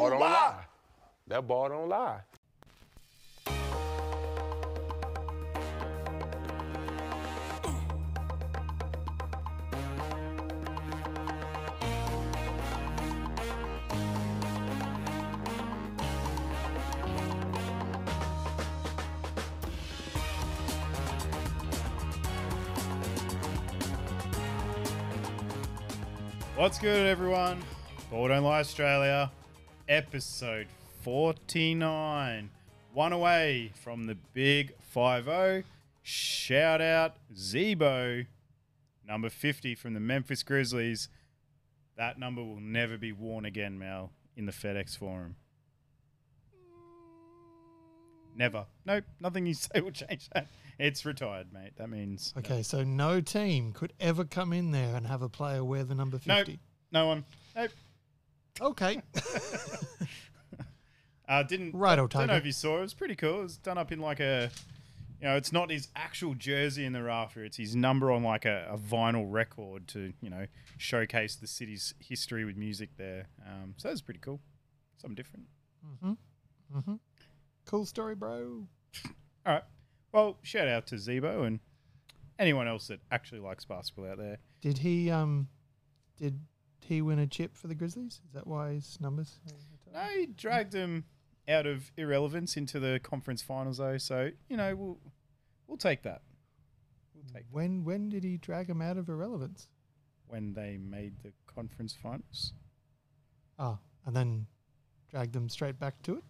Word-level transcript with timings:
boy 0.00 0.10
don't 0.10 0.20
lie. 0.20 0.54
That 1.28 1.46
ball 1.46 1.68
don't 1.68 1.88
lie. 1.88 2.20
What's 26.56 26.78
good, 26.78 27.06
everyone? 27.06 27.62
Ball 28.10 28.28
Don't 28.28 28.42
Lie 28.44 28.60
Australia, 28.60 29.30
episode 29.90 30.68
49. 31.02 32.50
One 32.94 33.12
away 33.12 33.72
from 33.82 34.06
the 34.06 34.14
big 34.32 34.72
5 34.80 35.24
0. 35.24 35.62
Shout 36.02 36.80
out 36.80 37.16
Zebo, 37.34 38.26
number 39.06 39.28
50 39.28 39.74
from 39.74 39.94
the 39.94 40.00
Memphis 40.00 40.42
Grizzlies. 40.42 41.08
That 41.96 42.18
number 42.18 42.42
will 42.42 42.60
never 42.60 42.96
be 42.96 43.12
worn 43.12 43.44
again, 43.44 43.78
Mel, 43.78 44.12
in 44.36 44.46
the 44.46 44.52
FedEx 44.52 44.96
Forum. 44.96 45.36
Never. 48.34 48.66
Nope, 48.86 49.04
nothing 49.20 49.44
you 49.46 49.54
say 49.54 49.80
will 49.80 49.90
change 49.90 50.30
that. 50.32 50.46
It's 50.78 51.04
retired, 51.04 51.52
mate. 51.52 51.72
That 51.76 51.90
means. 51.90 52.32
no. 52.34 52.40
Okay, 52.40 52.62
so 52.62 52.82
no 52.84 53.20
team 53.20 53.72
could 53.72 53.92
ever 54.00 54.24
come 54.24 54.52
in 54.52 54.70
there 54.70 54.96
and 54.96 55.06
have 55.06 55.20
a 55.20 55.28
player 55.28 55.62
wear 55.62 55.84
the 55.84 55.94
number 55.94 56.18
Nope. 56.24 56.46
50. 56.46 56.58
No 56.92 57.06
one. 57.06 57.24
Nope. 57.54 57.70
Okay. 58.60 59.02
Uh, 61.30 61.44
didn't 61.44 61.72
Right, 61.72 61.94
don't, 61.94 62.10
don't 62.10 62.26
know 62.26 62.34
if 62.34 62.44
you 62.44 62.50
saw. 62.50 62.78
It 62.78 62.80
was 62.80 62.92
pretty 62.94 63.14
cool. 63.14 63.38
It 63.38 63.42
was 63.44 63.56
done 63.56 63.78
up 63.78 63.92
in 63.92 64.00
like 64.00 64.18
a, 64.18 64.50
you 65.20 65.28
know, 65.28 65.36
it's 65.36 65.52
not 65.52 65.70
his 65.70 65.86
actual 65.94 66.34
jersey 66.34 66.84
in 66.84 66.92
the 66.92 67.04
rafter. 67.04 67.44
It's 67.44 67.56
his 67.56 67.76
number 67.76 68.10
on 68.10 68.24
like 68.24 68.44
a, 68.44 68.66
a 68.68 68.76
vinyl 68.76 69.26
record 69.30 69.86
to 69.88 70.12
you 70.20 70.28
know 70.28 70.46
showcase 70.76 71.36
the 71.36 71.46
city's 71.46 71.94
history 72.00 72.44
with 72.44 72.56
music 72.56 72.90
there. 72.96 73.28
Um, 73.46 73.74
so 73.76 73.86
that 73.86 73.92
was 73.92 74.02
pretty 74.02 74.18
cool. 74.18 74.40
Something 74.96 75.14
different. 75.14 75.46
cool 77.64 77.86
story, 77.86 78.16
bro. 78.16 78.66
All 79.46 79.52
right. 79.52 79.62
Well, 80.10 80.36
shout 80.42 80.66
out 80.66 80.88
to 80.88 80.96
Zebo 80.96 81.46
and 81.46 81.60
anyone 82.40 82.66
else 82.66 82.88
that 82.88 82.98
actually 83.12 83.40
likes 83.40 83.64
basketball 83.64 84.10
out 84.10 84.18
there. 84.18 84.38
Did 84.60 84.78
he 84.78 85.12
um 85.12 85.46
did 86.18 86.40
he 86.90 87.00
win 87.00 87.18
a 87.18 87.26
chip 87.26 87.56
for 87.56 87.66
the 87.68 87.74
Grizzlies? 87.74 88.20
Is 88.26 88.32
that 88.34 88.46
why 88.46 88.74
his 88.74 88.98
numbers? 89.00 89.38
No, 89.92 90.00
he 90.16 90.26
dragged 90.26 90.72
them 90.72 91.04
out 91.48 91.66
of 91.66 91.90
irrelevance 91.96 92.56
into 92.56 92.78
the 92.78 93.00
conference 93.02 93.40
finals 93.42 93.78
though. 93.78 93.96
So 93.98 94.30
you 94.48 94.56
know 94.58 94.76
we'll 94.76 94.98
we'll 95.66 95.78
take 95.78 96.02
that. 96.02 96.20
We'll 97.14 97.24
take 97.24 97.44
that. 97.46 97.54
When 97.54 97.82
when 97.84 98.08
did 98.10 98.22
he 98.24 98.36
drag 98.36 98.68
him 98.68 98.82
out 98.82 98.98
of 98.98 99.08
irrelevance? 99.08 99.66
when 100.26 100.52
they 100.52 100.76
made 100.76 101.12
the 101.24 101.32
conference 101.52 101.92
finals. 101.92 102.52
Oh, 103.58 103.78
and 104.06 104.14
then 104.14 104.46
dragged 105.10 105.32
them 105.32 105.48
straight 105.48 105.80
back 105.80 106.00
to 106.02 106.18
it? 106.18 106.24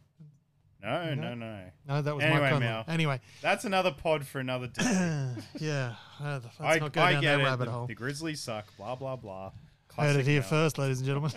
No, 0.82 1.14
No. 1.14 1.22
no, 1.22 1.34
no. 1.34 1.60
No, 1.86 2.00
that 2.00 2.14
was 2.16 2.24
Anyway, 2.24 2.40
Mike 2.40 2.50
Conley. 2.62 2.84
Anyway, 2.88 3.20
That's 3.42 3.66
another 3.66 3.90
pod 3.90 4.26
for 4.26 4.38
another 4.40 4.68
day. 4.68 4.82
yeah, 5.60 5.96
uh, 6.18 6.40
let's 6.42 6.58
I, 6.58 6.78
not 6.78 6.92
go 6.94 7.02
I 7.02 7.12
down 7.12 7.20
get 7.20 7.36
that 7.36 7.40
it. 7.40 7.44
rabbit 7.44 7.64
the, 7.66 7.70
hole. 7.70 7.86
the 7.88 7.94
Grizzlies 7.94 8.40
suck. 8.40 8.74
Blah 8.78 8.94
blah 8.94 9.16
blah. 9.16 9.52
Heard 9.96 10.16
it 10.16 10.26
here 10.26 10.40
Mel. 10.40 10.48
first, 10.48 10.78
ladies 10.78 10.98
and 10.98 11.06
gentlemen. 11.06 11.32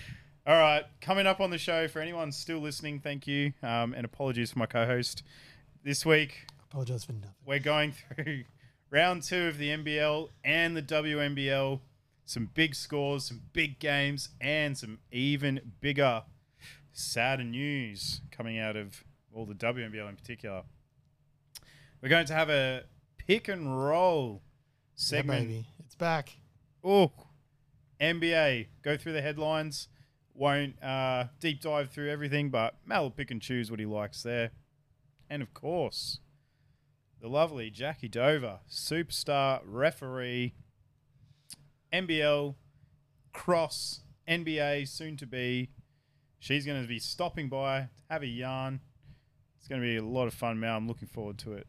All 0.46 0.56
right, 0.58 0.84
coming 1.00 1.26
up 1.26 1.40
on 1.40 1.50
the 1.50 1.58
show 1.58 1.88
for 1.88 2.00
anyone 2.00 2.30
still 2.30 2.58
listening, 2.58 3.00
thank 3.00 3.26
you, 3.26 3.54
um, 3.62 3.94
and 3.94 4.04
apologies 4.04 4.50
for 4.52 4.58
my 4.58 4.66
co-host. 4.66 5.22
This 5.82 6.04
week 6.04 6.46
Apologize 6.70 7.04
for 7.04 7.12
nothing. 7.12 7.30
we're 7.46 7.58
going 7.58 7.92
through 7.92 8.44
round 8.90 9.22
two 9.22 9.44
of 9.46 9.58
the 9.58 9.68
NBL 9.70 10.28
and 10.44 10.76
the 10.76 10.82
WNBL. 10.82 11.80
Some 12.26 12.50
big 12.54 12.74
scores, 12.74 13.24
some 13.24 13.42
big 13.52 13.78
games, 13.78 14.30
and 14.40 14.76
some 14.78 14.98
even 15.12 15.72
bigger, 15.80 16.22
sadder 16.92 17.44
news 17.44 18.20
coming 18.30 18.58
out 18.58 18.76
of 18.76 19.04
all 19.34 19.44
the 19.46 19.54
WNBL 19.54 20.08
in 20.08 20.16
particular. 20.16 20.62
We're 22.02 22.08
going 22.08 22.26
to 22.26 22.34
have 22.34 22.48
a 22.50 22.84
pick 23.18 23.48
and 23.48 23.82
roll 23.86 24.42
Yeah, 24.42 24.90
segment. 24.94 25.48
baby, 25.48 25.66
it's 25.84 25.94
back. 25.94 26.36
Oh, 26.82 27.12
NBA. 28.04 28.66
Go 28.82 28.96
through 28.96 29.12
the 29.12 29.22
headlines. 29.22 29.88
Won't 30.34 30.82
uh, 30.82 31.26
deep 31.40 31.60
dive 31.60 31.90
through 31.90 32.10
everything, 32.10 32.50
but 32.50 32.74
Mal 32.84 33.02
will 33.02 33.10
pick 33.10 33.30
and 33.30 33.40
choose 33.40 33.70
what 33.70 33.78
he 33.80 33.86
likes 33.86 34.22
there. 34.22 34.50
And 35.30 35.42
of 35.42 35.54
course, 35.54 36.18
the 37.20 37.28
lovely 37.28 37.70
Jackie 37.70 38.08
Dover, 38.08 38.60
superstar 38.68 39.60
referee, 39.64 40.54
NBL, 41.92 42.56
cross, 43.32 44.00
NBA, 44.28 44.88
soon 44.88 45.16
to 45.16 45.26
be. 45.26 45.70
She's 46.40 46.66
going 46.66 46.82
to 46.82 46.88
be 46.88 46.98
stopping 46.98 47.48
by, 47.48 47.80
to 47.80 47.88
have 48.10 48.22
a 48.22 48.26
yarn. 48.26 48.80
It's 49.58 49.68
going 49.68 49.80
to 49.80 49.86
be 49.86 49.96
a 49.96 50.04
lot 50.04 50.26
of 50.26 50.34
fun, 50.34 50.60
Mal. 50.60 50.76
I'm 50.76 50.86
looking 50.86 51.08
forward 51.08 51.38
to 51.38 51.54
it. 51.54 51.66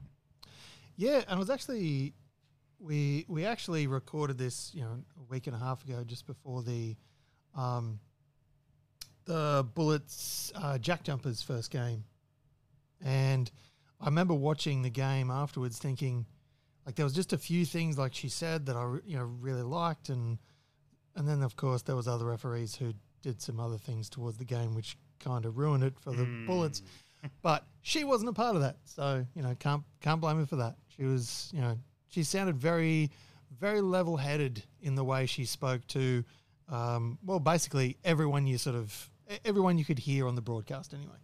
Yeah, 0.97 1.23
and 1.27 1.37
it 1.37 1.39
was 1.39 1.49
actually 1.49 2.13
we 2.79 3.25
we 3.27 3.45
actually 3.45 3.87
recorded 3.87 4.37
this, 4.37 4.71
you 4.73 4.81
know, 4.81 5.03
a 5.19 5.23
week 5.29 5.47
and 5.47 5.55
a 5.55 5.59
half 5.59 5.83
ago, 5.83 6.03
just 6.05 6.25
before 6.25 6.63
the 6.63 6.95
um, 7.55 7.99
the 9.25 9.67
Bullets 9.73 10.51
uh, 10.55 10.77
Jack 10.77 11.03
Jumpers 11.03 11.41
first 11.41 11.71
game, 11.71 12.03
and 13.03 13.49
I 13.99 14.05
remember 14.05 14.33
watching 14.33 14.81
the 14.81 14.89
game 14.89 15.31
afterwards, 15.31 15.77
thinking 15.77 16.25
like 16.85 16.95
there 16.95 17.05
was 17.05 17.13
just 17.13 17.33
a 17.33 17.37
few 17.37 17.65
things 17.65 17.97
like 17.97 18.13
she 18.13 18.29
said 18.29 18.65
that 18.67 18.75
I 18.75 18.97
you 19.05 19.17
know 19.17 19.25
really 19.25 19.63
liked, 19.63 20.09
and 20.09 20.37
and 21.15 21.27
then 21.27 21.41
of 21.41 21.55
course 21.55 21.81
there 21.81 21.95
was 21.95 22.07
other 22.07 22.25
referees 22.25 22.75
who 22.75 22.93
did 23.21 23.41
some 23.41 23.59
other 23.59 23.77
things 23.77 24.09
towards 24.09 24.37
the 24.37 24.45
game 24.45 24.75
which 24.75 24.97
kind 25.19 25.45
of 25.45 25.57
ruined 25.57 25.83
it 25.83 25.99
for 25.99 26.11
the 26.11 26.25
Bullets 26.45 26.83
but 27.41 27.65
she 27.81 28.03
wasn't 28.03 28.29
a 28.29 28.33
part 28.33 28.55
of 28.55 28.61
that. 28.61 28.77
So 28.85 29.25
you 29.35 29.41
know, 29.41 29.55
can't 29.59 29.83
can't 30.01 30.21
blame 30.21 30.37
her 30.37 30.45
for 30.45 30.57
that. 30.57 30.75
She 30.95 31.03
was, 31.03 31.49
you 31.53 31.61
know, 31.61 31.77
she 32.15 32.23
sounded 32.23 32.55
very, 32.55 33.11
very 33.59 33.81
level 33.81 34.15
headed 34.15 34.63
in 34.81 34.95
the 34.95 35.03
way 35.03 35.25
she 35.25 35.43
spoke 35.43 35.85
to, 35.87 36.23
um, 36.69 37.19
well, 37.25 37.41
basically 37.41 37.97
everyone 38.05 38.47
you 38.47 38.57
sort 38.57 38.77
of 38.77 39.09
everyone 39.43 39.77
you 39.77 39.83
could 39.83 39.99
hear 39.99 40.25
on 40.25 40.35
the 40.35 40.41
broadcast 40.41 40.93
anyway. 40.93 41.17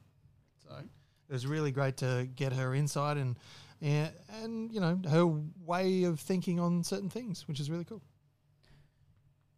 So 0.67 0.75
it 0.75 1.33
was 1.33 1.47
really 1.47 1.71
great 1.71 1.95
to 1.97 2.27
get 2.35 2.51
her 2.51 2.75
insight 2.75 3.15
and 3.15 3.37
and, 3.81 4.11
and 4.43 4.71
you 4.73 4.81
know 4.81 4.99
her 5.09 5.25
way 5.65 6.03
of 6.03 6.19
thinking 6.19 6.59
on 6.59 6.83
certain 6.83 7.09
things, 7.09 7.47
which 7.47 7.61
is 7.61 7.71
really 7.71 7.85
cool. 7.85 8.01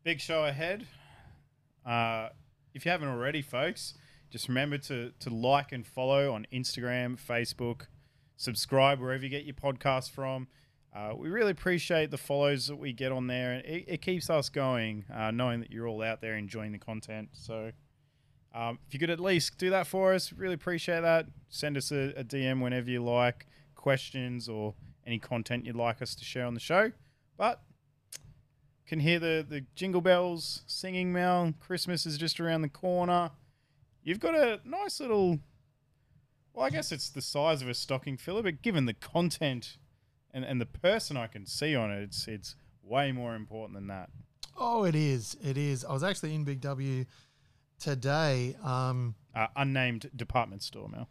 Big 0.04 0.20
show 0.20 0.46
ahead. 0.46 0.86
Uh, 1.84 2.30
if 2.76 2.86
you 2.86 2.92
haven't 2.92 3.10
already, 3.10 3.42
folks, 3.42 3.96
just 4.30 4.48
remember 4.48 4.78
to 4.78 5.12
to 5.20 5.32
like 5.32 5.72
and 5.72 5.84
follow 5.84 6.32
on 6.32 6.46
Instagram, 6.54 7.18
Facebook, 7.20 7.88
subscribe 8.36 9.00
wherever 9.00 9.24
you 9.24 9.30
get 9.30 9.46
your 9.46 9.56
podcast 9.56 10.12
from. 10.12 10.48
Uh, 10.96 11.14
we 11.16 11.30
really 11.30 11.52
appreciate 11.52 12.12
the 12.12 12.18
follows 12.18 12.68
that 12.68 12.76
we 12.76 12.94
get 12.94 13.12
on 13.12 13.26
there, 13.28 13.54
and 13.54 13.66
it, 13.66 13.86
it 13.88 14.02
keeps 14.02 14.30
us 14.30 14.50
going, 14.50 15.06
uh, 15.14 15.32
knowing 15.32 15.60
that 15.60 15.72
you're 15.72 15.88
all 15.88 16.04
out 16.04 16.22
there 16.22 16.36
enjoying 16.36 16.72
the 16.72 16.78
content. 16.78 17.30
So, 17.34 17.72
um, 18.54 18.78
if 18.88 18.94
you 18.94 19.00
could 19.00 19.10
at 19.10 19.20
least 19.20 19.58
do 19.58 19.72
that 19.72 19.88
for 19.88 20.14
us, 20.14 20.32
really 20.32 20.54
appreciate 20.54 21.02
that. 21.02 21.26
Send 21.50 21.78
us 21.78 21.92
a, 21.92 22.14
a 22.16 22.24
DM 22.24 22.62
whenever 22.62 22.92
you 22.92 23.04
like, 23.04 23.48
questions 23.76 24.48
or 24.48 24.76
any 25.08 25.18
content 25.18 25.66
you'd 25.66 25.76
like 25.76 26.00
us 26.02 26.14
to 26.14 26.24
share 26.24 26.46
on 26.46 26.54
the 26.54 26.60
show. 26.60 26.92
But 27.38 27.64
can 28.86 29.00
hear 29.00 29.18
the, 29.18 29.46
the 29.48 29.66
jingle 29.76 30.02
bells 30.02 30.62
singing 30.68 31.12
Mel. 31.12 31.54
Christmas 31.60 32.06
is 32.06 32.20
just 32.20 32.40
around 32.40 32.62
the 32.62 32.70
corner. 32.70 33.32
You've 34.04 34.20
got 34.20 34.36
a 34.36 34.60
nice 34.64 35.00
little. 35.00 35.40
Well, 36.54 36.66
I 36.66 36.70
guess 36.70 36.92
it's 36.92 37.10
the 37.10 37.22
size 37.22 37.64
of 37.64 37.70
a 37.70 37.74
stocking 37.74 38.18
filler, 38.18 38.44
but 38.44 38.62
given 38.62 38.86
the 38.86 38.94
content 38.94 39.78
and, 40.34 40.44
and 40.44 40.60
the 40.60 40.66
person 40.66 41.18
I 41.18 41.28
can 41.28 41.46
see 41.46 41.76
on 41.76 41.92
it, 41.92 42.02
it's 42.04 42.28
it's 42.28 42.56
way 42.84 43.12
more 43.12 43.36
important 43.36 43.76
than 43.76 43.88
that. 43.88 44.10
Oh, 44.58 44.84
it 44.84 44.96
is. 44.96 45.36
It 45.44 45.58
is. 45.58 45.84
I 45.86 45.94
was 45.94 46.04
actually 46.04 46.36
in 46.36 46.44
Big 46.44 46.62
W 46.62 47.06
today. 47.80 48.56
Um, 48.64 49.16
Uh, 49.34 49.48
unnamed 49.56 50.10
department 50.16 50.62
store, 50.64 50.88
Mel, 50.90 51.10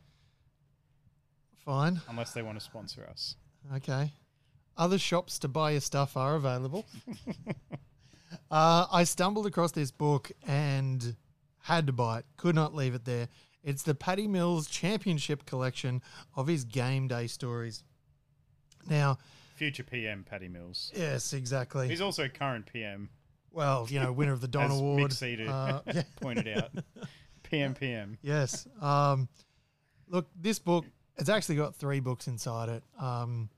fine. 1.64 2.00
unless 2.08 2.32
they 2.32 2.42
want 2.42 2.58
to 2.58 2.64
sponsor 2.64 3.06
us. 3.10 3.36
Okay. 3.76 4.12
Other 4.76 4.98
shops 4.98 5.38
to 5.40 5.48
buy 5.48 5.72
your 5.72 5.80
stuff 5.80 6.16
are 6.16 6.34
available. 6.36 6.86
uh, 8.50 8.86
I 8.90 9.04
stumbled 9.04 9.46
across 9.46 9.72
this 9.72 9.90
book 9.90 10.30
and 10.46 11.16
had 11.62 11.86
to 11.86 11.92
buy 11.92 12.20
it. 12.20 12.24
Could 12.36 12.54
not 12.54 12.74
leave 12.74 12.94
it 12.94 13.04
there. 13.04 13.28
It's 13.62 13.82
the 13.82 13.94
Paddy 13.94 14.26
Mills 14.26 14.66
Championship 14.68 15.46
collection 15.46 16.02
of 16.34 16.46
his 16.48 16.64
game 16.64 17.06
day 17.06 17.26
stories. 17.26 17.84
Now, 18.88 19.18
Future 19.56 19.82
PM 19.84 20.24
Paddy 20.24 20.48
Mills. 20.48 20.92
yes, 20.96 21.32
exactly. 21.32 21.88
He's 21.88 22.00
also 22.00 22.28
current 22.28 22.66
PM, 22.72 23.10
well, 23.52 23.86
you 23.88 24.00
know, 24.00 24.12
winner 24.12 24.32
of 24.32 24.40
the 24.40 24.48
Don 24.48 24.70
as 24.70 24.78
Award. 24.80 25.10
Mick 25.10 25.12
Cedar 25.12 25.48
Uh, 25.48 25.80
yeah. 25.94 26.02
pointed 26.20 26.48
out. 26.58 26.70
PM 27.44 27.74
PM. 27.74 28.18
Yes. 28.22 28.66
Um, 28.80 29.28
look, 30.08 30.28
this 30.34 30.58
book, 30.58 30.86
it's 31.18 31.28
actually 31.28 31.56
got 31.56 31.74
three 31.76 32.00
books 32.00 32.26
inside 32.26 32.68
it. 32.70 32.82
Um, 32.98 33.50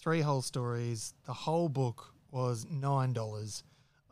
three 0.00 0.20
whole 0.20 0.42
stories. 0.42 1.14
The 1.26 1.32
whole 1.32 1.68
book 1.68 2.12
was 2.30 2.64
$9. 2.66 3.62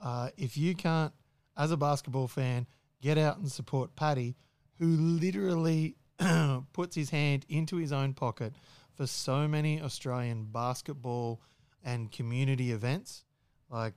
Uh, 0.03 0.29
if 0.37 0.57
you 0.57 0.75
can't, 0.75 1.13
as 1.57 1.73
a 1.73 1.77
basketball 1.77 2.29
fan, 2.29 2.67
get 3.03 3.19
out 3.19 3.39
and 3.39 3.51
support 3.51 3.95
Paddy, 3.97 4.37
who 4.79 4.87
literally 4.87 5.97
puts 6.73 6.95
his 6.95 7.11
hand 7.11 7.45
into 7.49 7.77
his 7.77 7.93
own 7.93 8.15
pocket 8.15 8.55
for 8.95 9.07
so 9.07 9.49
many 9.49 9.81
Australian 9.81 10.45
basketball 10.45 11.41
and 11.85 12.11
community 12.11 12.73
events. 12.73 13.25
Like, 13.71 13.95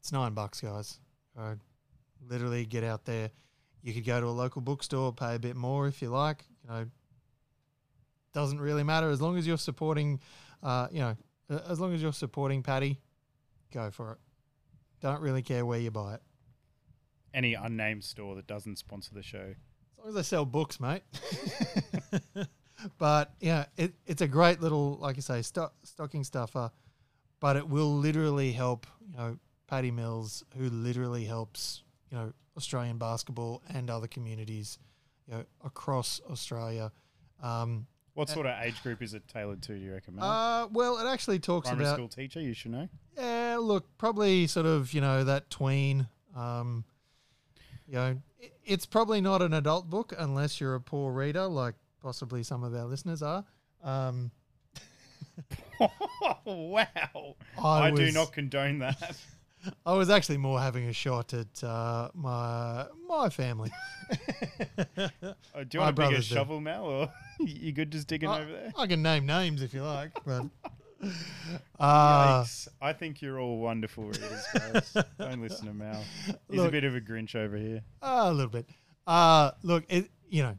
it's 0.00 0.12
nine 0.12 0.34
bucks, 0.34 0.60
guys. 0.60 1.00
Uh, 1.38 1.54
literally 2.28 2.66
get 2.66 2.84
out 2.84 3.04
there. 3.04 3.30
You 3.82 3.94
could 3.94 4.04
go 4.04 4.20
to 4.20 4.26
a 4.26 4.30
local 4.30 4.60
bookstore, 4.60 5.12
pay 5.12 5.36
a 5.36 5.38
bit 5.38 5.56
more 5.56 5.86
if 5.86 6.02
you 6.02 6.10
like. 6.10 6.44
You 6.64 6.70
know, 6.70 6.86
doesn't 8.32 8.60
really 8.60 8.82
matter 8.82 9.10
as 9.10 9.20
long 9.20 9.38
as 9.38 9.46
you're 9.46 9.58
supporting. 9.58 10.20
Uh, 10.62 10.88
you 10.90 11.00
know, 11.00 11.16
as 11.68 11.80
long 11.80 11.94
as 11.94 12.02
you're 12.02 12.12
supporting 12.12 12.62
Paddy, 12.62 13.00
go 13.72 13.90
for 13.90 14.12
it. 14.12 14.18
Don't 15.00 15.20
really 15.20 15.42
care 15.42 15.64
where 15.64 15.78
you 15.78 15.90
buy 15.90 16.14
it. 16.14 16.22
Any 17.32 17.54
unnamed 17.54 18.04
store 18.04 18.34
that 18.36 18.46
doesn't 18.46 18.76
sponsor 18.76 19.14
the 19.14 19.22
show. 19.22 19.38
As 19.38 19.98
long 19.98 20.08
as 20.08 20.14
they 20.14 20.22
sell 20.22 20.44
books, 20.44 20.80
mate. 20.80 21.02
but 22.98 23.34
yeah, 23.40 23.66
it, 23.76 23.94
it's 24.06 24.22
a 24.22 24.28
great 24.28 24.60
little, 24.60 24.96
like 25.00 25.16
you 25.16 25.22
say, 25.22 25.42
sto- 25.42 25.72
stocking 25.82 26.24
stuffer. 26.24 26.70
But 27.40 27.56
it 27.56 27.68
will 27.68 27.94
literally 27.96 28.50
help, 28.52 28.86
you 29.10 29.16
know, 29.16 29.38
Paddy 29.68 29.90
Mills, 29.92 30.44
who 30.56 30.68
literally 30.70 31.24
helps, 31.24 31.82
you 32.10 32.16
know, 32.18 32.32
Australian 32.56 32.98
basketball 32.98 33.62
and 33.72 33.88
other 33.90 34.08
communities, 34.08 34.78
you 35.28 35.34
know, 35.34 35.44
across 35.64 36.20
Australia. 36.28 36.90
Um, 37.40 37.86
What 38.14 38.28
sort 38.28 38.46
of 38.46 38.56
age 38.60 38.82
group 38.82 39.02
is 39.02 39.14
it 39.14 39.28
tailored 39.28 39.62
to? 39.62 39.74
Do 39.74 39.78
you 39.78 39.92
reckon? 39.92 40.16
Mel? 40.16 40.24
uh, 40.24 40.66
well, 40.72 40.98
it 40.98 41.06
actually 41.08 41.38
talks 41.38 41.68
about 41.68 41.76
Primary 41.76 41.88
about 41.90 41.96
school 41.96 42.08
teacher, 42.08 42.40
you 42.40 42.54
should 42.54 42.72
know. 42.72 42.88
yeah, 43.16 43.56
look, 43.60 43.86
probably 43.98 44.48
sort 44.48 44.66
of, 44.66 44.92
you 44.92 45.00
know, 45.00 45.22
that 45.22 45.48
tween. 45.50 46.08
Um, 46.34 46.84
you 47.86 47.94
know, 47.94 48.20
i- 48.42 48.50
it's 48.64 48.84
probably 48.86 49.20
not 49.20 49.42
an 49.42 49.54
adult 49.54 49.88
book 49.88 50.12
unless 50.18 50.60
you're 50.60 50.74
a 50.74 50.80
poor 50.80 51.12
reader, 51.12 51.46
like 51.46 51.76
possibly 52.02 52.42
some 52.42 52.62
of 52.64 52.74
our 52.74 52.84
listeners 52.84 53.22
are. 53.22 53.44
Um, 53.82 54.30
wow. 56.44 57.36
I 57.62 57.88
I, 57.88 57.90
do 57.90 58.10
not 58.12 58.32
condone 58.32 58.80
that. 58.80 59.16
I 59.86 59.94
was 59.94 60.08
actually 60.08 60.38
more 60.38 60.60
having 60.60 60.88
a 60.88 60.92
shot 60.92 61.34
at 61.34 61.64
uh, 61.64 62.10
my 62.14 62.86
my 63.08 63.28
family. 63.28 63.70
Uh, 64.10 64.16
do 65.08 65.08
you 65.72 65.80
want 65.80 65.90
a 65.90 65.92
bigger 65.92 65.92
brothers 65.92 66.28
do. 66.28 66.34
shovel, 66.34 66.60
Mel, 66.60 66.84
or 66.84 67.12
you 67.40 67.72
good 67.72 67.90
just 67.90 68.06
digging 68.06 68.28
I, 68.28 68.40
over 68.40 68.50
there? 68.50 68.72
I 68.76 68.86
can 68.86 69.02
name 69.02 69.26
names 69.26 69.62
if 69.62 69.74
you 69.74 69.82
like, 69.82 70.12
but 70.24 70.44
uh. 71.80 72.44
I 72.80 72.92
think 72.92 73.20
you're 73.20 73.40
all 73.40 73.58
wonderful 73.58 74.04
readers, 74.04 74.44
guys. 74.54 74.96
Don't 75.18 75.42
listen 75.42 75.66
to 75.66 75.74
Mal. 75.74 76.04
He's 76.50 76.62
a 76.62 76.70
bit 76.70 76.84
of 76.84 76.94
a 76.94 77.00
Grinch 77.00 77.34
over 77.34 77.56
here. 77.56 77.82
a 78.00 78.32
little 78.32 78.50
bit. 78.50 78.66
Uh, 79.06 79.50
look, 79.62 79.84
it 79.88 80.08
you 80.28 80.42
know, 80.42 80.56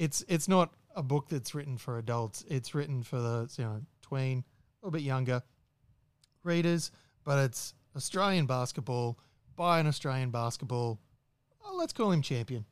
it's 0.00 0.24
it's 0.28 0.48
not 0.48 0.72
a 0.96 1.02
book 1.02 1.28
that's 1.28 1.54
written 1.54 1.76
for 1.76 1.98
adults. 1.98 2.44
It's 2.48 2.74
written 2.74 3.02
for 3.02 3.20
the 3.20 3.48
you 3.56 3.64
know 3.64 3.82
tween, 4.02 4.38
a 4.82 4.86
little 4.86 4.90
bit 4.98 5.02
younger 5.02 5.42
readers, 6.42 6.90
but 7.22 7.38
it's 7.38 7.74
Australian 7.94 8.46
basketball 8.46 9.18
by 9.56 9.78
an 9.78 9.86
Australian 9.86 10.30
basketball. 10.30 10.98
Oh, 11.64 11.76
let's 11.76 11.92
call 11.92 12.10
him 12.12 12.22
champion. 12.22 12.64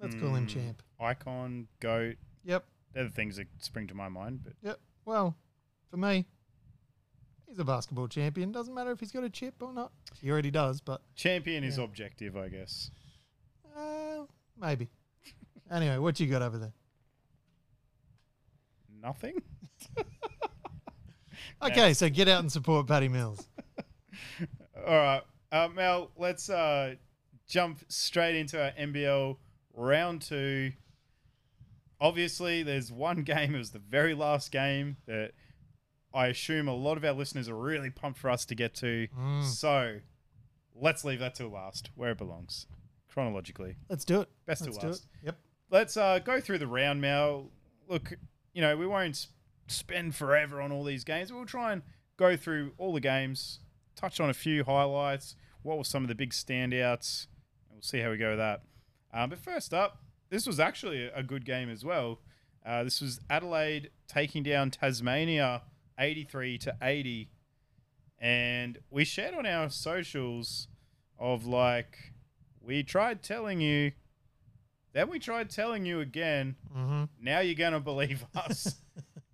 Let's 0.00 0.16
call 0.16 0.34
him 0.34 0.46
Mm. 0.46 0.50
champ. 0.50 0.82
Icon, 0.98 1.68
goat. 1.78 2.16
Yep, 2.44 2.64
They're 2.92 3.04
the 3.04 3.10
things 3.10 3.36
that 3.36 3.46
spring 3.60 3.86
to 3.86 3.94
my 3.94 4.08
mind. 4.08 4.40
But 4.42 4.54
yep. 4.62 4.80
Well, 5.04 5.36
for 5.90 5.96
me, 5.96 6.26
he's 7.46 7.60
a 7.60 7.64
basketball 7.64 8.08
champion. 8.08 8.50
Doesn't 8.50 8.74
matter 8.74 8.90
if 8.90 8.98
he's 8.98 9.12
got 9.12 9.22
a 9.22 9.30
chip 9.30 9.54
or 9.62 9.72
not. 9.72 9.92
He 10.20 10.28
already 10.30 10.50
does, 10.50 10.80
but 10.80 11.02
champion 11.14 11.62
is 11.62 11.78
objective, 11.78 12.36
I 12.36 12.48
guess. 12.48 12.90
uh, 13.76 14.24
maybe. 14.60 14.88
Anyway, 15.72 15.98
what 15.98 16.20
you 16.20 16.26
got 16.26 16.42
over 16.42 16.58
there? 16.58 16.72
Nothing. 19.02 19.42
Okay, 21.62 21.94
so 21.94 22.08
get 22.08 22.28
out 22.28 22.40
and 22.40 22.50
support 22.50 22.86
Paddy 22.88 23.08
Mills. 23.08 23.46
All 24.86 24.94
right, 24.94 25.22
uh, 25.52 25.68
Mel. 25.68 26.10
Let's 26.16 26.50
uh, 26.50 26.96
jump 27.46 27.80
straight 27.88 28.34
into 28.34 28.62
our 28.62 28.72
NBL 28.72 29.36
round 29.74 30.22
two. 30.22 30.72
Obviously, 32.00 32.64
there's 32.64 32.90
one 32.90 33.22
game. 33.22 33.54
It 33.54 33.58
was 33.58 33.70
the 33.70 33.78
very 33.78 34.14
last 34.14 34.50
game 34.50 34.96
that 35.06 35.32
I 36.12 36.26
assume 36.28 36.66
a 36.66 36.74
lot 36.74 36.96
of 36.96 37.04
our 37.04 37.12
listeners 37.12 37.48
are 37.48 37.54
really 37.56 37.90
pumped 37.90 38.18
for 38.18 38.28
us 38.28 38.44
to 38.46 38.54
get 38.56 38.74
to. 38.76 39.06
Mm. 39.16 39.44
So 39.44 39.98
let's 40.74 41.04
leave 41.04 41.20
that 41.20 41.36
till 41.36 41.50
last, 41.50 41.90
where 41.94 42.10
it 42.10 42.18
belongs, 42.18 42.66
chronologically. 43.08 43.76
Let's 43.88 44.04
do 44.04 44.22
it. 44.22 44.28
Best 44.46 44.62
Let's 44.62 44.76
to 44.76 44.80
do 44.80 44.86
it. 44.86 44.90
last. 44.90 45.06
Yep. 45.22 45.38
Let's 45.72 45.96
uh, 45.96 46.18
go 46.18 46.38
through 46.38 46.58
the 46.58 46.66
round, 46.66 47.00
Mel. 47.00 47.50
Look, 47.88 48.12
you 48.52 48.60
know, 48.60 48.76
we 48.76 48.86
won't 48.86 49.28
spend 49.68 50.14
forever 50.14 50.60
on 50.60 50.70
all 50.70 50.84
these 50.84 51.02
games. 51.02 51.32
We'll 51.32 51.46
try 51.46 51.72
and 51.72 51.80
go 52.18 52.36
through 52.36 52.72
all 52.76 52.92
the 52.92 53.00
games, 53.00 53.60
touch 53.96 54.20
on 54.20 54.28
a 54.28 54.34
few 54.34 54.64
highlights. 54.64 55.34
What 55.62 55.78
were 55.78 55.84
some 55.84 56.04
of 56.04 56.08
the 56.08 56.14
big 56.14 56.32
standouts? 56.32 57.26
And 57.70 57.76
we'll 57.76 57.82
see 57.82 58.00
how 58.00 58.10
we 58.10 58.18
go 58.18 58.30
with 58.30 58.38
that. 58.38 58.64
Um, 59.14 59.30
but 59.30 59.38
first 59.38 59.72
up, 59.72 60.02
this 60.28 60.46
was 60.46 60.60
actually 60.60 61.04
a 61.04 61.22
good 61.22 61.46
game 61.46 61.70
as 61.70 61.86
well. 61.86 62.18
Uh, 62.66 62.84
this 62.84 63.00
was 63.00 63.18
Adelaide 63.30 63.88
taking 64.06 64.42
down 64.42 64.70
Tasmania 64.72 65.62
83 65.98 66.58
to 66.58 66.76
80. 66.82 67.30
And 68.18 68.76
we 68.90 69.06
shared 69.06 69.32
on 69.32 69.46
our 69.46 69.70
socials 69.70 70.68
of 71.18 71.46
like, 71.46 72.12
we 72.60 72.82
tried 72.82 73.22
telling 73.22 73.62
you, 73.62 73.92
then 74.92 75.08
we 75.08 75.18
tried 75.18 75.50
telling 75.50 75.84
you 75.86 76.00
again. 76.00 76.56
Mm-hmm. 76.76 77.04
Now 77.20 77.40
you're 77.40 77.54
going 77.54 77.72
to 77.72 77.80
believe 77.80 78.24
us. 78.34 78.76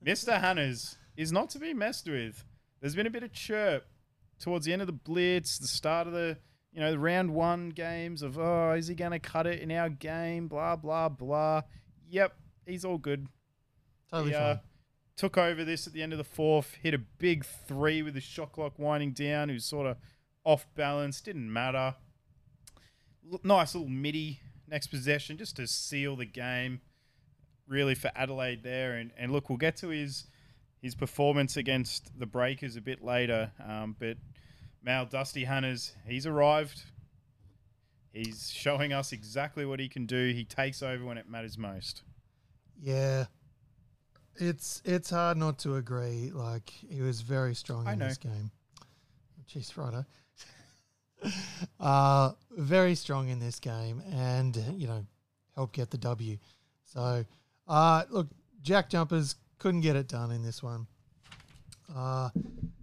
Mr. 0.05 0.41
Hannahs 0.41 0.97
is 1.17 1.33
not 1.33 1.51
to 1.51 1.59
be 1.59 1.75
messed 1.75 2.09
with. 2.09 2.45
There's 2.81 2.95
been 2.95 3.07
a 3.07 3.11
bit 3.11 3.23
of 3.25 3.33
chirp 3.33 3.87
towards 4.39 4.65
the 4.67 4.73
end 4.73 4.83
of 4.83 4.87
the 4.87 4.93
blitz, 4.93 5.59
the 5.59 5.67
start 5.67 6.07
of 6.07 6.13
the, 6.13 6.39
you 6.73 6.81
know, 6.81 6.93
the 6.93 6.99
round 6.99 7.35
one 7.35 7.71
games 7.71 8.23
of, 8.23 8.39
oh, 8.39 8.73
is 8.73 8.87
he 8.87 8.95
going 8.95 9.11
to 9.11 9.19
cut 9.19 9.47
it 9.47 9.61
in 9.61 9.73
our 9.73 9.89
game? 9.89 10.47
Blah, 10.47 10.77
blah, 10.77 11.09
blah. 11.09 11.63
Yep, 12.09 12.35
he's 12.67 12.85
all 12.85 12.99
good. 12.99 13.27
Totally 14.11 14.31
He, 14.31 14.37
uh, 14.37 14.55
fine. 14.55 14.61
took 15.17 15.37
over 15.37 15.65
this 15.65 15.89
at 15.89 15.93
the 15.93 16.03
end 16.03 16.13
of 16.13 16.19
the 16.19 16.25
fourth, 16.25 16.77
hit 16.81 16.95
a 16.95 16.99
big 16.99 17.45
three 17.45 18.01
with 18.03 18.15
the 18.15 18.21
shot 18.21 18.53
clock 18.53 18.79
winding 18.79 19.13
down, 19.13 19.49
who's 19.49 19.65
sort 19.65 19.89
of 19.89 19.97
off 20.45 20.67
balance. 20.77 21.21
Didn't 21.21 21.53
matter. 21.53 21.97
L- 23.31 23.41
nice 23.43 23.75
little 23.75 23.89
midi 23.91 24.41
next 24.69 24.89
possession 24.89 25.37
just 25.37 25.57
to 25.57 25.67
seal 25.67 26.17
the 26.17 26.27
game, 26.27 26.81
really, 27.67 27.95
for 27.95 28.11
Adelaide 28.15 28.63
there. 28.63 28.93
And, 28.95 29.11
and 29.19 29.33
look, 29.33 29.49
we'll 29.49 29.59
get 29.59 29.77
to 29.79 29.89
his 29.89 30.27
his 30.81 30.95
performance 30.95 31.57
against 31.57 32.17
the 32.19 32.27
Breakers 32.27 32.77
a 32.77 32.81
bit 32.81 33.03
later. 33.03 33.51
Um, 33.67 33.97
but 33.99 34.17
Mal 34.83 35.07
Dusty 35.07 35.45
Hannahs, 35.45 35.93
he's 36.07 36.27
arrived. 36.27 36.83
He's 38.13 38.51
showing 38.51 38.93
us 38.93 39.13
exactly 39.13 39.67
what 39.67 39.81
he 39.81 39.89
can 39.89 40.07
do. 40.07 40.33
He 40.33 40.45
takes 40.45 40.83
over 40.83 41.05
when 41.05 41.19
it 41.19 41.29
matters 41.29 41.59
most. 41.59 42.03
Yeah. 42.81 43.27
It's 44.37 44.81
it's 44.85 45.11
hard 45.11 45.37
not 45.37 45.59
to 45.61 45.75
agree. 45.77 46.31
Like 46.33 46.71
he 46.71 47.03
was 47.03 47.23
very 47.23 47.55
strong 47.55 47.87
I 47.87 47.95
in 47.95 47.99
know. 47.99 48.09
this 48.09 48.19
game. 48.19 48.53
Jeez, 49.49 49.77
righto. 49.77 50.05
Uh, 51.81 52.33
very 52.51 52.95
strong 52.95 53.29
in 53.29 53.39
this 53.39 53.61
game, 53.61 54.03
and 54.13 54.57
you 54.77 54.87
know, 54.87 55.07
helped 55.55 55.75
get 55.75 55.91
the 55.91 55.99
W. 55.99 56.37
So, 56.85 57.25
uh, 57.69 58.05
look, 58.11 58.27
Jack 58.63 58.91
Jumpers 58.91 59.37
couldn't 59.59 59.83
get 59.83 59.97
it 59.97 60.09
done 60.09 60.31
in 60.31 60.43
this 60.43 60.63
one. 60.63 60.87
Uh, 61.95 62.31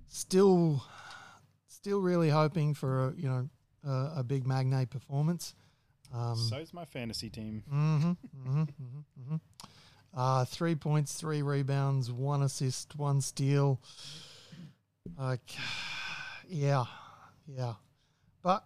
still, 0.07 0.83
still 1.67 1.99
really 2.01 2.29
hoping 2.29 2.73
for 2.73 3.09
a, 3.09 3.13
you 3.17 3.27
know 3.27 3.49
a, 3.85 4.11
a 4.17 4.23
big 4.23 4.45
Magnay 4.45 4.89
performance. 4.89 5.55
Um, 6.13 6.37
So's 6.37 6.73
my 6.73 6.85
fantasy 6.85 7.29
team. 7.29 7.63
Mm-hmm. 7.71 8.09
Mm-hmm. 8.09 8.61
Mm-hmm. 8.61 9.21
mm-hmm. 9.21 9.35
Uh, 10.17 10.45
three 10.45 10.75
points, 10.75 11.13
three 11.13 11.41
rebounds, 11.41 12.09
one 12.09 12.41
assist, 12.41 12.95
one 12.95 13.19
steal. 13.19 13.81
Like, 15.19 15.41
yeah, 16.47 16.85
yeah. 17.45 17.73
But 18.45 18.63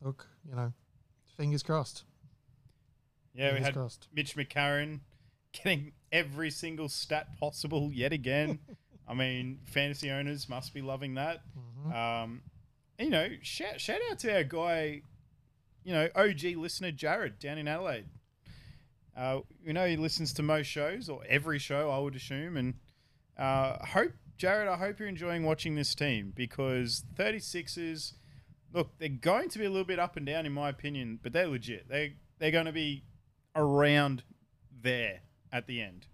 look, 0.00 0.28
you 0.48 0.54
know, 0.54 0.72
fingers 1.36 1.64
crossed. 1.64 2.04
Yeah, 3.34 3.52
we 3.52 3.58
had 3.58 3.74
crossed. 3.74 4.06
Mitch 4.14 4.36
McCarron 4.36 5.00
getting 5.52 5.90
every 6.12 6.50
single 6.50 6.88
stat 6.88 7.36
possible 7.40 7.90
yet 7.92 8.12
again. 8.12 8.60
I 9.08 9.14
mean, 9.14 9.58
fantasy 9.64 10.08
owners 10.12 10.48
must 10.48 10.72
be 10.72 10.82
loving 10.82 11.14
that. 11.14 11.40
Mhm. 11.58 11.94
Um, 11.94 12.42
you 12.96 13.10
know, 13.10 13.28
shout, 13.42 13.80
shout 13.80 13.98
out 14.08 14.20
to 14.20 14.32
our 14.32 14.44
guy, 14.44 15.02
you 15.82 15.92
know, 15.92 16.08
OG 16.14 16.54
listener 16.56 16.92
Jared 16.92 17.40
down 17.40 17.58
in 17.58 17.66
Adelaide. 17.66 18.06
Uh, 19.16 19.40
you 19.64 19.72
know, 19.72 19.86
he 19.88 19.96
listens 19.96 20.32
to 20.34 20.44
most 20.44 20.68
shows 20.68 21.08
or 21.08 21.22
every 21.28 21.58
show, 21.58 21.90
I 21.90 21.98
would 21.98 22.14
assume. 22.14 22.56
And 22.56 22.74
uh, 23.36 23.84
hope, 23.84 24.12
Jared, 24.38 24.68
I 24.68 24.76
hope 24.76 25.00
you're 25.00 25.08
enjoying 25.08 25.42
watching 25.42 25.74
this 25.74 25.92
team 25.96 26.32
because 26.36 27.04
36ers, 27.16 28.12
look, 28.76 28.98
they're 28.98 29.08
going 29.08 29.48
to 29.48 29.58
be 29.58 29.64
a 29.64 29.70
little 29.70 29.86
bit 29.86 29.98
up 29.98 30.16
and 30.16 30.26
down, 30.26 30.44
in 30.44 30.52
my 30.52 30.68
opinion, 30.68 31.18
but 31.22 31.32
they're 31.32 31.48
legit. 31.48 31.88
They, 31.88 32.14
they're 32.38 32.50
going 32.50 32.66
to 32.66 32.72
be 32.72 33.04
around 33.56 34.22
there 34.82 35.20
at 35.50 35.66
the 35.66 35.80
end. 35.80 36.06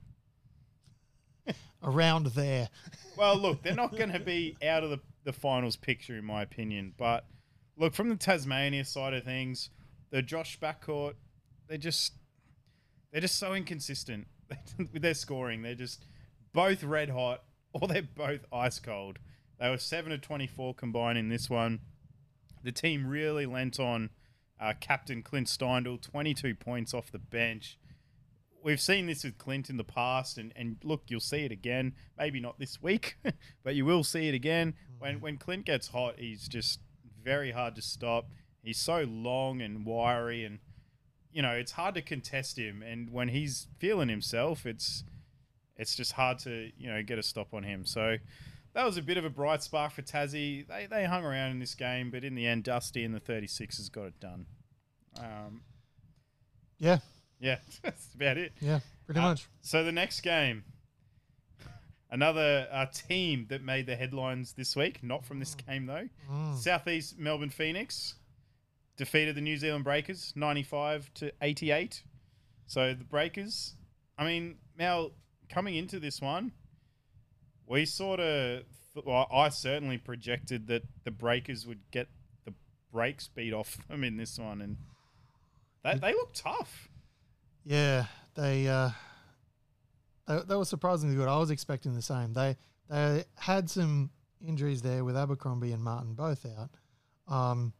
Around 1.82 2.26
there. 2.26 2.68
Well, 3.16 3.36
look, 3.36 3.62
they're 3.64 3.74
not 3.74 3.90
going 3.98 4.12
to 4.12 4.20
be 4.20 4.56
out 4.64 4.84
of 4.84 4.90
the, 4.90 5.00
the 5.24 5.32
finals 5.32 5.74
picture, 5.74 6.16
in 6.16 6.24
my 6.24 6.42
opinion. 6.42 6.94
But 6.96 7.26
look, 7.76 7.94
from 7.94 8.08
the 8.08 8.14
Tasmania 8.14 8.84
side 8.84 9.12
of 9.12 9.24
things, 9.24 9.70
the 10.10 10.22
Josh 10.22 10.60
backcourt, 10.60 11.14
they 11.66 11.78
just 11.78 12.12
they're 13.10 13.20
just 13.20 13.38
so 13.38 13.54
inconsistent 13.54 14.28
with 14.78 15.02
their 15.02 15.14
scoring. 15.14 15.62
They're 15.62 15.74
just 15.74 16.06
both 16.52 16.84
red 16.84 17.10
hot 17.10 17.42
or 17.72 17.88
they're 17.88 18.02
both 18.02 18.44
ice 18.52 18.78
cold. 18.78 19.18
They 19.58 19.68
were 19.68 19.78
seven 19.78 20.10
to 20.12 20.18
twenty 20.18 20.46
four 20.46 20.74
combined 20.74 21.18
in 21.18 21.28
this 21.28 21.50
one. 21.50 21.80
The 22.62 22.72
team 22.72 23.06
really 23.06 23.46
lent 23.46 23.80
on 23.80 24.10
uh, 24.60 24.74
captain 24.80 25.22
Clint 25.22 25.48
Steindl, 25.48 26.00
twenty 26.00 26.34
two 26.34 26.54
points 26.54 26.94
off 26.94 27.10
the 27.10 27.18
bench 27.18 27.78
we've 28.62 28.80
seen 28.80 29.06
this 29.06 29.24
with 29.24 29.38
Clint 29.38 29.68
in 29.68 29.76
the 29.76 29.84
past, 29.84 30.38
and, 30.38 30.52
and 30.56 30.76
look, 30.82 31.04
you'll 31.08 31.20
see 31.20 31.44
it 31.44 31.52
again. 31.52 31.94
Maybe 32.18 32.40
not 32.40 32.58
this 32.58 32.82
week, 32.82 33.16
but 33.64 33.74
you 33.74 33.84
will 33.84 34.04
see 34.04 34.28
it 34.28 34.34
again. 34.34 34.74
When 34.98 35.20
when 35.20 35.36
Clint 35.36 35.66
gets 35.66 35.88
hot, 35.88 36.18
he's 36.18 36.48
just 36.48 36.80
very 37.22 37.52
hard 37.52 37.74
to 37.76 37.82
stop. 37.82 38.28
He's 38.62 38.78
so 38.78 39.04
long 39.08 39.60
and 39.60 39.84
wiry, 39.84 40.44
and 40.44 40.60
you 41.32 41.42
know 41.42 41.52
it's 41.52 41.72
hard 41.72 41.94
to 41.96 42.02
contest 42.02 42.58
him. 42.58 42.82
And 42.82 43.10
when 43.10 43.28
he's 43.28 43.68
feeling 43.78 44.08
himself, 44.08 44.64
it's 44.64 45.04
it's 45.76 45.96
just 45.96 46.12
hard 46.12 46.38
to 46.40 46.70
you 46.76 46.88
know 46.88 47.02
get 47.02 47.18
a 47.18 47.22
stop 47.22 47.52
on 47.52 47.64
him. 47.64 47.84
So 47.84 48.16
that 48.74 48.84
was 48.84 48.96
a 48.96 49.02
bit 49.02 49.16
of 49.18 49.24
a 49.24 49.30
bright 49.30 49.62
spark 49.62 49.92
for 49.92 50.02
Tassie. 50.02 50.66
They 50.66 50.86
they 50.86 51.04
hung 51.04 51.24
around 51.24 51.50
in 51.52 51.58
this 51.58 51.74
game, 51.74 52.10
but 52.10 52.24
in 52.24 52.34
the 52.34 52.46
end, 52.46 52.64
Dusty 52.64 53.04
and 53.04 53.14
the 53.14 53.20
36ers 53.20 53.90
got 53.92 54.04
it 54.06 54.20
done. 54.20 54.46
Um, 55.18 55.62
Yeah, 56.78 56.98
yeah, 57.40 57.58
that's 57.82 58.14
about 58.14 58.38
it. 58.38 58.52
yeah, 58.60 58.80
pretty 59.06 59.20
Uh, 59.20 59.24
much. 59.24 59.46
So 59.60 59.84
the 59.84 59.92
next 59.92 60.20
game, 60.22 60.64
another 62.10 62.68
uh, 62.70 62.86
team 62.86 63.46
that 63.48 63.62
made 63.62 63.86
the 63.86 63.96
headlines 63.96 64.52
this 64.54 64.76
week, 64.76 65.02
not 65.02 65.24
from 65.24 65.38
this 65.38 65.54
game 65.54 65.86
though. 65.86 66.08
Mm. 66.30 66.56
Southeast 66.56 67.18
Melbourne 67.18 67.50
Phoenix 67.50 68.14
defeated 68.96 69.34
the 69.34 69.40
New 69.40 69.56
Zealand 69.56 69.84
Breakers 69.84 70.32
95 70.36 71.12
to 71.14 71.32
88. 71.40 72.02
So 72.66 72.94
the 72.94 73.04
Breakers, 73.04 73.74
I 74.18 74.24
mean, 74.24 74.56
now 74.78 75.10
coming 75.48 75.74
into 75.74 75.98
this 75.98 76.20
one, 76.20 76.52
we 77.66 77.84
sort 77.84 78.20
of, 78.20 78.62
well, 79.04 79.28
I 79.32 79.48
certainly 79.48 79.98
projected 79.98 80.66
that 80.68 80.82
the 81.04 81.10
Breakers 81.10 81.66
would 81.66 81.80
get 81.90 82.08
the 82.44 82.52
brakes 82.92 83.28
beat 83.28 83.52
off 83.52 83.78
them 83.88 84.04
in 84.04 84.16
this 84.16 84.38
one, 84.38 84.60
and 84.60 84.76
they, 85.82 85.94
they 85.94 86.12
look 86.12 86.32
tough. 86.34 86.88
Yeah, 87.64 88.06
they 88.34 88.68
uh, 88.68 88.90
they, 90.26 90.56
were 90.56 90.64
surprisingly 90.64 91.16
good. 91.16 91.28
I 91.28 91.38
was 91.38 91.50
expecting 91.50 91.94
the 91.94 92.02
same. 92.02 92.32
They 92.32 92.56
they 92.88 93.24
had 93.36 93.70
some 93.70 94.10
injuries 94.46 94.82
there 94.82 95.04
with 95.04 95.16
Abercrombie 95.16 95.72
and 95.72 95.82
Martin 95.82 96.14
both 96.14 96.46
out, 96.58 96.70
um, 97.32 97.72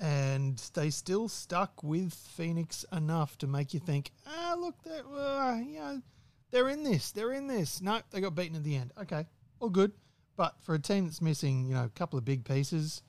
and 0.00 0.58
they 0.74 0.90
still 0.90 1.28
stuck 1.28 1.82
with 1.82 2.14
Phoenix 2.14 2.84
enough 2.92 3.36
to 3.38 3.46
make 3.46 3.74
you 3.74 3.80
think, 3.80 4.12
ah, 4.26 4.56
look, 4.58 4.76
they're 4.84 5.04
uh, 5.06 5.56
you 5.58 5.78
know, 5.78 6.02
they're 6.50 6.68
in 6.68 6.82
this, 6.82 7.12
they're 7.12 7.32
in 7.32 7.46
this. 7.46 7.80
No, 7.80 8.00
they 8.10 8.20
got 8.20 8.34
beaten 8.34 8.56
at 8.56 8.64
the 8.64 8.76
end. 8.76 8.92
Okay, 9.00 9.26
all 9.60 9.70
good. 9.70 9.92
But 10.36 10.56
for 10.62 10.74
a 10.74 10.78
team 10.78 11.04
that's 11.04 11.20
missing, 11.20 11.66
you 11.66 11.74
know, 11.74 11.84
a 11.84 11.90
couple 11.90 12.18
of 12.18 12.24
big 12.24 12.44
pieces, 12.44 13.02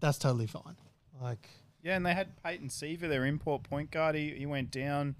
that's 0.00 0.18
totally 0.18 0.46
fine. 0.46 0.76
Like, 1.20 1.48
Yeah, 1.82 1.96
and 1.96 2.06
they 2.06 2.14
had 2.14 2.40
Peyton 2.42 2.70
Siva, 2.70 3.08
their 3.08 3.26
import 3.26 3.64
point 3.64 3.90
guard. 3.90 4.14
He, 4.14 4.30
he 4.30 4.46
went 4.46 4.70
down, 4.70 5.16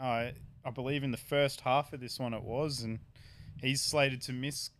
uh, 0.00 0.30
I 0.64 0.70
believe, 0.74 1.04
in 1.04 1.10
the 1.10 1.16
first 1.16 1.60
half 1.60 1.92
of 1.92 2.00
this 2.00 2.18
one 2.18 2.34
it 2.34 2.42
was, 2.42 2.80
and 2.80 2.98
he's 3.60 3.82
slated 3.82 4.22
to 4.22 4.32
miss 4.32 4.70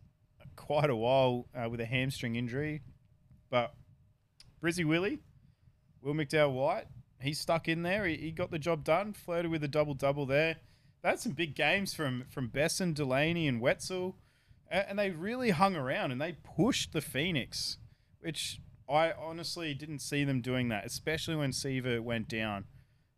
quite 0.55 0.89
a 0.89 0.95
while 0.95 1.47
uh, 1.55 1.69
with 1.69 1.79
a 1.79 1.85
hamstring 1.85 2.35
injury. 2.35 2.81
But 3.49 3.73
Brizzy 4.61 4.85
Willie, 4.85 5.19
Will 6.01 6.13
McDowell 6.13 6.53
White, 6.53 6.85
he's 7.21 7.39
stuck 7.39 7.67
in 7.67 7.83
there. 7.83 8.05
He, 8.05 8.15
he 8.17 8.31
got 8.31 8.51
the 8.51 8.59
job 8.59 8.83
done, 8.83 9.13
flirted 9.13 9.51
with 9.51 9.63
a 9.63 9.67
double 9.67 9.93
double 9.93 10.25
there. 10.25 10.57
Had 11.05 11.19
some 11.19 11.33
big 11.33 11.55
games 11.55 11.93
from 11.93 12.25
from 12.29 12.49
Besson, 12.49 12.95
Delany, 12.95 13.47
and 13.47 13.61
Wetzell, 13.61 14.15
and 14.69 14.97
they 14.97 15.11
really 15.11 15.51
hung 15.51 15.75
around 15.75 16.11
and 16.11 16.19
they 16.19 16.33
pushed 16.55 16.93
the 16.93 17.01
Phoenix, 17.01 17.77
which 18.19 18.59
I 18.89 19.11
honestly 19.11 19.73
didn't 19.73 19.99
see 19.99 20.23
them 20.23 20.41
doing 20.41 20.69
that, 20.69 20.85
especially 20.85 21.35
when 21.35 21.53
Siva 21.53 22.01
went 22.01 22.27
down. 22.27 22.65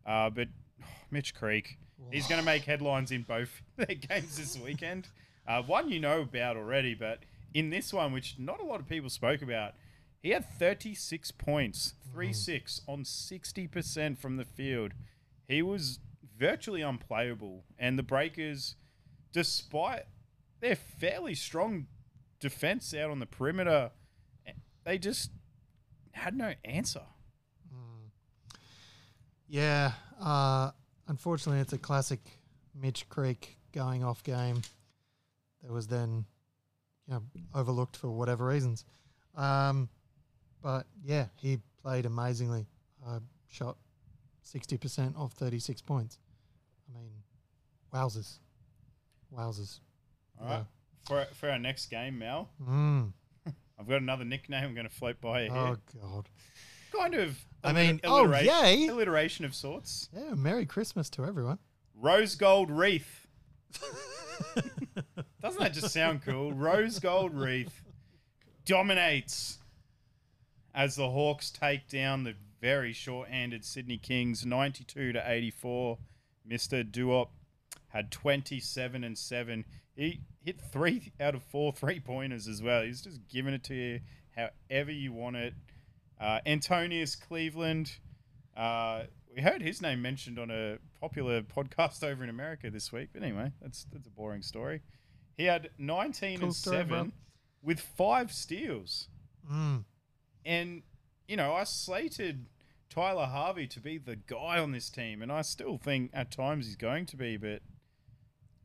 Uh, 0.05 0.29
but 0.29 0.49
Mitch 1.11 1.33
Creek, 1.33 1.77
he's 2.11 2.27
going 2.27 2.39
to 2.39 2.45
make 2.45 2.63
headlines 2.63 3.11
in 3.11 3.23
both 3.23 3.61
their 3.77 3.95
games 3.95 4.37
this 4.37 4.57
weekend. 4.57 5.07
Uh, 5.47 5.61
one 5.61 5.89
you 5.89 5.99
know 5.99 6.21
about 6.21 6.57
already, 6.57 6.93
but 6.93 7.19
in 7.53 7.69
this 7.69 7.93
one, 7.93 8.11
which 8.11 8.35
not 8.37 8.59
a 8.59 8.65
lot 8.65 8.79
of 8.79 8.87
people 8.87 9.09
spoke 9.09 9.41
about, 9.41 9.73
he 10.21 10.31
had 10.31 10.45
36 10.59 11.31
points, 11.31 11.93
3 12.11 12.33
6 12.33 12.81
on 12.87 13.03
60% 13.03 14.17
from 14.17 14.35
the 14.35 14.45
field. 14.45 14.91
He 15.47 15.61
was 15.61 15.99
virtually 16.37 16.81
unplayable. 16.81 17.63
And 17.77 17.97
the 17.97 18.03
Breakers, 18.03 18.75
despite 19.31 20.05
their 20.59 20.75
fairly 20.75 21.35
strong 21.35 21.87
defense 22.39 22.93
out 22.93 23.09
on 23.09 23.19
the 23.19 23.25
perimeter, 23.25 23.91
they 24.83 24.97
just 24.97 25.31
had 26.11 26.35
no 26.35 26.53
answer. 26.63 27.01
Yeah, 29.49 29.93
uh, 30.21 30.71
unfortunately, 31.07 31.61
it's 31.61 31.71
a 31.71 31.77
classic 31.77 32.19
Mitch 32.75 33.07
Creek 33.07 33.57
going 33.71 34.03
off 34.03 34.21
game 34.23 34.61
that 35.63 35.71
was 35.71 35.87
then, 35.87 36.25
you 37.07 37.13
know, 37.13 37.23
overlooked 37.55 37.95
for 37.95 38.09
whatever 38.09 38.45
reasons. 38.45 38.83
Um, 39.35 39.87
but 40.61 40.85
yeah, 41.01 41.27
he 41.35 41.59
played 41.81 42.05
amazingly. 42.05 42.67
Uh, 43.07 43.19
shot 43.47 43.77
sixty 44.43 44.77
percent 44.77 45.15
off 45.15 45.31
thirty 45.31 45.59
six 45.59 45.81
points. 45.81 46.19
I 46.89 46.99
mean, 46.99 47.11
wowzers, 47.93 48.37
wowzers. 49.35 49.79
All 50.41 50.47
right. 50.47 50.65
For, 51.07 51.25
for 51.33 51.49
our 51.49 51.59
next 51.59 51.87
game, 51.87 52.19
Mel, 52.19 52.49
mm. 52.61 53.11
I've 53.79 53.87
got 53.87 54.01
another 54.01 54.25
nickname 54.25 54.63
I'm 54.63 54.73
going 54.73 54.87
to 54.87 54.93
float 54.93 55.21
by 55.21 55.43
your 55.43 55.55
Oh. 55.55 55.77
God. 56.01 56.29
Kind 56.95 57.15
of. 57.15 57.37
I 57.63 57.73
mean, 57.73 57.99
oh, 58.03 58.31
yay. 58.33 58.87
Alliteration 58.87 59.45
of 59.45 59.53
sorts. 59.53 60.09
Yeah, 60.15 60.33
Merry 60.35 60.65
Christmas 60.65 61.09
to 61.11 61.25
everyone. 61.25 61.59
Rose 61.95 62.35
Gold 62.35 62.69
Reath. 62.69 63.27
Doesn't 65.41 65.59
that 65.61 65.73
just 65.73 65.91
sound 65.91 66.21
cool? 66.23 66.53
Rose 66.53 66.99
Gold 66.99 67.33
Reath 67.33 67.83
dominates 68.65 69.57
as 70.73 70.95
the 70.95 71.09
Hawks 71.09 71.49
take 71.49 71.87
down 71.87 72.23
the 72.23 72.35
very 72.61 72.93
short-handed 72.93 73.65
Sydney 73.65 73.97
Kings 73.97 74.45
92 74.45 75.13
to 75.13 75.23
84 75.31 75.97
Mr. 76.49 76.83
Duop 76.89 77.29
had 77.89 78.11
27 78.11 79.03
and 79.03 79.17
7. 79.17 79.65
He 79.95 80.21
hit 80.43 80.61
three 80.61 81.11
out 81.19 81.35
of 81.35 81.43
four 81.43 81.71
three 81.71 81.99
pointers 81.99 82.47
as 82.47 82.61
well. 82.61 82.83
He's 82.83 83.01
just 83.01 83.27
giving 83.27 83.53
it 83.53 83.63
to 83.65 83.73
you 83.73 83.99
however 84.35 84.91
you 84.91 85.11
want 85.13 85.35
it. 85.35 85.53
Uh, 86.19 86.39
Antonius 86.45 87.15
Cleveland, 87.15 87.97
uh, 88.55 89.03
we 89.35 89.41
heard 89.41 89.61
his 89.61 89.81
name 89.81 90.01
mentioned 90.01 90.39
on 90.39 90.49
a 90.49 90.77
popular 90.99 91.41
podcast 91.41 92.03
over 92.03 92.23
in 92.23 92.29
America 92.29 92.69
this 92.69 92.91
week. 92.91 93.09
But 93.13 93.23
anyway, 93.23 93.51
that's 93.61 93.85
that's 93.91 94.07
a 94.07 94.11
boring 94.11 94.41
story. 94.41 94.81
He 95.35 95.43
had 95.45 95.69
19 95.77 96.39
cool 96.39 96.47
and 96.47 96.55
story, 96.55 96.77
7 96.77 96.89
bro. 96.89 97.11
with 97.61 97.79
five 97.79 98.31
steals. 98.31 99.07
Mm. 99.51 99.83
And, 100.45 100.81
you 101.27 101.37
know, 101.37 101.53
I 101.53 101.63
slated 101.63 102.47
Tyler 102.89 103.25
Harvey 103.25 103.67
to 103.67 103.79
be 103.79 103.97
the 103.97 104.15
guy 104.15 104.59
on 104.59 104.71
this 104.71 104.89
team. 104.89 105.21
And 105.21 105.31
I 105.31 105.41
still 105.41 105.77
think 105.77 106.11
at 106.13 106.31
times 106.31 106.65
he's 106.65 106.75
going 106.75 107.05
to 107.07 107.17
be. 107.17 107.37
But 107.37 107.61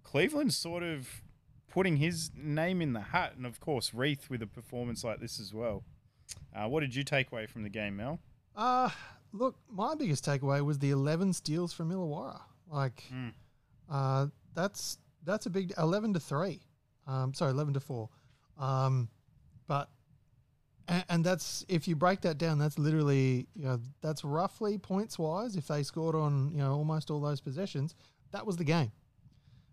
Cleveland's 0.02 0.56
sort 0.56 0.82
of 0.82 1.22
putting 1.70 1.96
his 1.96 2.30
name 2.36 2.82
in 2.82 2.92
the 2.92 3.00
hat. 3.00 3.34
And, 3.36 3.46
of 3.46 3.60
course, 3.60 3.92
Reath 3.94 4.28
with 4.30 4.42
a 4.42 4.46
performance 4.46 5.04
like 5.04 5.20
this 5.20 5.40
as 5.40 5.52
well. 5.54 5.84
Uh, 6.54 6.68
what 6.68 6.80
did 6.80 6.94
you 6.94 7.02
take 7.02 7.30
away 7.32 7.46
from 7.46 7.62
the 7.62 7.68
game, 7.68 7.96
Mel? 7.96 8.20
Uh 8.54 8.90
look, 9.32 9.56
my 9.70 9.94
biggest 9.94 10.24
takeaway 10.26 10.62
was 10.62 10.78
the 10.78 10.90
eleven 10.90 11.32
steals 11.32 11.72
from 11.72 11.90
Illawarra. 11.90 12.40
Like, 12.70 13.04
Mm. 13.12 13.32
uh, 13.90 14.26
that's 14.54 14.98
that's 15.24 15.46
a 15.46 15.50
big 15.50 15.72
eleven 15.78 16.12
to 16.14 16.20
three. 16.20 16.60
Um, 17.06 17.32
sorry, 17.34 17.50
eleven 17.52 17.72
to 17.74 17.80
four. 17.80 18.10
Um, 18.58 19.08
but 19.66 19.88
and, 20.88 21.04
and 21.08 21.24
that's 21.24 21.64
if 21.68 21.86
you 21.88 21.96
break 21.96 22.20
that 22.22 22.38
down, 22.38 22.58
that's 22.58 22.78
literally 22.78 23.46
you 23.54 23.64
know 23.64 23.80
that's 24.00 24.24
roughly 24.24 24.78
points 24.78 25.18
wise. 25.18 25.56
If 25.56 25.66
they 25.68 25.82
scored 25.82 26.14
on 26.14 26.50
you 26.52 26.58
know 26.58 26.72
almost 26.74 27.10
all 27.10 27.20
those 27.20 27.40
possessions, 27.40 27.94
that 28.32 28.46
was 28.46 28.56
the 28.56 28.64
game. 28.64 28.92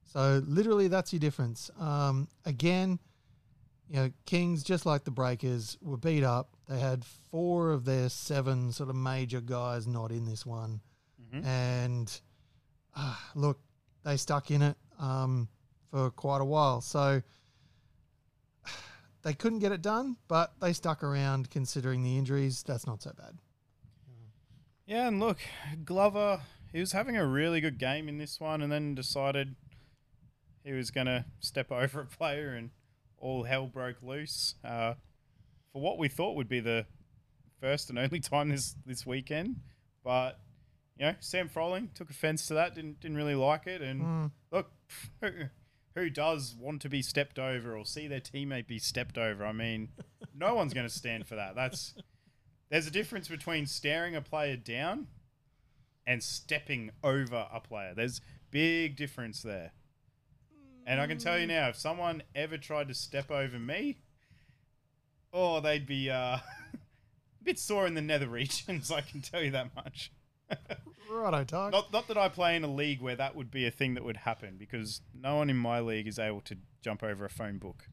So 0.05 0.41
literally, 0.45 0.87
that's 0.87 1.13
your 1.13 1.19
difference. 1.19 1.69
Um, 1.79 2.27
again, 2.45 2.99
you 3.87 3.95
know, 3.97 4.11
Kings 4.25 4.63
just 4.63 4.85
like 4.85 5.03
the 5.03 5.11
Breakers 5.11 5.77
were 5.81 5.97
beat 5.97 6.23
up. 6.23 6.49
They 6.67 6.79
had 6.79 7.03
four 7.31 7.71
of 7.71 7.85
their 7.85 8.09
seven 8.09 8.71
sort 8.71 8.89
of 8.89 8.95
major 8.95 9.41
guys 9.41 9.87
not 9.87 10.11
in 10.11 10.25
this 10.25 10.45
one, 10.45 10.81
Mhm. 11.33 11.45
and 11.45 12.21
uh, 12.95 13.15
look, 13.35 13.59
they 14.03 14.17
stuck 14.17 14.49
in 14.51 14.61
it 14.61 14.77
um, 14.99 15.47
for 15.91 16.09
quite 16.11 16.41
a 16.41 16.45
while. 16.45 16.81
So 16.81 17.21
they 19.23 19.33
couldn't 19.33 19.59
get 19.59 19.71
it 19.71 19.81
done, 19.81 20.17
but 20.27 20.53
they 20.61 20.73
stuck 20.73 21.03
around 21.03 21.49
considering 21.49 22.03
the 22.03 22.17
injuries. 22.17 22.63
That's 22.65 22.87
not 22.87 23.01
so 23.01 23.11
bad. 23.17 23.39
Yeah, 24.85 25.07
and 25.07 25.19
look, 25.19 25.37
Glover, 25.85 26.41
he 26.71 26.79
was 26.79 26.93
having 26.93 27.15
a 27.15 27.25
really 27.25 27.61
good 27.61 27.77
game 27.77 28.09
in 28.09 28.17
this 28.17 28.39
one 28.39 28.61
and 28.61 28.71
then 28.71 28.95
decided 28.95 29.55
he 30.63 30.71
was 30.71 30.89
going 30.89 31.05
to 31.07 31.25
step 31.39 31.71
over 31.71 32.01
a 32.01 32.05
player 32.05 32.53
and 32.55 32.71
all 33.17 33.43
hell 33.43 33.67
broke 33.67 34.01
loose. 34.01 34.55
Uh, 34.63 34.95
for 35.73 35.81
what 35.81 35.99
we 35.99 36.07
thought 36.07 36.35
would 36.35 36.49
be 36.49 36.59
the 36.59 36.85
first 37.61 37.89
and 37.89 37.99
only 37.99 38.19
time 38.21 38.49
this, 38.49 38.75
this 38.85 39.05
weekend. 39.05 39.57
But, 40.03 40.39
you 40.97 41.05
know, 41.05 41.15
Sam 41.19 41.49
Froling 41.49 41.89
took 41.93 42.09
offense 42.09 42.47
to 42.47 42.55
that, 42.55 42.73
didn't, 42.73 42.99
didn't 43.01 43.17
really 43.17 43.35
like 43.35 43.67
it. 43.67 43.81
And 43.81 44.01
Mm. 44.01 44.31
look, 44.51 44.71
who, 45.99 46.09
does 46.09 46.55
want 46.59 46.81
to 46.81 46.89
be 46.89 47.01
stepped 47.01 47.39
over 47.39 47.75
or 47.75 47.85
see 47.85 48.07
their 48.07 48.19
teammate 48.19 48.67
be 48.67 48.79
stepped 48.79 49.17
over? 49.17 49.45
I 49.45 49.51
mean, 49.51 49.89
no 50.35 50.55
one's 50.55 50.73
going 50.73 50.87
to 50.87 50.93
stand 50.93 51.27
for 51.27 51.35
that. 51.35 51.55
That's 51.55 51.93
there's 52.69 52.87
a 52.87 52.91
difference 52.91 53.27
between 53.27 53.65
staring 53.65 54.15
a 54.15 54.21
player 54.21 54.55
down 54.55 55.07
and 56.05 56.23
stepping 56.23 56.91
over 57.03 57.47
a 57.51 57.59
player. 57.59 57.93
There's 57.95 58.21
big 58.51 58.95
difference 58.95 59.41
there. 59.41 59.71
And 60.85 60.99
I 60.99 61.07
can 61.07 61.19
tell 61.19 61.37
you 61.37 61.45
now, 61.45 61.69
if 61.69 61.75
someone 61.75 62.23
ever 62.33 62.57
tried 62.57 62.87
to 62.87 62.95
step 62.95 63.29
over 63.29 63.59
me, 63.59 63.99
oh, 65.31 65.59
they'd 65.59 65.85
be 65.85 66.09
uh, 66.09 66.15
a 67.37 67.43
bit 67.43 67.59
sore 67.59 67.85
in 67.85 67.93
the 67.93 68.01
nether 68.01 68.27
regions. 68.27 68.91
I 68.91 69.01
can 69.01 69.21
tell 69.21 69.43
you 69.43 69.51
that 69.51 69.75
much. 69.75 70.11
Righto, 71.09 71.43
Tug. 71.43 71.71
Not, 71.71 71.91
not 71.91 72.07
that 72.07 72.17
I 72.17 72.29
play 72.29 72.55
in 72.55 72.63
a 72.63 72.71
league 72.71 73.01
where 73.01 73.15
that 73.15 73.35
would 73.35 73.51
be 73.51 73.65
a 73.65 73.71
thing 73.71 73.95
that 73.95 74.03
would 74.03 74.17
happen, 74.17 74.55
because 74.57 75.01
no 75.13 75.37
one 75.37 75.49
in 75.49 75.57
my 75.57 75.79
league 75.79 76.07
is 76.07 76.19
able 76.19 76.41
to 76.41 76.57
jump 76.81 77.03
over 77.03 77.25
a 77.25 77.29
phone 77.29 77.57
book, 77.57 77.85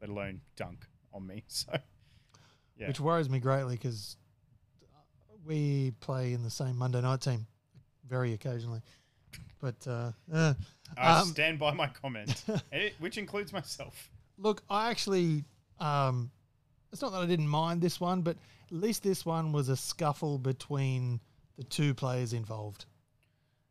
let 0.00 0.10
alone 0.10 0.40
dunk 0.56 0.86
on 1.12 1.26
me. 1.26 1.44
So, 1.48 1.72
yeah. 2.76 2.88
which 2.88 2.98
worries 2.98 3.30
me 3.30 3.38
greatly 3.38 3.76
because 3.76 4.16
we 5.46 5.92
play 6.00 6.32
in 6.32 6.42
the 6.42 6.50
same 6.50 6.76
Monday 6.76 7.00
night 7.00 7.20
team 7.20 7.46
very 8.08 8.32
occasionally. 8.32 8.80
But 9.60 9.76
uh, 9.86 10.12
uh, 10.32 10.54
I 10.98 11.20
um, 11.20 11.28
stand 11.28 11.58
by 11.58 11.72
my 11.72 11.86
comment, 11.86 12.44
eh, 12.72 12.90
which 12.98 13.16
includes 13.16 13.52
myself. 13.52 14.10
look, 14.36 14.62
I 14.68 14.90
actually, 14.90 15.44
um, 15.78 16.30
it's 16.92 17.00
not 17.00 17.12
that 17.12 17.20
I 17.22 17.26
didn't 17.26 17.48
mind 17.48 17.80
this 17.80 18.00
one, 18.00 18.22
but 18.22 18.36
at 18.70 18.76
least 18.76 19.02
this 19.02 19.24
one 19.24 19.52
was 19.52 19.68
a 19.68 19.76
scuffle 19.76 20.38
between 20.38 21.20
the 21.56 21.64
two 21.64 21.94
players 21.94 22.32
involved. 22.32 22.86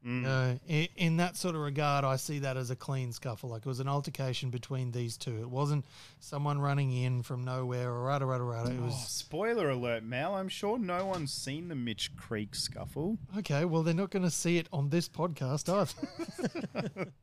Mm. 0.05 0.25
Uh, 0.25 0.59
in, 0.67 0.87
in 0.97 1.17
that 1.17 1.37
sort 1.37 1.55
of 1.55 1.61
regard, 1.61 2.03
I 2.03 2.17
see 2.17 2.39
that 2.39 2.57
as 2.57 2.69
a 2.69 2.75
clean 2.75 3.13
scuffle. 3.13 3.49
Like 3.49 3.61
it 3.61 3.65
was 3.69 3.79
an 3.79 3.87
altercation 3.87 4.49
between 4.49 4.91
these 4.91 5.15
two. 5.15 5.37
It 5.39 5.49
wasn't 5.49 5.85
someone 6.19 6.59
running 6.59 6.91
in 6.91 7.23
from 7.23 7.45
nowhere 7.45 7.89
or 7.89 8.03
rada 8.03 8.25
rada 8.25 8.43
rada. 8.43 8.71
It 8.71 8.79
Oh, 8.81 8.85
was 8.87 9.07
spoiler 9.07 9.69
alert, 9.69 10.03
Mal. 10.03 10.35
I'm 10.35 10.49
sure 10.49 10.77
no 10.77 11.05
one's 11.05 11.31
seen 11.31 11.69
the 11.69 11.75
Mitch 11.75 12.13
Creek 12.17 12.53
scuffle. 12.53 13.17
okay. 13.37 13.63
Well, 13.63 13.81
they're 13.81 13.93
not 13.93 14.09
going 14.11 14.23
to 14.23 14.29
see 14.31 14.57
it 14.57 14.67
on 14.73 14.89
this 14.89 15.07
podcast 15.07 15.69
either. 15.69 17.07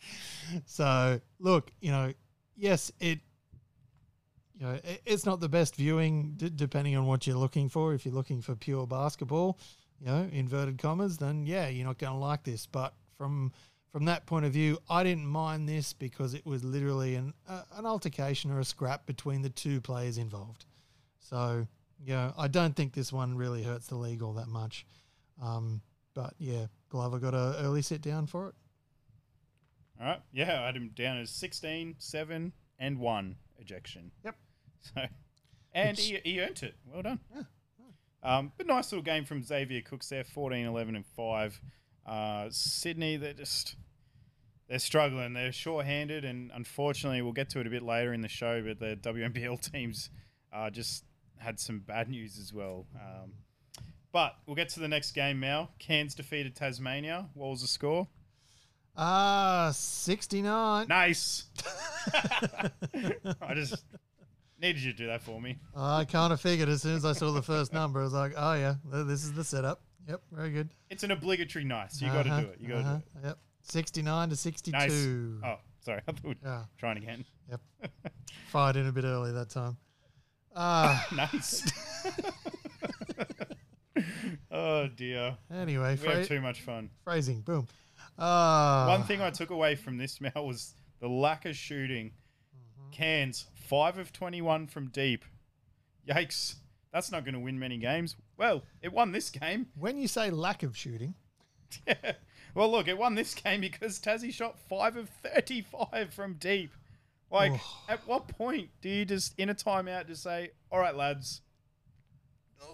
so 0.64 1.20
look, 1.38 1.70
you 1.80 1.90
know, 1.90 2.12
yes, 2.56 2.90
it. 3.00 3.18
You 4.60 4.66
know, 4.66 4.78
it's 5.06 5.24
not 5.24 5.40
the 5.40 5.48
best 5.48 5.74
viewing, 5.74 6.34
d- 6.36 6.52
depending 6.54 6.94
on 6.94 7.06
what 7.06 7.26
you're 7.26 7.36
looking 7.36 7.70
for. 7.70 7.94
If 7.94 8.04
you're 8.04 8.14
looking 8.14 8.42
for 8.42 8.54
pure 8.54 8.86
basketball, 8.86 9.58
you 9.98 10.06
know, 10.06 10.28
inverted 10.30 10.76
commas, 10.76 11.16
then 11.16 11.46
yeah, 11.46 11.68
you're 11.68 11.86
not 11.86 11.98
going 11.98 12.12
to 12.12 12.18
like 12.18 12.44
this. 12.44 12.66
But 12.66 12.92
from 13.16 13.52
from 13.90 14.04
that 14.04 14.26
point 14.26 14.44
of 14.44 14.52
view, 14.52 14.78
I 14.88 15.02
didn't 15.02 15.26
mind 15.26 15.68
this 15.68 15.94
because 15.94 16.34
it 16.34 16.44
was 16.44 16.62
literally 16.62 17.14
an 17.14 17.32
uh, 17.48 17.62
an 17.76 17.86
altercation 17.86 18.50
or 18.50 18.60
a 18.60 18.64
scrap 18.64 19.06
between 19.06 19.40
the 19.40 19.48
two 19.48 19.80
players 19.80 20.18
involved. 20.18 20.66
So 21.20 21.66
yeah, 22.04 22.32
I 22.36 22.46
don't 22.46 22.76
think 22.76 22.92
this 22.92 23.12
one 23.12 23.36
really 23.36 23.62
hurts 23.62 23.86
the 23.86 23.96
league 23.96 24.22
all 24.22 24.34
that 24.34 24.48
much. 24.48 24.84
Um, 25.42 25.80
but 26.12 26.34
yeah, 26.38 26.66
Glover 26.90 27.18
got 27.18 27.34
an 27.34 27.54
early 27.64 27.80
sit 27.80 28.02
down 28.02 28.26
for 28.26 28.48
it. 28.48 28.54
All 29.98 30.06
right. 30.06 30.20
Yeah, 30.32 30.62
I 30.62 30.66
had 30.66 30.76
him 30.76 30.90
down 30.94 31.18
as 31.18 31.30
16, 31.30 31.96
7, 31.98 32.52
and 32.78 32.98
1 32.98 33.36
ejection. 33.58 34.10
Yep. 34.24 34.36
So, 34.94 35.02
and 35.72 35.96
he, 35.96 36.18
he 36.24 36.40
earned 36.40 36.62
it. 36.64 36.74
Well 36.84 37.02
done. 37.02 37.20
Um, 38.22 38.52
but 38.56 38.66
nice 38.66 38.90
little 38.90 39.04
game 39.04 39.24
from 39.24 39.42
Xavier 39.42 39.82
Cooks 39.82 40.08
there 40.08 40.24
14, 40.24 40.66
11, 40.66 40.96
and 40.96 41.06
5. 41.06 41.60
Uh, 42.06 42.46
Sydney, 42.50 43.16
they're 43.16 43.32
just. 43.34 43.76
They're 44.68 44.78
struggling. 44.78 45.32
They're 45.32 45.52
short-handed, 45.52 46.24
and 46.24 46.50
unfortunately, 46.54 47.22
we'll 47.22 47.32
get 47.32 47.50
to 47.50 47.60
it 47.60 47.66
a 47.66 47.70
bit 47.70 47.82
later 47.82 48.12
in 48.12 48.20
the 48.20 48.28
show. 48.28 48.62
But 48.62 48.78
the 48.78 48.96
WNBL 48.96 49.60
teams 49.72 50.10
uh, 50.52 50.70
just 50.70 51.04
had 51.38 51.58
some 51.58 51.80
bad 51.80 52.08
news 52.08 52.38
as 52.38 52.52
well. 52.52 52.86
Um, 52.94 53.32
but 54.12 54.36
we'll 54.46 54.56
get 54.56 54.68
to 54.70 54.80
the 54.80 54.88
next 54.88 55.12
game 55.12 55.40
now. 55.40 55.70
Cairns 55.78 56.14
defeated 56.14 56.54
Tasmania. 56.54 57.28
What 57.34 57.50
was 57.50 57.62
the 57.62 57.68
score? 57.68 58.08
Ah, 58.96 59.70
69. 59.72 60.86
Nice. 60.88 61.44
I 63.40 63.54
just 63.54 63.84
needed 64.60 64.82
you 64.82 64.92
to 64.92 64.96
do 64.98 65.06
that 65.06 65.22
for 65.22 65.40
me. 65.40 65.58
I 65.76 66.04
kind 66.04 66.32
of 66.32 66.40
figured 66.40 66.68
as 66.68 66.82
soon 66.82 66.94
as 66.96 67.04
I 67.04 67.12
saw 67.12 67.32
the 67.32 67.42
first 67.42 67.72
number, 67.72 68.00
I 68.00 68.04
was 68.04 68.12
like, 68.12 68.32
oh 68.36 68.54
yeah, 68.54 68.74
this 68.84 69.24
is 69.24 69.32
the 69.32 69.44
setup. 69.44 69.82
Yep, 70.08 70.22
very 70.32 70.50
good. 70.50 70.70
It's 70.88 71.02
an 71.02 71.10
obligatory 71.10 71.64
nice. 71.64 72.00
You 72.00 72.08
got 72.08 72.24
to 72.24 72.30
Uh-huh, 72.30 72.40
do 72.42 72.46
it. 72.48 72.56
You 72.60 72.68
got 72.68 72.74
to 72.74 72.80
uh-huh, 72.80 72.98
do 73.22 73.26
Yep, 73.28 73.38
69 73.62 74.28
to 74.30 74.36
62. 74.36 74.76
Nice. 74.76 74.90
Oh, 75.44 75.58
sorry. 75.84 76.00
I 76.08 76.12
thought 76.12 76.22
we 76.24 76.28
were 76.30 76.36
Yeah, 76.42 76.64
trying 76.78 76.96
again. 76.96 77.24
yep. 77.50 77.60
Fired 78.48 78.76
in 78.76 78.86
a 78.86 78.92
bit 78.92 79.04
early 79.04 79.32
that 79.32 79.50
time. 79.50 79.76
Ah, 80.56 81.06
Nice. 81.14 81.70
oh 84.50 84.88
dear. 84.88 85.36
anyway, 85.52 85.96
We 86.00 86.08
have 86.08 86.18
phra- 86.18 86.26
too 86.26 86.40
much 86.40 86.62
fun. 86.62 86.90
phrasing, 87.04 87.40
boom. 87.42 87.66
Ah, 88.18 88.86
One 88.88 89.04
thing 89.04 89.20
I 89.20 89.30
took 89.30 89.50
away 89.50 89.74
from 89.76 89.96
this 89.96 90.20
Mel 90.20 90.46
was 90.46 90.74
the 91.00 91.08
lack 91.08 91.44
of 91.46 91.54
shooting. 91.56 92.12
Cairns 92.90 93.46
five 93.54 93.98
of 93.98 94.12
twenty-one 94.12 94.66
from 94.66 94.88
deep. 94.88 95.24
Yikes! 96.08 96.56
That's 96.92 97.12
not 97.12 97.24
going 97.24 97.34
to 97.34 97.40
win 97.40 97.58
many 97.58 97.78
games. 97.78 98.16
Well, 98.36 98.64
it 98.82 98.92
won 98.92 99.12
this 99.12 99.30
game. 99.30 99.66
when 99.78 99.96
you 99.96 100.08
say 100.08 100.30
lack 100.30 100.62
of 100.62 100.76
shooting, 100.76 101.14
yeah. 101.86 102.12
Well, 102.54 102.70
look, 102.70 102.88
it 102.88 102.98
won 102.98 103.14
this 103.14 103.32
game 103.34 103.60
because 103.60 104.00
Tassie 104.00 104.32
shot 104.32 104.58
five 104.68 104.96
of 104.96 105.08
thirty-five 105.22 106.12
from 106.12 106.34
deep. 106.34 106.72
Like, 107.30 107.52
Oh. 107.54 107.84
at 107.88 108.06
what 108.08 108.26
point 108.26 108.70
do 108.82 108.88
you 108.88 109.04
just 109.04 109.38
in 109.38 109.48
a 109.50 109.54
timeout 109.54 110.08
just 110.08 110.22
say, 110.24 110.50
"All 110.72 110.80
right, 110.80 110.96
lads, 110.96 111.42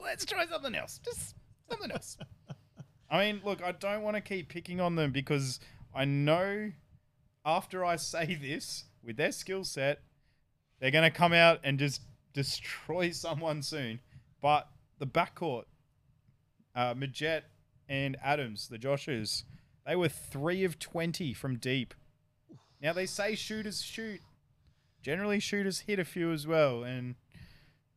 let's 0.03 0.25
try 0.25 0.47
something 0.47 0.75
else. 0.75 0.99
Just 1.05 1.35
something 1.69 1.91
else." 1.91 2.17
I 3.11 3.19
mean, 3.27 3.41
look, 3.45 3.63
I 3.63 3.73
don't 3.73 4.03
want 4.03 4.17
to 4.17 4.21
keep 4.23 4.49
picking 4.49 4.81
on 4.81 4.97
them 4.97 5.13
because 5.13 5.61
I 5.95 6.05
know 6.07 6.73
after 7.45 7.85
I 7.85 7.97
say 7.97 8.35
this 8.35 8.85
with 9.05 9.17
their 9.19 9.31
skill 9.33 9.63
set, 9.65 10.01
they're 10.81 10.91
going 10.91 11.11
to 11.11 11.17
come 11.17 11.33
out 11.33 11.61
and 11.65 11.79
just 11.79 12.03
destroy 12.33 13.11
someone 13.13 13.63
soon. 13.63 14.01
But 14.43 14.69
the 14.99 15.07
backcourt, 15.07 15.65
uh, 16.75 16.95
Magette 16.95 17.43
and 17.89 18.17
Adams, 18.23 18.69
the 18.69 18.79
Joshers, 18.79 19.45
they 19.87 19.97
were 19.97 20.09
three 20.09 20.65
of 20.65 20.79
20 20.79 21.33
from 21.33 21.57
deep. 21.57 21.95
Now, 22.81 22.93
they 22.93 23.07
say 23.07 23.35
shooters 23.35 23.83
shoot. 23.83 24.21
Generally, 25.03 25.41
shooters 25.41 25.81
hit 25.81 25.99
a 25.99 26.05
few 26.05 26.33
as 26.33 26.47
well. 26.47 26.83
And 26.83 27.15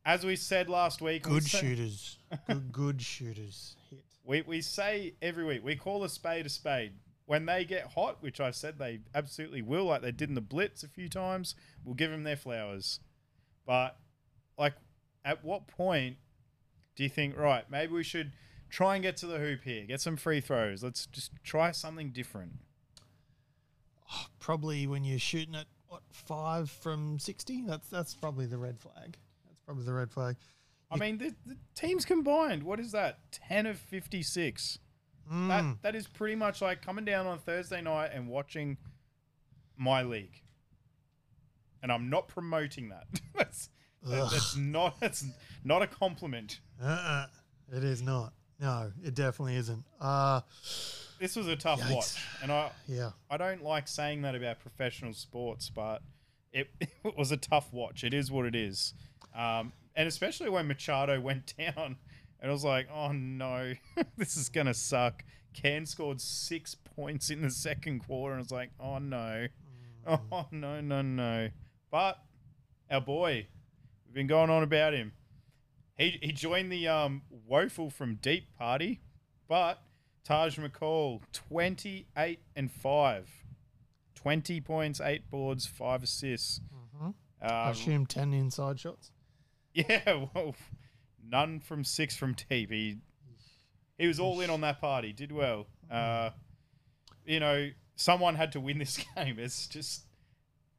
as 0.04 0.24
we 0.24 0.36
said 0.36 0.68
last 0.68 1.02
week, 1.02 1.26
we 1.26 1.32
good 1.34 1.44
say- 1.44 1.58
shooters, 1.60 2.18
good, 2.46 2.72
good 2.72 3.02
shooters 3.02 3.76
hit. 3.90 4.04
we, 4.24 4.42
we 4.42 4.60
say 4.62 5.14
every 5.20 5.44
week, 5.44 5.64
we 5.64 5.76
call 5.76 6.04
a 6.04 6.08
spade 6.08 6.46
a 6.46 6.48
spade. 6.48 6.92
When 7.30 7.46
they 7.46 7.64
get 7.64 7.92
hot, 7.92 8.16
which 8.18 8.40
I've 8.40 8.56
said 8.56 8.80
they 8.80 9.02
absolutely 9.14 9.62
will, 9.62 9.84
like 9.84 10.02
they 10.02 10.10
did 10.10 10.30
in 10.30 10.34
the 10.34 10.40
Blitz 10.40 10.82
a 10.82 10.88
few 10.88 11.08
times, 11.08 11.54
we'll 11.84 11.94
give 11.94 12.10
them 12.10 12.24
their 12.24 12.34
flowers. 12.34 12.98
But, 13.64 13.96
like, 14.58 14.74
at 15.24 15.44
what 15.44 15.68
point 15.68 16.16
do 16.96 17.04
you 17.04 17.08
think, 17.08 17.38
right, 17.38 17.70
maybe 17.70 17.92
we 17.92 18.02
should 18.02 18.32
try 18.68 18.96
and 18.96 19.02
get 19.04 19.16
to 19.18 19.28
the 19.28 19.38
hoop 19.38 19.62
here, 19.62 19.84
get 19.84 20.00
some 20.00 20.16
free 20.16 20.40
throws? 20.40 20.82
Let's 20.82 21.06
just 21.06 21.30
try 21.44 21.70
something 21.70 22.10
different. 22.10 22.54
Oh, 24.12 24.26
probably 24.40 24.88
when 24.88 25.04
you're 25.04 25.20
shooting 25.20 25.54
at 25.54 25.66
what 25.86 26.02
five 26.10 26.68
from 26.68 27.20
sixty. 27.20 27.62
That's 27.64 27.88
that's 27.90 28.12
probably 28.12 28.46
the 28.46 28.58
red 28.58 28.80
flag. 28.80 29.18
That's 29.46 29.60
probably 29.64 29.84
the 29.84 29.94
red 29.94 30.10
flag. 30.10 30.34
I 30.90 30.96
mean, 30.96 31.18
the, 31.18 31.32
the 31.46 31.56
teams 31.76 32.04
combined, 32.04 32.64
what 32.64 32.80
is 32.80 32.90
that? 32.90 33.30
10 33.30 33.66
of 33.66 33.78
56. 33.78 34.80
Mm. 35.30 35.48
That 35.48 35.82
That 35.82 35.94
is 35.96 36.06
pretty 36.06 36.34
much 36.36 36.60
like 36.60 36.82
coming 36.82 37.04
down 37.04 37.26
on 37.26 37.38
Thursday 37.38 37.80
night 37.80 38.10
and 38.12 38.28
watching 38.28 38.76
my 39.76 40.02
league. 40.02 40.42
And 41.82 41.90
I'm 41.90 42.10
not 42.10 42.28
promoting 42.28 42.90
that. 42.90 43.04
that's, 43.36 43.70
Ugh. 44.06 44.28
that's 44.30 44.56
not 44.56 45.00
that's 45.00 45.24
not 45.64 45.82
a 45.82 45.86
compliment. 45.86 46.60
Uh-uh. 46.82 47.26
It 47.72 47.84
is 47.84 48.02
not. 48.02 48.32
No, 48.60 48.92
it 49.02 49.14
definitely 49.14 49.56
isn't. 49.56 49.84
Uh 50.00 50.40
This 51.18 51.36
was 51.36 51.46
a 51.46 51.56
tough 51.56 51.80
Yikes. 51.80 51.94
watch, 51.94 52.24
and 52.42 52.52
I 52.52 52.70
yeah. 52.86 53.10
I 53.30 53.36
don't 53.36 53.62
like 53.62 53.88
saying 53.88 54.22
that 54.22 54.34
about 54.34 54.60
professional 54.60 55.14
sports, 55.14 55.70
but 55.70 56.02
it, 56.52 56.68
it 56.80 57.16
was 57.16 57.32
a 57.32 57.36
tough 57.36 57.72
watch. 57.72 58.04
It 58.04 58.12
is 58.12 58.30
what 58.30 58.44
it 58.46 58.54
is. 58.54 58.92
Um, 59.34 59.72
and 59.94 60.08
especially 60.08 60.50
when 60.50 60.66
Machado 60.66 61.20
went 61.20 61.54
down, 61.76 61.96
and 62.40 62.50
I 62.50 62.52
was 62.52 62.64
like, 62.64 62.88
oh 62.92 63.12
no, 63.12 63.74
this 64.16 64.36
is 64.36 64.48
going 64.48 64.66
to 64.66 64.74
suck. 64.74 65.24
Can 65.52 65.84
scored 65.86 66.20
six 66.20 66.74
points 66.74 67.28
in 67.30 67.42
the 67.42 67.50
second 67.50 68.00
quarter, 68.06 68.34
and 68.34 68.40
I 68.40 68.42
was 68.42 68.52
like, 68.52 68.70
oh 68.80 68.98
no. 68.98 69.46
Oh, 70.06 70.46
no, 70.50 70.80
no, 70.80 71.02
no. 71.02 71.50
But 71.90 72.18
our 72.90 73.02
boy, 73.02 73.46
we've 74.06 74.14
been 74.14 74.26
going 74.26 74.48
on 74.48 74.62
about 74.62 74.94
him. 74.94 75.12
He, 75.98 76.18
he 76.22 76.32
joined 76.32 76.72
the 76.72 76.88
um, 76.88 77.20
Woeful 77.46 77.90
from 77.90 78.14
Deep 78.14 78.44
party, 78.58 79.02
but 79.46 79.82
Taj 80.24 80.58
McCall, 80.58 81.20
28 81.32 82.40
and 82.56 82.72
5. 82.72 83.28
20 84.14 84.60
points, 84.62 85.00
8 85.02 85.30
boards, 85.30 85.66
5 85.66 86.02
assists. 86.02 86.60
Mhm. 86.96 87.14
I 87.42 87.46
Uh, 87.68 87.70
assume 87.70 88.06
10 88.06 88.32
inside 88.32 88.80
shots. 88.80 89.12
yeah, 89.74 90.26
well, 90.34 90.54
none 91.30 91.60
from 91.60 91.84
6 91.84 92.16
from 92.16 92.34
deep. 92.34 92.70
He, 92.70 92.98
he 93.98 94.06
was 94.06 94.18
all 94.18 94.40
in 94.40 94.50
on 94.50 94.60
that 94.62 94.80
party, 94.80 95.12
did 95.12 95.32
well. 95.32 95.66
Uh, 95.90 96.30
you 97.24 97.40
know, 97.40 97.70
someone 97.96 98.34
had 98.34 98.52
to 98.52 98.60
win 98.60 98.78
this 98.78 98.98
game. 99.16 99.38
It's 99.38 99.66
just 99.66 100.04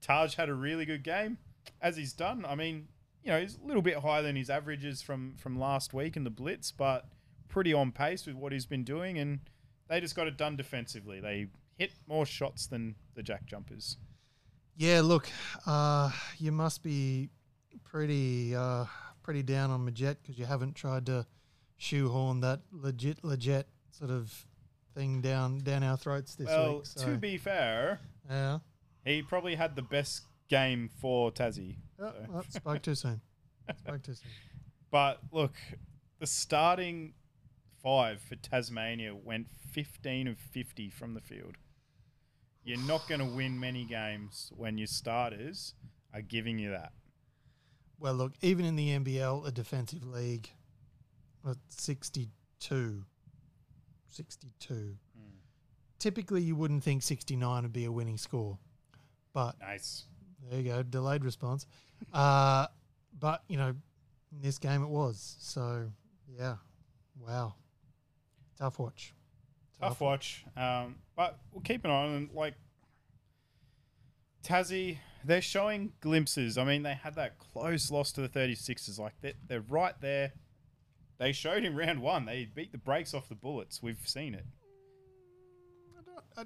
Taj 0.01 0.35
had 0.35 0.49
a 0.49 0.53
really 0.53 0.85
good 0.85 1.03
game, 1.03 1.37
as 1.81 1.95
he's 1.95 2.13
done. 2.13 2.45
I 2.47 2.55
mean, 2.55 2.87
you 3.23 3.31
know, 3.31 3.39
he's 3.39 3.57
a 3.63 3.65
little 3.65 3.83
bit 3.83 3.97
higher 3.97 4.23
than 4.23 4.35
his 4.35 4.49
averages 4.49 5.01
from 5.01 5.35
from 5.37 5.59
last 5.59 5.93
week 5.93 6.17
in 6.17 6.23
the 6.23 6.29
Blitz, 6.29 6.71
but 6.71 7.07
pretty 7.47 7.73
on 7.73 7.91
pace 7.91 8.25
with 8.25 8.35
what 8.35 8.51
he's 8.51 8.65
been 8.65 8.83
doing. 8.83 9.19
And 9.19 9.39
they 9.87 9.99
just 9.99 10.15
got 10.15 10.27
it 10.27 10.37
done 10.37 10.55
defensively. 10.55 11.19
They 11.19 11.47
hit 11.77 11.91
more 12.07 12.25
shots 12.25 12.65
than 12.67 12.95
the 13.15 13.21
Jack 13.21 13.45
Jumpers. 13.45 13.97
Yeah, 14.75 15.01
look, 15.01 15.29
uh, 15.67 16.11
you 16.37 16.51
must 16.51 16.81
be 16.81 17.29
pretty 17.83 18.55
uh, 18.55 18.85
pretty 19.32 19.44
down 19.44 19.72
on 19.72 19.89
Magette 19.89 20.17
because 20.22 20.38
you 20.38 20.44
haven't 20.46 20.76
tried 20.76 21.06
to 21.06 21.26
shoehorn 21.78 22.41
that 22.41 22.60
legit 22.70 23.24
legit 23.24 23.65
sort 23.89 24.12
of 24.12 24.46
thing 24.94 25.22
down 25.22 25.60
down 25.60 25.84
our 25.84 25.96
throats 25.96 26.36
this 26.36 26.48
well, 26.48 26.80
week. 26.80 26.86
So, 26.86 27.06
to 27.06 27.17
be 27.17 27.38
fair, 27.38 28.02
yeah, 28.30 28.60
he 29.06 29.22
probably 29.22 29.56
had 29.56 29.78
the 29.78 29.84
best 29.84 30.24
game 30.50 30.89
for 31.00 31.32
Tassie. 31.32 31.78
Oh, 31.98 32.12
So- 32.12 32.34
oh, 32.34 32.44
spoke 32.50 32.82
too 32.82 32.94
soon. 32.94 33.22
Spoke 33.78 34.04
too 34.04 34.15
soon. 34.15 34.32
But 34.91 35.22
look, 35.32 35.54
the 36.20 36.28
starting 36.28 37.13
five 37.82 38.20
for 38.20 38.36
Tasmania 38.36 39.15
went 39.15 39.48
15 39.72 40.28
of 40.28 40.38
50 40.38 40.89
from 40.89 41.13
the 41.13 41.22
field. 41.22 41.56
You're 42.65 42.86
not 42.86 43.08
going 43.08 43.22
to 43.22 43.26
win 43.26 43.58
many 43.58 43.86
games 43.86 44.52
when 44.54 44.78
your 44.78 44.88
starters 44.88 45.74
are 46.13 46.20
giving 46.20 46.60
you 46.60 46.72
that. 46.72 46.91
Well, 48.01 48.15
look, 48.15 48.33
even 48.41 48.65
in 48.65 48.75
the 48.75 48.97
NBL, 48.97 49.47
a 49.47 49.51
defensive 49.51 50.03
league, 50.03 50.49
at 51.47 51.57
62, 51.69 53.05
62. 54.07 54.73
Hmm. 54.73 54.87
Typically, 55.99 56.41
you 56.41 56.55
wouldn't 56.55 56.83
think 56.83 57.03
69 57.03 57.61
would 57.61 57.71
be 57.71 57.85
a 57.85 57.91
winning 57.91 58.17
score, 58.17 58.57
but 59.33 59.55
Nice. 59.59 60.05
There 60.49 60.59
you 60.59 60.71
go, 60.71 60.83
delayed 60.83 61.23
response. 61.23 61.67
Uh, 62.11 62.65
but 63.19 63.43
you 63.47 63.57
know, 63.57 63.75
in 64.31 64.41
this 64.41 64.57
game 64.57 64.81
it 64.81 64.89
was. 64.89 65.35
So 65.39 65.91
yeah, 66.27 66.55
wow, 67.19 67.53
tough 68.57 68.79
watch. 68.79 69.13
Tough 69.79 70.01
watch. 70.01 70.43
Um, 70.57 70.95
but 71.15 71.37
we'll 71.51 71.61
keep 71.61 71.85
an 71.85 71.91
eye 71.91 72.05
on. 72.05 72.31
Like, 72.33 72.55
Tassie, 74.43 74.97
they're 75.25 75.41
showing 75.41 75.93
glimpses. 76.01 76.57
I 76.57 76.63
mean, 76.63 76.84
they 76.84 76.93
had 76.93 77.15
that 77.15 77.38
close 77.39 77.91
loss 77.91 78.12
to 78.13 78.21
the 78.21 78.29
36ers. 78.29 78.99
Like, 78.99 79.13
they're, 79.21 79.34
they're 79.47 79.62
right 79.62 79.93
there. 80.01 80.34
They 81.17 81.31
showed 81.31 81.63
in 81.63 81.75
round 81.75 82.01
one. 82.01 82.25
They 82.25 82.45
beat 82.45 82.71
the 82.71 82.77
brakes 82.77 83.13
off 83.13 83.29
the 83.29 83.36
Bullets. 83.36 83.81
We've 83.84 83.99
seen 84.05 84.34
it. 84.34 84.45
I- 86.38 86.45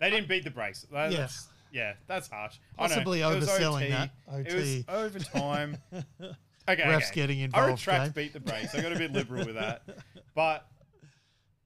They 0.00 0.10
didn't 0.10 0.28
beat 0.28 0.44
the 0.44 0.50
brakes. 0.50 0.82
That- 0.90 1.12
Yeah. 1.12 1.18
That's, 1.18 1.48
yeah, 1.72 1.92
that's 2.06 2.28
harsh. 2.28 2.56
I 2.78 2.82
know. 2.82 2.88
Possibly 2.88 3.20
It 3.20 3.26
was 3.26 3.48
overselling 3.48 3.82
OT. 3.82 3.88
that, 3.90 4.10
It 4.46 4.54
was 4.54 4.84
overtime. 4.88 5.78
Okay, 6.66 6.80
Refs 6.82 6.96
okay. 7.08 7.14
getting 7.14 7.40
I 7.40 7.44
involved. 7.44 7.70
retract 7.72 8.02
okay? 8.16 8.22
beat 8.22 8.32
the 8.32 8.40
brakes. 8.40 8.74
I 8.74 8.80
got 8.80 8.90
a 8.92 8.96
bit 8.96 9.12
liberal 9.12 9.44
with 9.44 9.56
that. 9.56 9.82
But 10.34 10.66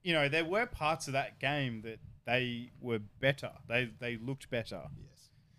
you 0.03 0.13
know, 0.13 0.29
there 0.29 0.45
were 0.45 0.67
parts 0.67 1.07
of 1.07 1.13
that 1.13 1.39
game 1.39 1.83
that 1.83 2.01
they 2.27 2.73
were 2.81 2.99
better. 3.21 3.53
They 3.69 3.91
they 4.01 4.17
looked 4.17 4.51
better, 4.51 4.83
Yes, 5.01 5.18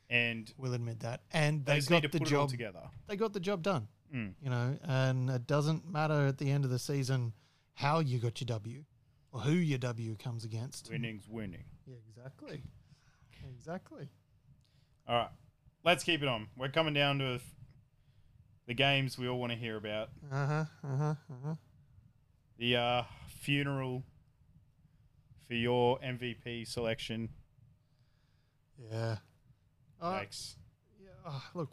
and 0.09 0.51
we'll 0.57 0.73
admit 0.73 1.01
that. 1.01 1.21
And 1.31 1.65
they 1.65 1.73
they 1.73 1.77
just 1.79 1.89
need 1.89 2.01
got 2.03 2.11
to 2.11 2.17
the 2.17 2.19
put 2.19 2.31
it 2.31 2.35
all 2.35 2.43
job. 2.43 2.49
together. 2.49 2.81
They 3.07 3.15
got 3.15 3.33
the 3.33 3.39
job 3.39 3.61
done. 3.63 3.87
Mm. 4.13 4.33
You 4.41 4.49
know, 4.49 4.77
and 4.83 5.29
it 5.29 5.45
doesn't 5.45 5.87
matter 5.87 6.25
at 6.27 6.37
the 6.39 6.49
end 6.49 6.65
of 6.65 6.71
the 6.71 6.79
season 6.79 7.33
how 7.75 7.99
you 7.99 8.17
got 8.19 8.41
your 8.41 8.47
W 8.47 8.83
or 9.31 9.41
who 9.41 9.51
your 9.51 9.77
W 9.77 10.15
comes 10.15 10.43
against. 10.43 10.89
Winning's 10.89 11.27
winning. 11.29 11.65
Yeah, 11.85 11.95
exactly. 12.09 12.63
Exactly. 13.55 14.09
All 15.07 15.15
right, 15.15 15.29
let's 15.85 16.03
keep 16.03 16.21
it 16.23 16.27
on. 16.27 16.47
We're 16.57 16.69
coming 16.69 16.93
down 16.93 17.19
to 17.19 17.39
the 18.67 18.73
games 18.73 19.17
we 19.17 19.27
all 19.27 19.39
want 19.39 19.51
to 19.51 19.57
hear 19.57 19.77
about. 19.77 20.09
Uh 20.31 20.45
huh. 20.47 20.65
Uh 20.83 20.97
huh. 20.97 21.03
Uh 21.31 21.35
huh. 21.45 21.55
The 22.57 22.75
uh, 22.75 23.03
funeral 23.39 24.03
for 25.47 25.53
your 25.53 25.99
MVP 25.99 26.67
selection. 26.67 27.29
Yeah. 28.91 29.17
Uh, 30.01 30.19
Yikes. 30.19 30.55
yeah. 31.01 31.09
uh, 31.25 31.39
look, 31.53 31.69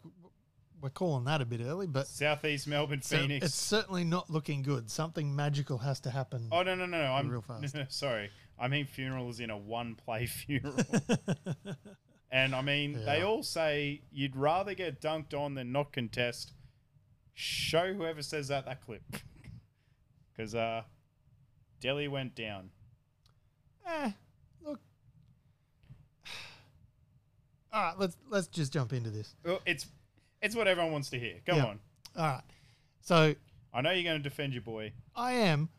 we're 0.81 0.89
calling 0.89 1.23
that 1.25 1.41
a 1.41 1.45
bit 1.45 1.61
early, 1.61 1.87
but 1.87 2.07
Southeast 2.07 2.67
Melbourne 2.67 3.01
So 3.01 3.17
Phoenix. 3.17 3.45
it's 3.47 3.55
certainly 3.55 4.03
not 4.03 4.29
looking 4.29 4.61
good. 4.61 4.89
Something 4.91 5.35
magical 5.35 5.77
has 5.79 5.99
to 6.01 6.09
happen. 6.11 6.49
Oh 6.51 6.61
no 6.63 6.75
no 6.75 6.85
no 6.85 7.01
no! 7.01 7.13
I'm 7.13 7.29
real 7.29 7.41
fast. 7.41 7.73
no, 7.73 7.81
no, 7.83 7.85
sorry. 7.89 8.29
I 8.59 8.67
mean 8.67 8.85
funeral 8.85 9.29
is 9.29 9.39
in 9.39 9.49
a 9.49 9.57
one 9.57 9.95
play 9.95 10.25
funeral, 10.27 10.77
and 12.31 12.53
I 12.55 12.61
mean 12.61 13.01
they 13.05 13.21
all 13.23 13.43
say 13.43 14.01
you'd 14.11 14.35
rather 14.35 14.73
get 14.73 15.01
dunked 15.01 15.33
on 15.33 15.53
than 15.55 15.71
not 15.71 15.93
contest. 15.93 16.53
Show 17.33 17.93
whoever 17.93 18.21
says 18.23 18.47
that 18.49 18.65
that 18.65 18.83
clip, 18.85 19.03
because 20.35 20.53
uh, 20.55 20.81
Delly 21.81 22.09
went 22.09 22.33
down. 22.35 22.71
eh, 23.85 24.11
look. 24.63 24.79
All 27.77 27.83
right, 27.83 27.93
let's 27.99 28.17
let's 28.27 28.47
just 28.47 28.73
jump 28.73 28.91
into 28.91 29.11
this. 29.11 29.35
Well, 29.45 29.61
it's 29.67 29.85
it's 30.41 30.55
what 30.55 30.67
everyone 30.67 30.91
wants 30.91 31.11
to 31.11 31.19
hear. 31.19 31.35
Come 31.45 31.57
Yeah. 31.57 31.65
on, 31.65 31.79
All 32.15 32.25
right. 32.25 32.41
So 33.01 33.35
I 33.71 33.81
know 33.81 33.91
you're 33.91 34.03
going 34.03 34.17
to 34.17 34.23
defend 34.29 34.53
your 34.53 34.63
boy. 34.63 34.93
I 35.15 35.33
am 35.33 35.69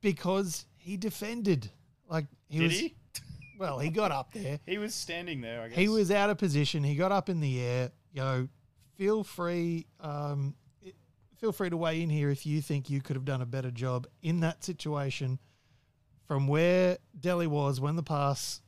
because 0.00 0.66
he 0.76 0.96
defended. 0.96 1.70
Like 2.08 2.26
he 2.48 2.58
Did 2.58 2.64
was 2.64 2.80
he? 2.80 2.94
well, 3.60 3.78
he 3.78 3.90
got 3.90 4.10
up 4.10 4.32
there. 4.32 4.58
He 4.66 4.78
was 4.78 4.92
standing 4.92 5.40
there. 5.40 5.62
I 5.62 5.68
guess 5.68 5.78
He 5.78 5.88
was 5.88 6.10
out 6.10 6.30
of 6.30 6.38
position. 6.38 6.82
He 6.82 6.96
got 6.96 7.12
up 7.12 7.28
in 7.28 7.38
the 7.38 7.60
air. 7.60 7.92
You 8.12 8.22
know, 8.22 8.48
feel 8.96 9.22
free 9.22 9.86
um 10.00 10.56
it- 10.82 10.96
feel 11.38 11.52
free 11.52 11.70
to 11.70 11.76
weigh 11.76 12.02
in 12.02 12.10
here 12.10 12.30
if 12.30 12.44
you 12.44 12.60
think 12.60 12.90
you 12.90 13.00
could 13.00 13.14
have 13.14 13.24
done 13.24 13.40
a 13.40 13.46
better 13.46 13.70
job 13.70 14.08
in 14.20 14.40
that 14.40 14.64
situation 14.64 15.38
from 16.26 16.48
where 16.48 16.98
Delly 17.20 17.46
was 17.46 17.80
when 17.80 17.94
the 17.94 18.02
pass 18.02 18.62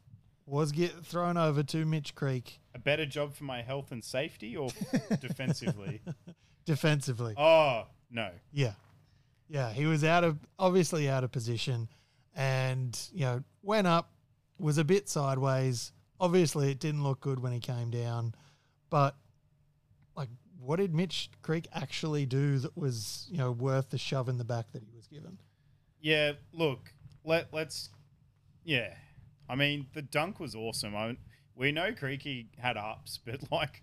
was 0.52 0.70
get 0.70 1.04
thrown 1.04 1.36
over 1.36 1.62
to 1.62 1.84
Mitch 1.86 2.14
Creek 2.14 2.60
a 2.74 2.78
better 2.78 3.06
job 3.06 3.34
for 3.34 3.44
my 3.44 3.62
health 3.62 3.90
and 3.92 4.02
safety, 4.04 4.56
or 4.56 4.68
defensively. 5.20 6.00
defensively. 6.64 7.34
Oh 7.36 7.86
no! 8.10 8.30
Yeah. 8.52 8.74
Yeah, 9.48 9.70
he 9.72 9.84
was 9.86 10.02
out 10.04 10.24
of 10.24 10.38
obviously 10.58 11.08
out 11.10 11.24
of 11.24 11.32
position 11.32 11.88
and, 12.34 12.98
you 13.12 13.20
know, 13.20 13.42
went 13.62 13.86
up, 13.86 14.10
was 14.58 14.78
a 14.78 14.84
bit 14.84 15.08
sideways. 15.10 15.92
Obviously 16.18 16.70
it 16.70 16.78
didn't 16.80 17.02
look 17.02 17.20
good 17.20 17.40
when 17.40 17.52
he 17.52 17.60
came 17.60 17.90
down, 17.90 18.34
but 18.88 19.14
like 20.16 20.30
what 20.58 20.76
did 20.76 20.94
Mitch 20.94 21.28
Creek 21.42 21.66
actually 21.74 22.24
do 22.24 22.58
that 22.60 22.74
was, 22.76 23.26
you 23.30 23.36
know, 23.36 23.52
worth 23.52 23.90
the 23.90 23.98
shove 23.98 24.30
in 24.30 24.38
the 24.38 24.44
back 24.44 24.72
that 24.72 24.82
he 24.82 24.90
was 24.94 25.06
given? 25.06 25.36
Yeah, 26.00 26.32
look, 26.52 26.90
let 27.22 27.52
let's 27.52 27.90
yeah. 28.64 28.94
I 29.48 29.54
mean, 29.54 29.86
the 29.94 30.02
dunk 30.02 30.40
was 30.40 30.54
awesome. 30.54 30.94
I 30.96 31.16
we 31.54 31.72
know 31.72 31.92
Creaky 31.92 32.48
had 32.58 32.76
ups, 32.76 33.18
but 33.24 33.40
like 33.52 33.82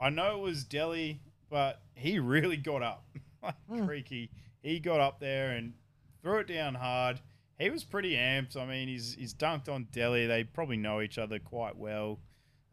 I 0.00 0.10
know 0.10 0.36
it 0.36 0.40
was 0.42 0.64
Delly 0.64 1.20
but 1.48 1.80
he 1.94 2.18
really 2.18 2.56
got 2.56 2.82
up. 2.82 3.04
like 3.42 3.54
Hmm. 3.68 3.86
Creaky, 3.86 4.30
he 4.62 4.80
got 4.80 5.00
up 5.00 5.20
there 5.20 5.50
and 5.50 5.74
threw 6.22 6.38
it 6.38 6.48
down 6.48 6.74
hard. 6.74 7.20
He 7.58 7.70
was 7.70 7.84
pretty 7.84 8.14
amped. 8.14 8.56
I 8.56 8.66
mean, 8.66 8.88
he's 8.88 9.14
he's 9.14 9.32
dunked 9.32 9.68
on 9.68 9.86
Delly. 9.92 10.26
They 10.28 10.44
probably 10.44 10.76
know 10.76 11.00
each 11.00 11.18
other 11.18 11.38
quite 11.38 11.76
well 11.76 12.18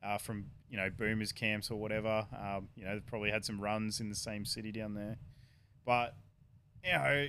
uh, 0.03 0.17
from 0.17 0.45
you 0.69 0.77
know 0.77 0.89
Boomers 0.89 1.31
camps 1.31 1.71
or 1.71 1.79
whatever. 1.79 2.25
Um, 2.37 2.67
you 2.75 2.83
know, 2.83 2.93
they've 2.93 3.05
probably 3.05 3.31
had 3.31 3.45
some 3.45 3.61
runs 3.61 3.99
in 3.99 4.09
the 4.09 4.15
same 4.15 4.45
city 4.45 4.71
down 4.71 4.93
there. 4.93 5.17
But 5.85 6.15
you 6.83 6.91
know, 6.91 7.27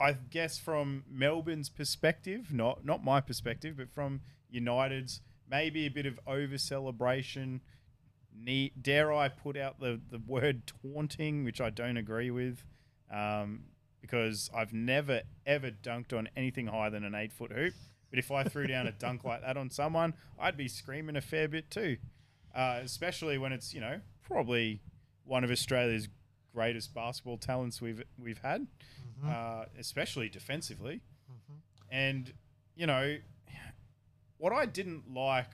I, 0.00 0.12
guess 0.12 0.58
from 0.58 1.04
Melbourne's 1.08 1.68
perspective, 1.68 2.52
not 2.52 2.84
not 2.84 3.04
my 3.04 3.20
perspective, 3.20 3.76
but 3.76 3.90
from 3.90 4.22
United's, 4.50 5.20
maybe 5.48 5.86
a 5.86 5.90
bit 5.90 6.06
of 6.06 6.18
over 6.26 6.58
celebration. 6.58 7.62
Dare 8.80 9.12
I 9.12 9.28
put 9.28 9.56
out 9.56 9.80
the, 9.80 10.00
the 10.10 10.18
word 10.18 10.72
taunting, 10.82 11.44
which 11.44 11.60
I 11.60 11.70
don't 11.70 11.96
agree 11.96 12.30
with, 12.30 12.64
um, 13.12 13.64
because 14.00 14.50
I've 14.54 14.72
never 14.72 15.22
ever 15.46 15.70
dunked 15.70 16.16
on 16.16 16.28
anything 16.36 16.68
higher 16.68 16.90
than 16.90 17.04
an 17.04 17.14
eight 17.14 17.32
foot 17.32 17.52
hoop. 17.52 17.74
But 18.10 18.18
if 18.18 18.30
I 18.30 18.44
threw 18.44 18.66
down 18.66 18.86
a 18.86 18.92
dunk 18.92 19.24
like 19.24 19.42
that 19.42 19.56
on 19.56 19.70
someone, 19.70 20.14
I'd 20.38 20.56
be 20.56 20.68
screaming 20.68 21.16
a 21.16 21.20
fair 21.20 21.46
bit 21.46 21.70
too, 21.70 21.98
uh, 22.54 22.80
especially 22.82 23.38
when 23.38 23.52
it's 23.52 23.74
you 23.74 23.80
know 23.80 24.00
probably 24.22 24.80
one 25.24 25.44
of 25.44 25.50
Australia's 25.50 26.08
greatest 26.54 26.94
basketball 26.94 27.38
talents 27.38 27.80
we've 27.80 28.02
we've 28.18 28.38
had, 28.38 28.66
uh, 29.26 29.64
especially 29.78 30.28
defensively. 30.28 31.00
And 31.90 32.32
you 32.76 32.86
know 32.86 33.16
what 34.38 34.52
I 34.52 34.66
didn't 34.66 35.12
like, 35.12 35.50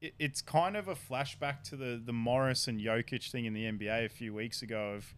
it, 0.00 0.14
it's 0.18 0.40
kind 0.40 0.76
of 0.76 0.88
a 0.88 0.94
flashback 0.94 1.62
to 1.64 1.76
the 1.76 2.00
the 2.02 2.12
Morris 2.12 2.68
and 2.68 2.80
Jokic 2.80 3.30
thing 3.30 3.44
in 3.44 3.52
the 3.52 3.64
NBA 3.64 4.06
a 4.06 4.08
few 4.08 4.32
weeks 4.32 4.62
ago. 4.62 4.94
Of 4.96 5.14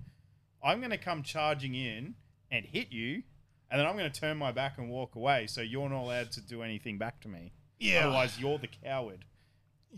I'm 0.65 0.81
going 0.81 0.91
to 0.91 0.99
come 0.99 1.23
charging 1.23 1.75
in 1.75 2.15
and 2.51 2.65
hit 2.65 2.91
you, 2.91 3.23
and 3.71 3.79
then 3.79 3.87
I'm 3.87 3.97
going 3.97 4.11
to 4.11 4.21
turn 4.21 4.37
my 4.37 4.53
back 4.53 4.79
and 4.79 4.91
walk 4.91 5.15
away. 5.15 5.47
So 5.47 5.61
you're 5.61 5.89
not 5.89 6.03
allowed 6.03 6.33
to 6.33 6.41
do 6.41 6.63
anything 6.63 6.99
back 6.99 7.21
to 7.23 7.29
me. 7.29 7.53
Yeah. 7.79 8.07
Otherwise, 8.07 8.39
you're 8.41 8.59
the 8.59 8.69
coward. 8.69 9.25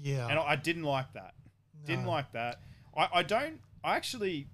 Yeah. 0.01 0.29
And 0.29 0.39
I 0.39 0.53
I 0.53 0.57
didn't 0.57 0.85
like 0.85 1.13
that. 1.15 1.35
Didn't 1.85 2.07
like 2.07 2.33
that. 2.33 2.61
I, 2.97 3.09
I 3.15 3.23
don't. 3.23 3.61
I 3.83 3.97
actually. 3.97 4.49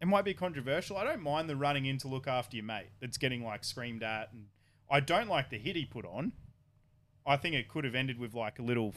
It 0.00 0.06
might 0.06 0.24
be 0.24 0.34
controversial. 0.34 0.96
I 0.96 1.04
don't 1.04 1.22
mind 1.22 1.48
the 1.48 1.56
running 1.56 1.86
in 1.86 1.98
to 1.98 2.08
look 2.08 2.26
after 2.26 2.56
your 2.56 2.64
mate 2.64 2.90
that's 3.00 3.16
getting 3.16 3.42
like 3.42 3.64
screamed 3.64 4.02
at, 4.02 4.32
and 4.32 4.46
I 4.90 5.00
don't 5.00 5.28
like 5.28 5.50
the 5.50 5.58
hit 5.58 5.76
he 5.76 5.84
put 5.84 6.04
on. 6.04 6.32
I 7.26 7.36
think 7.36 7.54
it 7.54 7.68
could 7.68 7.84
have 7.84 7.94
ended 7.94 8.18
with 8.18 8.34
like 8.34 8.58
a 8.58 8.62
little, 8.62 8.94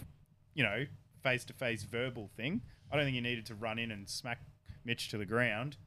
you 0.54 0.64
know, 0.64 0.86
face 1.24 1.46
to 1.46 1.54
face 1.54 1.84
verbal 1.84 2.30
thing. 2.36 2.62
I 2.92 2.96
don't 2.96 3.06
think 3.06 3.16
he 3.16 3.22
needed 3.22 3.46
to 3.48 3.56
run 3.56 3.80
in 3.80 3.92
and 3.92 4.10
smack 4.10 4.40
Mitch 4.84 5.10
to 5.10 5.18
the 5.18 5.26
ground. 5.26 5.78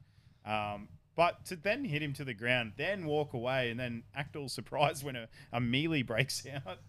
Um, 0.45 0.89
but 1.15 1.45
to 1.45 1.55
then 1.55 1.85
hit 1.85 2.01
him 2.01 2.13
to 2.13 2.23
the 2.23 2.33
ground, 2.33 2.73
then 2.77 3.05
walk 3.05 3.33
away, 3.33 3.69
and 3.69 3.79
then 3.79 4.03
act 4.15 4.35
all 4.35 4.49
surprised 4.49 5.03
when 5.03 5.15
a, 5.15 5.27
a 5.51 5.61
melee 5.61 6.01
breaks 6.01 6.45
out. 6.47 6.79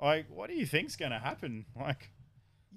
Like, 0.00 0.26
what 0.28 0.48
do 0.50 0.56
you 0.56 0.66
think's 0.66 0.94
going 0.94 1.12
to 1.12 1.18
happen? 1.18 1.66
Like, 1.74 2.10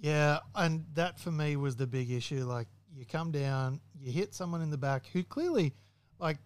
Yeah, 0.01 0.39
and 0.55 0.85
that 0.93 1.19
for 1.19 1.31
me 1.31 1.55
was 1.55 1.75
the 1.75 1.87
big 1.87 2.09
issue. 2.09 2.45
Like 2.45 2.67
you 2.99 3.05
come 3.05 3.31
down, 3.31 3.79
you 3.97 4.11
hit 4.11 4.33
someone 4.33 4.61
in 4.61 4.69
the 4.69 4.77
back 4.77 5.05
who 5.13 5.23
clearly, 5.23 5.73
like 6.19 6.37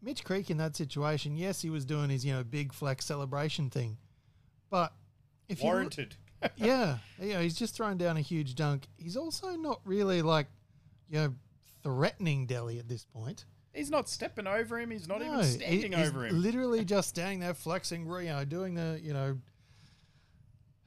Mitch 0.00 0.24
Creek 0.24 0.50
in 0.50 0.56
that 0.56 0.74
situation. 0.74 1.36
Yes, 1.36 1.60
he 1.60 1.68
was 1.68 1.84
doing 1.84 2.08
his 2.08 2.24
you 2.24 2.32
know 2.32 2.42
big 2.42 2.72
flex 2.72 3.04
celebration 3.04 3.68
thing, 3.68 3.98
but 4.70 4.92
if 5.48 5.60
you 5.60 5.66
warranted. 5.66 6.16
yeah, 6.56 6.96
yeah, 7.20 7.42
he's 7.42 7.54
just 7.54 7.74
throwing 7.74 7.98
down 7.98 8.16
a 8.16 8.22
huge 8.22 8.54
dunk. 8.54 8.88
He's 8.96 9.16
also 9.18 9.50
not 9.56 9.80
really 9.84 10.22
like 10.22 10.46
you 11.10 11.18
know 11.18 11.34
threatening 11.82 12.46
Delly 12.46 12.78
at 12.78 12.88
this 12.88 13.04
point. 13.04 13.44
He's 13.74 13.90
not 13.90 14.08
stepping 14.08 14.46
over 14.46 14.80
him. 14.80 14.90
He's 14.90 15.06
not 15.06 15.20
No, 15.20 15.26
even 15.26 15.44
standing 15.44 15.94
over 15.94 16.26
him. 16.26 16.42
Literally 16.42 16.84
just 16.84 17.10
standing 17.10 17.40
there 17.40 17.54
flexing, 17.54 18.06
you 18.06 18.24
know, 18.24 18.44
doing 18.44 18.74
the, 18.74 18.98
you 19.00 19.12
know, 19.12 19.38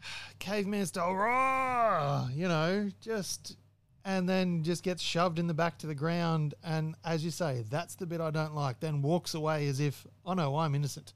caveman 0.40 0.86
style, 0.86 1.16
roar, 1.16 2.28
you 2.34 2.48
know, 2.48 2.90
just, 3.00 3.56
and 4.06 4.28
then 4.28 4.64
just 4.64 4.84
gets 4.84 5.02
shoved 5.02 5.40
in 5.40 5.48
the 5.48 5.54
back 5.54 5.78
to 5.80 5.88
the 5.88 5.96
ground. 5.96 6.54
And 6.64 6.96
as 7.06 7.24
you 7.24 7.32
say, 7.32 7.64
that's 7.70 7.96
the 7.96 8.06
bit 8.06 8.20
I 8.22 8.32
don't 8.32 8.54
like. 8.56 8.80
Then 8.80 9.02
walks 9.02 9.34
away 9.34 9.68
as 9.68 9.80
if, 9.80 10.06
oh 10.26 10.34
no, 10.34 10.58
I'm 10.58 10.76
innocent. 10.76 11.14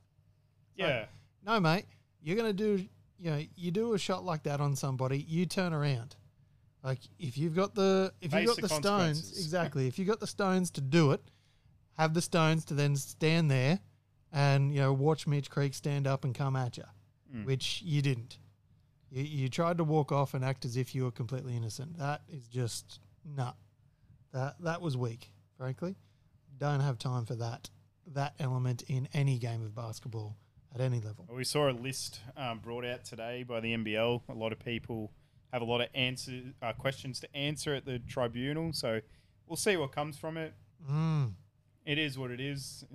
yeah. 0.75 1.05
No, 1.45 1.59
mate, 1.61 1.85
you're 2.21 2.35
going 2.35 2.49
to 2.49 2.77
do, 2.77 2.85
you 3.19 3.31
know, 3.31 3.41
you 3.55 3.71
do 3.71 3.93
a 3.93 3.97
shot 3.99 4.25
like 4.25 4.43
that 4.43 4.59
on 4.59 4.75
somebody, 4.75 5.19
you 5.19 5.45
turn 5.45 5.73
around. 5.73 6.15
Like 6.83 6.99
if 7.19 7.37
you've 7.37 7.55
got 7.55 7.73
the, 7.75 8.11
if 8.21 8.31
Face 8.31 8.41
you've 8.47 8.55
got 8.55 8.61
the 8.61 8.61
the 8.67 8.75
stones, 8.81 9.31
exactly. 9.39 9.87
If 9.87 9.97
you've 9.97 10.07
got 10.09 10.19
the 10.19 10.27
stones 10.27 10.69
to 10.71 10.81
do 10.81 11.11
it, 11.11 11.21
have 11.97 12.13
the 12.13 12.21
stones 12.21 12.63
to 12.65 12.73
then 12.73 12.95
stand 12.95 13.49
there 13.49 13.79
and 14.31 14.73
you 14.73 14.79
know 14.81 14.93
watch 14.93 15.25
Mitch 15.25 15.49
Creek 15.49 15.73
stand 15.73 16.05
up 16.05 16.23
and 16.25 16.35
come 16.35 16.55
at 16.55 16.77
you, 16.77 16.83
Mm. 17.33 17.45
which 17.45 17.81
you 17.83 18.01
didn't. 18.01 18.37
You, 19.11 19.23
you 19.23 19.49
tried 19.49 19.77
to 19.77 19.83
walk 19.83 20.11
off 20.11 20.33
and 20.33 20.43
act 20.43 20.65
as 20.65 20.77
if 20.77 20.93
you 20.93 21.03
were 21.03 21.11
completely 21.11 21.55
innocent. 21.55 21.97
That 21.97 22.21
is 22.29 22.47
just 22.47 22.99
nah. 23.25 23.53
That 24.33 24.55
that 24.61 24.81
was 24.81 24.97
weak, 24.97 25.31
frankly. 25.57 25.95
Don't 26.57 26.79
have 26.79 26.97
time 26.97 27.25
for 27.25 27.35
that 27.35 27.69
that 28.13 28.33
element 28.39 28.83
in 28.87 29.07
any 29.13 29.37
game 29.37 29.63
of 29.63 29.75
basketball 29.75 30.37
at 30.73 30.81
any 30.81 30.99
level. 30.99 31.27
We 31.29 31.43
saw 31.43 31.69
a 31.69 31.71
list 31.71 32.19
um, 32.35 32.59
brought 32.59 32.85
out 32.85 33.03
today 33.03 33.43
by 33.43 33.59
the 33.59 33.73
NBL. 33.73 34.21
A 34.29 34.33
lot 34.33 34.51
of 34.51 34.59
people 34.59 35.11
have 35.51 35.61
a 35.61 35.65
lot 35.65 35.81
of 35.81 35.87
answer 35.93 36.41
uh, 36.61 36.73
questions 36.73 37.19
to 37.21 37.35
answer 37.35 37.73
at 37.73 37.85
the 37.85 37.99
tribunal, 37.99 38.73
so 38.73 39.01
we'll 39.47 39.57
see 39.57 39.77
what 39.77 39.91
comes 39.91 40.17
from 40.17 40.37
it. 40.37 40.53
Mm. 40.89 41.33
It 41.85 41.97
is 41.97 42.17
what 42.17 42.31
it 42.31 42.39
is. 42.39 42.85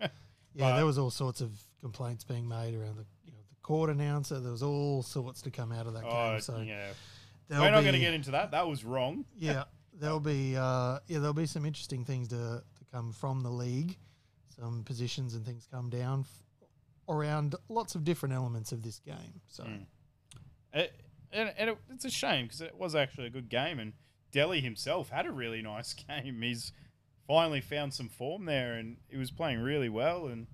Yeah, 0.52 0.74
there 0.74 0.86
was 0.86 0.98
all 0.98 1.10
sorts 1.10 1.40
of 1.40 1.52
complaints 1.80 2.24
being 2.24 2.48
made 2.48 2.74
around 2.74 2.96
the 2.96 3.04
you 3.04 3.04
know 3.04 3.06
the 3.19 3.19
court 3.62 3.90
announcer. 3.90 4.40
There 4.40 4.52
was 4.52 4.62
all 4.62 5.02
sorts 5.02 5.42
to 5.42 5.50
come 5.50 5.72
out 5.72 5.86
of 5.86 5.94
that 5.94 6.04
Oh, 6.06 6.32
game. 6.32 6.40
So 6.40 6.58
yeah. 6.60 6.90
We're 7.48 7.70
not 7.70 7.82
going 7.82 7.94
to 7.94 7.98
get 8.00 8.14
into 8.14 8.30
that. 8.32 8.52
That 8.52 8.68
was 8.68 8.84
wrong. 8.84 9.24
yeah, 9.36 9.64
there'll 9.92 10.20
be 10.20 10.56
uh, 10.56 11.00
yeah 11.08 11.18
there'll 11.18 11.32
be 11.34 11.46
some 11.46 11.66
interesting 11.66 12.04
things 12.04 12.28
to, 12.28 12.36
to 12.36 12.84
come 12.92 13.12
from 13.12 13.42
the 13.42 13.50
league. 13.50 13.96
Some 14.56 14.84
positions 14.84 15.34
and 15.34 15.44
things 15.44 15.66
come 15.70 15.90
down 15.90 16.20
f- 16.20 16.66
around 17.08 17.56
lots 17.68 17.94
of 17.96 18.04
different 18.04 18.34
elements 18.34 18.70
of 18.72 18.82
this 18.82 18.98
game. 19.00 19.40
So 19.48 19.64
Mm. 19.64 19.86
It, 20.72 20.92
and 21.32 21.52
and 21.58 21.70
it, 21.70 21.78
it's 21.92 22.04
a 22.04 22.10
shame 22.10 22.44
because 22.46 22.60
it 22.60 22.76
was 22.78 22.94
actually 22.94 23.26
a 23.26 23.30
good 23.30 23.48
game, 23.48 23.78
and 23.80 23.92
Delly 24.32 24.62
himself 24.62 25.08
had 25.10 25.26
a 25.26 25.32
really 25.32 25.60
nice 25.74 25.92
game. 25.94 26.40
He's 26.42 26.72
finally 27.26 27.60
found 27.60 27.92
some 27.94 28.08
form 28.08 28.44
there, 28.44 28.74
and 28.74 28.96
he 29.08 29.16
was 29.16 29.30
playing 29.32 29.58
really 29.60 29.88
well. 29.88 30.26
And 30.28 30.46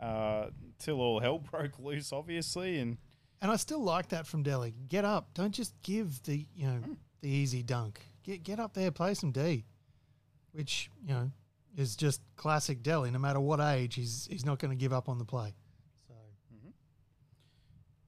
uh, 0.00 0.46
until 0.78 1.00
all 1.00 1.20
hell 1.20 1.38
broke 1.50 1.78
loose, 1.78 2.12
obviously, 2.12 2.78
and 2.78 2.96
and 3.42 3.50
I 3.50 3.56
still 3.56 3.82
like 3.82 4.08
that 4.10 4.26
from 4.26 4.44
Delly. 4.44 4.72
Get 4.88 5.04
up, 5.04 5.34
don't 5.34 5.52
just 5.54 5.74
give 5.82 6.22
the 6.24 6.46
you 6.54 6.66
know 6.66 6.80
the 7.20 7.28
easy 7.28 7.62
dunk. 7.62 8.00
Get 8.22 8.42
get 8.42 8.58
up 8.60 8.74
there, 8.74 8.90
play 8.90 9.14
some 9.14 9.30
D, 9.32 9.64
which 10.52 10.90
you 11.06 11.14
know 11.14 11.30
is 11.76 11.96
just 11.96 12.20
classic 12.36 12.82
Delly. 12.82 13.12
No 13.12 13.18
matter 13.18 13.40
what 13.40 13.60
age, 13.60 13.94
he's 13.94 14.26
he's 14.30 14.44
not 14.44 14.58
going 14.58 14.70
to 14.70 14.76
give 14.76 14.92
up 14.92 15.08
on 15.08 15.18
the 15.18 15.24
play. 15.24 15.54
So 16.08 16.14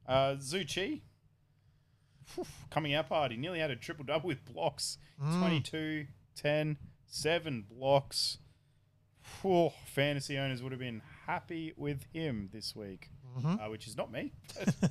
uh, 0.07 0.35
Zhou 0.37 0.65
Qi. 0.67 1.03
Coming 2.71 2.95
out 2.95 3.11
party, 3.11 3.37
nearly 3.37 3.59
had 3.59 3.71
a 3.71 3.77
triple 3.77 4.05
double 4.05 4.27
with 4.29 4.45
blocks 4.45 4.97
Mm. 5.23 5.39
22, 5.41 6.07
10, 6.35 6.79
7 7.07 7.65
blocks. 7.71 8.39
Phew, 9.21 9.71
fantasy 9.87 10.39
owners 10.39 10.63
would 10.63 10.73
have 10.73 10.81
been 10.81 11.03
happy 11.27 11.73
with 11.77 12.05
him 12.13 12.49
this 12.53 12.75
week. 12.77 13.11
Mhm. 13.39 13.65
uh, 13.67 13.71
which 13.71 13.87
is 13.87 13.97
not 13.97 14.13
me. 14.13 14.33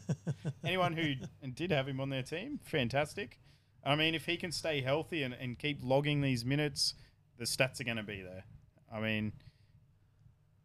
Anyone 0.63 0.93
who 0.93 1.13
did 1.53 1.71
have 1.71 1.87
him 1.87 1.99
on 1.99 2.09
their 2.09 2.23
team, 2.23 2.59
fantastic. 2.63 3.39
I 3.83 3.95
mean, 3.95 4.15
if 4.15 4.25
he 4.25 4.35
can 4.37 4.51
stay 4.51 4.81
healthy 4.81 5.21
and, 5.23 5.33
and 5.33 5.57
keep 5.59 5.79
logging 5.83 6.21
these 6.21 6.43
minutes, 6.43 6.95
the 7.37 7.45
stats 7.45 7.79
are 7.79 7.83
going 7.83 7.97
to 7.97 8.03
be 8.03 8.21
there. 8.21 8.45
I 8.91 8.99
mean, 8.99 9.33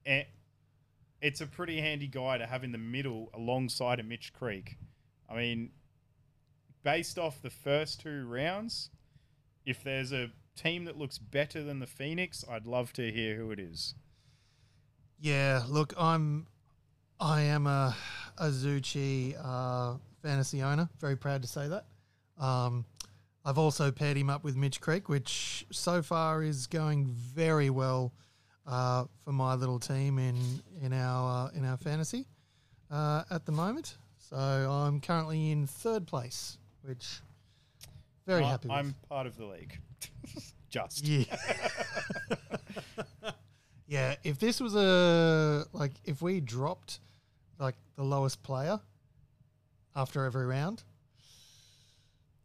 eh, 0.06 0.24
it's 1.20 1.40
a 1.40 1.46
pretty 1.46 1.80
handy 1.80 2.06
guy 2.06 2.38
to 2.38 2.46
have 2.46 2.64
in 2.64 2.72
the 2.72 2.78
middle 2.78 3.30
alongside 3.34 4.00
a 4.00 4.02
Mitch 4.02 4.32
Creek. 4.32 4.76
I 5.28 5.36
mean, 5.36 5.70
based 6.82 7.18
off 7.18 7.42
the 7.42 7.50
first 7.50 8.00
two 8.00 8.26
rounds, 8.26 8.90
if 9.64 9.82
there's 9.82 10.12
a 10.12 10.30
team 10.56 10.84
that 10.86 10.96
looks 10.96 11.18
better 11.18 11.62
than 11.62 11.80
the 11.80 11.86
Phoenix, 11.86 12.44
I'd 12.48 12.66
love 12.66 12.92
to 12.94 13.12
hear 13.12 13.36
who 13.36 13.50
it 13.50 13.58
is. 13.60 13.94
Yeah, 15.20 15.62
look, 15.68 15.94
I'm 15.98 16.46
I 17.18 17.42
am 17.42 17.66
a 17.66 17.96
a 18.38 18.48
Zhou 18.48 18.80
Qi 18.80 19.34
uh, 19.42 19.96
fantasy 20.22 20.62
owner. 20.62 20.88
Very 21.00 21.16
proud 21.16 21.42
to 21.42 21.48
say 21.48 21.68
that. 21.68 21.86
Um, 22.38 22.84
I've 23.44 23.58
also 23.58 23.90
paired 23.90 24.16
him 24.16 24.28
up 24.28 24.44
with 24.44 24.56
Mitch 24.56 24.80
Creek, 24.80 25.08
which 25.08 25.64
so 25.70 26.02
far 26.02 26.42
is 26.42 26.66
going 26.66 27.06
very 27.06 27.70
well 27.70 28.12
uh, 28.66 29.04
for 29.24 29.32
my 29.32 29.54
little 29.54 29.78
team 29.78 30.18
in 30.18 30.36
in 30.82 30.92
our 30.92 31.46
uh, 31.48 31.50
in 31.56 31.64
our 31.64 31.76
fantasy 31.76 32.26
uh, 32.90 33.22
at 33.30 33.46
the 33.46 33.52
moment. 33.52 33.96
So 34.18 34.36
I'm 34.36 35.00
currently 35.00 35.50
in 35.50 35.66
third 35.66 36.06
place, 36.06 36.58
which 36.82 37.20
very 38.26 38.44
I- 38.44 38.48
happy. 38.48 38.68
With. 38.68 38.76
I'm 38.76 38.94
part 39.08 39.26
of 39.26 39.36
the 39.36 39.46
league. 39.46 39.78
just. 40.68 41.06
Yeah. 41.06 41.24
yeah, 43.86 44.16
if 44.24 44.38
this 44.38 44.60
was 44.60 44.74
a 44.74 45.64
like 45.72 45.92
if 46.04 46.22
we 46.22 46.40
dropped 46.40 47.00
like 47.58 47.76
the 47.96 48.02
lowest 48.02 48.42
player 48.42 48.80
after 49.94 50.24
every 50.24 50.46
round, 50.46 50.82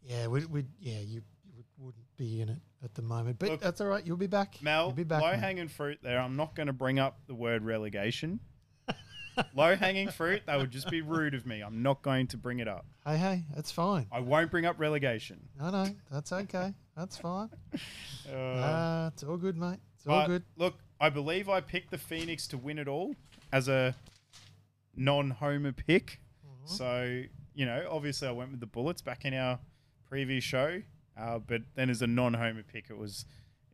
yeah, 0.04 0.28
we 0.28 0.46
would 0.46 0.68
yeah, 0.80 1.00
you, 1.00 1.22
you 1.46 1.54
would, 1.56 1.66
wouldn't 1.78 2.18
be 2.18 2.42
in 2.42 2.50
it 2.50 2.60
at 2.84 2.94
the 2.94 3.02
moment. 3.02 3.40
But 3.40 3.50
Look, 3.50 3.62
that's 3.62 3.82
all 3.82 3.88
right, 3.88 4.06
you'll 4.06 4.18
be 4.18 4.28
back. 4.28 4.56
Mel, 4.62 4.86
you'll 4.86 4.92
be 4.94 5.04
back. 5.04 5.22
low 5.22 5.34
hanging 5.34 5.68
fruit 5.68 6.00
there. 6.02 6.20
I'm 6.20 6.36
not 6.36 6.56
going 6.56 6.68
to 6.68 6.74
bring 6.74 7.00
up 7.00 7.20
the 7.28 7.36
word 7.36 7.64
relegation. 7.64 8.40
low 9.56 9.76
hanging 9.76 10.10
fruit, 10.10 10.42
that 10.46 10.58
would 10.58 10.72
just 10.72 10.90
be 10.90 11.02
rude 11.02 11.34
of 11.34 11.46
me. 11.46 11.62
I'm 11.62 11.82
not 11.82 12.02
going 12.02 12.28
to 12.28 12.38
bring 12.38 12.60
it 12.60 12.68
up. 12.68 12.86
Hey, 13.06 13.18
hey, 13.18 13.44
that's 13.56 13.72
fine. 13.72 14.08
I 14.12 14.20
won't 14.20 14.52
bring 14.52 14.66
up 14.66 14.80
relegation. 14.80 15.40
No, 15.60 15.70
no, 15.70 15.88
that's 16.12 16.32
okay. 16.32 16.74
That's 16.96 17.18
fine. 17.18 17.50
Uh, 18.32 18.36
Uh, 18.36 19.10
it's 19.12 19.24
all 19.24 19.36
good, 19.36 19.58
mate. 19.58 19.80
It's 19.96 20.08
all 20.08 20.28
good. 20.28 20.44
look, 20.56 20.76
I 21.02 21.10
believe 21.10 21.50
I 21.50 21.60
picked 21.60 21.92
the 21.92 21.98
Phoenix 21.98 22.48
to 22.50 22.58
win 22.58 22.80
it 22.80 22.88
all 22.88 23.16
as 23.52 23.68
a 23.68 23.96
non-homer 24.96 25.74
pick. 25.74 26.22
Mm-hmm. 26.46 26.74
So 26.74 27.24
you 27.54 27.66
know, 27.66 27.88
obviously, 27.92 28.28
I 28.28 28.32
went 28.32 28.52
with 28.52 28.60
the 28.62 28.68
Bullets 28.68 29.02
back 29.02 29.26
in 29.26 29.34
our 29.34 29.60
previous 30.08 30.44
show. 30.44 30.82
Uh, 31.20 31.40
but 31.40 31.62
then, 31.76 31.90
as 31.90 32.02
a 32.02 32.08
non-homer 32.08 32.64
pick, 32.64 32.86
it 32.90 32.98
was 32.98 33.26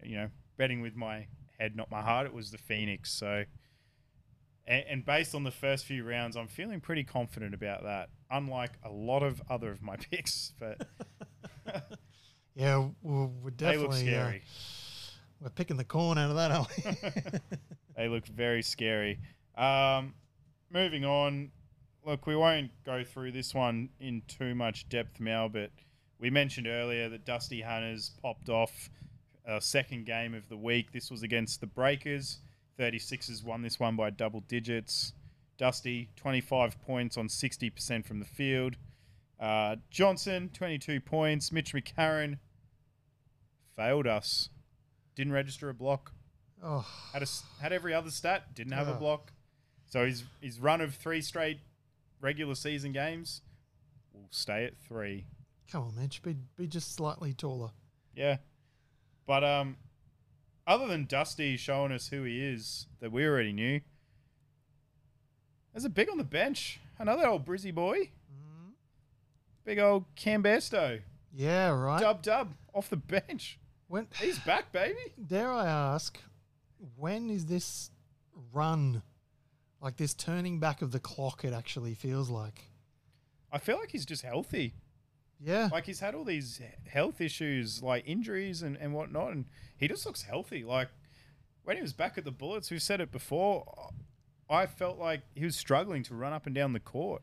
you 0.04 0.16
know 0.16 0.30
betting 0.58 0.82
with 0.82 0.96
my 0.96 1.28
head, 1.60 1.76
not 1.76 1.92
my 1.92 2.02
heart. 2.02 2.26
It 2.26 2.34
was 2.34 2.52
the 2.52 2.58
Phoenix. 2.58 3.12
So. 3.12 3.44
And, 4.70 4.84
and 4.90 5.06
based 5.06 5.34
on 5.34 5.46
the 5.46 5.52
first 5.52 5.86
few 5.86 6.04
rounds, 6.04 6.36
I'm 6.36 6.50
feeling 6.50 6.82
pretty 6.82 7.06
confident 7.06 7.54
about 7.54 7.84
that. 7.84 8.10
Unlike 8.30 8.72
a 8.84 8.90
lot 8.90 9.24
of 9.24 9.42
other 9.50 9.72
of 9.72 9.82
my 9.82 9.96
picks, 10.12 10.52
but 10.60 10.86
Yeah, 12.58 12.88
we're, 13.04 13.28
we're 13.28 13.52
they 13.52 13.78
look 13.78 13.92
definitely 13.92 14.16
uh, 14.16 14.26
scary. 14.26 14.42
We're 15.42 15.50
picking 15.50 15.78
the 15.78 15.84
corn 15.84 16.18
out 16.18 16.30
of 16.32 16.36
that, 16.36 16.52
aren't 16.52 17.32
we? 17.34 17.40
They 17.96 18.08
look 18.08 18.28
very 18.28 18.62
scary. 18.62 19.20
Um, 19.58 20.14
moving 20.72 21.04
on. 21.04 21.50
Look, 22.06 22.28
we 22.28 22.36
won't 22.36 22.70
go 22.86 23.04
through 23.04 23.32
this 23.32 23.56
one 23.56 23.90
in 24.00 24.22
too 24.28 24.54
much 24.54 24.88
depth, 24.88 25.20
Mel, 25.20 25.50
but 25.50 25.72
we 26.20 26.30
mentioned 26.30 26.68
earlier 26.68 27.10
that 27.10 27.26
Dusty 27.26 27.64
Hannahs 27.64 28.12
popped 28.22 28.50
off 28.50 28.90
a 29.48 29.60
second 29.60 30.06
game 30.06 30.36
of 30.36 30.48
the 30.48 30.58
week. 30.58 30.92
This 30.92 31.10
was 31.10 31.24
against 31.24 31.60
the 31.60 31.68
Breakers. 31.68 32.38
36ers 32.80 33.44
won 33.44 33.64
this 33.64 33.80
one 33.80 33.96
by 33.96 34.12
double 34.12 34.42
digits. 34.42 35.14
Dusty, 35.58 36.10
25 36.18 36.80
points 36.82 37.18
on 37.18 37.28
60% 37.28 38.06
from 38.06 38.20
the 38.20 38.26
field. 38.26 38.78
Uh, 39.40 39.78
Johnson, 39.90 40.52
22 40.54 41.02
points. 41.02 41.52
Mitch 41.52 41.74
McCarron 41.74 42.38
failed 43.76 44.06
us. 44.06 44.50
Didn't 45.18 45.34
register 45.34 45.68
a 45.70 45.74
block 45.74 46.14
oh, 46.64 46.88
had 47.12 47.22
a 47.24 47.28
had 47.62 47.74
every 47.74 47.94
other 47.94 48.12
stat, 48.12 48.54
didn't 48.56 48.74
have 48.74 48.88
a 48.88 48.96
Oh. 48.96 49.00
block. 49.00 49.34
So 49.88 50.06
his 50.06 50.24
his 50.42 50.60
run 50.60 50.80
of 50.80 50.96
three 50.96 51.22
straight 51.22 51.60
regular 52.22 52.56
season 52.56 52.92
games 52.94 53.42
will 54.14 54.28
stay 54.32 54.64
at 54.66 54.78
three. 54.78 55.26
come 55.72 55.84
on, 55.84 55.96
man. 55.96 56.10
Be, 56.24 56.36
be 56.56 56.68
just 56.68 56.94
slightly 56.94 57.34
taller. 57.34 57.72
Yeah, 58.16 58.38
but 59.26 59.44
um, 59.44 59.78
other 60.66 60.88
than 60.88 61.06
Dusty 61.06 61.58
showing 61.58 61.92
us 61.92 62.08
who 62.10 62.24
he 62.24 62.44
is 62.44 62.88
that 63.00 63.12
we 63.12 63.26
already 63.26 63.54
knew, 63.54 63.82
there's 65.74 65.86
a 65.86 65.90
big 65.90 66.10
on 66.10 66.18
the 66.18 66.24
bench. 66.24 66.80
Another 67.00 67.28
old 67.28 67.46
Brizzy 67.46 67.74
boy, 67.74 68.10
big 69.64 69.78
old 69.80 70.06
Cam 70.16 70.42
Bairstow. 70.44 71.02
Yeah, 71.34 71.70
right. 71.70 72.00
dub 72.00 72.22
dub 72.24 72.54
off 72.74 72.90
the 72.90 72.98
bench. 72.98 73.60
When 73.88 74.08
He's 74.20 74.40
back, 74.40 74.72
baby. 74.72 75.00
dare 75.28 75.52
I 75.52 75.68
ask, 75.68 76.20
when 76.96 77.30
is 77.30 77.46
this 77.46 77.92
run 78.54 79.02
like 79.82 79.98
this 79.98 80.14
turning 80.14 80.60
back 80.60 80.82
of 80.82 80.92
the 80.92 81.00
clock? 81.00 81.44
It 81.44 81.54
actually 81.54 81.94
feels 81.94 82.30
like. 82.30 82.72
I 83.52 83.60
feel 83.60 83.78
like 83.78 83.92
he's 83.92 84.06
just 84.06 84.24
healthy. 84.24 84.74
Yeah, 85.40 85.70
like 85.72 85.86
he's 85.86 86.00
had 86.00 86.16
all 86.16 86.24
these 86.24 86.60
health 86.88 87.22
issues, 87.22 87.84
like 87.84 88.04
injuries 88.08 88.64
and, 88.64 88.76
and 88.78 88.94
whatnot, 88.94 89.34
and 89.34 89.46
he 89.78 89.88
just 89.88 90.06
looks 90.06 90.24
healthy. 90.24 90.64
Like 90.64 90.90
when 91.64 91.76
he 91.76 91.82
was 91.82 91.94
back 91.94 92.18
at 92.18 92.26
the 92.26 92.32
Bullets, 92.32 92.72
we've 92.72 92.82
said 92.82 93.02
it 93.02 93.12
before, 93.12 93.92
I 94.50 94.66
felt 94.66 94.98
like 94.98 95.22
he 95.36 95.46
was 95.46 95.56
struggling 95.56 96.02
to 96.04 96.16
run 96.16 96.34
up 96.34 96.46
and 96.46 96.56
down 96.56 96.74
the 96.74 96.80
court, 96.80 97.22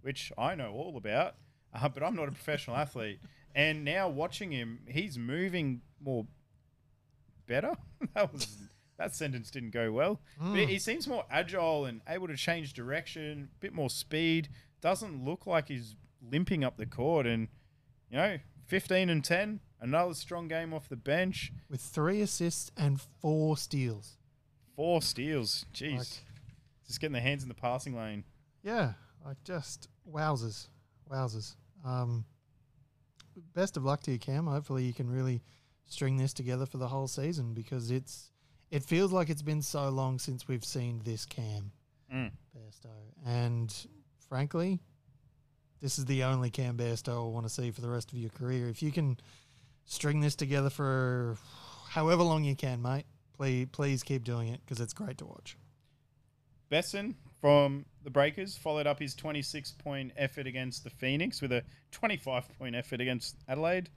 which 0.00 0.32
I 0.36 0.54
know 0.54 0.72
all 0.72 0.96
about, 0.96 1.36
uh, 1.74 1.88
but 1.88 2.02
I'm 2.02 2.16
not 2.16 2.28
a 2.28 2.32
professional 2.32 2.76
athlete. 2.76 3.20
And 3.54 3.84
now 3.84 4.08
watching 4.08 4.50
him, 4.50 4.80
he's 4.86 5.18
moving 5.18 5.82
more 6.02 6.26
better. 7.46 7.74
that 8.14 8.32
was 8.32 8.56
that 8.98 9.14
sentence 9.14 9.50
didn't 9.50 9.70
go 9.70 9.90
well. 9.92 10.20
But 10.40 10.68
he- 10.68 10.78
seems 10.78 11.06
more 11.08 11.24
agile 11.30 11.84
and 11.86 12.00
able 12.08 12.28
to 12.28 12.36
change 12.36 12.72
direction, 12.72 13.48
a 13.56 13.60
bit 13.60 13.72
more 13.74 13.90
speed. 13.90 14.48
Doesn't 14.80 15.24
look 15.24 15.46
like 15.46 15.68
he's 15.68 15.96
limping 16.20 16.62
up 16.64 16.76
the 16.76 16.86
court. 16.86 17.26
And 17.26 17.48
you 18.10 18.16
know, 18.16 18.38
15 18.66 19.08
and 19.10 19.24
10, 19.24 19.60
another 19.80 20.14
strong 20.14 20.48
game 20.48 20.72
off 20.72 20.88
the 20.88 20.96
bench. 20.96 21.52
with 21.68 21.80
three 21.80 22.20
assists 22.20 22.70
and 22.76 23.00
four 23.20 23.56
steals. 23.56 24.16
Four 24.76 25.02
steals. 25.02 25.66
Jeez, 25.74 25.98
Like- 25.98 26.06
just 26.86 27.00
getting 27.00 27.12
the 27.14 27.20
hands 27.20 27.42
in 27.42 27.48
the 27.48 27.54
passing 27.54 27.96
lane. 27.96 28.24
Yeah, 28.62 28.92
like 29.24 29.42
just 29.44 29.88
wowzers, 30.10 30.68
wowzers. 31.10 31.56
Um, 31.84 32.24
best 33.54 33.76
of 33.76 33.84
luck 33.84 34.02
to 34.02 34.12
you, 34.12 34.18
Cam. 34.18 34.46
Hopefully, 34.46 34.84
you 34.84 34.94
can 34.94 35.10
really 35.10 35.42
string 35.86 36.16
this 36.16 36.32
together 36.32 36.66
for 36.66 36.78
the 36.78 36.88
whole 36.88 37.08
season 37.08 37.54
because 37.54 37.90
it's 37.90 38.30
it 38.70 38.82
feels 38.82 39.12
like 39.12 39.28
it's 39.28 39.42
been 39.42 39.62
so 39.62 39.88
long 39.90 40.18
since 40.18 40.48
we've 40.48 40.64
seen 40.64 41.00
this 41.04 41.26
Cam 41.26 41.72
Mm. 42.12 42.30
Bairstow, 42.54 42.90
and 43.24 43.74
frankly, 44.28 44.80
this 45.80 45.98
is 45.98 46.04
the 46.04 46.24
only 46.24 46.50
Cam 46.50 46.76
Bairstow 46.76 47.24
I 47.24 47.28
want 47.32 47.46
to 47.46 47.52
see 47.52 47.70
for 47.70 47.80
the 47.80 47.88
rest 47.88 48.12
of 48.12 48.18
your 48.18 48.28
career. 48.28 48.68
If 48.68 48.82
you 48.82 48.92
can 48.92 49.16
string 49.86 50.20
this 50.20 50.36
together 50.36 50.68
for 50.68 51.38
however 51.88 52.22
long 52.22 52.44
you 52.44 52.54
can, 52.54 52.82
mate, 52.82 53.06
please 53.34 53.68
please 53.72 54.02
keep 54.02 54.24
doing 54.24 54.48
it 54.48 54.60
because 54.64 54.78
it's 54.78 54.92
great 54.92 55.16
to 55.18 55.26
watch. 55.26 55.56
Besson 56.70 57.14
from 57.42 57.84
the 58.04 58.10
Breakers 58.10 58.56
followed 58.56 58.86
up 58.86 59.00
his 59.00 59.16
26 59.16 59.72
point 59.72 60.12
effort 60.16 60.46
against 60.46 60.84
the 60.84 60.90
Phoenix 60.90 61.42
with 61.42 61.50
a 61.50 61.64
25 61.90 62.56
point 62.56 62.76
effort 62.76 63.00
against 63.00 63.36
Adelaide. 63.48 63.90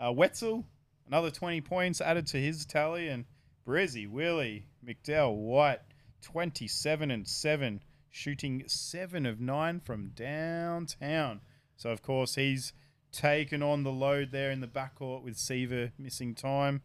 Uh, 0.00 0.10
Wetzell, 0.10 0.64
another 1.06 1.30
20 1.30 1.60
points 1.60 2.00
added 2.00 2.26
to 2.26 2.38
his 2.38 2.66
tally. 2.66 3.08
And 3.08 3.24
Brizzy, 3.64 4.10
Willie, 4.10 4.66
McDowell, 4.84 5.36
White, 5.36 5.78
27 6.22 7.12
and 7.12 7.26
7, 7.26 7.80
shooting 8.10 8.64
7 8.66 9.26
of 9.26 9.40
9 9.40 9.80
from 9.80 10.10
downtown. 10.16 11.40
So, 11.76 11.90
of 11.90 12.02
course, 12.02 12.34
he's 12.34 12.72
taken 13.12 13.62
on 13.62 13.84
the 13.84 13.92
load 13.92 14.32
there 14.32 14.50
in 14.50 14.60
the 14.60 14.66
backcourt 14.66 15.22
with 15.22 15.38
Siva 15.38 15.92
missing 15.98 16.34
time. 16.34 16.82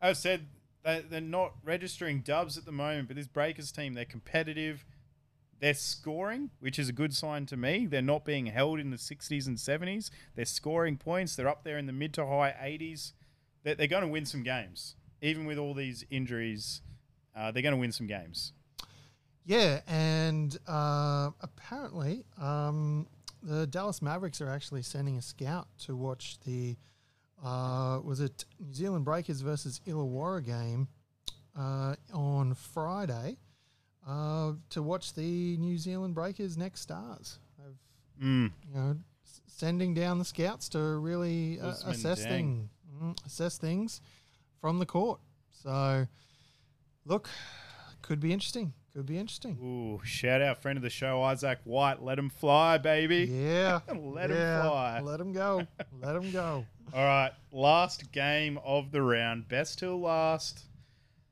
As 0.00 0.20
said, 0.20 0.46
they, 0.84 1.02
they're 1.08 1.20
not 1.20 1.54
registering 1.64 2.20
dubs 2.20 2.58
at 2.58 2.64
the 2.64 2.72
moment, 2.72 3.08
but 3.08 3.16
this 3.16 3.26
Breakers 3.26 3.72
team, 3.72 3.94
they're 3.94 4.04
competitive. 4.04 4.84
They're 5.60 5.74
scoring, 5.74 6.50
which 6.60 6.78
is 6.78 6.88
a 6.88 6.92
good 6.92 7.14
sign 7.14 7.46
to 7.46 7.56
me. 7.56 7.86
They're 7.86 8.02
not 8.02 8.24
being 8.24 8.46
held 8.46 8.80
in 8.80 8.90
the 8.90 8.96
60s 8.96 9.46
and 9.46 9.56
70s. 9.56 10.10
They're 10.34 10.44
scoring 10.44 10.98
points. 10.98 11.36
They're 11.36 11.48
up 11.48 11.64
there 11.64 11.78
in 11.78 11.86
the 11.86 11.92
mid 11.92 12.12
to 12.14 12.26
high 12.26 12.54
80s. 12.62 13.12
They're, 13.62 13.74
they're 13.74 13.86
going 13.86 14.02
to 14.02 14.08
win 14.08 14.26
some 14.26 14.42
games. 14.42 14.96
Even 15.22 15.46
with 15.46 15.56
all 15.56 15.72
these 15.72 16.04
injuries, 16.10 16.82
uh, 17.34 17.50
they're 17.50 17.62
going 17.62 17.74
to 17.74 17.80
win 17.80 17.92
some 17.92 18.06
games. 18.06 18.52
Yeah, 19.46 19.80
and 19.86 20.56
uh, 20.66 21.30
apparently, 21.40 22.24
um, 22.40 23.06
the 23.42 23.66
Dallas 23.66 24.02
Mavericks 24.02 24.40
are 24.40 24.50
actually 24.50 24.82
sending 24.82 25.16
a 25.16 25.22
scout 25.22 25.68
to 25.80 25.94
watch 25.94 26.38
the 26.44 26.76
uh, 27.44 28.00
was 28.02 28.20
it 28.20 28.44
New 28.58 28.72
Zealand 28.72 29.04
Breakers 29.04 29.40
versus 29.42 29.80
Illawarra 29.86 30.44
game 30.44 30.88
uh, 31.58 31.94
on 32.12 32.54
Friday 32.54 33.36
uh, 34.08 34.52
to 34.70 34.82
watch 34.82 35.14
the 35.14 35.56
New 35.58 35.78
Zealand 35.78 36.14
Breakers 36.14 36.56
next 36.56 36.80
stars. 36.80 37.38
They've 37.58 37.74
Mm. 38.22 38.52
you 38.68 38.74
know 38.74 38.96
sending 39.46 39.92
down 39.92 40.18
the 40.20 40.24
scouts 40.24 40.68
to 40.70 40.78
really 40.78 41.58
uh, 41.60 41.74
assess 41.86 42.22
thing, 42.24 42.70
mm, 43.02 43.26
assess 43.26 43.58
things 43.58 44.00
from 44.60 44.78
the 44.78 44.86
court. 44.86 45.20
So, 45.50 46.06
look, 47.04 47.28
could 48.02 48.20
be 48.20 48.32
interesting. 48.32 48.72
Could 48.94 49.06
be 49.06 49.18
interesting. 49.18 49.58
Ooh, 49.60 50.00
shout 50.04 50.40
out 50.40 50.62
friend 50.62 50.76
of 50.76 50.84
the 50.84 50.90
show, 50.90 51.20
Isaac 51.24 51.58
White. 51.64 52.00
Let 52.00 52.16
him 52.16 52.30
fly, 52.30 52.78
baby. 52.78 53.28
Yeah. 53.28 53.80
Let 53.92 54.30
yeah, 54.30 54.62
fly. 54.62 55.00
Let 55.00 55.20
him 55.20 55.32
go. 55.32 55.66
Let 56.00 56.14
him 56.14 56.30
go. 56.30 56.64
All 56.94 57.04
right, 57.04 57.32
last 57.50 58.12
game 58.12 58.56
of 58.64 58.92
the 58.92 59.02
round. 59.02 59.48
Best 59.48 59.80
till 59.80 60.00
last. 60.00 60.66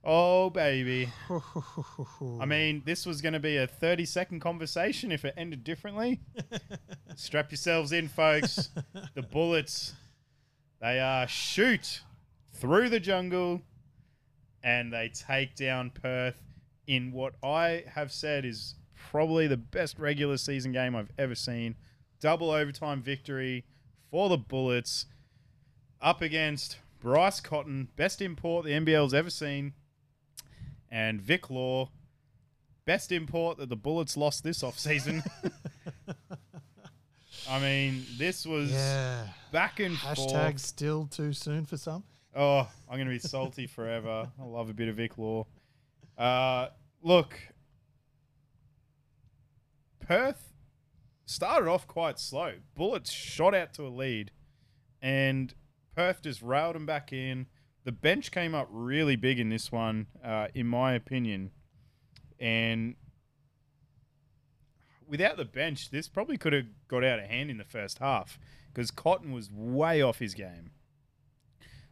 Oh, 0.03 0.51
baby. 0.51 1.09
I 2.41 2.47
mean, 2.47 2.83
this 2.85 3.07
was 3.07 3.23
going 3.23 3.35
to 3.35 3.39
be 3.39 3.57
a 3.57 3.69
30 3.69 4.07
second 4.07 4.41
conversation 4.41 5.13
if 5.13 5.25
it 5.25 5.35
ended 5.37 5.63
differently. 5.63 6.21
Strap 7.15 7.53
yourselves 7.53 7.93
in, 7.93 8.09
folks. 8.09 8.71
The 9.15 9.23
Bullets, 9.23 9.93
they 10.81 10.99
are 10.99 11.29
shoot 11.29 12.01
through 12.55 12.89
the 12.89 12.99
jungle 12.99 13.63
and 14.65 14.93
they 14.93 15.09
take 15.09 15.55
down 15.55 15.91
Perth 15.91 16.43
in 16.95 17.13
what 17.13 17.35
I 17.43 17.85
have 17.95 18.13
said 18.13 18.45
is 18.45 18.75
probably 19.11 19.47
the 19.47 19.57
best 19.57 19.99
regular 19.99 20.37
season 20.37 20.73
game 20.73 20.95
I've 20.95 21.11
ever 21.19 21.35
seen. 21.35 21.77
Double 22.21 22.51
overtime 22.51 23.03
victory 23.03 23.65
for 24.11 24.29
the 24.29 24.37
Bullets 24.37 25.07
up 26.01 26.21
against 26.21 26.79
Bryce 27.01 27.41
Cotton, 27.41 27.89
best 27.97 28.21
import 28.21 28.65
the 28.65 28.73
NBL's 28.73 29.15
ever 29.15 29.31
seen, 29.31 29.73
and 30.91 31.21
Vic 31.21 31.51
Law, 31.51 31.91
best 32.85 33.11
import 33.11 33.59
that 33.59 33.69
the 33.69 33.77
Bullets 33.77 34.17
lost 34.17 34.45
this 34.45 34.63
offseason. 34.63 35.25
I 37.49 37.59
mean, 37.59 38.05
this 38.19 38.47
was 38.47 38.71
Yeah. 38.71 39.27
back 39.51 39.81
and 39.81 39.97
Hashtag 39.97 40.31
forth. 40.53 40.61
still 40.61 41.07
too 41.07 41.33
soon 41.33 41.65
for 41.67 41.77
some. 41.77 42.05
Oh, 42.35 42.69
I'm 42.89 42.97
going 42.97 43.09
to 43.09 43.13
be 43.13 43.19
salty 43.19 43.67
forever. 43.67 44.31
I 44.41 44.45
love 44.45 44.71
a 44.71 44.75
bit 44.75 44.89
of 44.89 44.97
Vic 44.97 45.19
Law. 45.19 45.47
Uh, 46.17 46.69
look, 47.03 47.39
Perth 50.01 50.53
started 51.27 51.69
off 51.69 51.87
quite 51.87 52.19
slow. 52.19 52.55
Bullets 52.75 53.11
shot 53.11 53.55
out 53.55 53.75
to 53.75 53.87
a 53.87 53.89
lead, 53.89 54.31
and 55.01 55.55
Perth 55.95 56.23
just 56.23 56.43
railed 56.43 56.75
them 56.75 56.87
back 56.87 57.13
in. 57.13 57.47
The 57.85 57.93
bench 57.93 58.31
came 58.31 58.55
up 58.55 58.69
really 58.71 59.17
big 59.17 59.41
in 59.41 59.49
this 59.49 59.73
one, 59.73 60.07
uh, 60.25 60.49
in 60.55 60.67
my 60.67 60.93
opinion. 60.93 61.51
And 62.39 62.95
without 65.07 65.37
the 65.37 65.45
bench, 65.45 65.91
this 65.91 66.09
probably 66.09 66.37
could 66.37 66.53
have 66.53 66.67
got 66.89 67.05
out 67.05 67.19
of 67.19 67.27
hand 67.27 67.51
in 67.51 67.59
the 67.59 67.65
first 67.65 67.99
half 67.99 68.39
because 68.73 68.91
Cotton 68.91 69.33
was 69.33 69.51
way 69.53 70.01
off 70.01 70.21
his 70.21 70.35
game. 70.35 70.71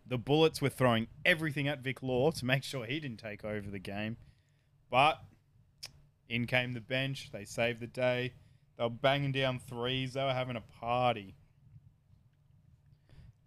The 0.07 0.19
Bullets 0.19 0.61
were 0.61 0.71
throwing 0.71 1.09
everything 1.25 1.69
at 1.69 1.81
Vic 1.81 2.03
Law 2.03 2.31
to 2.33 2.45
make 2.45 2.65
sure 2.65 2.85
he 2.85 2.99
didn't 2.99 3.19
take 3.19 3.45
over 3.45 3.71
the 3.71 3.79
game. 3.79 4.17
But 4.91 5.21
in 6.29 6.47
came 6.47 6.73
the 6.75 6.81
bench. 6.81 7.31
They 7.33 7.45
saved 7.45 7.81
the 7.81 7.87
day. 7.87 8.35
They 8.77 8.85
were 8.85 8.91
banging 8.91 9.33
down 9.33 9.59
threes. 9.59 10.15
They 10.15 10.23
were 10.23 10.33
having 10.33 10.57
a 10.57 10.63
party. 10.81 11.35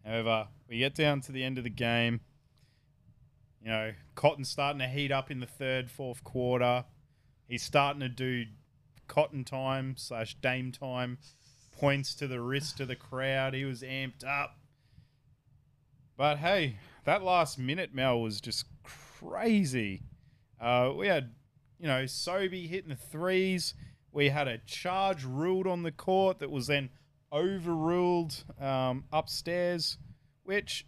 However, 0.06 0.48
we 0.70 0.80
get 0.80 0.96
down 0.96 1.22
to 1.22 1.32
the 1.32 1.44
end 1.44 1.58
of 1.58 1.64
the 1.64 1.70
game. 1.70 2.22
You 3.62 3.70
know, 3.70 3.91
Cotton's 4.16 4.50
starting 4.50 4.80
to 4.80 4.88
heat 4.88 5.12
up 5.12 5.32
in 5.32 5.39
the 5.39 5.46
third, 5.46 5.89
fourth 5.89 6.24
quarter. 6.24 6.84
He's 7.48 7.64
starting 7.64 8.02
to 8.02 8.10
do 8.10 8.46
Cotton 9.08 9.46
time 9.46 9.96
slash 9.98 10.36
Dame 10.36 10.72
time. 10.72 11.18
Points 11.72 12.14
to 12.16 12.28
the 12.28 12.41
wrist 12.41 12.80
of 12.82 12.89
the 12.89 12.96
crowd. 12.96 13.54
He 13.54 13.66
was 13.66 13.82
amped 13.82 14.26
up. 14.26 14.58
But 16.18 16.39
hey, 16.39 16.78
that 17.06 17.24
last 17.24 17.58
minute, 17.58 17.94
Mel, 17.94 18.22
was 18.22 18.41
just 18.41 18.66
crazy. 18.84 20.04
Uh, 20.64 20.93
we 20.95 21.07
had, 21.07 21.32
you 21.78 21.88
know, 21.88 22.05
Sobey 22.05 22.68
hitting 22.68 22.89
the 22.89 22.95
threes. 22.95 23.74
We 24.14 24.30
had 24.30 24.47
a 24.47 24.59
charge 24.59 25.26
ruled 25.26 25.68
on 25.68 25.84
the 25.84 25.91
court 25.91 26.39
that 26.39 26.49
was 26.49 26.68
then 26.68 26.89
overruled 27.34 28.45
um, 28.61 29.03
upstairs, 29.11 29.97
which, 30.43 30.86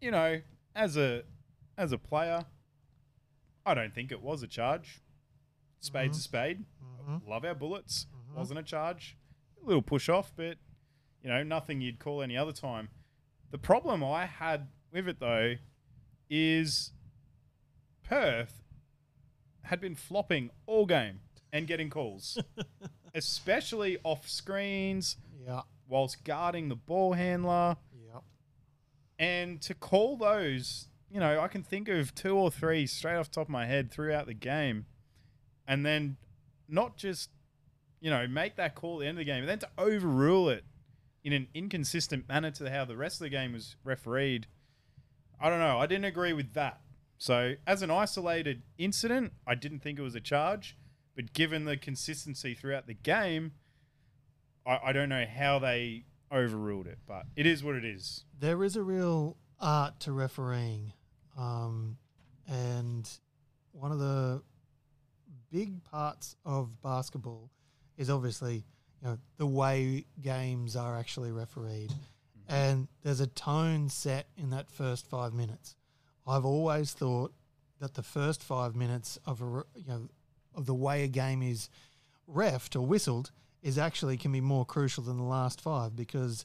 you 0.00 0.10
know, 0.10 0.40
as 0.74 0.96
a 0.96 1.24
as 1.76 1.92
a 1.92 1.98
player, 1.98 2.46
I 3.66 3.74
don't 3.74 3.94
think 3.94 4.10
it 4.10 4.22
was 4.22 4.42
a 4.42 4.46
charge. 4.46 5.00
Spade's 5.80 6.18
a 6.18 6.20
spade. 6.22 6.64
Love 7.26 7.44
our 7.44 7.54
bullets. 7.54 8.06
Wasn't 8.36 8.58
a 8.58 8.62
charge. 8.62 9.16
A 9.62 9.66
little 9.66 9.82
push 9.82 10.08
off, 10.08 10.32
but 10.36 10.56
you 11.22 11.28
know, 11.28 11.42
nothing 11.42 11.80
you'd 11.80 11.98
call 11.98 12.22
any 12.22 12.36
other 12.36 12.52
time. 12.52 12.88
The 13.50 13.58
problem 13.58 14.02
I 14.02 14.26
had 14.26 14.68
with 14.92 15.08
it 15.08 15.20
though 15.20 15.54
is 16.30 16.92
Perth 18.04 18.59
had 19.70 19.80
been 19.80 19.94
flopping 19.94 20.50
all 20.66 20.84
game 20.84 21.20
and 21.52 21.66
getting 21.66 21.88
calls, 21.90 22.38
especially 23.14 23.98
off 24.04 24.28
screens 24.28 25.16
Yeah. 25.44 25.62
whilst 25.88 26.24
guarding 26.24 26.68
the 26.68 26.76
ball 26.76 27.14
handler. 27.14 27.76
Yeah. 27.92 28.20
And 29.18 29.60
to 29.62 29.74
call 29.74 30.16
those, 30.16 30.88
you 31.10 31.20
know, 31.20 31.40
I 31.40 31.48
can 31.48 31.62
think 31.62 31.88
of 31.88 32.14
two 32.14 32.36
or 32.36 32.50
three 32.50 32.86
straight 32.86 33.16
off 33.16 33.26
the 33.30 33.34
top 33.36 33.46
of 33.46 33.50
my 33.50 33.66
head 33.66 33.90
throughout 33.90 34.26
the 34.26 34.34
game. 34.34 34.86
And 35.66 35.84
then 35.86 36.16
not 36.68 36.96
just, 36.96 37.30
you 38.00 38.10
know, 38.10 38.26
make 38.26 38.56
that 38.56 38.74
call 38.74 38.96
at 38.96 39.00
the 39.00 39.06
end 39.06 39.18
of 39.18 39.24
the 39.24 39.24
game, 39.24 39.40
and 39.40 39.48
then 39.48 39.58
to 39.60 39.68
overrule 39.78 40.48
it 40.48 40.64
in 41.22 41.32
an 41.32 41.48
inconsistent 41.54 42.28
manner 42.28 42.50
to 42.50 42.70
how 42.70 42.84
the 42.84 42.96
rest 42.96 43.16
of 43.20 43.24
the 43.24 43.28
game 43.30 43.52
was 43.52 43.76
refereed. 43.84 44.46
I 45.40 45.48
don't 45.50 45.58
know. 45.60 45.78
I 45.78 45.86
didn't 45.86 46.06
agree 46.06 46.32
with 46.32 46.54
that. 46.54 46.80
So, 47.20 47.56
as 47.66 47.82
an 47.82 47.90
isolated 47.90 48.62
incident, 48.78 49.34
I 49.46 49.54
didn't 49.54 49.80
think 49.80 49.98
it 49.98 50.02
was 50.02 50.14
a 50.14 50.20
charge. 50.20 50.78
But 51.14 51.34
given 51.34 51.66
the 51.66 51.76
consistency 51.76 52.54
throughout 52.54 52.86
the 52.86 52.94
game, 52.94 53.52
I, 54.66 54.78
I 54.86 54.92
don't 54.92 55.10
know 55.10 55.26
how 55.26 55.58
they 55.58 56.06
overruled 56.32 56.86
it. 56.86 56.98
But 57.06 57.26
it 57.36 57.44
is 57.44 57.62
what 57.62 57.74
it 57.74 57.84
is. 57.84 58.24
There 58.38 58.64
is 58.64 58.74
a 58.74 58.82
real 58.82 59.36
art 59.60 60.00
to 60.00 60.12
refereeing. 60.12 60.94
Um, 61.36 61.98
and 62.48 63.06
one 63.72 63.92
of 63.92 63.98
the 63.98 64.42
big 65.52 65.84
parts 65.84 66.36
of 66.46 66.80
basketball 66.80 67.50
is 67.98 68.08
obviously 68.08 68.64
you 69.02 69.08
know 69.08 69.18
the 69.36 69.46
way 69.46 70.06
games 70.22 70.76
are 70.76 70.96
actually 70.96 71.32
refereed 71.32 71.92
and 72.48 72.86
there's 73.02 73.20
a 73.20 73.26
tone 73.26 73.88
set 73.88 74.28
in 74.36 74.50
that 74.50 74.70
first 74.70 75.08
five 75.08 75.32
minutes 75.32 75.74
i've 76.26 76.44
always 76.44 76.92
thought 76.92 77.32
that 77.80 77.94
the 77.94 78.02
first 78.02 78.42
five 78.42 78.74
minutes 78.76 79.18
of 79.26 79.40
a 79.40 79.64
you 79.74 79.86
know 79.88 80.08
of 80.54 80.66
the 80.66 80.74
way 80.74 81.04
a 81.04 81.08
game 81.08 81.42
is 81.42 81.68
refed 82.28 82.76
or 82.76 82.80
whistled 82.80 83.30
is 83.62 83.78
actually 83.78 84.16
can 84.16 84.32
be 84.32 84.40
more 84.40 84.64
crucial 84.64 85.04
than 85.04 85.16
the 85.16 85.22
last 85.22 85.60
five 85.60 85.94
because 85.94 86.44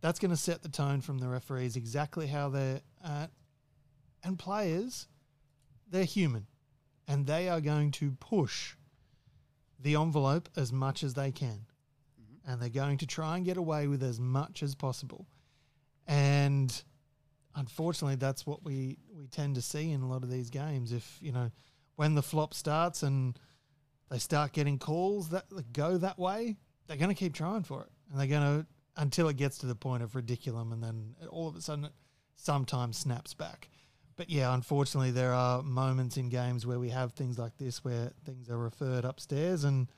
that's 0.00 0.18
going 0.18 0.30
to 0.30 0.36
set 0.36 0.62
the 0.62 0.68
tone 0.68 1.00
from 1.00 1.18
the 1.18 1.28
referees 1.28 1.76
exactly 1.76 2.26
how 2.26 2.48
they're 2.48 2.80
at. 3.04 3.30
And 4.24 4.38
players, 4.38 5.08
they're 5.90 6.04
human 6.04 6.46
and 7.08 7.26
they 7.26 7.48
are 7.48 7.60
going 7.60 7.90
to 7.92 8.12
push 8.12 8.74
the 9.78 9.94
envelope 9.94 10.48
as 10.56 10.72
much 10.72 11.02
as 11.02 11.14
they 11.14 11.32
can. 11.32 11.66
Mm-hmm. 12.20 12.50
And 12.50 12.60
they're 12.60 12.68
going 12.68 12.98
to 12.98 13.06
try 13.06 13.36
and 13.36 13.44
get 13.44 13.56
away 13.56 13.86
with 13.86 14.02
as 14.02 14.20
much 14.20 14.62
as 14.62 14.74
possible. 14.74 15.26
And 16.06 16.82
unfortunately, 17.54 18.16
that's 18.16 18.46
what 18.46 18.64
we, 18.64 18.98
we 19.16 19.26
tend 19.26 19.54
to 19.56 19.62
see 19.62 19.90
in 19.92 20.02
a 20.02 20.08
lot 20.08 20.22
of 20.22 20.30
these 20.30 20.50
games. 20.50 20.92
If, 20.92 21.18
you 21.20 21.32
know, 21.32 21.50
when 21.96 22.14
the 22.14 22.22
flop 22.22 22.54
starts 22.54 23.02
and 23.02 23.38
they 24.10 24.18
start 24.18 24.52
getting 24.52 24.78
calls 24.78 25.30
that 25.30 25.44
go 25.72 25.98
that 25.98 26.18
way, 26.18 26.56
they're 26.86 26.96
going 26.96 27.08
to 27.08 27.14
keep 27.14 27.34
trying 27.34 27.62
for 27.62 27.82
it. 27.82 27.90
And 28.10 28.20
they're 28.20 28.26
going 28.26 28.60
to, 28.60 28.66
until 28.96 29.28
it 29.28 29.36
gets 29.36 29.58
to 29.58 29.66
the 29.66 29.74
point 29.74 30.02
of 30.02 30.14
ridiculum, 30.14 30.72
and 30.72 30.82
then 30.82 31.14
all 31.30 31.48
of 31.48 31.56
a 31.56 31.60
sudden 31.60 31.86
it 31.86 31.92
sometimes 32.36 32.98
snaps 32.98 33.34
back. 33.34 33.68
But 34.16 34.28
yeah, 34.28 34.52
unfortunately, 34.54 35.10
there 35.10 35.32
are 35.32 35.62
moments 35.62 36.16
in 36.16 36.28
games 36.28 36.66
where 36.66 36.78
we 36.78 36.90
have 36.90 37.12
things 37.12 37.38
like 37.38 37.56
this 37.56 37.82
where 37.82 38.12
things 38.24 38.50
are 38.50 38.58
referred 38.58 39.04
upstairs 39.04 39.64
and 39.64 39.88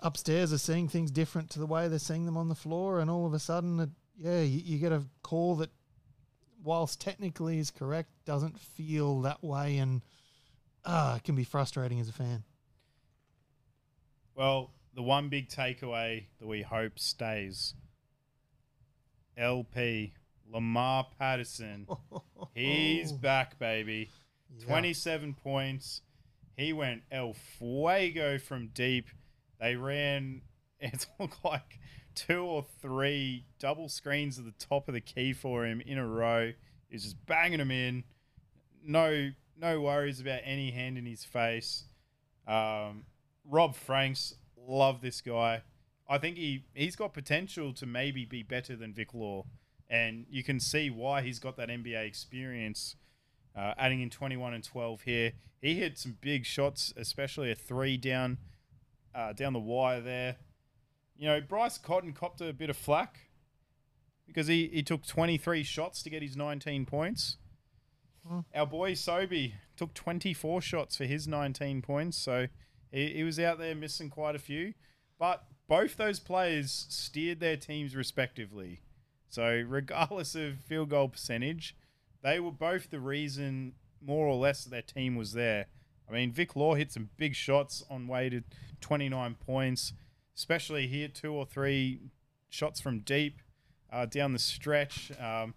upstairs 0.00 0.52
are 0.52 0.58
seeing 0.58 0.88
things 0.88 1.10
different 1.10 1.50
to 1.50 1.58
the 1.58 1.66
way 1.66 1.88
they're 1.88 1.98
seeing 1.98 2.26
them 2.26 2.36
on 2.36 2.48
the 2.48 2.54
floor. 2.54 3.00
And 3.00 3.10
all 3.10 3.26
of 3.26 3.32
a 3.32 3.38
sudden, 3.38 3.80
it, 3.80 3.90
yeah, 4.18 4.42
you, 4.42 4.60
you 4.64 4.78
get 4.78 4.92
a 4.92 5.02
call 5.22 5.56
that, 5.56 5.70
whilst 6.62 7.00
technically 7.00 7.58
is 7.58 7.70
correct, 7.70 8.10
doesn't 8.24 8.58
feel 8.58 9.20
that 9.22 9.42
way. 9.42 9.78
And 9.78 10.02
ah, 10.84 11.16
it 11.16 11.24
can 11.24 11.34
be 11.34 11.44
frustrating 11.44 12.00
as 12.00 12.08
a 12.08 12.12
fan. 12.12 12.44
Well, 14.34 14.70
the 14.94 15.02
one 15.02 15.28
big 15.28 15.48
takeaway 15.48 16.26
that 16.38 16.46
we 16.46 16.62
hope 16.62 16.98
stays 16.98 17.74
LP, 19.36 20.14
Lamar 20.52 21.06
Patterson. 21.18 21.86
He's 22.54 23.12
back, 23.12 23.58
baby. 23.58 24.10
Yeah. 24.58 24.66
27 24.66 25.34
points. 25.34 26.02
He 26.56 26.72
went 26.72 27.02
El 27.10 27.34
Fuego 27.58 28.38
from 28.38 28.68
deep. 28.68 29.06
They 29.60 29.76
ran, 29.76 30.42
it 30.80 31.06
looked 31.18 31.44
like 31.44 31.78
two 32.14 32.42
or 32.42 32.64
three 32.80 33.44
double 33.58 33.88
screens 33.88 34.38
at 34.38 34.44
the 34.44 34.54
top 34.58 34.88
of 34.88 34.94
the 34.94 35.00
key 35.00 35.32
for 35.32 35.64
him 35.64 35.80
in 35.80 35.98
a 35.98 36.06
row. 36.06 36.52
He's 36.88 37.04
just 37.04 37.26
banging 37.26 37.58
them 37.58 37.70
in. 37.70 38.04
No, 38.84 39.30
no 39.58 39.80
worries 39.80 40.20
about 40.20 40.40
any 40.44 40.70
hand 40.70 40.98
in 40.98 41.06
his 41.06 41.24
face. 41.24 41.84
Um, 42.46 43.04
Rob 43.44 43.74
Franks, 43.74 44.34
love 44.56 45.00
this 45.00 45.20
guy. 45.20 45.62
I 46.08 46.18
think 46.18 46.36
he, 46.36 46.64
he's 46.74 46.96
got 46.96 47.14
potential 47.14 47.72
to 47.74 47.86
maybe 47.86 48.24
be 48.24 48.42
better 48.42 48.74
than 48.74 48.92
Vic 48.92 49.14
Law. 49.14 49.44
And 49.88 50.26
you 50.30 50.42
can 50.42 50.60
see 50.60 50.90
why 50.90 51.22
he's 51.22 51.38
got 51.38 51.56
that 51.56 51.68
NBA 51.68 52.06
experience. 52.06 52.96
Uh, 53.56 53.74
adding 53.76 54.00
in 54.00 54.10
21 54.10 54.54
and 54.54 54.62
12 54.62 55.02
here. 55.02 55.32
He 55.60 55.74
hit 55.74 55.98
some 55.98 56.16
big 56.20 56.46
shots, 56.46 56.94
especially 56.96 57.50
a 57.50 57.54
three 57.54 57.96
down 57.96 58.38
uh, 59.14 59.32
down 59.32 59.52
the 59.52 59.58
wire 59.58 60.00
there. 60.00 60.36
You 61.20 61.26
know, 61.26 61.40
Bryce 61.42 61.76
Cotton 61.76 62.14
copped 62.14 62.40
a 62.40 62.50
bit 62.54 62.70
of 62.70 62.78
flack 62.78 63.28
because 64.26 64.46
he, 64.46 64.70
he 64.72 64.82
took 64.82 65.06
23 65.06 65.62
shots 65.62 66.02
to 66.02 66.08
get 66.08 66.22
his 66.22 66.34
19 66.34 66.86
points. 66.86 67.36
Hmm. 68.26 68.40
our 68.54 68.66
boy 68.66 68.94
Sobey 68.94 69.54
took 69.76 69.94
24 69.94 70.60
shots 70.60 70.96
for 70.96 71.04
his 71.04 71.26
19 71.28 71.82
points, 71.82 72.16
so 72.18 72.48
he, 72.90 73.08
he 73.14 73.22
was 73.22 73.38
out 73.38 73.58
there 73.58 73.74
missing 73.74 74.08
quite 74.08 74.34
a 74.34 74.38
few. 74.38 74.72
But 75.18 75.44
both 75.68 75.98
those 75.98 76.20
players 76.20 76.86
steered 76.88 77.40
their 77.40 77.56
teams 77.58 77.94
respectively. 77.94 78.80
So 79.28 79.62
regardless 79.68 80.34
of 80.34 80.60
field 80.60 80.88
goal 80.88 81.08
percentage, 81.08 81.76
they 82.22 82.40
were 82.40 82.50
both 82.50 82.88
the 82.88 82.98
reason, 82.98 83.74
more 84.02 84.26
or 84.26 84.36
less, 84.36 84.64
that 84.64 84.70
their 84.70 84.82
team 84.82 85.16
was 85.16 85.34
there. 85.34 85.66
I 86.08 86.12
mean, 86.12 86.32
Vic 86.32 86.56
Law 86.56 86.76
hit 86.76 86.92
some 86.92 87.10
big 87.18 87.34
shots 87.34 87.84
on 87.90 88.08
way 88.08 88.30
to 88.30 88.42
29 88.80 89.34
points, 89.34 89.92
especially 90.36 90.86
here, 90.86 91.08
two 91.08 91.32
or 91.32 91.44
three 91.44 92.00
shots 92.48 92.80
from 92.80 93.00
deep 93.00 93.38
uh, 93.92 94.06
down 94.06 94.32
the 94.32 94.38
stretch. 94.38 95.12
Um, 95.20 95.54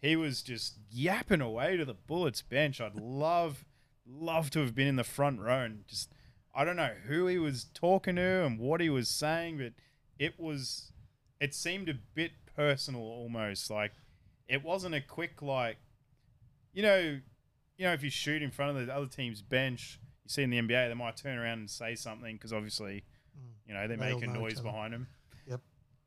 he 0.00 0.16
was 0.16 0.42
just 0.42 0.74
yapping 0.90 1.40
away 1.40 1.76
to 1.76 1.84
the 1.84 1.94
Bullets 1.94 2.42
bench. 2.42 2.80
I'd 2.80 2.94
love, 2.94 3.64
love 4.06 4.50
to 4.50 4.60
have 4.60 4.74
been 4.74 4.86
in 4.86 4.96
the 4.96 5.04
front 5.04 5.40
row 5.40 5.62
and 5.62 5.86
just, 5.88 6.12
I 6.54 6.64
don't 6.64 6.76
know 6.76 6.92
who 7.06 7.26
he 7.26 7.38
was 7.38 7.66
talking 7.74 8.16
to 8.16 8.44
and 8.44 8.58
what 8.58 8.80
he 8.80 8.90
was 8.90 9.08
saying, 9.08 9.58
but 9.58 9.72
it 10.18 10.38
was, 10.38 10.92
it 11.40 11.54
seemed 11.54 11.88
a 11.88 11.94
bit 12.14 12.32
personal 12.54 13.00
almost. 13.00 13.70
Like, 13.70 13.92
it 14.48 14.62
wasn't 14.62 14.94
a 14.94 15.00
quick, 15.00 15.40
like, 15.40 15.78
you 16.72 16.82
know, 16.82 17.20
you 17.76 17.86
know, 17.86 17.92
if 17.92 18.02
you 18.02 18.10
shoot 18.10 18.42
in 18.42 18.50
front 18.50 18.76
of 18.76 18.86
the 18.86 18.94
other 18.94 19.06
team's 19.06 19.42
bench, 19.42 19.98
you 20.24 20.28
see 20.28 20.42
in 20.42 20.50
the 20.50 20.60
NBA, 20.60 20.88
they 20.88 20.94
might 20.94 21.16
turn 21.16 21.38
around 21.38 21.58
and 21.58 21.70
say 21.70 21.94
something 21.94 22.36
because 22.36 22.52
obviously, 22.52 23.04
you 23.66 23.74
know, 23.74 23.86
they're 23.88 23.96
making 23.96 24.32
know 24.32 24.40
noise 24.40 24.52
each 24.52 24.58
other. 24.58 24.70
behind 24.70 24.94
him. 24.94 25.06
Yep. 25.48 25.60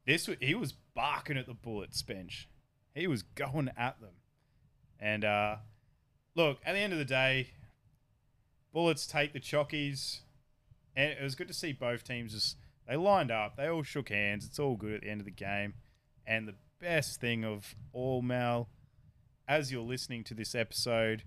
This 0.06 0.30
he 0.40 0.56
was 0.56 0.74
barking 0.96 1.38
at 1.38 1.46
the 1.48 1.54
Bullets 1.54 2.02
bench. 2.02 2.48
He 2.94 3.08
was 3.08 3.24
going 3.24 3.70
at 3.78 4.00
them, 4.02 4.16
and 5.00 5.24
uh, 5.26 5.56
look 6.36 6.60
at 6.66 6.74
the 6.74 6.80
end 6.80 6.94
of 6.94 7.00
the 7.00 7.06
day, 7.06 7.50
Bullets 8.74 9.06
take 9.06 9.34
the 9.34 9.40
chockies, 9.40 10.22
and 10.96 11.12
it 11.12 11.22
was 11.22 11.36
good 11.36 11.48
to 11.48 11.54
see 11.54 11.74
both 11.74 12.04
teams 12.04 12.34
just 12.34 12.58
they 12.88 12.96
lined 12.96 13.32
up. 13.32 13.58
They 13.58 13.68
all 13.68 13.84
shook 13.84 14.10
hands. 14.10 14.46
It's 14.46 14.60
all 14.60 14.76
good 14.76 14.94
at 14.94 15.02
the 15.02 15.10
end 15.10 15.22
of 15.22 15.26
the 15.26 15.32
game, 15.32 15.74
and 16.26 16.48
the 16.48 16.56
best 16.80 17.20
thing 17.20 17.44
of 17.44 17.76
all, 17.94 18.22
Mal, 18.22 18.70
as 19.48 19.72
you're 19.72 19.82
listening 19.82 20.24
to 20.26 20.34
this 20.34 20.56
episode, 20.56 21.24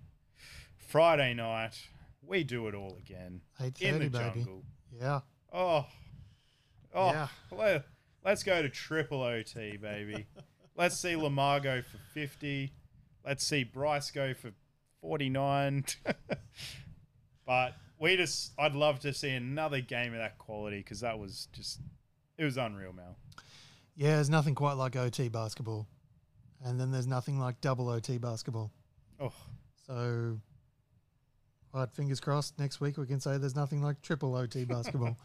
Friday 0.77 1.33
night, 1.33 1.87
we 2.21 2.43
do 2.43 2.67
it 2.67 2.75
all 2.75 2.97
again 2.99 3.41
Eight 3.61 3.81
in 3.81 3.99
the 3.99 4.09
baby. 4.09 4.17
jungle. 4.35 4.63
Yeah. 4.91 5.21
Oh, 5.51 5.85
oh, 6.93 7.11
Yeah. 7.11 7.27
let, 7.51 7.85
us 8.25 8.43
go 8.43 8.61
to 8.61 8.69
triple 8.69 9.21
OT, 9.21 9.77
baby. 9.77 10.25
let's 10.77 10.97
see 10.97 11.15
Lamar 11.15 11.59
go 11.59 11.81
for 11.81 11.97
50. 12.13 12.71
Let's 13.25 13.45
see 13.45 13.63
Bryce 13.63 14.11
go 14.11 14.33
for 14.33 14.51
49. 15.01 15.85
but 17.45 17.73
we 17.99 18.17
just, 18.17 18.51
I'd 18.57 18.73
love 18.75 18.99
to 19.01 19.13
see 19.13 19.31
another 19.31 19.81
game 19.81 20.13
of 20.13 20.19
that 20.19 20.37
quality 20.37 20.77
because 20.77 21.01
that 21.01 21.19
was 21.19 21.47
just, 21.53 21.79
it 22.37 22.43
was 22.43 22.57
unreal, 22.57 22.93
Mel. 22.93 23.17
Yeah, 23.95 24.15
there's 24.15 24.29
nothing 24.29 24.55
quite 24.55 24.73
like 24.73 24.95
OT 24.95 25.27
basketball. 25.29 25.87
And 26.63 26.79
then 26.79 26.91
there's 26.91 27.07
nothing 27.07 27.39
like 27.39 27.59
double 27.61 27.89
OT 27.89 28.17
basketball. 28.17 28.71
Oh, 29.19 29.33
So, 29.85 30.37
what, 31.71 31.93
fingers 31.93 32.19
crossed, 32.19 32.57
next 32.59 32.79
week 32.81 32.97
we 32.97 33.05
can 33.05 33.19
say 33.19 33.37
there's 33.37 33.55
nothing 33.55 33.81
like 33.81 34.01
triple 34.01 34.35
OT 34.35 34.65
basketball. 34.75 35.17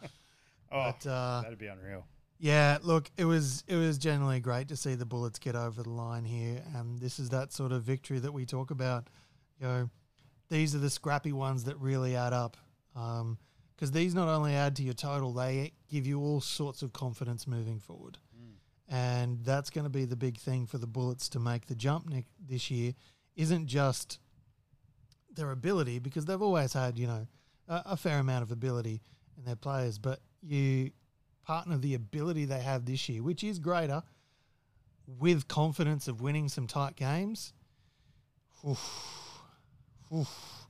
oh 0.71 0.93
but, 0.99 1.09
uh, 1.09 1.41
that'd 1.41 1.57
be 1.57 1.67
unreal. 1.67 2.05
yeah, 2.39 2.77
look, 2.81 3.09
it 3.17 3.25
was 3.25 3.63
it 3.67 3.75
was 3.75 3.97
generally 3.97 4.39
great 4.39 4.67
to 4.69 4.75
see 4.75 4.95
the 4.95 5.05
Bullets 5.05 5.39
get 5.39 5.55
over 5.55 5.83
the 5.83 5.89
line 5.89 6.25
here. 6.25 6.61
And 6.75 6.99
this 6.99 7.19
is 7.19 7.29
that 7.29 7.53
sort 7.53 7.71
of 7.71 7.83
victory 7.83 8.19
that 8.19 8.31
we 8.31 8.45
talk 8.45 8.71
about. 8.71 9.07
You 9.59 9.67
know, 9.67 9.89
these 10.49 10.75
are 10.75 10.79
the 10.79 10.89
scrappy 10.89 11.33
ones 11.33 11.63
that 11.65 11.77
really 11.79 12.15
add 12.15 12.33
up. 12.33 12.57
Because 12.93 13.91
these 13.91 14.15
not 14.15 14.27
only 14.27 14.55
add 14.55 14.75
to 14.77 14.83
your 14.83 14.93
total, 14.95 15.33
they 15.33 15.71
give 15.89 16.07
you 16.07 16.19
all 16.19 16.41
sorts 16.41 16.81
of 16.81 16.93
confidence 16.93 17.45
moving 17.45 17.79
forward. 17.79 18.17
And 18.89 19.43
that's 19.43 19.69
going 19.69 19.83
to 19.83 19.89
be 19.89 20.05
the 20.05 20.15
big 20.15 20.37
thing 20.37 20.65
for 20.65 20.77
the 20.77 20.87
Bullets 20.87 21.27
to 21.29 21.39
make 21.39 21.65
the 21.65 21.75
jump 21.75 22.07
ne- 22.09 22.25
this 22.39 22.71
year. 22.71 22.93
Isn't 23.35 23.67
just 23.67 24.19
their 25.37 25.51
ability, 25.51 25.99
because 25.99 26.25
they've 26.25 26.41
always 26.41 26.73
had, 26.73 26.99
you 26.99 27.07
know, 27.07 27.27
a, 27.69 27.81
a 27.85 27.97
fair 27.97 28.19
amount 28.19 28.43
of 28.43 28.51
ability 28.51 29.01
in 29.37 29.45
their 29.45 29.55
players, 29.55 29.97
but 29.97 30.19
you 30.41 30.91
partner 31.45 31.77
the 31.77 31.93
ability 31.93 32.45
they 32.45 32.59
have 32.59 32.85
this 32.85 33.07
year, 33.07 33.23
which 33.23 33.43
is 33.43 33.59
greater, 33.59 34.03
with 35.07 35.47
confidence 35.47 36.07
of 36.07 36.19
winning 36.19 36.49
some 36.49 36.67
tight 36.67 36.95
games. 36.97 37.53
Oof. 38.67 39.39
Oof. 40.13 40.65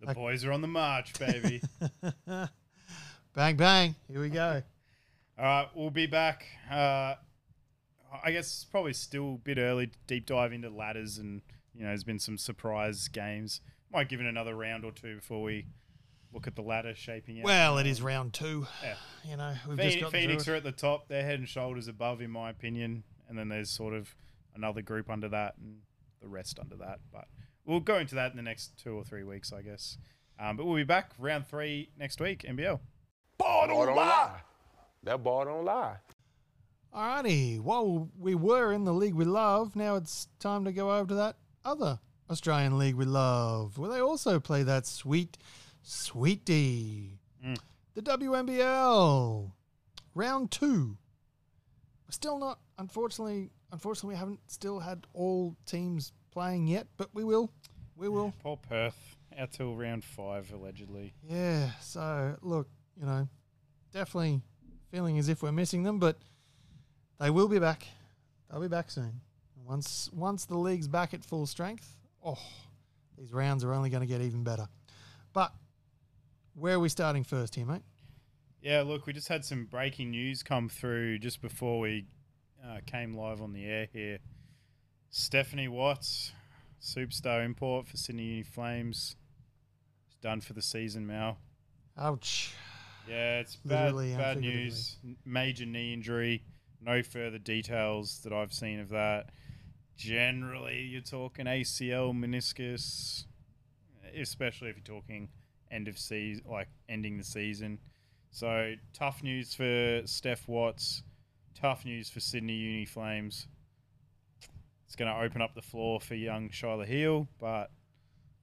The 0.00 0.06
like- 0.08 0.16
boys 0.16 0.44
are 0.44 0.52
on 0.52 0.60
the 0.60 0.68
march, 0.68 1.12
baby. 1.18 1.62
bang, 3.36 3.56
bang. 3.56 3.94
Here 4.08 4.20
we 4.20 4.30
go. 4.30 4.62
All 5.38 5.44
right, 5.44 5.68
we'll 5.74 5.90
be 5.90 6.06
back. 6.06 6.44
Uh, 6.70 7.14
I 8.22 8.32
guess 8.32 8.46
it's 8.46 8.64
probably 8.64 8.92
still 8.92 9.34
a 9.34 9.38
bit 9.38 9.58
early 9.58 9.86
to 9.86 9.98
deep 10.06 10.26
dive 10.26 10.52
into 10.52 10.68
ladders, 10.68 11.18
and 11.18 11.40
you 11.74 11.82
know, 11.82 11.88
there's 11.88 12.04
been 12.04 12.18
some 12.18 12.36
surprise 12.36 13.08
games. 13.08 13.60
Might 13.92 14.08
give 14.08 14.20
it 14.20 14.26
another 14.26 14.54
round 14.54 14.84
or 14.84 14.92
two 14.92 15.16
before 15.16 15.42
we 15.42 15.66
look 16.32 16.46
at 16.46 16.56
the 16.56 16.62
ladder 16.62 16.94
shaping 16.94 17.38
out. 17.40 17.44
Well, 17.44 17.78
it 17.78 17.86
is 17.86 18.00
round 18.00 18.32
two. 18.32 18.66
Yeah. 18.82 18.94
You 19.28 19.36
know, 19.36 19.54
we've 19.68 19.76
Phoenix, 19.76 19.94
just 19.94 20.04
got 20.04 20.12
Phoenix 20.12 20.48
are 20.48 20.54
at 20.54 20.64
the 20.64 20.72
top; 20.72 21.08
they're 21.08 21.24
head 21.24 21.38
and 21.38 21.48
shoulders 21.48 21.88
above, 21.88 22.20
in 22.20 22.30
my 22.30 22.50
opinion. 22.50 23.04
And 23.28 23.38
then 23.38 23.48
there's 23.48 23.70
sort 23.70 23.94
of 23.94 24.14
another 24.54 24.82
group 24.82 25.10
under 25.10 25.28
that, 25.28 25.54
and 25.58 25.78
the 26.20 26.28
rest 26.28 26.58
under 26.58 26.76
that. 26.76 27.00
But 27.12 27.26
we'll 27.64 27.80
go 27.80 27.98
into 27.98 28.14
that 28.14 28.30
in 28.30 28.36
the 28.36 28.42
next 28.42 28.76
two 28.82 28.94
or 28.94 29.04
three 29.04 29.24
weeks, 29.24 29.52
I 29.52 29.62
guess. 29.62 29.98
Um, 30.38 30.56
but 30.56 30.66
we'll 30.66 30.76
be 30.76 30.84
back 30.84 31.12
round 31.18 31.46
three 31.46 31.90
next 31.98 32.20
week, 32.20 32.44
NBL. 32.48 32.80
Ball 33.38 33.66
don't 33.68 33.96
lie. 33.96 34.40
That 35.04 35.22
ball 35.22 35.44
don't 35.44 35.64
lie. 35.64 35.96
Alrighty. 36.94 37.60
While 37.60 38.08
we 38.18 38.34
were 38.34 38.72
in 38.72 38.84
the 38.84 38.92
league 38.92 39.14
we 39.14 39.24
love, 39.24 39.76
now 39.76 39.96
it's 39.96 40.28
time 40.38 40.64
to 40.64 40.72
go 40.72 40.92
over 40.96 41.08
to 41.08 41.14
that 41.14 41.36
other 41.64 41.98
Australian 42.30 42.78
league 42.78 42.94
we 42.94 43.04
love, 43.04 43.78
where 43.78 43.90
they 43.90 44.00
also 44.00 44.40
play 44.40 44.62
that 44.62 44.86
sweet, 44.86 45.38
sweet 45.82 46.44
D. 46.44 47.18
Mm. 47.44 47.58
The 47.94 48.02
WNBL. 48.02 49.50
Round 50.14 50.50
two. 50.50 50.96
We're 52.06 52.12
still 52.12 52.38
not, 52.38 52.58
unfortunately, 52.78 53.50
unfortunately, 53.70 54.14
we 54.14 54.18
haven't 54.18 54.40
still 54.46 54.80
had 54.80 55.06
all 55.14 55.56
teams 55.66 56.12
playing 56.30 56.66
yet, 56.66 56.86
but 56.96 57.08
we 57.12 57.24
will. 57.24 57.50
We 57.96 58.08
will. 58.08 58.32
Poor 58.42 58.56
Perth, 58.56 59.16
out 59.38 59.52
till 59.52 59.76
round 59.76 60.04
five, 60.04 60.50
allegedly. 60.52 61.14
Yeah. 61.28 61.70
So 61.80 62.36
look, 62.42 62.68
you 62.98 63.06
know, 63.06 63.28
definitely 63.92 64.42
feeling 64.90 65.18
as 65.18 65.28
if 65.28 65.42
we're 65.42 65.52
missing 65.52 65.82
them, 65.82 65.98
but 65.98 66.18
they 67.18 67.30
will 67.30 67.48
be 67.48 67.58
back. 67.58 67.86
They'll 68.50 68.60
be 68.60 68.68
back 68.68 68.90
soon. 68.90 69.20
Once 69.64 70.10
once 70.12 70.44
the 70.44 70.56
league's 70.56 70.88
back 70.88 71.14
at 71.14 71.24
full 71.24 71.46
strength, 71.46 71.96
oh, 72.24 72.38
these 73.18 73.32
rounds 73.32 73.64
are 73.64 73.72
only 73.72 73.90
going 73.90 74.02
to 74.02 74.06
get 74.06 74.20
even 74.20 74.44
better. 74.44 74.68
But 75.32 75.52
where 76.54 76.74
are 76.74 76.80
we 76.80 76.88
starting 76.88 77.24
first 77.24 77.54
here, 77.54 77.66
mate? 77.66 77.82
Yeah, 78.60 78.82
look, 78.82 79.06
we 79.06 79.12
just 79.12 79.28
had 79.28 79.44
some 79.44 79.64
breaking 79.64 80.10
news 80.10 80.42
come 80.42 80.68
through 80.68 81.18
just 81.18 81.42
before 81.42 81.80
we 81.80 82.06
uh, 82.64 82.78
came 82.86 83.16
live 83.16 83.42
on 83.42 83.52
the 83.52 83.64
air 83.64 83.88
here. 83.92 84.18
Stephanie 85.10 85.68
Watts, 85.68 86.32
superstar 86.80 87.44
import 87.44 87.88
for 87.88 87.96
Sydney 87.96 88.22
Uni 88.22 88.42
Flames, 88.42 89.16
is 90.08 90.16
done 90.22 90.40
for 90.40 90.52
the 90.52 90.62
season, 90.62 91.06
now. 91.06 91.38
Ouch. 91.98 92.54
Yeah, 93.08 93.40
it's 93.40 93.56
bad, 93.56 93.94
bad 94.16 94.40
news. 94.40 94.96
Major 95.24 95.66
knee 95.66 95.92
injury. 95.92 96.44
No 96.80 97.02
further 97.02 97.38
details 97.38 98.20
that 98.24 98.32
I've 98.32 98.52
seen 98.52 98.80
of 98.80 98.90
that. 98.90 99.30
Generally, 99.96 100.80
you're 100.82 101.00
talking 101.02 101.46
ACL, 101.46 102.12
meniscus, 102.14 103.24
especially 104.18 104.68
if 104.70 104.76
you're 104.76 104.96
talking 105.00 105.28
end 105.70 105.88
of 105.88 105.98
season, 105.98 106.44
like 106.48 106.68
ending 106.88 107.18
the 107.18 107.24
season. 107.24 107.78
So 108.30 108.74
tough 108.92 109.22
news 109.22 109.54
for 109.54 110.02
Steph 110.06 110.48
Watts. 110.48 111.02
Tough 111.54 111.84
news 111.84 112.08
for 112.10 112.20
Sydney 112.20 112.54
Uni 112.54 112.84
Flames. 112.84 113.46
It's 114.86 114.96
going 114.96 115.10
to 115.10 115.20
open 115.22 115.40
up 115.40 115.54
the 115.54 115.62
floor 115.62 116.00
for 116.00 116.14
young 116.14 116.48
Shyla 116.50 116.86
Heal, 116.86 117.28
but 117.38 117.70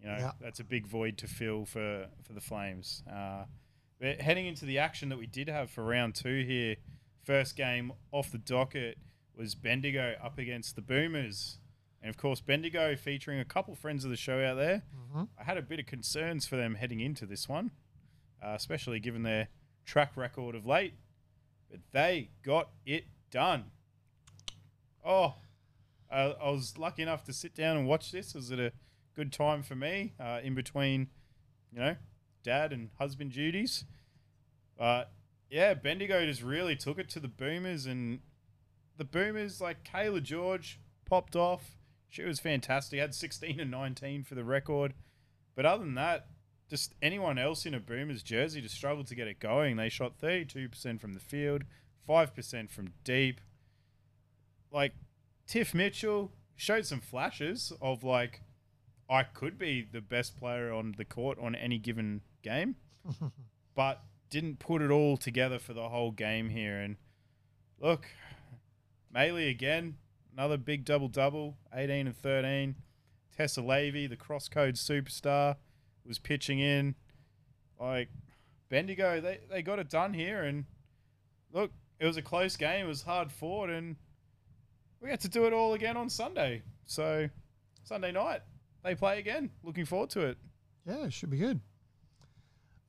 you 0.01 0.07
know 0.07 0.17
Yeah. 0.17 0.31
that's 0.39 0.59
a 0.59 0.63
big 0.63 0.87
void 0.87 1.17
to 1.19 1.27
fill 1.27 1.65
for 1.65 2.07
for 2.23 2.33
the 2.33 2.41
Flames. 2.41 3.03
Uh, 3.11 3.45
but 3.99 4.21
heading 4.21 4.45
into 4.47 4.65
the 4.65 4.77
action 4.79 5.09
that 5.09 5.17
we 5.17 5.27
did 5.27 5.49
have 5.49 5.69
for 5.69 5.83
round 5.83 6.15
two 6.15 6.43
here, 6.45 6.77
first 7.23 7.55
game 7.55 7.91
off 8.11 8.31
the 8.31 8.37
docket 8.37 8.97
was 9.39 9.55
Bendigo 9.55 10.15
up 10.21 10.37
against 10.37 10.75
the 10.75 10.81
Boomers. 10.81 11.57
And 12.01 12.09
of 12.09 12.17
course, 12.17 12.41
Bendigo 12.41 12.95
featuring 12.95 13.39
a 13.39 13.45
couple 13.45 13.73
friends 13.75 14.03
of 14.03 14.09
the 14.11 14.17
show 14.17 14.43
out 14.43 14.55
there. 14.55 14.83
Mhm. 15.13 15.29
I 15.37 15.43
had 15.45 15.57
a 15.57 15.61
bit 15.61 15.79
of 15.79 15.85
concerns 15.85 16.45
for 16.45 16.55
them 16.57 16.75
heading 16.75 16.99
into 16.99 17.25
this 17.25 17.47
one, 17.49 17.71
uh, 18.41 18.53
especially 18.55 18.99
given 18.99 19.23
their 19.23 19.47
track 19.85 20.15
record 20.15 20.55
of 20.55 20.65
late. 20.65 20.93
But 21.69 21.79
they 21.91 22.29
got 22.43 22.69
it 22.85 23.05
done. 23.31 23.71
Oh, 25.03 25.35
I, 26.09 26.21
I 26.23 26.49
was 26.51 26.77
lucky 26.77 27.01
enough 27.01 27.23
to 27.25 27.33
sit 27.33 27.53
down 27.55 27.77
and 27.77 27.87
watch 27.87 28.11
this. 28.11 28.35
It 28.35 28.37
was 28.39 28.51
at 28.51 28.59
a 28.59 28.73
good 29.15 29.31
time 29.31 29.63
for 29.63 29.75
me 29.75 30.13
uh, 30.19 30.41
in 30.43 30.55
between, 30.55 31.09
you 31.71 31.79
know, 31.79 31.95
dad 32.43 32.73
and 32.73 32.89
husband 32.97 33.31
duties. 33.33 33.85
But 34.77 35.11
yeah, 35.49 35.73
Bendigo 35.73 36.25
just 36.25 36.41
really 36.41 36.75
took 36.75 36.97
it 36.99 37.09
to 37.09 37.19
the 37.19 37.27
Boomers, 37.27 37.85
and 37.85 38.21
the 38.99 39.05
Boomers 39.05 39.61
like 39.61 39.83
Kayla 39.83 40.21
George 40.21 40.79
popped 41.05 41.35
off. 41.35 41.77
She 42.09 42.21
was 42.23 42.39
fantastic. 42.39 42.99
Had 42.99 43.15
16 43.15 43.59
and 43.59 43.71
19 43.71 44.23
for 44.23 44.35
the 44.35 44.43
record. 44.43 44.93
But 45.55 45.65
other 45.65 45.85
than 45.85 45.95
that, 45.95 46.27
just 46.69 46.93
anyone 47.01 47.39
else 47.39 47.65
in 47.65 47.73
a 47.73 47.79
Boomers 47.79 48.21
jersey 48.21 48.61
just 48.61 48.75
struggled 48.75 49.07
to 49.07 49.15
get 49.15 49.27
it 49.27 49.39
going. 49.39 49.77
They 49.77 49.89
shot 49.89 50.19
32% 50.21 50.99
from 50.99 51.13
the 51.13 51.19
field, 51.19 51.63
5% 52.07 52.69
from 52.69 52.93
deep. 53.05 53.39
Like 54.69 54.93
Tiff 55.47 55.73
Mitchell 55.73 56.33
showed 56.57 56.85
some 56.85 56.99
flashes 56.99 57.71
of 57.81 58.03
like 58.03 58.41
I 59.09 59.23
could 59.23 59.57
be 59.57 59.87
the 59.89 60.01
best 60.01 60.37
player 60.37 60.73
on 60.73 60.93
the 60.97 61.05
court 61.05 61.39
on 61.41 61.55
any 61.55 61.79
given 61.79 62.21
game, 62.43 62.75
but 63.75 64.03
didn't 64.29 64.59
put 64.59 64.81
it 64.81 64.91
all 64.91 65.15
together 65.15 65.57
for 65.57 65.73
the 65.73 65.87
whole 65.87 66.11
game 66.11 66.49
here. 66.49 66.77
And 66.77 66.97
look, 67.79 68.05
Maley 69.13 69.49
again, 69.49 69.97
another 70.33 70.57
big 70.57 70.85
double 70.85 71.07
double, 71.07 71.57
18 71.73 72.07
and 72.07 72.15
13. 72.15 72.75
Tessa 73.35 73.61
Lavey, 73.61 74.09
the 74.09 74.17
crosscode 74.17 74.73
superstar, 74.73 75.55
was 76.05 76.19
pitching 76.19 76.59
in. 76.59 76.95
Like 77.79 78.09
Bendigo, 78.69 79.21
they, 79.21 79.39
they 79.49 79.61
got 79.61 79.79
it 79.79 79.89
done 79.89 80.13
here. 80.13 80.43
And 80.43 80.65
look, 81.53 81.71
it 81.99 82.05
was 82.05 82.17
a 82.17 82.21
close 82.21 82.57
game. 82.57 82.85
It 82.85 82.87
was 82.87 83.01
hard 83.01 83.31
fought. 83.31 83.69
And 83.69 83.95
we 85.01 85.09
had 85.09 85.21
to 85.21 85.29
do 85.29 85.45
it 85.45 85.53
all 85.53 85.73
again 85.73 85.97
on 85.97 86.09
Sunday. 86.09 86.63
So 86.85 87.29
Sunday 87.83 88.11
night, 88.11 88.41
they 88.83 88.95
play 88.95 89.19
again. 89.19 89.49
Looking 89.63 89.85
forward 89.85 90.09
to 90.11 90.21
it. 90.21 90.37
Yeah, 90.85 91.05
it 91.05 91.13
should 91.13 91.29
be 91.29 91.37
good. 91.37 91.59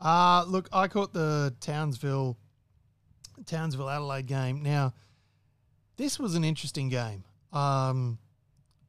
Uh 0.00 0.44
look, 0.48 0.68
I 0.72 0.88
caught 0.88 1.12
the 1.12 1.54
Townsville 1.60 2.38
Townsville 3.46 3.88
Adelaide 3.88 4.26
game. 4.26 4.62
Now, 4.62 4.94
this 6.00 6.18
was 6.18 6.34
an 6.34 6.44
interesting 6.44 6.88
game. 6.88 7.24
Um, 7.52 8.18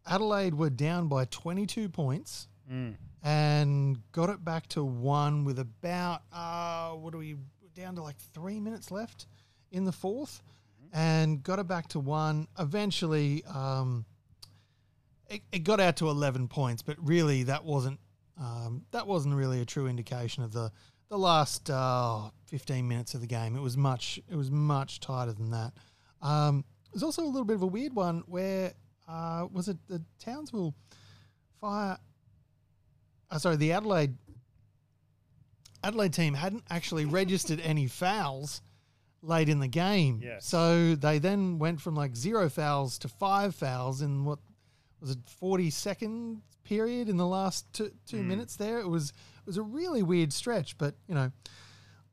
Adelaide 0.07 0.55
were 0.55 0.69
down 0.69 1.07
by 1.07 1.25
22 1.25 1.89
points 1.89 2.47
Mm. 2.71 2.95
and 3.21 3.97
got 4.13 4.29
it 4.29 4.45
back 4.45 4.65
to 4.69 4.83
one 4.83 5.43
with 5.43 5.59
about 5.59 6.21
uh, 6.31 6.91
what 6.91 7.13
are 7.13 7.17
we 7.17 7.35
down 7.75 7.95
to 7.95 8.01
like 8.01 8.15
three 8.33 8.61
minutes 8.61 8.91
left 8.91 9.27
in 9.71 9.83
the 9.83 9.91
4th 9.91 10.41
and 10.93 11.43
got 11.43 11.59
it 11.59 11.67
back 11.67 11.87
to 11.89 11.99
one. 11.99 12.47
Eventually, 12.57 13.43
um, 13.45 14.05
it, 15.29 15.41
it 15.51 15.59
got 15.65 15.79
out 15.81 15.97
to 15.97 16.09
11 16.09 16.47
points, 16.47 16.81
but 16.81 16.95
really 16.99 17.43
that 17.43 17.65
wasn't 17.65 17.99
um, 18.39 18.85
that 18.91 19.05
wasn't 19.05 19.35
really 19.35 19.59
a 19.61 19.65
true 19.65 19.87
indication 19.87 20.43
of 20.43 20.53
the 20.53 20.71
the 21.09 21.17
last 21.17 21.69
uh, 21.69 22.29
15 22.45 22.87
minutes 22.87 23.13
of 23.15 23.21
the 23.21 23.27
game. 23.27 23.55
It 23.57 23.61
was 23.61 23.75
much 23.75 24.17
it 24.29 24.35
was 24.35 24.49
much 24.49 25.01
tighter 25.01 25.33
than 25.33 25.51
that. 25.51 25.73
Um, 26.21 26.63
was 26.93 27.03
also 27.03 27.23
a 27.23 27.25
little 27.25 27.45
bit 27.45 27.55
of 27.55 27.61
a 27.61 27.67
weird 27.67 27.95
one 27.95 28.23
where 28.27 28.73
uh, 29.07 29.47
was 29.51 29.67
it 29.67 29.77
the 29.87 30.01
Townsville 30.19 30.75
Fire? 31.59 31.97
Uh, 33.29 33.37
sorry, 33.37 33.55
the 33.55 33.71
Adelaide 33.71 34.15
Adelaide 35.83 36.13
team 36.13 36.33
hadn't 36.33 36.63
actually 36.69 37.05
registered 37.05 37.59
any 37.63 37.87
fouls 37.87 38.61
late 39.21 39.49
in 39.49 39.59
the 39.59 39.67
game. 39.67 40.19
Yes. 40.23 40.45
So 40.45 40.95
they 40.95 41.19
then 41.19 41.59
went 41.59 41.81
from 41.81 41.95
like 41.95 42.15
zero 42.15 42.49
fouls 42.49 42.97
to 42.99 43.07
five 43.07 43.55
fouls 43.55 44.01
in 44.01 44.25
what 44.25 44.39
was 44.99 45.11
it, 45.11 45.17
40 45.39 45.69
second 45.69 46.41
period 46.63 47.09
in 47.09 47.17
the 47.17 47.25
last 47.25 47.71
two, 47.73 47.91
two 48.05 48.23
minutes 48.23 48.55
there. 48.55 48.79
It 48.79 48.87
was 48.87 49.09
it 49.09 49.47
was 49.47 49.57
a 49.57 49.63
really 49.63 50.03
weird 50.03 50.31
stretch, 50.31 50.77
but 50.77 50.95
you 51.07 51.15
know, 51.15 51.31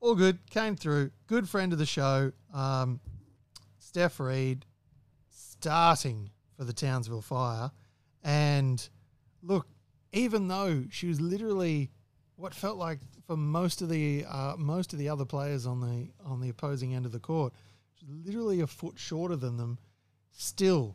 all 0.00 0.14
good. 0.14 0.38
Came 0.50 0.76
through. 0.76 1.10
Good 1.26 1.48
friend 1.48 1.72
of 1.72 1.78
the 1.78 1.86
show, 1.86 2.32
um, 2.54 3.00
Steph 3.78 4.18
Reid, 4.20 4.64
starting 5.60 6.30
for 6.56 6.64
the 6.64 6.72
Townsville 6.72 7.22
Fire, 7.22 7.70
and 8.22 8.88
look, 9.42 9.66
even 10.12 10.48
though 10.48 10.84
she 10.90 11.06
was 11.06 11.20
literally 11.20 11.90
what 12.36 12.54
felt 12.54 12.78
like 12.78 13.00
for 13.26 13.36
most 13.36 13.82
of 13.82 13.88
the 13.88 14.24
uh, 14.28 14.54
most 14.56 14.92
of 14.92 14.98
the 14.98 15.08
other 15.08 15.24
players 15.24 15.66
on 15.66 15.80
the 15.80 16.08
on 16.24 16.40
the 16.40 16.48
opposing 16.48 16.94
end 16.94 17.06
of 17.06 17.12
the 17.12 17.18
court, 17.18 17.52
literally 18.24 18.60
a 18.60 18.66
foot 18.66 18.98
shorter 18.98 19.36
than 19.36 19.56
them, 19.56 19.78
still 20.32 20.94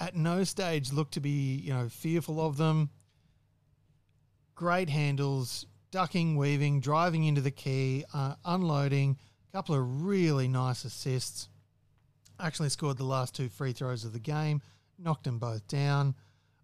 at 0.00 0.14
no 0.14 0.44
stage 0.44 0.92
looked 0.92 1.14
to 1.14 1.20
be 1.20 1.56
you 1.56 1.72
know 1.72 1.88
fearful 1.88 2.40
of 2.40 2.56
them. 2.56 2.90
Great 4.54 4.88
handles, 4.88 5.66
ducking, 5.90 6.36
weaving, 6.36 6.80
driving 6.80 7.24
into 7.24 7.40
the 7.40 7.50
key, 7.50 8.04
uh, 8.14 8.34
unloading. 8.44 9.18
A 9.48 9.56
couple 9.56 9.74
of 9.74 10.02
really 10.02 10.48
nice 10.48 10.84
assists. 10.84 11.48
Actually 12.40 12.68
scored 12.68 12.96
the 12.96 13.04
last 13.04 13.34
two 13.34 13.48
free 13.48 13.72
throws 13.72 14.04
of 14.04 14.12
the 14.12 14.20
game. 14.20 14.60
Knocked 14.98 15.24
them 15.24 15.38
both 15.38 15.66
down. 15.68 16.14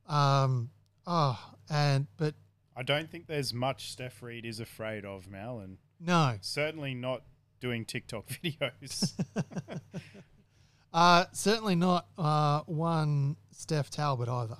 Um, 0.06 0.70
oh, 1.06 1.38
and 1.68 2.06
but 2.16 2.34
I 2.76 2.82
don't 2.84 3.10
think 3.10 3.26
there's 3.26 3.52
much 3.52 3.90
Steph 3.90 4.22
Reid 4.22 4.44
is 4.44 4.60
afraid 4.60 5.04
of, 5.04 5.28
Mal, 5.28 5.58
and 5.58 5.78
no, 5.98 6.36
certainly 6.40 6.94
not 6.94 7.22
doing 7.60 7.84
TikTok 7.84 8.26
videos. 8.44 9.12
uh, 10.92 11.24
certainly 11.32 11.74
not 11.74 12.06
uh, 12.16 12.60
one 12.66 13.36
Steph 13.50 13.90
Talbot 13.90 14.28
either, 14.28 14.58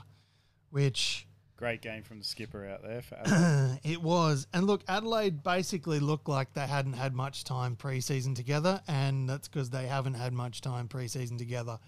which 0.71 1.28
Great 1.59 1.83
game 1.83 2.05
from 2.05 2.21
the 2.21 2.25
skipper 2.25 2.65
out 2.65 2.85
there 2.85 3.03
for 3.03 3.17
Adelaide. 3.19 3.81
it 3.83 4.01
was. 4.01 4.47
And 4.53 4.65
look, 4.65 4.85
Adelaide 4.87 5.43
basically 5.43 5.99
looked 5.99 6.29
like 6.29 6.55
they 6.55 6.69
hadn't 6.69 6.93
had 6.93 7.15
much 7.15 7.43
time 7.43 7.75
preseason 7.75 8.37
together, 8.37 8.81
and 8.87 9.29
that's 9.29 9.49
because 9.49 9.69
they 9.69 9.89
haven't 9.89 10.15
had 10.15 10.33
much 10.33 10.61
time 10.61 10.87
preseason 10.87 11.37
together. 11.37 11.81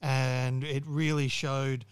And 0.00 0.64
it 0.64 0.82
really 0.86 1.28
showed 1.28 1.84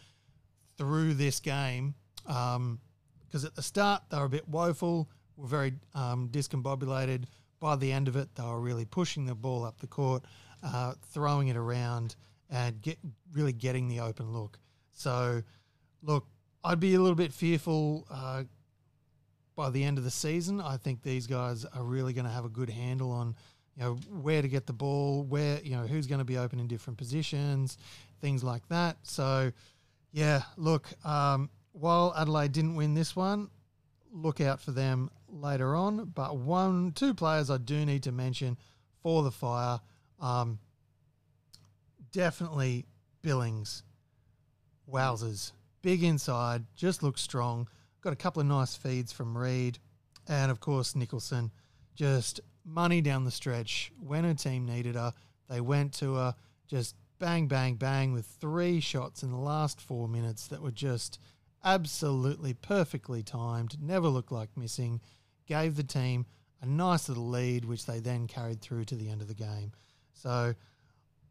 through 0.78 1.12
this 1.12 1.38
game 1.40 1.94
because 2.24 3.44
at 3.44 3.54
the 3.54 3.62
start 3.62 4.04
they 4.08 4.16
were 4.16 4.24
a 4.24 4.30
bit 4.30 4.48
woeful, 4.48 5.10
were 5.36 5.46
very 5.46 5.74
um, 5.94 6.30
discombobulated. 6.30 7.24
By 7.60 7.76
the 7.76 7.92
end 7.92 8.08
of 8.08 8.16
it, 8.16 8.34
they 8.34 8.44
were 8.44 8.60
really 8.60 8.86
pushing 8.86 9.26
the 9.26 9.34
ball 9.34 9.62
up 9.62 9.78
the 9.78 9.86
court, 9.86 10.24
uh, 10.62 10.94
throwing 11.12 11.48
it 11.48 11.56
around, 11.56 12.16
and 12.48 12.80
get 12.80 12.98
really 13.34 13.52
getting 13.52 13.88
the 13.88 14.00
open 14.00 14.32
look. 14.32 14.58
So, 14.94 15.42
look, 16.02 16.26
I'd 16.66 16.80
be 16.80 16.94
a 16.96 17.00
little 17.00 17.14
bit 17.14 17.32
fearful 17.32 18.08
uh, 18.10 18.42
by 19.54 19.70
the 19.70 19.84
end 19.84 19.98
of 19.98 20.04
the 20.04 20.10
season. 20.10 20.60
I 20.60 20.76
think 20.76 21.00
these 21.00 21.28
guys 21.28 21.64
are 21.64 21.84
really 21.84 22.12
going 22.12 22.24
to 22.24 22.30
have 22.30 22.44
a 22.44 22.48
good 22.48 22.68
handle 22.68 23.12
on, 23.12 23.36
you 23.76 23.84
know, 23.84 23.94
where 24.20 24.42
to 24.42 24.48
get 24.48 24.66
the 24.66 24.72
ball, 24.72 25.22
where 25.22 25.60
you 25.62 25.76
know 25.76 25.86
who's 25.86 26.08
going 26.08 26.18
to 26.18 26.24
be 26.24 26.38
open 26.38 26.58
in 26.58 26.66
different 26.66 26.98
positions, 26.98 27.78
things 28.20 28.42
like 28.42 28.66
that. 28.68 28.96
So, 29.04 29.52
yeah, 30.10 30.42
look, 30.56 30.88
um, 31.06 31.50
while 31.70 32.12
Adelaide 32.16 32.50
didn't 32.50 32.74
win 32.74 32.94
this 32.94 33.14
one, 33.14 33.48
look 34.10 34.40
out 34.40 34.60
for 34.60 34.72
them 34.72 35.08
later 35.28 35.76
on. 35.76 36.06
But 36.06 36.36
one, 36.36 36.90
two 36.92 37.14
players 37.14 37.48
I 37.48 37.58
do 37.58 37.86
need 37.86 38.02
to 38.02 38.12
mention 38.12 38.58
for 39.04 39.22
the 39.22 39.30
Fire, 39.30 39.78
um, 40.20 40.58
definitely 42.10 42.86
Billings. 43.22 43.84
Wowzers. 44.92 45.52
Big 45.86 46.02
inside, 46.02 46.64
just 46.74 47.04
looks 47.04 47.20
strong. 47.20 47.68
Got 48.00 48.12
a 48.12 48.16
couple 48.16 48.40
of 48.40 48.48
nice 48.48 48.74
feeds 48.74 49.12
from 49.12 49.38
Reid. 49.38 49.78
And 50.26 50.50
of 50.50 50.58
course, 50.58 50.96
Nicholson. 50.96 51.52
Just 51.94 52.40
money 52.64 53.00
down 53.00 53.22
the 53.22 53.30
stretch. 53.30 53.92
When 54.04 54.24
a 54.24 54.34
team 54.34 54.66
needed 54.66 54.96
her, 54.96 55.14
they 55.48 55.60
went 55.60 55.92
to 55.98 56.16
her. 56.16 56.34
Just 56.66 56.96
bang, 57.20 57.46
bang, 57.46 57.76
bang 57.76 58.12
with 58.12 58.26
three 58.26 58.80
shots 58.80 59.22
in 59.22 59.30
the 59.30 59.36
last 59.36 59.80
four 59.80 60.08
minutes 60.08 60.48
that 60.48 60.60
were 60.60 60.72
just 60.72 61.20
absolutely 61.62 62.52
perfectly 62.52 63.22
timed. 63.22 63.80
Never 63.80 64.08
looked 64.08 64.32
like 64.32 64.56
missing. 64.56 65.00
Gave 65.46 65.76
the 65.76 65.84
team 65.84 66.26
a 66.60 66.66
nice 66.66 67.08
little 67.08 67.28
lead, 67.28 67.64
which 67.64 67.86
they 67.86 68.00
then 68.00 68.26
carried 68.26 68.60
through 68.60 68.86
to 68.86 68.96
the 68.96 69.08
end 69.08 69.22
of 69.22 69.28
the 69.28 69.34
game. 69.34 69.70
So, 70.14 70.56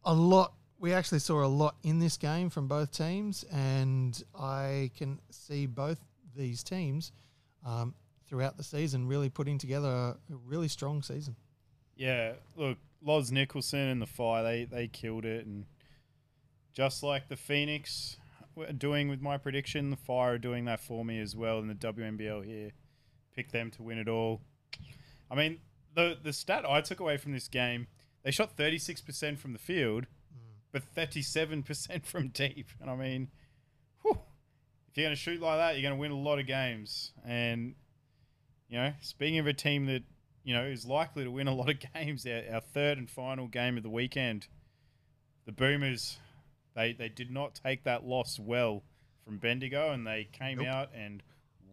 a 0.06 0.14
lot 0.14 0.54
we 0.86 0.94
actually 0.94 1.18
saw 1.18 1.44
a 1.44 1.48
lot 1.48 1.78
in 1.82 1.98
this 1.98 2.16
game 2.16 2.48
from 2.48 2.68
both 2.68 2.92
teams, 2.92 3.44
and 3.52 4.24
I 4.40 4.92
can 4.96 5.20
see 5.32 5.66
both 5.66 5.98
these 6.38 6.62
teams 6.62 7.12
um, 7.66 7.96
throughout 8.28 8.56
the 8.56 8.64
season 8.64 9.08
really 9.08 9.30
putting 9.30 9.58
together 9.58 9.90
a, 9.90 10.10
a 10.32 10.36
really 10.46 10.68
strong 10.68 11.02
season. 11.02 11.38
yeah, 11.96 12.34
look, 12.56 12.78
Loz 13.02 13.32
Nicholson 13.32 13.80
and 13.80 14.00
the 14.00 14.06
Fire, 14.06 14.44
they 14.44 14.66
they 14.66 14.88
killed 14.88 15.26
it, 15.26 15.48
and 15.48 15.66
just 16.72 17.02
like 17.02 17.30
the 17.30 17.36
Phoenix 17.36 18.18
doing 18.78 19.10
with 19.10 19.22
my 19.22 19.40
prediction, 19.40 19.90
the 19.90 19.98
Fire 19.98 20.36
are 20.36 20.38
doing 20.38 20.66
that 20.66 20.80
for 20.80 21.04
me 21.04 21.20
as 21.20 21.36
well 21.36 21.58
in 21.58 21.68
the 21.68 21.74
WNBL 21.74 22.46
here. 22.46 22.74
Pick 23.36 23.52
them 23.52 23.72
to 23.72 23.82
win 23.82 23.98
it 23.98 24.08
all. 24.08 24.42
I 25.32 25.36
mean, 25.36 25.62
the 25.96 26.16
the 26.22 26.32
stat 26.32 26.64
I 26.64 26.82
took 26.82 27.00
away 27.00 27.18
from 27.18 27.32
this 27.32 27.48
game, 27.48 27.88
they 28.22 28.30
shot 28.30 28.56
thirty 28.56 28.78
six 28.78 29.02
percent 29.02 29.40
from 29.40 29.54
the 29.54 29.58
field, 29.58 30.06
but 30.76 30.84
thirty 30.84 31.22
seven 31.22 31.64
percent 31.64 32.06
from 32.12 32.28
deep, 32.28 32.68
and 32.82 32.90
I 32.90 32.98
mean, 32.98 33.30
whew, 34.02 34.20
if 34.90 34.98
you're 34.98 35.06
going 35.06 35.16
to 35.16 35.22
shoot 35.22 35.42
like 35.42 35.58
that, 35.58 35.76
you're 35.76 35.90
going 35.90 35.98
to 35.98 36.00
win 36.00 36.12
a 36.12 36.22
lot 36.22 36.38
of 36.38 36.46
games. 36.46 37.14
And 37.26 37.76
you 38.68 38.78
know, 38.78 38.92
speaking 39.00 39.40
of 39.40 39.48
a 39.48 39.54
team 39.54 39.86
that 39.86 40.04
you 40.44 40.54
know 40.54 40.66
is 40.66 40.86
likely 40.86 41.24
to 41.24 41.32
win 41.32 41.48
a 41.48 41.56
lot 41.56 41.70
of 41.70 41.78
games, 41.94 42.28
our, 42.28 42.44
our 42.56 42.60
third 42.60 42.98
and 42.98 43.10
final 43.10 43.48
game 43.48 43.78
of 43.78 43.84
the 43.84 43.90
weekend, 43.90 44.48
the 45.46 45.54
Boomers, 45.54 46.18
they 46.76 46.92
they 46.92 47.08
did 47.08 47.32
not 47.32 47.56
take 47.56 47.86
that 47.86 48.04
loss 48.04 48.38
well 48.38 48.84
from 49.24 49.38
Bendigo, 49.38 49.92
and 49.92 50.06
they 50.06 50.28
came 50.34 50.58
Nope. 50.58 50.68
out 50.68 50.90
and 50.94 51.24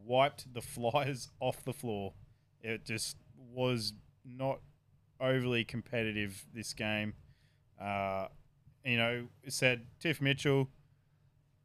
wiped 0.05 0.55
the 0.55 0.63
Flyers 0.63 1.29
off 1.41 1.65
the 1.65 1.73
floor. 1.73 2.13
It 2.61 2.85
just 2.85 3.17
was 3.53 3.95
not 4.25 4.61
overly 5.21 5.65
competitive 5.65 6.47
this 6.55 6.73
game. 6.73 7.15
Uh, 7.81 8.29
you 8.85 8.97
know, 8.97 9.27
said 9.49 9.87
Tiff 10.01 10.21
Mitchell 10.21 10.69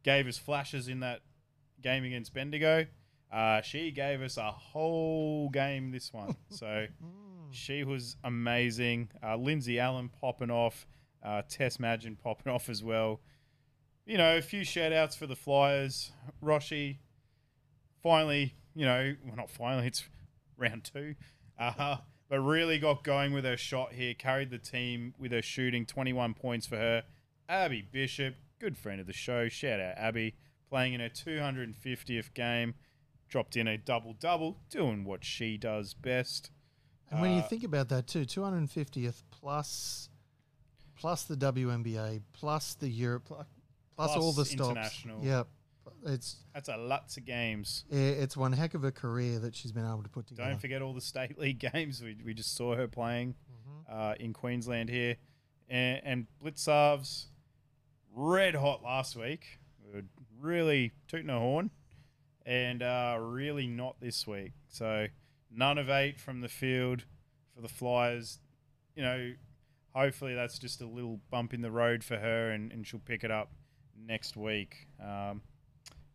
gave 0.02 0.26
us 0.26 0.38
flashes 0.38 0.88
in 0.88 1.00
that 1.00 1.20
game 1.82 2.04
against 2.04 2.32
Bendigo. 2.32 2.86
Uh, 3.32 3.60
she 3.60 3.90
gave 3.90 4.22
us 4.22 4.36
a 4.36 4.50
whole 4.50 5.48
game 5.50 5.90
this 5.90 6.12
one. 6.12 6.36
So 6.50 6.86
she 7.50 7.84
was 7.84 8.16
amazing. 8.24 9.10
Uh, 9.22 9.36
Lindsay 9.36 9.78
Allen 9.78 10.10
popping 10.20 10.50
off. 10.50 10.86
Uh, 11.22 11.42
Tess 11.48 11.78
Madgen 11.78 12.16
popping 12.16 12.52
off 12.52 12.68
as 12.68 12.82
well. 12.82 13.20
You 14.06 14.16
know, 14.16 14.36
a 14.36 14.42
few 14.42 14.64
shout 14.64 14.92
outs 14.92 15.16
for 15.16 15.26
the 15.26 15.36
Flyers. 15.36 16.12
Roshi 16.42 16.98
finally, 18.02 18.54
you 18.74 18.86
know, 18.86 19.14
well, 19.24 19.36
not 19.36 19.50
finally, 19.50 19.86
it's 19.88 20.04
round 20.56 20.84
two. 20.84 21.14
Uh, 21.58 21.96
but 22.28 22.40
really 22.40 22.78
got 22.78 23.04
going 23.04 23.32
with 23.32 23.44
her 23.44 23.56
shot 23.56 23.92
here. 23.92 24.14
Carried 24.14 24.50
the 24.50 24.58
team 24.58 25.14
with 25.18 25.32
her 25.32 25.42
shooting. 25.42 25.86
21 25.86 26.34
points 26.34 26.66
for 26.66 26.76
her. 26.76 27.04
Abby 27.48 27.82
Bishop, 27.82 28.34
good 28.58 28.76
friend 28.76 29.00
of 29.00 29.06
the 29.06 29.12
show. 29.12 29.48
Shout 29.48 29.80
out 29.80 29.94
Abby. 29.96 30.34
Playing 30.68 30.92
in 30.94 31.00
her 31.00 31.08
250th 31.08 32.34
game. 32.34 32.74
Dropped 33.28 33.56
in 33.56 33.66
a 33.68 33.76
double 33.76 34.14
double, 34.14 34.58
doing 34.70 35.04
what 35.04 35.22
she 35.24 35.56
does 35.58 35.92
best. 35.94 36.50
And 37.10 37.20
when 37.20 37.32
you 37.32 37.38
Uh, 37.40 37.48
think 37.48 37.62
about 37.64 37.88
that 37.90 38.06
too, 38.06 38.24
250th 38.24 39.22
plus 39.30 40.08
plus 40.96 41.24
the 41.24 41.36
WNBA 41.36 42.20
plus 42.32 42.74
the 42.74 42.88
Europe 42.88 43.24
plus, 43.26 43.46
plus 43.96 44.16
all 44.16 44.32
the 44.32 44.44
stops. 44.44 44.70
international. 44.70 45.24
Yep. 45.24 45.48
It's 46.06 46.36
That's 46.54 46.68
a 46.68 46.76
lots 46.76 47.16
of 47.16 47.24
games. 47.24 47.84
it's 47.90 48.36
one 48.36 48.52
heck 48.52 48.74
of 48.74 48.84
a 48.84 48.92
career 48.92 49.38
that 49.40 49.54
she's 49.56 49.72
been 49.72 49.84
able 49.86 50.02
to 50.02 50.08
put 50.08 50.26
together. 50.26 50.50
Don't 50.50 50.60
forget 50.60 50.80
all 50.82 50.94
the 50.94 51.00
state 51.00 51.38
league 51.40 51.58
games. 51.58 52.02
We, 52.02 52.16
we 52.24 52.34
just 52.34 52.54
saw 52.56 52.74
her 52.76 52.86
playing 52.88 53.34
Mm-hmm. 53.50 54.00
uh, 54.00 54.14
in 54.20 54.32
Queensland 54.32 54.88
here. 54.88 55.16
And, 55.68 56.00
and 56.04 56.26
Blitzarves, 56.42 57.26
red 58.14 58.54
hot 58.54 58.82
last 58.82 59.16
week. 59.16 59.58
We 59.84 59.92
were 60.00 60.04
really 60.40 60.92
tooting 61.08 61.30
a 61.30 61.38
horn. 61.38 61.70
And 62.46 62.82
uh, 62.82 63.18
really 63.20 63.66
not 63.66 63.96
this 64.00 64.26
week. 64.26 64.52
So 64.68 65.06
none 65.50 65.76
of 65.78 65.90
eight 65.90 66.18
from 66.20 66.40
the 66.40 66.48
field 66.48 67.04
for 67.54 67.60
the 67.60 67.68
Flyers. 67.68 68.38
You 68.96 69.02
know, 69.02 69.32
hopefully 69.94 70.34
that's 70.34 70.58
just 70.58 70.80
a 70.80 70.86
little 70.86 71.20
bump 71.30 71.52
in 71.52 71.60
the 71.60 71.70
road 71.70 72.02
for 72.02 72.16
her 72.16 72.50
and, 72.50 72.72
and 72.72 72.86
she'll 72.86 73.00
pick 73.00 73.22
it 73.24 73.30
up 73.30 73.50
next 74.00 74.36
week. 74.36 74.86
Um, 75.02 75.42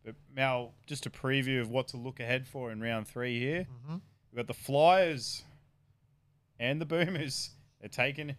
but 0.03 0.15
Mal, 0.33 0.73
just 0.85 1.05
a 1.05 1.09
preview 1.09 1.61
of 1.61 1.69
what 1.69 1.87
to 1.89 1.97
look 1.97 2.19
ahead 2.19 2.47
for 2.47 2.71
in 2.71 2.81
round 2.81 3.07
three 3.07 3.39
here. 3.39 3.67
Mhm. 3.87 4.01
We've 4.31 4.37
got 4.37 4.47
the 4.47 4.53
Flyers 4.53 5.43
and 6.59 6.79
the 6.81 6.85
Boomers. 6.85 7.51
They're 7.79 7.89
taking 7.89 8.35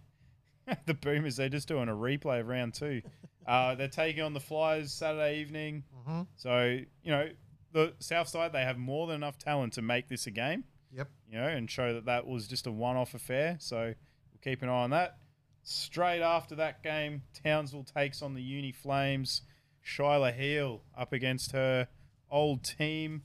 the 0.86 0.94
Boomers. 0.94 1.36
They're 1.36 1.48
just 1.48 1.68
doing 1.68 1.88
a 1.88 1.92
replay 1.94 2.40
of 2.40 2.48
round 2.48 2.74
two. 2.74 3.02
Uh, 3.46 3.74
they're 3.74 3.88
taking 3.88 4.22
on 4.22 4.32
the 4.32 4.40
Flyers 4.40 4.90
Saturday 4.90 5.38
evening. 5.40 5.84
Mhm. 6.08 6.26
So 6.34 6.78
you 7.02 7.10
know 7.10 7.28
the 7.72 7.92
South 7.98 8.26
Side. 8.28 8.52
They 8.54 8.62
have 8.62 8.78
more 8.78 9.06
than 9.06 9.16
enough 9.16 9.36
talent 9.36 9.74
to 9.74 9.82
make 9.82 10.08
this 10.08 10.26
a 10.26 10.30
game. 10.30 10.64
Yep. 10.92 11.10
You 11.28 11.36
know, 11.38 11.48
and 11.48 11.70
show 11.70 11.92
that 11.92 12.06
that 12.06 12.26
was 12.26 12.48
just 12.48 12.66
a 12.66 12.72
one-off 12.72 13.12
affair. 13.12 13.58
So 13.60 13.92
we'll 14.32 14.40
keep 14.42 14.62
an 14.62 14.70
eye 14.70 14.84
on 14.84 14.88
that. 14.92 15.18
Straight 15.62 16.22
after 16.22 16.54
that 16.54 16.82
game, 16.82 17.24
Townsville 17.42 17.84
takes 17.84 18.22
on 18.22 18.32
the 18.32 18.40
Uni 18.42 18.72
Flames. 18.72 19.42
Shyla 19.84 20.34
Heal 20.34 20.82
up 20.96 21.12
against 21.12 21.52
her 21.52 21.88
old 22.30 22.64
team, 22.64 23.22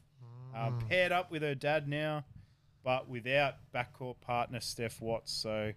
uh, 0.54 0.72
Mm. 0.72 0.88
paired 0.90 1.12
up 1.12 1.32
with 1.32 1.42
her 1.42 1.56
dad 1.56 1.88
now, 1.88 2.26
but 2.84 3.08
without 3.08 3.56
backcourt 3.74 4.20
partner 4.22 4.60
Steph 4.60 5.02
Watts. 5.02 5.32
So, 5.32 5.74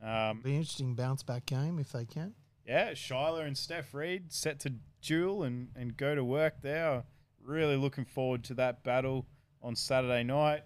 um, 0.00 0.40
Be 0.40 0.50
an 0.52 0.56
interesting 0.58 0.94
bounce 0.94 1.22
back 1.22 1.46
game 1.46 1.78
if 1.78 1.92
they 1.92 2.04
can. 2.06 2.34
yeah, 2.64 2.92
Shyla 2.92 3.44
and 3.46 3.56
Steph 3.58 3.92
Reid 3.94 4.32
set 4.32 4.60
to 4.60 4.74
duel 5.02 5.42
and, 5.42 5.68
and 5.76 5.96
go 5.96 6.14
to 6.14 6.24
work 6.24 6.60
there. 6.62 7.04
Really 7.40 7.76
looking 7.76 8.04
forward 8.04 8.44
to 8.44 8.54
that 8.54 8.82
battle 8.84 9.26
on 9.60 9.74
Saturday 9.76 10.22
night. 10.22 10.62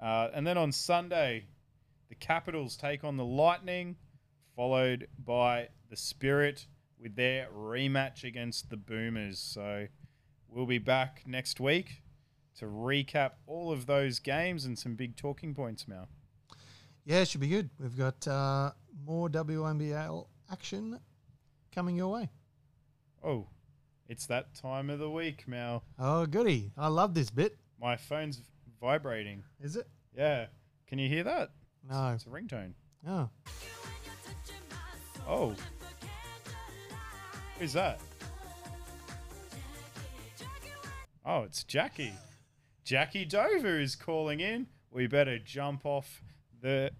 Uh, 0.00 0.28
and 0.34 0.46
then 0.46 0.58
on 0.58 0.72
Sunday, 0.72 1.46
the 2.08 2.14
Capitals 2.16 2.76
take 2.76 3.04
on 3.04 3.16
the 3.16 3.24
Lightning, 3.24 3.96
followed 4.54 5.08
by 5.18 5.68
the 5.88 5.96
Spirit 5.96 6.66
with 7.00 7.16
their 7.16 7.48
rematch 7.54 8.24
against 8.24 8.70
the 8.70 8.76
Boomers. 8.76 9.38
So 9.38 9.86
we'll 10.48 10.66
be 10.66 10.78
back 10.78 11.22
next 11.26 11.60
week 11.60 12.02
to 12.58 12.66
recap 12.66 13.32
all 13.46 13.70
of 13.70 13.86
those 13.86 14.18
games 14.18 14.64
and 14.64 14.78
some 14.78 14.94
big 14.94 15.16
talking 15.16 15.54
points, 15.54 15.86
Mal. 15.86 16.08
Yeah, 17.04 17.20
it 17.20 17.28
should 17.28 17.40
be 17.40 17.48
good. 17.48 17.70
We've 17.78 17.96
got 17.96 18.26
uh, 18.26 18.72
more 19.04 19.28
WNBL 19.28 20.26
action 20.50 20.98
coming 21.72 21.96
your 21.96 22.08
way. 22.08 22.30
Oh, 23.22 23.46
it's 24.08 24.26
that 24.26 24.54
time 24.54 24.90
of 24.90 24.98
the 24.98 25.10
week, 25.10 25.46
Mal. 25.46 25.82
Oh, 25.98 26.26
goody. 26.26 26.72
I 26.76 26.88
love 26.88 27.14
this 27.14 27.30
bit. 27.30 27.56
My 27.80 27.96
phone's 27.96 28.40
vibrating. 28.80 29.42
Is 29.60 29.76
it? 29.76 29.88
Yeah. 30.16 30.46
Can 30.86 30.98
you 30.98 31.08
hear 31.08 31.24
that? 31.24 31.50
No. 31.88 32.12
It's 32.14 32.24
a 32.24 32.28
ringtone. 32.28 32.72
Oh. 33.06 33.28
Oh. 35.28 35.54
Who's 37.58 37.72
that? 37.72 38.00
Oh, 41.24 41.42
it's 41.42 41.64
Jackie. 41.64 42.12
Jackie 42.84 43.24
Dover 43.24 43.80
is 43.80 43.96
calling 43.96 44.40
in. 44.40 44.66
We 44.90 45.06
better 45.06 45.38
jump 45.38 45.84
off 45.84 46.22
the 46.62 46.90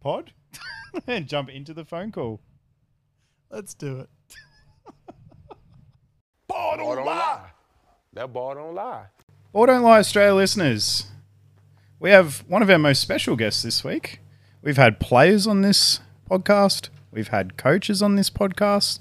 pod 0.00 0.32
and 1.06 1.26
jump 1.28 1.50
into 1.50 1.74
the 1.74 1.84
phone 1.84 2.12
call. 2.12 2.40
Let's 3.50 3.74
do 3.74 4.00
it. 4.00 4.08
Ball 6.48 6.76
don't 6.78 7.04
lie. 7.04 7.50
That 8.14 8.32
ball 8.32 8.54
don't 8.54 8.74
lie. 8.74 9.06
Or 9.52 9.66
Don't 9.66 9.82
Lie 9.82 9.98
Australia 10.00 10.34
listeners, 10.34 11.06
we 11.98 12.10
have 12.10 12.44
one 12.46 12.62
of 12.62 12.68
our 12.68 12.78
most 12.78 13.00
special 13.00 13.36
guests 13.36 13.62
this 13.62 13.82
week. 13.82 14.20
We've 14.62 14.76
had 14.76 15.00
players 15.00 15.46
on 15.46 15.62
this 15.62 16.00
podcast, 16.30 16.90
we've 17.10 17.28
had 17.28 17.56
coaches 17.56 18.02
on 18.02 18.16
this 18.16 18.28
podcast. 18.28 19.00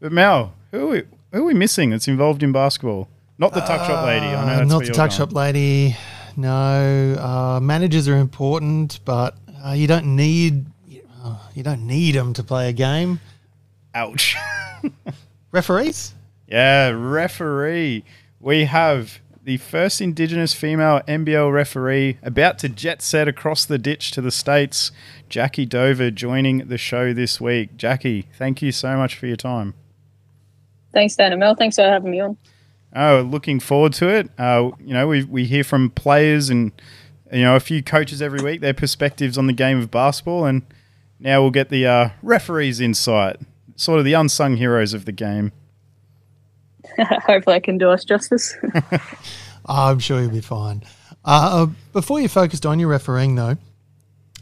But 0.00 0.12
Mal, 0.12 0.52
who 0.70 0.86
are 0.86 0.90
we, 0.90 1.02
who 1.32 1.40
are 1.42 1.44
we 1.44 1.54
missing 1.54 1.90
that's 1.90 2.08
involved 2.08 2.42
in 2.42 2.52
basketball? 2.52 3.08
Not 3.38 3.52
the 3.54 3.60
tuck 3.60 3.86
shop 3.86 4.04
lady. 4.06 4.26
I 4.26 4.32
know 4.32 4.38
Uh, 4.52 4.56
that's 4.58 4.70
not 4.70 4.84
the 4.84 4.92
tuck 4.92 5.10
shop 5.10 5.32
lady. 5.32 5.96
No, 6.36 7.16
uh, 7.18 7.60
managers 7.60 8.08
are 8.08 8.16
important, 8.16 9.00
but 9.04 9.36
uh, 9.64 9.72
you 9.72 9.86
don't 9.86 10.16
need 10.16 10.66
uh, 11.24 11.38
you 11.54 11.62
don't 11.62 11.86
need 11.86 12.14
them 12.14 12.32
to 12.34 12.42
play 12.42 12.68
a 12.68 12.72
game. 12.72 13.20
Ouch. 13.94 14.36
Referees. 15.52 16.14
yeah, 16.46 16.88
referee. 16.90 18.04
We 18.40 18.64
have 18.66 19.20
the 19.42 19.56
first 19.56 20.00
Indigenous 20.00 20.52
female 20.54 21.00
NBL 21.08 21.52
referee 21.52 22.18
about 22.22 22.58
to 22.58 22.68
jet 22.68 23.00
set 23.00 23.28
across 23.28 23.64
the 23.64 23.78
ditch 23.78 24.10
to 24.12 24.20
the 24.20 24.30
States, 24.30 24.92
Jackie 25.28 25.64
Dover, 25.66 26.10
joining 26.10 26.68
the 26.68 26.76
show 26.78 27.12
this 27.14 27.40
week. 27.40 27.76
Jackie, 27.76 28.26
thank 28.36 28.60
you 28.60 28.70
so 28.72 28.96
much 28.96 29.14
for 29.16 29.26
your 29.26 29.36
time. 29.36 29.74
Thanks, 30.96 31.14
Dan 31.14 31.30
and 31.30 31.40
Mel. 31.40 31.54
Thanks 31.54 31.76
for 31.76 31.82
having 31.82 32.10
me 32.10 32.20
on. 32.20 32.38
Oh, 32.94 33.20
looking 33.20 33.60
forward 33.60 33.92
to 33.94 34.08
it. 34.08 34.30
Uh, 34.38 34.70
you 34.80 34.94
know, 34.94 35.06
we 35.06 35.24
we 35.24 35.44
hear 35.44 35.62
from 35.62 35.90
players 35.90 36.48
and 36.48 36.72
you 37.30 37.42
know 37.42 37.54
a 37.54 37.60
few 37.60 37.82
coaches 37.82 38.22
every 38.22 38.40
week 38.40 38.62
their 38.62 38.72
perspectives 38.72 39.36
on 39.36 39.46
the 39.46 39.52
game 39.52 39.78
of 39.78 39.90
basketball, 39.90 40.46
and 40.46 40.62
now 41.20 41.42
we'll 41.42 41.50
get 41.50 41.68
the 41.68 41.86
uh, 41.86 42.08
referees' 42.22 42.80
insight, 42.80 43.36
sort 43.74 43.98
of 43.98 44.06
the 44.06 44.14
unsung 44.14 44.56
heroes 44.56 44.94
of 44.94 45.04
the 45.04 45.12
game. 45.12 45.52
Hopefully, 46.98 47.56
I 47.56 47.60
can 47.60 47.76
do 47.76 47.90
us 47.90 48.02
justice. 48.02 48.56
I'm 49.66 49.98
sure 49.98 50.22
you'll 50.22 50.30
be 50.30 50.40
fine. 50.40 50.82
Uh, 51.26 51.66
before 51.92 52.20
you 52.20 52.28
focused 52.28 52.64
on 52.64 52.80
your 52.80 52.88
refereeing, 52.88 53.34
though, 53.34 53.58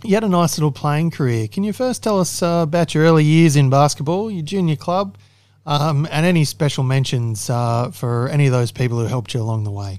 you 0.05 0.15
had 0.15 0.23
a 0.23 0.29
nice 0.29 0.57
little 0.57 0.71
playing 0.71 1.11
career. 1.11 1.49
Can 1.49 1.65
you 1.65 1.73
first 1.73 2.05
tell 2.05 2.21
us 2.21 2.45
uh, 2.45 2.61
about 2.63 2.95
your 2.95 3.03
early 3.03 3.25
years 3.25 3.57
in 3.57 3.71
basketball, 3.71 4.31
your 4.31 4.45
junior 4.45 4.77
club, 4.77 5.19
um, 5.67 6.07
and 6.11 6.27
any 6.27 6.45
special 6.45 6.85
mentions 6.85 7.49
uh, 7.51 7.91
for 7.91 8.29
any 8.29 8.47
of 8.47 8.53
those 8.53 8.73
people 8.73 8.99
who 8.99 9.07
helped 9.07 9.35
you 9.35 9.41
along 9.41 9.65
the 9.65 9.71
way? 9.71 9.99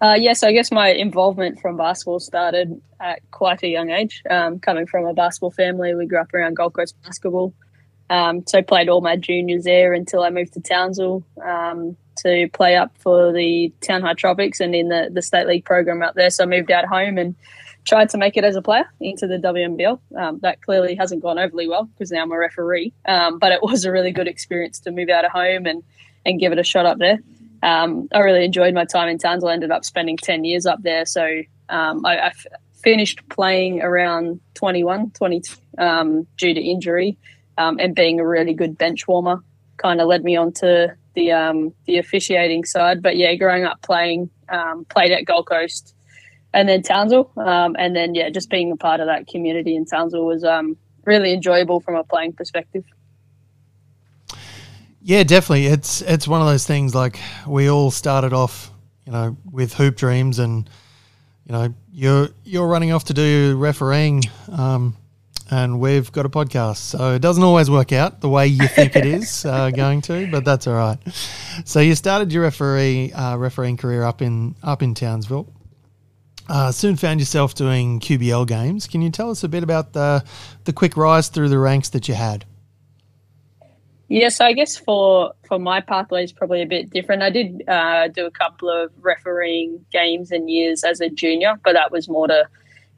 uh, 0.00 0.16
yes, 0.18 0.42
I 0.42 0.52
guess 0.52 0.72
my 0.72 0.88
involvement 0.88 1.60
from 1.60 1.76
basketball 1.76 2.20
started 2.20 2.80
at 2.98 3.20
quite 3.30 3.62
a 3.62 3.68
young 3.68 3.90
age. 3.90 4.22
Um, 4.28 4.58
coming 4.58 4.86
from 4.86 5.04
a 5.04 5.12
basketball 5.12 5.50
family, 5.50 5.94
we 5.94 6.06
grew 6.06 6.20
up 6.20 6.32
around 6.32 6.56
Gold 6.56 6.72
Coast 6.72 6.96
basketball. 7.02 7.52
Um, 8.08 8.44
so 8.46 8.62
played 8.62 8.88
all 8.88 9.02
my 9.02 9.16
juniors 9.16 9.64
there 9.64 9.92
until 9.92 10.22
I 10.22 10.30
moved 10.30 10.54
to 10.54 10.60
Townsville 10.60 11.22
um, 11.44 11.96
to 12.24 12.48
play 12.52 12.76
up 12.76 12.96
for 12.98 13.32
the 13.32 13.72
Town 13.82 14.00
High 14.00 14.14
Tropics 14.14 14.60
and 14.60 14.74
in 14.74 14.88
the, 14.88 15.10
the 15.12 15.22
state 15.22 15.46
league 15.46 15.64
program 15.64 16.02
up 16.02 16.14
there. 16.14 16.30
So 16.30 16.44
I 16.44 16.46
moved 16.46 16.70
out 16.70 16.86
home 16.86 17.18
and 17.18 17.36
tried 17.84 18.10
to 18.10 18.18
make 18.18 18.36
it 18.36 18.44
as 18.44 18.56
a 18.56 18.62
player 18.62 18.84
into 19.00 19.26
the 19.26 19.36
WNBL. 19.36 19.98
Um, 20.16 20.38
that 20.40 20.62
clearly 20.62 20.94
hasn't 20.94 21.22
gone 21.22 21.38
overly 21.38 21.68
well 21.68 21.84
because 21.84 22.10
now 22.10 22.22
I'm 22.22 22.32
a 22.32 22.38
referee. 22.38 22.92
Um, 23.06 23.38
but 23.38 23.52
it 23.52 23.62
was 23.62 23.84
a 23.84 23.92
really 23.92 24.12
good 24.12 24.28
experience 24.28 24.80
to 24.80 24.90
move 24.90 25.08
out 25.08 25.24
of 25.24 25.32
home 25.32 25.66
and, 25.66 25.82
and 26.24 26.38
give 26.38 26.52
it 26.52 26.58
a 26.58 26.64
shot 26.64 26.86
up 26.86 26.98
there. 26.98 27.20
Um, 27.62 28.08
I 28.12 28.20
really 28.20 28.44
enjoyed 28.44 28.74
my 28.74 28.84
time 28.84 29.08
in 29.08 29.18
Townsville. 29.18 29.50
I 29.50 29.54
ended 29.54 29.70
up 29.70 29.84
spending 29.84 30.16
10 30.16 30.44
years 30.44 30.66
up 30.66 30.82
there. 30.82 31.04
So 31.04 31.42
um, 31.68 32.04
I, 32.06 32.16
I 32.16 32.26
f- 32.28 32.46
finished 32.82 33.26
playing 33.28 33.82
around 33.82 34.40
21, 34.54 35.10
22 35.10 35.56
um, 35.78 36.26
due 36.36 36.54
to 36.54 36.60
injury 36.60 37.18
um, 37.58 37.78
and 37.78 37.94
being 37.94 38.20
a 38.20 38.26
really 38.26 38.54
good 38.54 38.78
bench 38.78 39.06
warmer 39.06 39.42
kind 39.76 40.00
of 40.00 40.08
led 40.08 40.24
me 40.24 40.36
on 40.36 40.52
to 40.52 40.94
the 41.14 41.72
the 41.86 41.98
officiating 41.98 42.64
side. 42.64 43.02
But 43.02 43.16
yeah, 43.16 43.34
growing 43.34 43.64
up 43.64 43.82
playing, 43.82 44.30
played 44.90 45.10
at 45.10 45.24
Gold 45.24 45.46
Coast 45.46 45.94
and 46.52 46.68
then 46.68 46.82
Townsville, 46.82 47.30
um, 47.36 47.76
and 47.78 47.94
then 47.94 48.14
yeah, 48.14 48.30
just 48.30 48.50
being 48.50 48.72
a 48.72 48.76
part 48.76 49.00
of 49.00 49.06
that 49.06 49.26
community 49.26 49.76
in 49.76 49.86
Townsville 49.86 50.26
was 50.26 50.44
um, 50.44 50.76
really 51.04 51.32
enjoyable 51.32 51.80
from 51.80 51.94
a 51.94 52.04
playing 52.04 52.32
perspective. 52.32 52.84
Yeah, 55.02 55.22
definitely. 55.22 55.66
It's 55.66 56.02
it's 56.02 56.28
one 56.28 56.40
of 56.40 56.46
those 56.46 56.66
things 56.66 56.94
like 56.94 57.18
we 57.46 57.70
all 57.70 57.90
started 57.90 58.32
off, 58.32 58.70
you 59.06 59.12
know, 59.12 59.36
with 59.50 59.74
hoop 59.74 59.96
dreams, 59.96 60.38
and 60.38 60.68
you 61.46 61.52
know, 61.52 61.74
you're 61.92 62.28
you're 62.44 62.66
running 62.66 62.92
off 62.92 63.04
to 63.04 63.14
do 63.14 63.56
refereeing, 63.56 64.22
um, 64.50 64.96
and 65.50 65.80
we've 65.80 66.12
got 66.12 66.26
a 66.26 66.28
podcast, 66.28 66.78
so 66.78 67.14
it 67.14 67.22
doesn't 67.22 67.42
always 67.42 67.70
work 67.70 67.92
out 67.92 68.20
the 68.20 68.28
way 68.28 68.48
you 68.48 68.66
think 68.68 68.94
it 68.94 69.06
is 69.06 69.44
uh, 69.46 69.70
going 69.70 70.02
to, 70.02 70.30
but 70.30 70.44
that's 70.44 70.66
all 70.66 70.74
right. 70.74 70.98
So 71.64 71.80
you 71.80 71.94
started 71.94 72.32
your 72.32 72.42
referee 72.42 73.12
uh, 73.12 73.36
refereeing 73.36 73.76
career 73.78 74.02
up 74.02 74.20
in 74.20 74.54
up 74.62 74.82
in 74.82 74.94
Townsville. 74.94 75.48
Uh, 76.50 76.72
soon 76.72 76.96
found 76.96 77.20
yourself 77.20 77.54
doing 77.54 78.00
QBL 78.00 78.44
games. 78.48 78.88
Can 78.88 79.02
you 79.02 79.10
tell 79.10 79.30
us 79.30 79.44
a 79.44 79.48
bit 79.48 79.62
about 79.62 79.92
the 79.92 80.24
the 80.64 80.72
quick 80.72 80.96
rise 80.96 81.28
through 81.28 81.48
the 81.48 81.60
ranks 81.60 81.90
that 81.90 82.08
you 82.08 82.14
had? 82.14 82.44
Yes, 84.08 84.38
so 84.38 84.44
I 84.44 84.52
guess 84.52 84.76
for 84.76 85.32
for 85.46 85.60
my 85.60 85.80
pathway 85.80 86.24
is 86.24 86.32
probably 86.32 86.60
a 86.60 86.66
bit 86.66 86.90
different. 86.90 87.22
I 87.22 87.30
did 87.30 87.62
uh, 87.68 88.08
do 88.08 88.26
a 88.26 88.32
couple 88.32 88.68
of 88.68 88.90
refereeing 89.00 89.86
games 89.92 90.32
and 90.32 90.50
years 90.50 90.82
as 90.82 91.00
a 91.00 91.08
junior, 91.08 91.54
but 91.62 91.74
that 91.74 91.92
was 91.92 92.08
more 92.08 92.26
to 92.26 92.48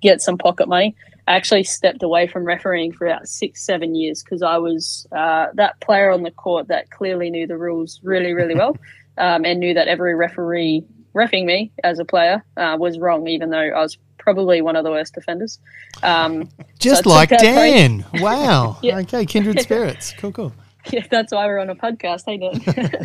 get 0.01 0.23
some 0.23 0.39
pocket 0.39 0.67
money. 0.67 0.97
I 1.29 1.35
actually 1.35 1.65
stepped 1.65 2.03
away 2.03 2.29
from 2.29 2.45
refereeing 2.45 2.91
for 2.91 3.07
about 3.07 3.29
six, 3.29 3.63
seven 3.63 3.95
years 3.95 4.23
because 4.23 4.41
I 4.41 4.57
was 4.57 5.07
uh, 5.13 5.49
that 5.55 5.79
player 5.81 6.11
on 6.11 6.23
the 6.23 6.31
court 6.31 6.69
that 6.69 6.91
clearly 6.91 7.29
knew 7.29 7.47
the 7.47 7.59
rules 7.59 8.01
really, 8.03 8.33
really 8.33 8.55
well 8.55 8.79
um, 9.19 9.45
and 9.45 9.61
knew 9.61 9.75
that 9.75 9.89
every 9.89 10.15
referee 10.15 10.87
refing 11.15 11.45
me 11.45 11.73
as 11.85 11.99
a 11.99 12.05
player 12.05 12.43
uh, 12.57 12.77
was 12.79 12.99
wrong, 12.99 13.27
even 13.29 13.51
though 13.51 13.59
I 13.59 13.81
was 13.81 13.99
probably 14.19 14.63
one 14.63 14.77
of 14.77 14.85
the 14.85 14.91
worst 14.91 15.15
defenders. 15.15 15.59
Um, 16.03 16.49
Just 16.79 17.05
so 17.05 17.11
like 17.11 17.29
took 17.29 17.41
that 17.41 17.55
break. 17.55 17.75
Dan. 17.75 18.05
Wow. 18.23 18.79
Yeah. 18.83 18.99
Okay, 18.99 19.27
kindred 19.27 19.61
spirits. 19.61 20.13
Cool, 20.19 20.33
cool. 20.33 20.53
Yeah, 20.91 21.07
that's 21.11 21.33
why 21.33 21.47
we're 21.47 21.59
on 21.59 21.71
a 21.71 21.77
podcast. 21.77 22.23
Hey, 22.27 22.39
Dan. 22.39 22.61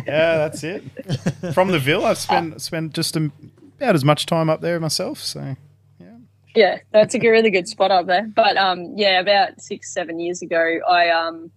Yeah, 0.06 0.36
that's 0.38 0.64
it. 0.64 0.82
From 1.54 1.68
the 1.68 1.78
Ville, 1.78 2.04
I've 2.04 2.18
spent 2.18 2.60
spent 2.60 2.92
just 2.92 3.16
a, 3.16 3.30
about 3.76 3.94
as 3.94 4.04
much 4.04 4.26
time 4.26 4.50
up 4.50 4.60
there 4.60 4.80
myself. 4.80 5.20
So 5.20 5.54
yeah, 6.00 6.16
Yeah, 6.56 6.78
that's 6.90 7.14
a 7.14 7.20
really 7.20 7.50
good 7.50 7.68
spot 7.68 7.92
up 7.92 8.06
there. 8.06 8.28
But 8.34 8.56
um, 8.56 8.94
yeah, 8.96 9.20
about 9.20 9.60
six, 9.60 9.94
seven 9.94 10.18
years 10.18 10.42
ago, 10.42 10.80
I 10.88 11.10
um, 11.10 11.52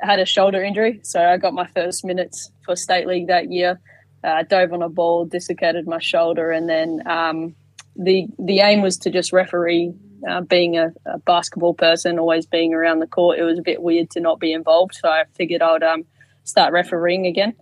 had 0.00 0.18
a 0.18 0.26
shoulder 0.26 0.62
injury. 0.62 1.00
So 1.02 1.22
I 1.24 1.38
got 1.38 1.54
my 1.54 1.66
first 1.68 2.04
minutes 2.04 2.50
for 2.64 2.76
state 2.76 3.06
league 3.06 3.28
that 3.28 3.50
year. 3.50 3.80
Uh, 4.26 4.42
dove 4.42 4.72
on 4.72 4.82
a 4.82 4.88
ball, 4.88 5.24
dislocated 5.24 5.86
my 5.86 6.00
shoulder, 6.00 6.50
and 6.50 6.68
then 6.68 7.00
um, 7.06 7.54
the 7.94 8.26
the 8.38 8.60
aim 8.60 8.82
was 8.82 8.96
to 8.98 9.10
just 9.10 9.32
referee. 9.32 9.94
Uh, 10.26 10.40
being 10.40 10.76
a, 10.78 10.92
a 11.04 11.18
basketball 11.18 11.74
person, 11.74 12.18
always 12.18 12.46
being 12.46 12.74
around 12.74 12.98
the 12.98 13.06
court, 13.06 13.38
it 13.38 13.44
was 13.44 13.58
a 13.58 13.62
bit 13.62 13.82
weird 13.82 14.10
to 14.10 14.18
not 14.18 14.40
be 14.40 14.52
involved. 14.52 14.94
So 14.94 15.08
I 15.08 15.24
figured 15.34 15.62
I'd 15.62 15.82
um, 15.82 16.04
start 16.42 16.72
refereeing 16.72 17.26
again. 17.26 17.54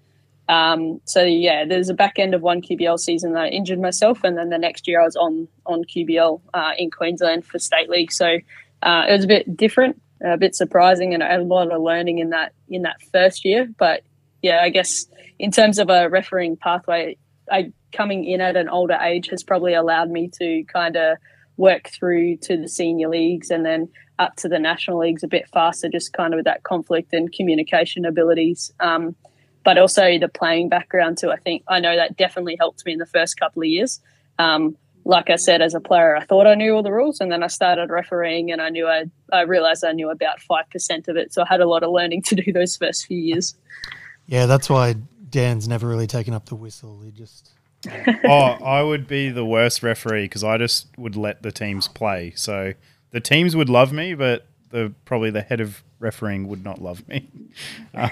Um, 0.48 1.00
so 1.04 1.22
yeah, 1.22 1.64
there's 1.64 1.88
a 1.88 1.94
back 1.94 2.18
end 2.18 2.34
of 2.34 2.42
one 2.42 2.60
QBL 2.60 2.98
season 2.98 3.32
that 3.32 3.44
I 3.44 3.48
injured 3.48 3.80
myself, 3.80 4.22
and 4.24 4.36
then 4.36 4.50
the 4.50 4.58
next 4.58 4.86
year 4.86 5.00
I 5.00 5.04
was 5.04 5.16
on 5.16 5.48
on 5.66 5.84
QBL 5.84 6.40
uh, 6.52 6.72
in 6.78 6.90
Queensland 6.90 7.44
for 7.44 7.58
state 7.58 7.88
league. 7.88 8.12
So 8.12 8.38
uh, 8.82 9.04
it 9.08 9.12
was 9.12 9.24
a 9.24 9.28
bit 9.28 9.56
different, 9.56 10.00
a 10.24 10.36
bit 10.36 10.54
surprising, 10.54 11.14
and 11.14 11.22
a 11.22 11.42
lot 11.42 11.72
of 11.72 11.80
learning 11.82 12.18
in 12.18 12.30
that 12.30 12.52
in 12.68 12.82
that 12.82 13.00
first 13.12 13.44
year. 13.44 13.68
But 13.78 14.02
yeah, 14.45 14.61
I 14.61 14.68
guess 14.68 15.07
in 15.38 15.51
terms 15.51 15.78
of 15.78 15.88
a 15.88 16.11
refereeing 16.11 16.59
pathway, 16.59 17.16
I 17.51 17.72
coming 17.92 18.26
in 18.26 18.42
at 18.42 18.57
an 18.57 18.68
older 18.68 18.99
age 19.01 19.28
has 19.30 19.42
probably 19.42 19.72
allowed 19.72 20.11
me 20.11 20.28
to 20.38 20.64
kind 20.64 20.97
of 20.97 21.16
work 21.57 21.88
through 21.88 22.36
to 22.36 22.59
the 22.59 22.68
senior 22.68 23.09
leagues 23.09 23.51
and 23.51 23.64
then 23.64 23.88
up 24.18 24.36
to 24.36 24.49
the 24.49 24.59
national 24.59 24.99
leagues 24.99 25.22
a 25.22 25.28
bit 25.28 25.49
faster, 25.49 25.88
just 25.88 26.12
kind 26.12 26.34
of 26.34 26.38
with 26.38 26.45
that 26.45 26.62
conflict 26.62 27.14
and 27.14 27.32
communication 27.32 28.05
abilities. 28.05 28.70
Um, 28.80 29.16
but 29.64 29.78
also 29.78 30.18
the 30.18 30.28
playing 30.28 30.68
background 30.68 31.16
too. 31.16 31.30
I 31.30 31.36
think 31.36 31.62
I 31.66 31.80
know 31.80 31.97
that 31.97 32.18
definitely 32.18 32.57
helped 32.61 32.84
me 32.84 32.92
in 32.92 32.99
the 32.99 33.07
first 33.07 33.40
couple 33.40 33.62
of 33.62 33.68
years. 33.68 33.99
Um, 34.38 34.76
like 35.07 35.30
I 35.30 35.36
said, 35.36 35.62
as 35.62 35.72
a 35.72 35.80
player, 35.80 36.16
I 36.16 36.24
thought 36.26 36.47
I 36.47 36.55
knew 36.55 36.74
all 36.74 36.82
the 36.82 36.92
rules, 36.92 37.18
and 37.18 37.32
then 37.32 37.42
I 37.42 37.47
started 37.47 37.88
refereeing, 37.88 38.53
and 38.53 38.61
I 38.61 38.68
knew 38.68 38.86
I 38.86 39.05
I 39.32 39.42
realized 39.42 39.84
I 39.84 39.92
knew 39.92 40.11
about 40.11 40.40
five 40.40 40.68
percent 40.68 41.09
of 41.09 41.16
it. 41.16 41.32
So 41.32 41.42
I 41.42 41.47
had 41.49 41.62
a 41.62 41.68
lot 41.68 41.82
of 41.82 41.90
learning 41.90 42.22
to 42.24 42.34
do 42.34 42.53
those 42.53 42.76
first 42.76 43.07
few 43.07 43.18
years. 43.18 43.55
Yeah, 44.27 44.47
that's 44.47 44.70
why 44.70 44.95
Dan's 45.31 45.68
never 45.68 45.87
really 45.87 46.07
taken 46.07 46.35
up 46.35 46.47
the 46.47 46.55
whistle. 46.55 47.01
He 47.03 47.11
just 47.11 47.53
oh, 48.25 48.57
I 48.64 48.83
would 48.83 49.07
be 49.07 49.31
the 49.31 49.45
worst 49.45 49.83
referee 49.83 50.25
because 50.25 50.45
I 50.45 50.59
just 50.59 50.87
would 50.97 51.16
let 51.16 51.43
the 51.43 51.53
teams 51.53 51.89
play. 51.89 52.33
So 52.37 52.75
the 53.11 53.20
teams 53.20 53.55
would 53.57 53.68
love 53.68 53.93
me, 53.93 54.14
but 54.14 54.47
the 54.70 54.93
probably 55.05 55.31
the 55.31 55.43
head 55.43 55.61
of 55.61 55.83
refereeing 55.99 56.49
would 56.49 56.64
not 56.64 56.81
love 56.81 57.07
me. 57.09 57.29
Uh, 57.95 58.09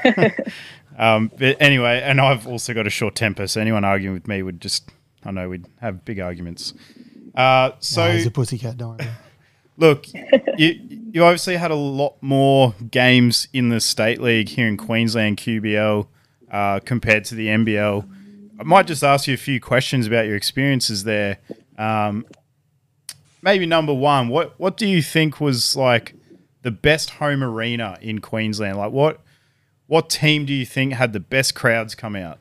um, 0.98 1.32
but 1.36 1.56
anyway, 1.60 2.00
and 2.00 2.20
I've 2.20 2.46
also 2.46 2.72
got 2.72 2.86
a 2.86 2.90
short 2.90 3.16
temper, 3.16 3.48
so 3.48 3.60
anyone 3.60 3.84
arguing 3.84 4.14
with 4.14 4.28
me 4.28 4.40
would 4.44 4.60
just 4.60 4.88
I 5.24 5.32
know 5.32 5.48
we'd 5.48 5.66
have 5.80 6.04
big 6.04 6.20
arguments. 6.20 6.74
Uh, 7.34 7.72
so 7.80 8.06
no, 8.06 8.12
he's 8.12 8.26
a 8.26 8.30
pussycat. 8.30 8.76
Don't 8.76 8.98
worry. 8.98 9.10
Look, 9.76 10.06
you 10.58 10.80
you 11.12 11.24
obviously 11.24 11.56
had 11.56 11.70
a 11.70 11.76
lot 11.76 12.16
more 12.20 12.74
games 12.90 13.48
in 13.52 13.68
the 13.68 13.80
state 13.80 14.20
league 14.20 14.48
here 14.48 14.66
in 14.66 14.76
Queensland 14.76 15.36
QBL 15.38 16.06
uh, 16.50 16.80
compared 16.80 17.24
to 17.26 17.34
the 17.34 17.48
NBL. 17.48 18.08
I 18.60 18.62
might 18.62 18.86
just 18.86 19.02
ask 19.02 19.26
you 19.26 19.34
a 19.34 19.38
few 19.38 19.60
questions 19.60 20.06
about 20.06 20.26
your 20.26 20.36
experiences 20.36 21.04
there. 21.04 21.38
Um, 21.76 22.26
maybe 23.42 23.66
number 23.66 23.94
one, 23.94 24.28
what 24.28 24.58
what 24.58 24.76
do 24.76 24.86
you 24.86 25.02
think 25.02 25.40
was 25.40 25.74
like 25.76 26.14
the 26.62 26.70
best 26.70 27.10
home 27.10 27.42
arena 27.42 27.98
in 28.00 28.20
Queensland? 28.20 28.78
Like 28.78 28.92
what 28.92 29.20
what 29.86 30.08
team 30.08 30.46
do 30.46 30.54
you 30.54 30.64
think 30.64 30.94
had 30.94 31.12
the 31.12 31.20
best 31.20 31.54
crowds 31.54 31.94
come 31.94 32.16
out? 32.16 32.38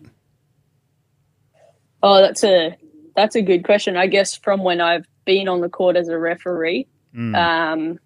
Oh, 2.04 2.22
that's 2.22 2.44
a 2.44 2.78
that's 3.16 3.36
a 3.36 3.42
good 3.42 3.64
question. 3.64 3.98
I 3.98 4.08
guess 4.08 4.36
from 4.36 4.64
when 4.64 4.80
I've 4.80 5.06
been 5.26 5.48
on 5.48 5.62
the 5.62 5.70
court 5.70 5.96
as 5.96 6.08
a 6.08 6.18
referee, 6.18 6.88
Mm. 7.16 7.36
um, 7.36 8.00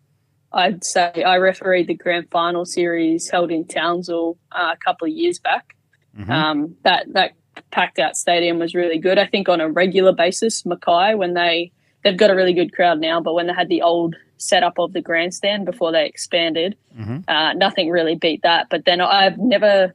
I'd 0.52 0.84
say 0.84 1.12
I 1.26 1.36
refereed 1.38 1.88
the 1.88 1.94
grand 1.96 2.30
final 2.32 2.66
series 2.66 3.30
held 3.30 3.52
in 3.52 3.66
Townsville 3.68 4.38
uh, 4.52 4.72
a 4.74 4.78
couple 4.78 5.06
of 5.08 5.14
years 5.14 5.38
back. 5.40 5.76
Mhm. 6.18 6.30
Um, 6.30 6.76
that 6.84 7.06
that 7.14 7.32
packed 7.72 8.00
out 8.00 8.16
stadium 8.18 8.58
was 8.60 8.74
really 8.74 8.98
good. 8.98 9.18
I 9.18 9.26
think 9.26 9.50
on 9.50 9.60
a 9.62 9.70
regular 9.70 10.14
basis, 10.14 10.66
Mackay 10.66 11.16
when 11.16 11.34
they 11.34 11.72
they've 12.04 12.18
got 12.18 12.30
a 12.30 12.36
really 12.36 12.54
good 12.54 12.72
crowd 12.74 13.00
now, 13.00 13.20
but 13.20 13.34
when 13.34 13.48
they 13.48 13.54
had 13.54 13.68
the 13.70 13.82
old 13.82 14.16
setup 14.38 14.78
of 14.80 14.94
the 14.94 15.02
grandstand 15.02 15.66
before 15.66 15.92
they 15.92 16.06
expanded, 16.06 16.76
Mhm. 17.00 17.24
uh, 17.28 17.54
nothing 17.54 17.90
really 17.90 18.16
beat 18.16 18.42
that. 18.44 18.68
But 18.70 18.86
then 18.86 19.02
I've 19.02 19.38
never 19.38 19.94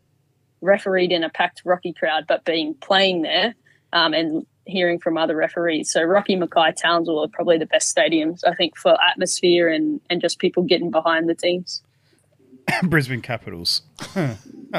refereed 0.60 1.12
in 1.12 1.24
a 1.24 1.30
packed 1.30 1.62
Rocky 1.64 1.92
crowd, 1.92 2.24
but 2.26 2.44
being 2.44 2.74
playing 2.74 3.22
there 3.22 3.54
um, 3.92 4.12
and 4.14 4.46
hearing 4.70 4.98
from 4.98 5.18
other 5.18 5.36
referees. 5.36 5.90
So 5.92 6.02
Rocky, 6.02 6.36
Mackay, 6.36 6.72
Townsville 6.80 7.22
are 7.24 7.28
probably 7.28 7.58
the 7.58 7.66
best 7.66 7.94
stadiums, 7.94 8.40
I 8.46 8.54
think, 8.54 8.76
for 8.78 8.96
atmosphere 9.02 9.68
and, 9.68 10.00
and 10.08 10.20
just 10.20 10.38
people 10.38 10.62
getting 10.62 10.90
behind 10.90 11.28
the 11.28 11.34
teams. 11.34 11.82
Brisbane 12.84 13.22
Capitals. 13.22 13.82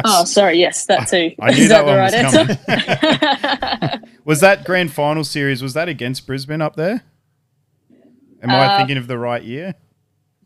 Oh, 0.05 0.23
sorry, 0.23 0.57
yes, 0.57 0.85
that 0.85 1.09
too. 1.09 1.31
I 1.41 1.51
knew 1.51 1.63
Is 1.63 1.67
that, 1.67 1.85
one 1.85 1.97
right 1.97 2.13
was 2.23 2.33
answer? 2.37 4.01
was 4.23 4.39
that 4.39 4.63
grand 4.63 4.93
final 4.93 5.25
series? 5.25 5.61
Was 5.61 5.73
that 5.73 5.89
against 5.89 6.25
Brisbane 6.25 6.61
up 6.61 6.77
there? 6.77 7.03
Am 8.41 8.49
I 8.51 8.67
Uh, 8.67 8.77
thinking 8.77 8.95
of 8.97 9.07
the 9.07 9.17
right 9.17 9.43
year? 9.43 9.75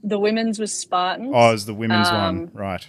the 0.04 0.18
women's 0.18 0.58
was 0.58 0.74
Spartans. 0.74 1.32
Oh, 1.32 1.50
it 1.50 1.52
was 1.52 1.66
the 1.68 1.76
women's 1.76 2.10
one, 2.10 2.24
um, 2.26 2.52
right? 2.56 2.88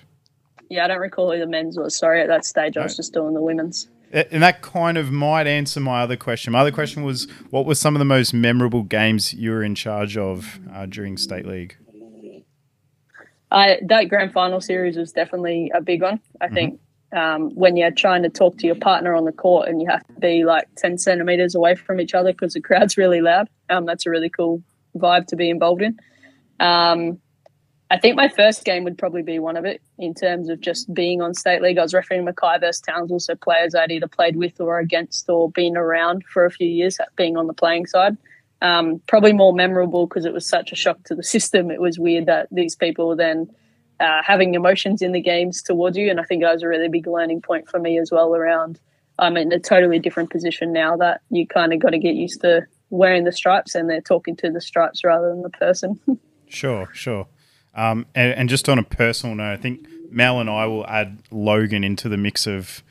Yeah, 0.70 0.86
I 0.86 0.88
don't 0.88 1.00
recall 1.00 1.30
who 1.30 1.38
the 1.38 1.46
men's 1.46 1.76
was. 1.78 1.94
Sorry, 1.94 2.22
at 2.22 2.28
that 2.28 2.46
stage, 2.46 2.78
I 2.78 2.82
was 2.84 2.96
just 2.96 3.12
doing 3.12 3.34
the 3.34 3.42
women's. 3.42 3.88
And 4.12 4.42
that 4.42 4.62
kind 4.62 4.96
of 4.96 5.10
might 5.10 5.46
answer 5.46 5.80
my 5.80 6.02
other 6.02 6.16
question. 6.16 6.52
My 6.52 6.60
other 6.60 6.70
question 6.70 7.02
was, 7.02 7.28
what 7.50 7.66
were 7.66 7.74
some 7.74 7.94
of 7.94 7.98
the 7.98 8.04
most 8.04 8.32
memorable 8.32 8.82
games 8.82 9.34
you 9.34 9.50
were 9.50 9.64
in 9.64 9.74
charge 9.74 10.16
of 10.16 10.60
uh, 10.72 10.86
during 10.86 11.16
state 11.16 11.46
league? 11.46 11.76
I 13.50 13.78
that 13.86 14.04
grand 14.08 14.32
final 14.32 14.60
series 14.60 14.96
was 14.96 15.12
definitely 15.12 15.70
a 15.74 15.80
big 15.80 16.02
one. 16.02 16.20
I 16.40 16.48
think 16.48 16.80
um, 17.16 17.50
when 17.54 17.76
you're 17.76 17.90
trying 17.90 18.22
to 18.22 18.28
talk 18.28 18.58
to 18.58 18.66
your 18.66 18.76
partner 18.76 19.14
on 19.14 19.24
the 19.24 19.32
court 19.32 19.68
and 19.68 19.80
you 19.80 19.88
have 19.88 20.06
to 20.06 20.12
be 20.14 20.44
like 20.44 20.66
ten 20.76 20.98
centimeters 20.98 21.54
away 21.54 21.74
from 21.74 22.00
each 22.00 22.14
other 22.14 22.32
because 22.32 22.54
the 22.54 22.60
crowd's 22.60 22.96
really 22.96 23.20
loud. 23.20 23.48
Um, 23.70 23.86
that's 23.86 24.06
a 24.06 24.10
really 24.10 24.30
cool 24.30 24.62
vibe 24.96 25.26
to 25.28 25.36
be 25.36 25.50
involved 25.50 25.82
in. 25.82 25.98
Um, 26.58 27.20
I 27.90 27.98
think 27.98 28.16
my 28.16 28.28
first 28.28 28.64
game 28.64 28.82
would 28.84 28.98
probably 28.98 29.22
be 29.22 29.38
one 29.38 29.56
of 29.56 29.64
it 29.64 29.80
in 29.96 30.12
terms 30.12 30.48
of 30.48 30.60
just 30.60 30.92
being 30.92 31.22
on 31.22 31.34
state 31.34 31.62
league. 31.62 31.78
I 31.78 31.82
was 31.82 31.94
refereeing 31.94 32.24
Mackay 32.24 32.58
versus 32.58 32.80
Townsville, 32.80 33.20
so 33.20 33.36
players 33.36 33.74
I'd 33.76 33.92
either 33.92 34.08
played 34.08 34.36
with 34.36 34.60
or 34.60 34.78
against 34.78 35.28
or 35.28 35.50
been 35.50 35.76
around 35.76 36.24
for 36.24 36.44
a 36.44 36.50
few 36.50 36.68
years, 36.68 36.98
being 37.14 37.36
on 37.36 37.46
the 37.46 37.54
playing 37.54 37.86
side. 37.86 38.16
Um, 38.60 39.00
probably 39.06 39.32
more 39.32 39.52
memorable 39.52 40.06
because 40.06 40.24
it 40.24 40.32
was 40.32 40.48
such 40.48 40.72
a 40.72 40.76
shock 40.76 41.04
to 41.04 41.14
the 41.14 41.22
system. 41.34 41.70
It 41.70 41.80
was 41.80 41.98
weird 41.98 42.26
that 42.26 42.48
these 42.50 42.74
people 42.74 43.08
were 43.08 43.16
then 43.16 43.48
uh, 44.00 44.22
having 44.24 44.54
emotions 44.54 45.00
in 45.00 45.12
the 45.12 45.20
games 45.20 45.62
towards 45.62 45.96
you, 45.96 46.10
and 46.10 46.18
I 46.18 46.24
think 46.24 46.42
that 46.42 46.54
was 46.54 46.64
a 46.64 46.68
really 46.68 46.88
big 46.88 47.06
learning 47.06 47.42
point 47.42 47.68
for 47.68 47.78
me 47.78 47.98
as 47.98 48.10
well. 48.10 48.34
Around, 48.34 48.80
I'm 49.18 49.36
in 49.36 49.52
a 49.52 49.60
totally 49.60 50.00
different 50.00 50.30
position 50.30 50.72
now 50.72 50.96
that 50.96 51.20
you 51.30 51.46
kind 51.46 51.72
of 51.72 51.78
got 51.78 51.90
to 51.90 51.98
get 51.98 52.16
used 52.16 52.40
to 52.40 52.66
wearing 52.90 53.22
the 53.24 53.32
stripes, 53.32 53.76
and 53.76 53.88
they're 53.88 54.00
talking 54.00 54.34
to 54.36 54.50
the 54.50 54.60
stripes 54.60 55.04
rather 55.04 55.28
than 55.28 55.42
the 55.42 55.50
person. 55.50 56.00
Sure, 56.48 56.88
sure. 56.92 57.26
Um, 57.76 58.06
and, 58.14 58.32
and 58.32 58.48
just 58.48 58.68
on 58.68 58.78
a 58.78 58.82
personal 58.82 59.36
note, 59.36 59.52
I 59.52 59.56
think 59.56 59.86
Mel 60.10 60.40
and 60.40 60.48
I 60.50 60.66
will 60.66 60.86
add 60.86 61.18
Logan 61.30 61.84
into 61.84 62.08
the 62.08 62.16
mix 62.16 62.46
of 62.46 62.82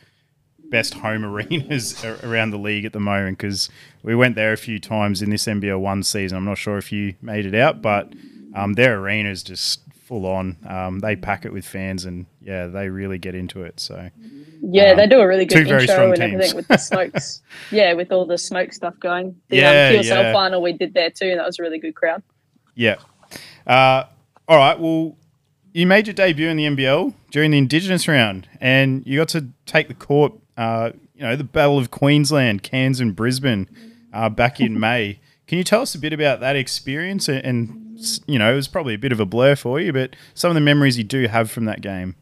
best 0.70 0.94
home 0.96 1.26
arenas 1.26 2.04
around 2.24 2.52
the 2.52 2.58
league 2.58 2.86
at 2.86 2.94
the 2.94 3.00
moment 3.00 3.38
because 3.38 3.70
we 4.04 4.16
went 4.16 4.36
there 4.36 4.54
a 4.54 4.58
few 4.58 4.80
times 4.80 5.22
in 5.22 5.30
this 5.32 5.46
NBL 5.46 5.80
one 5.80 6.04
season. 6.04 6.38
I'm 6.38 6.46
not 6.46 6.58
sure 6.58 6.78
if 6.78 6.92
you 6.92 7.16
made 7.22 7.46
it 7.46 7.56
out, 7.56 7.82
but 7.82 8.14
um, 8.54 8.74
their 8.74 9.00
arena 9.00 9.30
is 9.30 9.44
just 9.44 9.82
full 10.06 10.26
on. 10.28 10.58
Um, 10.68 11.00
they 11.00 11.16
pack 11.16 11.46
it 11.46 11.52
with 11.54 11.66
fans, 11.66 12.06
and 12.06 12.28
yeah, 12.42 12.68
they 12.68 12.90
really 12.90 13.18
get 13.18 13.34
into 13.34 13.64
it. 13.64 13.80
So 13.80 14.10
yeah, 14.62 14.92
Um, 14.92 14.98
they 14.98 15.08
do 15.08 15.20
a 15.20 15.28
really 15.28 15.46
good 15.46 15.56
two 15.58 15.66
very 15.66 15.82
intro 15.82 15.96
strong 15.96 16.08
and 16.10 16.16
teams. 16.18 16.34
everything 16.34 16.56
with 16.58 16.68
the 16.68 16.78
smokes. 16.78 17.42
yeah, 17.72 17.94
with 17.94 18.12
all 18.12 18.26
the 18.26 18.38
smoke 18.38 18.72
stuff 18.72 19.00
going. 19.00 19.36
The 19.50 19.58
Yeah, 19.58 19.96
um, 20.00 20.06
yeah. 20.06 20.32
final 20.34 20.62
we 20.62 20.74
did 20.74 20.94
there 20.94 21.10
too, 21.10 21.26
and 21.30 21.40
that 21.40 21.46
was 21.46 21.58
a 21.58 21.64
really 21.64 21.80
good 21.80 21.96
crowd. 21.96 22.22
yeah. 22.76 22.98
Uh, 23.66 24.04
all 24.48 24.58
right. 24.58 24.80
Well, 24.80 25.18
you 25.74 25.88
made 25.88 26.08
your 26.08 26.14
debut 26.14 26.48
in 26.48 26.58
the 26.58 26.66
NBL 26.66 27.14
during 27.32 27.52
the 27.52 27.58
Indigenous 27.58 28.08
round, 28.08 28.48
and 28.62 29.06
you 29.06 29.20
got 29.20 29.30
to 29.30 29.48
take 29.66 29.88
the 29.88 29.94
court. 29.94 30.34
Uh, 30.58 30.92
you 31.16 31.24
know, 31.24 31.36
the 31.36 31.44
Battle 31.44 31.78
of 31.78 31.92
Queensland, 31.92 32.64
Cairns, 32.64 33.00
and 33.00 33.16
Brisbane 33.16 33.70
uh, 34.14 34.30
back 34.30 34.60
in 34.60 34.80
May. 34.80 35.20
Can 35.48 35.58
you 35.58 35.64
tell 35.64 35.82
us 35.82 35.96
a 35.96 36.00
bit 36.00 36.14
about 36.14 36.40
that 36.40 36.56
experience? 36.56 37.28
And, 37.28 37.46
and 37.46 38.22
you 38.26 38.40
know, 38.40 38.52
it 38.52 38.56
was 38.56 38.68
probably 38.68 38.94
a 38.94 38.98
bit 38.98 39.12
of 39.12 39.20
a 39.20 39.26
blur 39.26 39.56
for 39.56 39.80
you, 39.80 39.94
but 39.94 40.16
some 40.34 40.50
of 40.50 40.56
the 40.56 40.62
memories 40.62 40.98
you 40.98 41.04
do 41.04 41.28
have 41.28 41.52
from 41.52 41.66
that 41.66 41.82
game. 41.82 42.16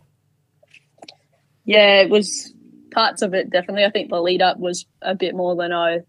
Yeah, 1.66 2.02
it 2.02 2.10
was 2.10 2.54
parts 2.92 3.22
of 3.22 3.34
it 3.34 3.50
definitely. 3.50 3.86
I 3.86 3.90
think 3.90 4.10
the 4.10 4.22
lead 4.22 4.42
up 4.42 4.60
was 4.60 4.86
a 5.02 5.16
bit 5.16 5.36
more 5.36 5.56
than 5.56 5.72
I 5.72 6.00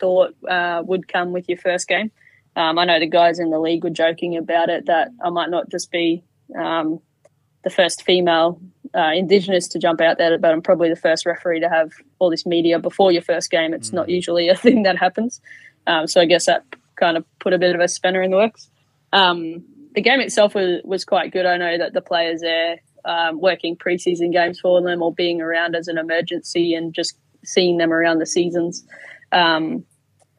thought 0.00 0.34
uh, 0.48 0.82
would 0.84 1.08
come 1.08 1.32
with 1.32 1.48
your 1.48 1.58
first 1.58 1.88
game. 1.88 2.10
Um, 2.56 2.78
I 2.78 2.84
know 2.84 3.00
the 3.00 3.06
guys 3.06 3.38
in 3.38 3.50
the 3.50 3.58
league 3.58 3.84
were 3.84 3.90
joking 3.90 4.36
about 4.36 4.68
it 4.68 4.86
that 4.86 5.08
I 5.22 5.30
might 5.30 5.50
not 5.50 5.70
just 5.70 5.90
be 5.90 6.22
um, 6.58 7.00
the 7.64 7.70
first 7.70 8.02
female 8.02 8.60
uh, 8.94 9.10
Indigenous 9.14 9.66
to 9.68 9.78
jump 9.78 10.00
out 10.00 10.18
there, 10.18 10.38
but 10.38 10.52
I'm 10.52 10.62
probably 10.62 10.88
the 10.88 10.96
first 10.96 11.26
referee 11.26 11.60
to 11.60 11.68
have 11.68 11.92
all 12.18 12.30
this 12.30 12.46
media 12.46 12.78
before 12.78 13.10
your 13.10 13.22
first 13.22 13.50
game. 13.50 13.74
It's 13.74 13.92
not 13.92 14.08
usually 14.08 14.48
a 14.48 14.56
thing 14.56 14.84
that 14.84 14.96
happens. 14.96 15.40
Um, 15.86 16.06
so 16.06 16.20
I 16.20 16.26
guess 16.26 16.46
that 16.46 16.64
kind 16.96 17.16
of 17.16 17.24
put 17.40 17.52
a 17.52 17.58
bit 17.58 17.74
of 17.74 17.80
a 17.80 17.88
spanner 17.88 18.22
in 18.22 18.30
the 18.30 18.36
works. 18.36 18.70
Um, 19.12 19.64
the 19.94 20.00
game 20.00 20.20
itself 20.20 20.54
was, 20.54 20.80
was 20.84 21.04
quite 21.04 21.32
good. 21.32 21.46
I 21.46 21.56
know 21.56 21.78
that 21.78 21.92
the 21.92 22.00
players 22.00 22.40
there 22.40 22.80
um, 23.04 23.40
working 23.40 23.76
preseason 23.76 24.32
games 24.32 24.60
for 24.60 24.80
them 24.80 25.02
or 25.02 25.12
being 25.12 25.40
around 25.40 25.74
as 25.74 25.88
an 25.88 25.98
emergency 25.98 26.74
and 26.74 26.94
just 26.94 27.16
seeing 27.44 27.78
them 27.78 27.92
around 27.92 28.18
the 28.18 28.26
seasons. 28.26 28.84
Um, 29.32 29.84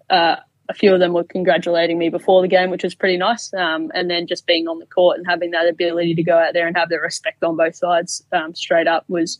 uh, 0.09 0.37
a 0.67 0.73
few 0.73 0.93
of 0.93 0.99
them 0.99 1.13
were 1.13 1.23
congratulating 1.23 1.97
me 1.97 2.09
before 2.09 2.41
the 2.41 2.47
game, 2.47 2.69
which 2.69 2.83
was 2.83 2.95
pretty 2.95 3.17
nice. 3.17 3.53
Um, 3.53 3.91
and 3.93 4.09
then 4.09 4.27
just 4.27 4.45
being 4.47 4.67
on 4.67 4.79
the 4.79 4.85
court 4.85 5.17
and 5.17 5.27
having 5.27 5.51
that 5.51 5.67
ability 5.67 6.15
to 6.15 6.23
go 6.23 6.37
out 6.37 6.53
there 6.53 6.67
and 6.67 6.75
have 6.75 6.89
the 6.89 6.99
respect 6.99 7.43
on 7.43 7.55
both 7.55 7.75
sides 7.75 8.23
um, 8.31 8.55
straight 8.55 8.87
up 8.87 9.05
was 9.07 9.39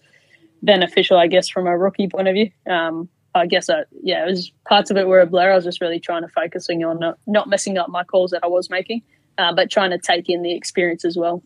beneficial, 0.62 1.18
I 1.18 1.28
guess, 1.28 1.50
from 1.50 1.68
a 1.68 1.78
rookie 1.78 2.08
point 2.08 2.28
of 2.28 2.34
view. 2.34 2.52
Um, 2.70 3.10
I 3.34 3.48
guess, 3.48 3.70
uh, 3.70 3.84
yeah, 4.02 4.24
it 4.24 4.28
was 4.28 4.52
parts 4.68 4.92
of 4.92 4.98
it 4.98 5.08
were 5.08 5.20
a 5.20 5.26
blur. 5.26 5.52
I 5.52 5.56
was 5.56 5.66
just 5.66 5.82
really 5.82 6.00
trying 6.00 6.22
to 6.22 6.30
focusing 6.30 6.86
on 6.86 7.00
not, 7.00 7.18
not 7.28 7.50
messing 7.50 7.78
up 7.78 7.90
my 7.90 8.04
calls 8.04 8.32
that 8.32 8.44
I 8.44 8.48
was 8.48 8.70
making, 8.70 9.02
uh, 9.38 9.54
but 9.54 9.70
trying 9.70 9.92
to 9.92 9.98
take 9.98 10.30
in 10.30 10.42
the 10.42 10.56
experience 10.56 11.04
as 11.04 11.18
well. 11.18 11.44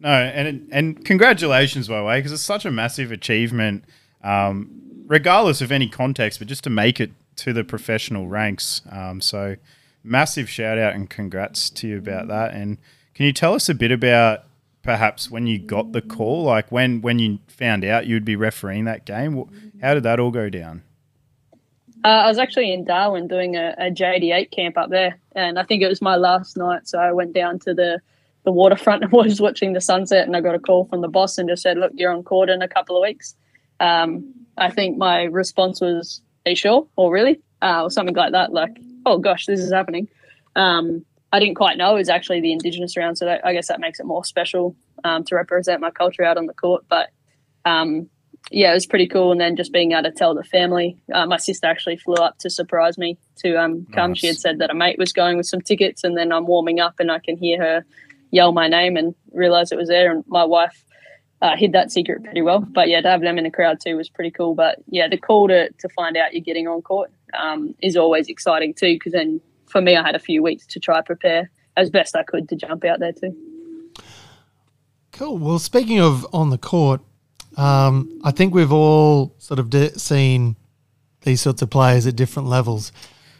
No, 0.00 0.08
and 0.08 0.68
and 0.72 1.04
congratulations 1.04 1.88
by 1.88 1.98
the 1.98 2.04
way, 2.04 2.18
because 2.18 2.32
it's 2.32 2.42
such 2.42 2.64
a 2.64 2.70
massive 2.70 3.12
achievement, 3.12 3.84
um, 4.24 4.68
regardless 5.06 5.60
of 5.60 5.70
any 5.70 5.88
context, 5.88 6.40
but 6.40 6.48
just 6.48 6.64
to 6.64 6.70
make 6.70 7.00
it 7.00 7.12
to 7.36 7.52
the 7.52 7.64
professional 7.64 8.28
ranks. 8.28 8.82
Um, 8.90 9.20
so 9.20 9.56
massive 10.02 10.48
shout 10.48 10.78
out 10.78 10.94
and 10.94 11.08
congrats 11.08 11.70
to 11.70 11.88
you 11.88 11.98
about 11.98 12.28
that. 12.28 12.52
And 12.52 12.78
can 13.14 13.26
you 13.26 13.32
tell 13.32 13.54
us 13.54 13.68
a 13.68 13.74
bit 13.74 13.90
about 13.90 14.44
perhaps 14.82 15.30
when 15.30 15.46
you 15.46 15.58
got 15.58 15.92
the 15.92 16.02
call, 16.02 16.44
like 16.44 16.70
when 16.70 17.00
when 17.00 17.18
you 17.18 17.38
found 17.48 17.84
out 17.84 18.06
you'd 18.06 18.24
be 18.24 18.36
refereeing 18.36 18.84
that 18.84 19.04
game? 19.04 19.44
How 19.80 19.94
did 19.94 20.02
that 20.02 20.20
all 20.20 20.30
go 20.30 20.48
down? 20.48 20.82
Uh, 22.04 22.08
I 22.08 22.28
was 22.28 22.38
actually 22.38 22.70
in 22.70 22.84
Darwin 22.84 23.26
doing 23.26 23.56
a, 23.56 23.74
a 23.78 23.90
JD8 23.90 24.50
camp 24.50 24.76
up 24.76 24.90
there, 24.90 25.18
and 25.32 25.58
I 25.58 25.62
think 25.62 25.82
it 25.82 25.88
was 25.88 26.02
my 26.02 26.16
last 26.16 26.54
night. 26.54 26.86
So 26.86 26.98
I 26.98 27.12
went 27.12 27.32
down 27.32 27.58
to 27.60 27.72
the, 27.72 27.98
the 28.44 28.52
waterfront 28.52 29.02
and 29.02 29.12
was 29.12 29.40
watching 29.40 29.72
the 29.72 29.80
sunset, 29.80 30.26
and 30.26 30.36
I 30.36 30.42
got 30.42 30.54
a 30.54 30.58
call 30.58 30.84
from 30.84 31.00
the 31.00 31.08
boss 31.08 31.38
and 31.38 31.48
just 31.48 31.62
said, 31.62 31.78
"Look, 31.78 31.92
you're 31.94 32.12
on 32.12 32.22
court 32.22 32.50
in 32.50 32.60
a 32.60 32.68
couple 32.68 32.96
of 32.96 33.02
weeks." 33.02 33.34
Um, 33.80 34.34
I 34.58 34.70
think 34.70 34.98
my 34.98 35.22
response 35.22 35.80
was, 35.80 36.20
"Are 36.20 36.33
you 36.50 36.56
sure?" 36.56 36.86
or 36.96 37.12
"Really?" 37.12 37.40
Uh, 37.62 37.84
or 37.84 37.90
something 37.90 38.14
like 38.14 38.32
that. 38.32 38.52
Like, 38.52 38.76
"Oh 39.06 39.18
gosh, 39.18 39.46
this 39.46 39.60
is 39.60 39.72
happening." 39.72 40.08
Um, 40.56 41.04
I 41.32 41.40
didn't 41.40 41.56
quite 41.56 41.76
know 41.76 41.96
it 41.96 41.98
was 41.98 42.08
actually 42.08 42.40
the 42.40 42.52
Indigenous 42.52 42.96
round, 42.96 43.18
so 43.18 43.24
that, 43.24 43.44
I 43.44 43.52
guess 43.52 43.66
that 43.66 43.80
makes 43.80 43.98
it 43.98 44.06
more 44.06 44.24
special 44.24 44.76
um, 45.02 45.24
to 45.24 45.34
represent 45.34 45.80
my 45.80 45.90
culture 45.90 46.22
out 46.22 46.36
on 46.36 46.46
the 46.46 46.54
court. 46.54 46.84
But 46.88 47.10
um, 47.64 48.08
yeah, 48.50 48.70
it 48.70 48.74
was 48.74 48.86
pretty 48.86 49.08
cool. 49.08 49.32
And 49.32 49.40
then 49.40 49.56
just 49.56 49.72
being 49.72 49.92
able 49.92 50.04
to 50.04 50.12
tell 50.12 50.34
the 50.34 50.44
family, 50.44 50.96
uh, 51.12 51.26
my 51.26 51.38
sister 51.38 51.66
actually 51.66 51.96
flew 51.96 52.14
up 52.14 52.38
to 52.38 52.50
surprise 52.50 52.98
me 52.98 53.18
to 53.38 53.56
um, 53.56 53.86
come. 53.92 54.14
She 54.14 54.26
had 54.26 54.36
said 54.36 54.58
that 54.58 54.70
a 54.70 54.74
mate 54.74 54.98
was 54.98 55.12
going 55.12 55.36
with 55.36 55.46
some 55.46 55.60
tickets, 55.60 56.04
and 56.04 56.16
then 56.16 56.30
I'm 56.30 56.46
warming 56.46 56.78
up 56.78 57.00
and 57.00 57.10
I 57.10 57.18
can 57.18 57.36
hear 57.36 57.60
her 57.60 57.84
yell 58.30 58.52
my 58.52 58.68
name 58.68 58.96
and 58.96 59.14
realize 59.32 59.72
it 59.72 59.78
was 59.78 59.88
there. 59.88 60.12
And 60.12 60.24
my 60.26 60.44
wife 60.44 60.84
uh, 61.42 61.56
hid 61.56 61.72
that 61.72 61.90
secret 61.92 62.22
pretty 62.24 62.42
well. 62.42 62.60
But 62.60 62.88
yeah, 62.88 63.00
to 63.00 63.08
have 63.08 63.20
them 63.20 63.38
in 63.38 63.44
the 63.44 63.50
crowd 63.50 63.78
too 63.80 63.96
was 63.96 64.08
pretty 64.08 64.30
cool. 64.30 64.54
But 64.54 64.78
yeah, 64.88 65.08
the 65.08 65.18
call 65.18 65.48
to, 65.48 65.70
to 65.70 65.88
find 65.90 66.16
out 66.16 66.32
you're 66.32 66.42
getting 66.42 66.66
on 66.68 66.82
court 66.82 67.10
um, 67.38 67.74
is 67.82 67.96
always 67.96 68.28
exciting 68.28 68.74
too, 68.74 68.94
because 68.94 69.12
then 69.12 69.40
for 69.66 69.80
me, 69.80 69.96
I 69.96 70.02
had 70.02 70.14
a 70.14 70.20
few 70.20 70.42
weeks 70.42 70.66
to 70.68 70.80
try 70.80 71.00
prepare 71.00 71.50
as 71.76 71.90
best 71.90 72.16
I 72.16 72.22
could 72.22 72.48
to 72.48 72.56
jump 72.56 72.84
out 72.84 73.00
there 73.00 73.12
too. 73.12 73.36
Cool. 75.12 75.38
Well, 75.38 75.58
speaking 75.58 76.00
of 76.00 76.26
on 76.32 76.50
the 76.50 76.58
court, 76.58 77.00
um, 77.56 78.20
I 78.24 78.30
think 78.30 78.54
we've 78.54 78.72
all 78.72 79.34
sort 79.38 79.60
of 79.60 79.70
di- 79.70 79.90
seen 79.90 80.56
these 81.22 81.40
sorts 81.40 81.62
of 81.62 81.70
players 81.70 82.06
at 82.06 82.16
different 82.16 82.48
levels. 82.48 82.92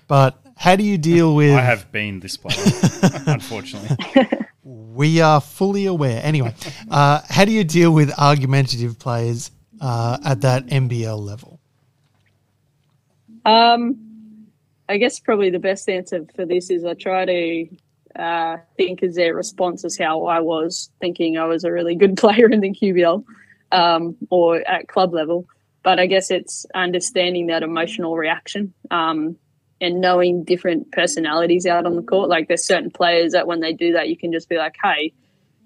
But 0.06 0.38
how 0.56 0.76
do 0.76 0.84
you 0.84 0.98
deal 0.98 1.34
with? 1.34 1.54
I 1.54 1.62
have 1.62 1.90
been 1.90 2.20
this 2.20 2.36
player, 2.36 2.56
unfortunately. 3.26 3.96
We 4.64 5.20
are 5.20 5.40
fully 5.40 5.86
aware. 5.86 6.20
Anyway, 6.24 6.54
uh, 6.90 7.20
how 7.28 7.44
do 7.44 7.52
you 7.52 7.64
deal 7.64 7.92
with 7.92 8.18
argumentative 8.18 8.98
players 8.98 9.50
uh, 9.80 10.18
at 10.24 10.40
that 10.40 10.66
NBL 10.66 11.18
level? 11.18 11.60
Um, 13.44 14.48
I 14.88 14.96
guess 14.96 15.20
probably 15.20 15.50
the 15.50 15.58
best 15.58 15.88
answer 15.88 16.24
for 16.34 16.46
this 16.46 16.70
is 16.70 16.84
I 16.84 16.94
try 16.94 17.24
to 17.26 17.68
uh, 18.16 18.56
think 18.76 19.02
as 19.02 19.16
their 19.16 19.34
response 19.34 19.84
is 19.84 19.98
how 19.98 20.26
I 20.26 20.40
was 20.40 20.90
thinking 21.00 21.36
I 21.36 21.44
was 21.44 21.64
a 21.64 21.72
really 21.72 21.94
good 21.94 22.16
player 22.18 22.48
in 22.50 22.60
the 22.60 22.70
QBL 22.70 23.24
um, 23.72 24.16
or 24.30 24.56
at 24.68 24.88
club 24.88 25.12
level. 25.12 25.46
But 25.82 26.00
I 26.00 26.06
guess 26.06 26.30
it's 26.30 26.64
understanding 26.74 27.48
that 27.48 27.62
emotional 27.62 28.16
reaction 28.16 28.72
um, 28.90 29.36
and 29.84 30.00
knowing 30.00 30.42
different 30.44 30.90
personalities 30.92 31.66
out 31.66 31.86
on 31.86 31.96
the 31.96 32.02
court. 32.02 32.28
Like 32.28 32.48
there's 32.48 32.64
certain 32.64 32.90
players 32.90 33.32
that 33.32 33.46
when 33.46 33.60
they 33.60 33.72
do 33.72 33.92
that, 33.92 34.08
you 34.08 34.16
can 34.16 34.32
just 34.32 34.48
be 34.48 34.56
like, 34.56 34.76
hey, 34.82 35.12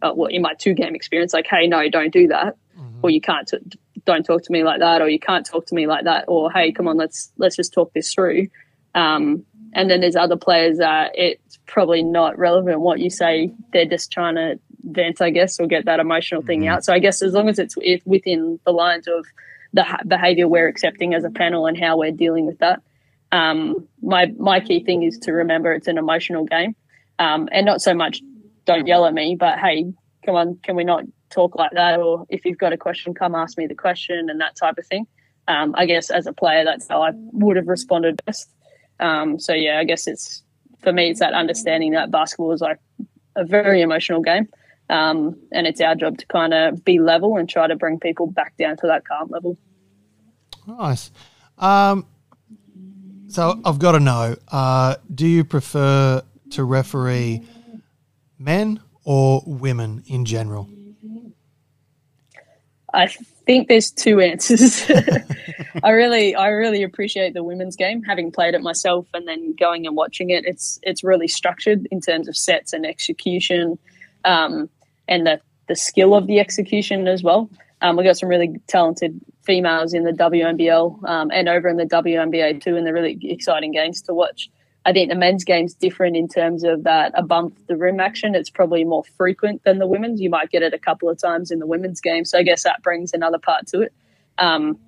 uh, 0.02 0.12
well, 0.14 0.28
in 0.28 0.42
my 0.42 0.54
two 0.54 0.74
game 0.74 0.94
experience, 0.94 1.32
like, 1.32 1.46
hey, 1.46 1.66
no, 1.66 1.88
don't 1.88 2.12
do 2.12 2.28
that, 2.28 2.56
or 3.02 3.10
you 3.10 3.20
can't, 3.20 3.48
t- 3.48 3.58
don't 4.04 4.24
talk 4.24 4.42
to 4.42 4.52
me 4.52 4.62
like 4.64 4.80
that, 4.80 5.00
or 5.00 5.08
you 5.08 5.18
can't 5.18 5.46
talk 5.46 5.66
to 5.66 5.74
me 5.74 5.86
like 5.86 6.04
that, 6.04 6.24
or 6.28 6.50
hey, 6.52 6.72
come 6.72 6.88
on, 6.88 6.96
let's 6.96 7.32
let's 7.38 7.56
just 7.56 7.72
talk 7.72 7.92
this 7.94 8.12
through. 8.12 8.48
Um, 8.94 9.44
and 9.74 9.90
then 9.90 10.00
there's 10.00 10.16
other 10.16 10.36
players 10.36 10.78
that 10.78 11.12
it's 11.14 11.58
probably 11.66 12.02
not 12.02 12.38
relevant 12.38 12.80
what 12.80 13.00
you 13.00 13.10
say. 13.10 13.52
They're 13.72 13.84
just 13.84 14.10
trying 14.10 14.36
to 14.36 14.58
vent, 14.82 15.20
I 15.20 15.30
guess, 15.30 15.60
or 15.60 15.66
get 15.66 15.84
that 15.84 16.00
emotional 16.00 16.42
thing 16.42 16.66
out. 16.66 16.84
So 16.84 16.92
I 16.92 16.98
guess 16.98 17.22
as 17.22 17.34
long 17.34 17.48
as 17.48 17.58
it's 17.58 17.74
if 17.82 18.06
within 18.06 18.58
the 18.64 18.72
lines 18.72 19.06
of 19.08 19.26
the 19.72 19.82
ha- 19.82 20.00
behavior 20.06 20.48
we're 20.48 20.68
accepting 20.68 21.14
as 21.14 21.24
a 21.24 21.30
panel 21.30 21.66
and 21.66 21.78
how 21.78 21.98
we're 21.98 22.12
dealing 22.12 22.46
with 22.46 22.58
that. 22.58 22.80
Um, 23.32 23.86
my 24.02 24.26
my 24.38 24.60
key 24.60 24.82
thing 24.82 25.02
is 25.02 25.18
to 25.20 25.32
remember 25.32 25.72
it's 25.72 25.88
an 25.88 25.98
emotional 25.98 26.44
game, 26.44 26.74
um, 27.18 27.48
and 27.52 27.66
not 27.66 27.80
so 27.82 27.94
much 27.94 28.22
don't 28.64 28.86
yell 28.86 29.06
at 29.06 29.14
me, 29.14 29.36
but 29.38 29.58
hey, 29.58 29.92
come 30.24 30.34
on, 30.34 30.58
can 30.62 30.76
we 30.76 30.84
not 30.84 31.04
talk 31.30 31.56
like 31.56 31.72
that? 31.72 31.98
Or 31.98 32.26
if 32.28 32.44
you've 32.44 32.58
got 32.58 32.72
a 32.72 32.76
question, 32.76 33.14
come 33.14 33.34
ask 33.34 33.56
me 33.58 33.66
the 33.66 33.74
question 33.74 34.28
and 34.30 34.40
that 34.40 34.56
type 34.56 34.78
of 34.78 34.86
thing. 34.86 35.06
Um, 35.46 35.74
I 35.76 35.86
guess 35.86 36.10
as 36.10 36.26
a 36.26 36.32
player, 36.32 36.64
that's 36.64 36.86
how 36.88 37.02
I 37.02 37.10
would 37.14 37.56
have 37.56 37.68
responded 37.68 38.20
best. 38.26 38.50
Um, 39.00 39.38
so 39.38 39.54
yeah, 39.54 39.78
I 39.78 39.84
guess 39.84 40.06
it's 40.06 40.42
for 40.80 40.92
me, 40.92 41.10
it's 41.10 41.20
that 41.20 41.32
understanding 41.32 41.92
that 41.92 42.10
basketball 42.10 42.52
is 42.52 42.60
like 42.60 42.78
a 43.36 43.44
very 43.44 43.80
emotional 43.80 44.20
game. 44.20 44.48
Um, 44.90 45.36
and 45.52 45.66
it's 45.66 45.80
our 45.80 45.94
job 45.94 46.18
to 46.18 46.26
kind 46.26 46.54
of 46.54 46.84
be 46.84 46.98
level 46.98 47.36
and 47.36 47.48
try 47.48 47.66
to 47.66 47.76
bring 47.76 47.98
people 47.98 48.26
back 48.26 48.56
down 48.56 48.76
to 48.78 48.86
that 48.86 49.06
calm 49.06 49.28
level. 49.30 49.58
Nice. 50.66 51.10
Um, 51.58 52.06
so 53.28 53.60
I've 53.64 53.78
got 53.78 53.92
to 53.92 54.00
know: 54.00 54.36
uh, 54.48 54.96
Do 55.14 55.26
you 55.26 55.44
prefer 55.44 56.22
to 56.50 56.64
referee 56.64 57.42
men 58.38 58.80
or 59.04 59.42
women 59.46 60.02
in 60.06 60.24
general? 60.24 60.68
I 62.94 63.06
think 63.46 63.68
there's 63.68 63.90
two 63.90 64.20
answers. 64.20 64.90
I 65.84 65.90
really, 65.90 66.34
I 66.34 66.48
really 66.48 66.82
appreciate 66.82 67.34
the 67.34 67.44
women's 67.44 67.76
game. 67.76 68.02
Having 68.02 68.32
played 68.32 68.54
it 68.54 68.62
myself 68.62 69.06
and 69.12 69.28
then 69.28 69.54
going 69.54 69.86
and 69.86 69.94
watching 69.94 70.30
it, 70.30 70.44
it's 70.46 70.80
it's 70.82 71.04
really 71.04 71.28
structured 71.28 71.86
in 71.90 72.00
terms 72.00 72.28
of 72.28 72.36
sets 72.36 72.72
and 72.72 72.86
execution, 72.86 73.78
um, 74.24 74.70
and 75.06 75.26
the 75.26 75.40
the 75.68 75.76
skill 75.76 76.14
of 76.14 76.26
the 76.26 76.40
execution 76.40 77.06
as 77.06 77.22
well. 77.22 77.50
Um, 77.82 77.96
we 77.96 78.04
got 78.04 78.16
some 78.16 78.28
really 78.28 78.60
talented 78.66 79.20
females 79.48 79.94
in 79.94 80.04
the 80.04 80.12
WNBL 80.12 81.08
um, 81.08 81.30
and 81.32 81.48
over 81.48 81.68
in 81.68 81.78
the 81.78 81.86
WNBA 81.86 82.62
too, 82.62 82.76
and 82.76 82.86
they're 82.86 82.92
really 82.92 83.18
exciting 83.22 83.72
games 83.72 84.02
to 84.02 84.12
watch. 84.12 84.50
I 84.84 84.92
think 84.92 85.08
the 85.08 85.16
men's 85.16 85.42
game's 85.42 85.74
different 85.74 86.16
in 86.16 86.28
terms 86.28 86.64
of 86.64 86.84
that 86.84 87.12
above 87.14 87.52
the 87.66 87.76
rim 87.76 87.98
action. 87.98 88.34
It's 88.34 88.50
probably 88.50 88.84
more 88.84 89.04
frequent 89.16 89.64
than 89.64 89.78
the 89.78 89.86
women's. 89.86 90.20
You 90.20 90.28
might 90.28 90.50
get 90.50 90.62
it 90.62 90.74
a 90.74 90.78
couple 90.78 91.08
of 91.08 91.18
times 91.18 91.50
in 91.50 91.60
the 91.60 91.66
women's 91.66 92.00
game. 92.00 92.26
So 92.26 92.38
I 92.38 92.42
guess 92.42 92.62
that 92.62 92.82
brings 92.82 93.14
another 93.14 93.38
part 93.38 93.66
to 93.68 93.80
it. 93.80 93.92
Um, 94.36 94.78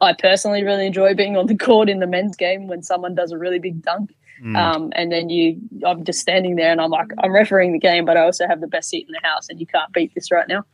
I 0.00 0.14
personally 0.14 0.64
really 0.64 0.86
enjoy 0.86 1.14
being 1.14 1.36
on 1.36 1.46
the 1.46 1.56
court 1.56 1.88
in 1.88 2.00
the 2.00 2.06
men's 2.08 2.36
game 2.36 2.66
when 2.66 2.82
someone 2.82 3.14
does 3.14 3.30
a 3.30 3.38
really 3.38 3.60
big 3.60 3.82
dunk. 3.82 4.14
Mm. 4.42 4.56
Um, 4.56 4.92
and 4.96 5.12
then 5.12 5.30
you, 5.30 5.60
I'm 5.86 6.04
just 6.04 6.18
standing 6.18 6.56
there 6.56 6.72
and 6.72 6.80
I'm 6.80 6.90
like, 6.90 7.08
I'm 7.18 7.32
refereeing 7.32 7.72
the 7.72 7.78
game, 7.78 8.04
but 8.04 8.16
I 8.16 8.22
also 8.22 8.46
have 8.48 8.60
the 8.60 8.68
best 8.68 8.88
seat 8.88 9.06
in 9.08 9.12
the 9.12 9.26
house 9.26 9.48
and 9.48 9.60
you 9.60 9.66
can't 9.66 9.92
beat 9.92 10.12
this 10.14 10.30
right 10.32 10.46
now. 10.48 10.64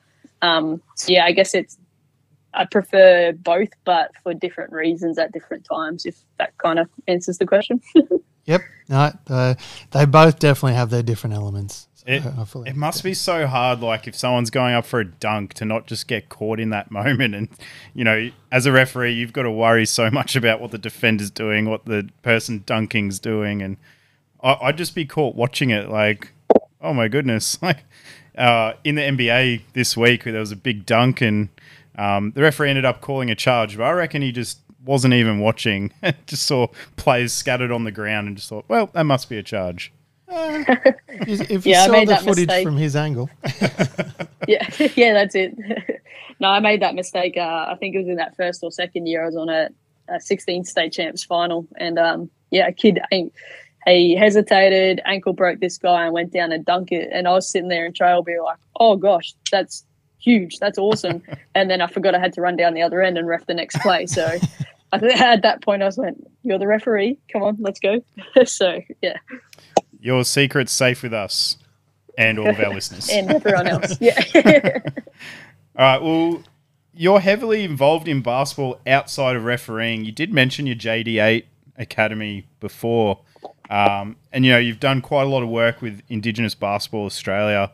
Um, 0.43 0.83
so 0.97 1.13
yeah, 1.13 1.25
I 1.25 1.33
guess 1.33 1.55
it's, 1.55 1.79
I 2.55 2.65
prefer 2.67 3.33
both, 3.33 3.71
but 3.85 4.13
for 4.23 4.33
different 4.33 4.73
reasons 4.73 5.19
at 5.19 5.33
different 5.33 5.65
times, 5.65 6.07
if 6.07 6.17
that 6.39 6.57
kind 6.59 6.79
of 6.79 6.89
answers 7.09 7.39
the 7.39 7.47
question. 7.47 7.81
Yep. 8.47 8.63
No, 8.89 9.13
uh, 9.29 9.55
they 9.93 10.05
both 10.05 10.39
definitely 10.39 10.75
have 10.75 10.91
their 10.91 11.03
different 11.03 11.35
elements. 11.35 11.89
So 11.95 12.05
it, 12.07 12.23
it 12.69 12.77
must 12.77 13.03
be 13.03 13.15
so 13.15 13.47
hard, 13.47 13.81
like 13.81 14.07
if 14.07 14.15
someone's 14.15 14.51
going 14.51 14.75
up 14.75 14.85
for 14.85 15.01
a 15.01 15.05
dunk, 15.07 15.55
to 15.55 15.65
not 15.65 15.87
just 15.87 16.07
get 16.07 16.29
caught 16.29 16.61
in 16.61 16.71
that 16.71 16.91
moment. 16.91 17.35
And 17.35 17.49
you 17.95 18.05
know, 18.05 18.31
as 18.53 18.67
a 18.67 18.73
referee, 18.73 19.15
you've 19.15 19.33
got 19.33 19.45
to 19.45 19.51
worry 19.51 19.87
so 19.87 20.11
much 20.11 20.37
about 20.37 20.61
what 20.61 20.71
the 20.71 20.79
defender's 20.79 21.31
doing, 21.31 21.71
what 21.71 21.87
the 21.87 22.11
person 22.23 22.61
dunking's 22.67 23.19
doing, 23.19 23.63
and 23.63 23.79
I, 24.43 24.67
would 24.67 24.77
just 24.77 24.95
be 24.95 25.07
caught 25.07 25.35
watching 25.35 25.71
it, 25.71 25.89
like, 25.89 26.33
oh 26.83 26.93
my 26.93 27.09
goodness, 27.09 27.59
like 27.63 27.79
uh, 28.37 28.75
in 28.85 28.97
the 28.97 29.03
NBA 29.03 29.63
this 29.73 29.97
week, 29.97 30.25
there 30.25 30.41
was 30.41 30.53
a 30.53 30.57
big 30.57 30.85
dunk, 30.85 31.23
and 31.23 31.49
um, 31.97 32.33
the 32.35 32.43
referee 32.43 32.71
ended 32.71 32.85
up 32.85 33.01
calling 33.01 33.31
a 33.31 33.35
charge, 33.35 33.77
but 33.77 33.85
I 33.85 33.93
reckon 33.93 34.23
he 34.23 34.33
just 34.33 34.59
wasn't 34.85 35.15
even 35.15 35.39
watching, 35.39 35.93
just 36.27 36.45
saw 36.45 36.69
players 36.97 37.33
scattered 37.33 37.73
on 37.73 37.85
the 37.85 37.93
ground 37.93 38.29
and 38.29 38.37
just 38.37 38.49
thought, 38.49 38.65
well, 38.69 38.91
that 38.93 39.05
must 39.05 39.29
be 39.29 39.39
a 39.39 39.43
charge. 39.43 39.93
Uh, 40.29 40.65
if 41.09 41.67
you 41.67 41.73
yeah, 41.73 41.87
saw 41.87 42.05
the 42.05 42.17
footage 42.17 42.47
mistake. 42.47 42.67
from 42.67 42.77
his 42.77 42.97
angle. 42.97 43.31
yeah, 44.49 44.69
yeah, 44.97 45.13
that's 45.13 45.35
it. 45.35 45.57
no, 46.41 46.49
I 46.49 46.61
made 46.61 46.83
that 46.83 46.95
mistake. 46.95 47.37
Uh, 47.37 47.67
I 47.69 47.77
think 47.79 47.95
it 47.95 47.99
was 47.99 48.09
in 48.09 48.17
that 48.17 48.37
first 48.37 48.63
or 48.63 48.73
second 48.73 49.07
year. 49.07 49.23
I 49.23 49.27
was 49.27 49.37
on 49.37 49.49
a, 49.49 49.69
a 50.09 50.21
16 50.21 50.65
state 50.65 50.93
champs 50.93 51.23
final, 51.23 51.67
and 51.77 51.99
um, 51.99 52.31
yeah, 52.51 52.67
a 52.67 52.73
kid 52.73 53.01
he 53.87 54.17
hesitated, 54.17 55.01
ankle 55.05 55.35
broke 55.35 55.61
this 55.61 55.77
guy, 55.77 56.05
and 56.05 56.15
went 56.15 56.33
down 56.33 56.53
and 56.53 56.65
dunk 56.65 56.91
it. 56.91 57.11
And 57.13 57.29
I 57.29 57.33
was 57.33 57.49
sitting 57.49 57.69
there 57.69 57.85
in 57.85 57.93
trail, 57.93 58.23
be 58.23 58.39
like, 58.43 58.59
"Oh 58.81 58.97
gosh, 58.97 59.35
that's 59.51 59.85
huge, 60.25 60.59
that's 60.59 60.79
awesome." 60.79 61.23
and 61.55 61.71
then 61.71 61.81
I 61.81 61.87
forgot 61.87 62.15
I 62.15 62.19
had 62.19 62.33
to 62.35 62.41
run 62.41 62.57
down 62.57 62.75
the 62.75 62.83
other 62.83 63.03
end 63.03 63.19
and 63.19 63.27
ref 63.27 63.47
the 63.47 63.55
next 63.55 63.81
play. 63.81 64.07
So 64.07 64.39
I 64.93 64.99
think 64.99 65.21
at 65.21 65.43
that 65.43 65.63
point 65.63 65.83
I 65.83 65.87
was 65.87 65.99
like, 65.99 66.15
"You're 66.43 66.59
the 66.59 66.67
referee. 66.67 67.19
Come 67.33 67.43
on, 67.43 67.57
let's 67.61 67.81
go." 67.81 68.03
so 68.45 68.81
yeah. 69.03 69.17
Your 70.01 70.25
secret's 70.25 70.73
safe 70.73 71.03
with 71.03 71.15
us 71.15 71.57
and 72.19 72.39
all 72.39 72.49
of 72.49 72.61
our 72.61 72.73
listeners 72.73 73.09
and 73.13 73.31
everyone 73.31 73.67
else. 73.67 73.97
Yeah. 74.01 74.23
all 74.35 75.85
right. 75.85 76.03
Well, 76.03 76.43
you're 76.93 77.21
heavily 77.21 77.65
involved 77.65 78.07
in 78.07 78.23
basketball 78.23 78.81
outside 78.87 79.37
of 79.37 79.45
refereeing. 79.45 80.05
You 80.05 80.13
did 80.13 80.33
mention 80.33 80.67
your 80.67 80.77
JD8 80.77 81.45
academy 81.77 82.47
before, 82.61 83.21
um, 83.69 84.17
and 84.33 84.45
you 84.45 84.53
know 84.53 84.59
you've 84.59 84.81
done 84.81 85.01
quite 85.01 85.23
a 85.23 85.29
lot 85.29 85.43
of 85.43 85.49
work 85.49 85.83
with 85.83 86.03
Indigenous 86.09 86.55
Basketball 86.55 87.07
Australia. 87.07 87.73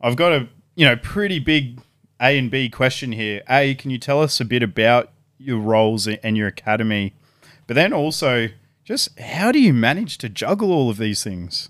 I've 0.00 0.16
got 0.16 0.32
a 0.32 0.48
you 0.80 0.86
know 0.86 0.96
pretty 0.96 1.38
big 1.38 1.78
A 2.22 2.38
and 2.38 2.50
B 2.50 2.70
question 2.70 3.12
here. 3.12 3.42
A, 3.50 3.74
can 3.74 3.90
you 3.90 3.98
tell 3.98 4.22
us 4.22 4.40
a 4.40 4.46
bit 4.46 4.62
about 4.62 5.12
your 5.36 5.58
roles 5.58 6.08
and 6.08 6.38
your 6.38 6.48
academy, 6.48 7.12
but 7.66 7.74
then 7.74 7.92
also 7.92 8.48
just 8.82 9.20
how 9.20 9.52
do 9.52 9.60
you 9.60 9.74
manage 9.74 10.16
to 10.18 10.30
juggle 10.30 10.72
all 10.72 10.88
of 10.88 10.96
these 10.96 11.22
things? 11.22 11.68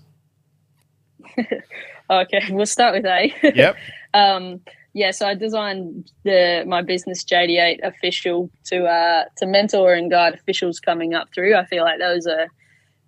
okay, 2.09 2.41
we'll 2.51 2.65
start 2.65 2.93
with 2.95 3.05
A. 3.05 3.33
Yep. 3.53 3.75
um, 4.13 4.61
yeah, 4.93 5.11
so 5.11 5.27
I 5.27 5.33
designed 5.33 6.09
the 6.23 6.63
my 6.65 6.81
business 6.81 7.25
JD8 7.25 7.79
official 7.83 8.49
to 8.67 8.85
uh, 8.85 9.25
to 9.39 9.45
mentor 9.45 9.93
and 9.93 10.09
guide 10.09 10.35
officials 10.35 10.79
coming 10.79 11.13
up 11.13 11.27
through. 11.33 11.53
I 11.57 11.65
feel 11.65 11.83
like 11.83 11.99
that 11.99 12.15
was 12.15 12.27
a 12.27 12.47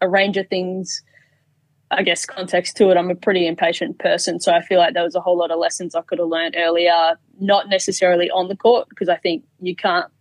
a 0.02 0.10
range 0.10 0.36
of 0.36 0.50
things. 0.50 1.02
I 1.98 2.04
guess 2.04 2.26
context 2.26 2.78
to 2.78 2.90
it. 2.90 2.98
I'm 2.98 3.10
a 3.10 3.16
pretty 3.16 3.48
impatient 3.48 4.00
person, 4.00 4.40
so 4.40 4.52
I 4.52 4.62
feel 4.62 4.80
like 4.80 4.94
there 4.94 5.04
was 5.04 5.16
a 5.16 5.22
whole 5.22 5.38
lot 5.38 5.52
of 5.52 5.60
lessons 5.60 5.96
I 5.96 6.02
could 6.02 6.20
have 6.20 6.28
learned 6.28 6.56
earlier, 6.58 7.18
not 7.40 7.70
necessarily 7.70 8.30
on 8.32 8.48
the 8.48 8.56
court, 8.56 8.90
because 8.90 9.10
I 9.10 9.18
think 9.18 9.44
you 9.60 9.76
can't 9.76 10.12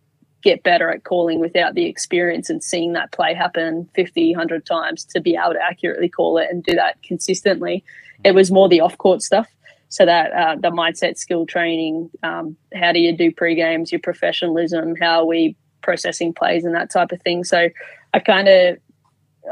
get 0.43 0.63
better 0.63 0.91
at 0.91 1.05
calling 1.05 1.41
without 1.41 1.75
the 1.75 1.87
experience 1.87 2.51
and 2.51 2.63
seeing 2.63 2.95
that 2.95 3.13
play 3.13 3.33
happen 3.33 3.89
50, 3.95 4.33
100 4.33 4.67
times 4.67 5.05
to 5.05 5.21
be 5.21 5.37
able 5.37 5.53
to 5.55 5.63
accurately 5.63 6.09
call 6.09 6.39
it 6.39 6.49
and 6.51 6.65
do 6.65 6.75
that 6.75 7.01
consistently. 7.03 7.85
It 8.25 8.35
was 8.35 8.51
more 8.51 8.69
the 8.69 8.81
off 8.81 8.99
court 8.99 9.23
stuff. 9.23 9.49
So 9.89 10.07
that 10.07 10.33
uh, 10.33 10.57
the 10.57 10.71
mindset, 10.71 11.19
skill 11.19 11.45
training, 11.45 12.09
um, 12.23 12.57
how 12.75 12.93
do 12.93 12.99
you 12.99 13.15
do 13.15 13.31
pre 13.31 13.55
games, 13.55 13.93
your 13.93 14.01
professionalism, 14.01 14.97
how 14.97 15.21
are 15.21 15.27
we 15.27 15.55
processing 15.83 16.33
plays 16.33 16.65
and 16.65 16.75
that 16.75 16.91
type 16.91 17.13
of 17.13 17.21
thing. 17.21 17.45
So 17.45 17.69
I 18.15 18.19
kind 18.21 18.49
of, 18.49 18.79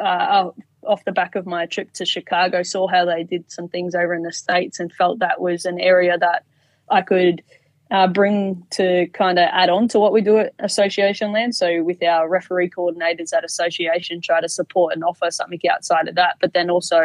uh, 0.00 0.50
off 0.84 1.04
the 1.04 1.12
back 1.12 1.34
of 1.34 1.46
my 1.46 1.66
trip 1.66 1.92
to 1.94 2.04
Chicago, 2.04 2.62
saw 2.62 2.88
how 2.88 3.04
they 3.04 3.22
did 3.22 3.50
some 3.50 3.68
things 3.68 3.94
over 3.94 4.14
in 4.14 4.22
the 4.22 4.32
States 4.32 4.80
and 4.80 4.92
felt 4.92 5.18
that 5.18 5.40
was 5.40 5.64
an 5.64 5.78
area 5.80 6.16
that 6.18 6.44
I 6.88 7.02
could– 7.02 7.42
uh, 7.90 8.06
bring 8.06 8.64
to 8.70 9.08
kind 9.08 9.38
of 9.38 9.48
add 9.50 9.68
on 9.68 9.88
to 9.88 9.98
what 9.98 10.12
we 10.12 10.20
do 10.20 10.38
at 10.38 10.54
Association 10.60 11.32
Land. 11.32 11.56
So 11.56 11.82
with 11.82 12.02
our 12.02 12.28
referee 12.28 12.70
coordinators 12.70 13.32
at 13.32 13.44
Association, 13.44 14.20
try 14.20 14.40
to 14.40 14.48
support 14.48 14.94
and 14.94 15.02
offer 15.02 15.30
something 15.30 15.60
outside 15.68 16.06
of 16.06 16.14
that. 16.14 16.36
But 16.40 16.52
then 16.52 16.70
also, 16.70 17.02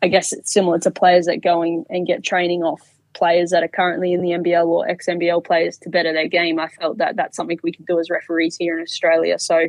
I 0.00 0.08
guess 0.08 0.32
it's 0.32 0.52
similar 0.52 0.78
to 0.80 0.90
players 0.90 1.26
that 1.26 1.42
going 1.42 1.84
and 1.90 2.06
get 2.06 2.24
training 2.24 2.62
off 2.62 2.80
players 3.12 3.50
that 3.50 3.62
are 3.62 3.68
currently 3.68 4.14
in 4.14 4.22
the 4.22 4.30
NBL 4.30 4.66
or 4.66 4.88
ex 4.88 5.06
NBL 5.06 5.44
players 5.44 5.76
to 5.78 5.90
better 5.90 6.14
their 6.14 6.28
game. 6.28 6.58
I 6.58 6.68
felt 6.68 6.96
that 6.96 7.14
that's 7.14 7.36
something 7.36 7.58
we 7.62 7.72
could 7.72 7.84
do 7.84 8.00
as 8.00 8.08
referees 8.08 8.56
here 8.56 8.78
in 8.78 8.82
Australia. 8.82 9.38
So 9.38 9.68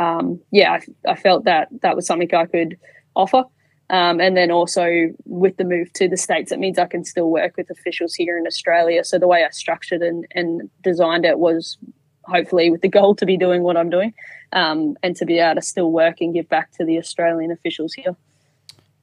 um, 0.00 0.40
yeah, 0.50 0.72
I, 0.72 1.10
I 1.10 1.14
felt 1.14 1.44
that 1.44 1.68
that 1.82 1.94
was 1.94 2.06
something 2.06 2.34
I 2.34 2.46
could 2.46 2.78
offer. 3.14 3.44
Um, 3.90 4.20
and 4.20 4.36
then 4.36 4.50
also 4.50 5.10
with 5.26 5.56
the 5.56 5.64
move 5.64 5.92
to 5.94 6.08
the 6.08 6.16
States, 6.16 6.52
it 6.52 6.58
means 6.58 6.78
I 6.78 6.86
can 6.86 7.04
still 7.04 7.28
work 7.28 7.56
with 7.56 7.68
officials 7.70 8.14
here 8.14 8.38
in 8.38 8.46
Australia. 8.46 9.04
So 9.04 9.18
the 9.18 9.26
way 9.26 9.44
I 9.44 9.50
structured 9.50 10.00
and, 10.00 10.26
and 10.34 10.70
designed 10.82 11.26
it 11.26 11.38
was 11.38 11.76
hopefully 12.24 12.70
with 12.70 12.80
the 12.80 12.88
goal 12.88 13.14
to 13.16 13.26
be 13.26 13.36
doing 13.36 13.62
what 13.62 13.76
I'm 13.76 13.90
doing 13.90 14.14
um, 14.52 14.96
and 15.02 15.14
to 15.16 15.26
be 15.26 15.38
able 15.38 15.56
to 15.56 15.62
still 15.62 15.90
work 15.90 16.20
and 16.20 16.32
give 16.32 16.48
back 16.48 16.70
to 16.78 16.84
the 16.84 16.96
Australian 16.98 17.50
officials 17.50 17.92
here. 17.92 18.16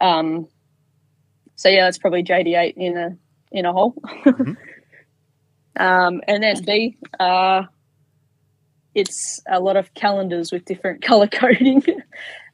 Um, 0.02 0.48
so 1.56 1.69
yeah, 1.69 1.86
that's 1.86 1.98
probably 1.99 2.24
JD8 2.24 2.74
in 2.76 2.98
a 2.98 3.18
in 3.52 3.65
a 3.65 3.74
whole. 3.74 3.94
Mm-hmm. 3.94 4.53
Um, 5.80 6.22
and 6.28 6.41
then 6.41 6.64
B, 6.64 6.98
uh, 7.19 7.61
it's 8.98 9.40
a 9.48 9.60
lot 9.60 9.78
of 9.78 9.94
calendars 9.94 10.52
with 10.52 10.65
different 10.65 11.02
color 11.10 11.28
coding. 11.28 11.84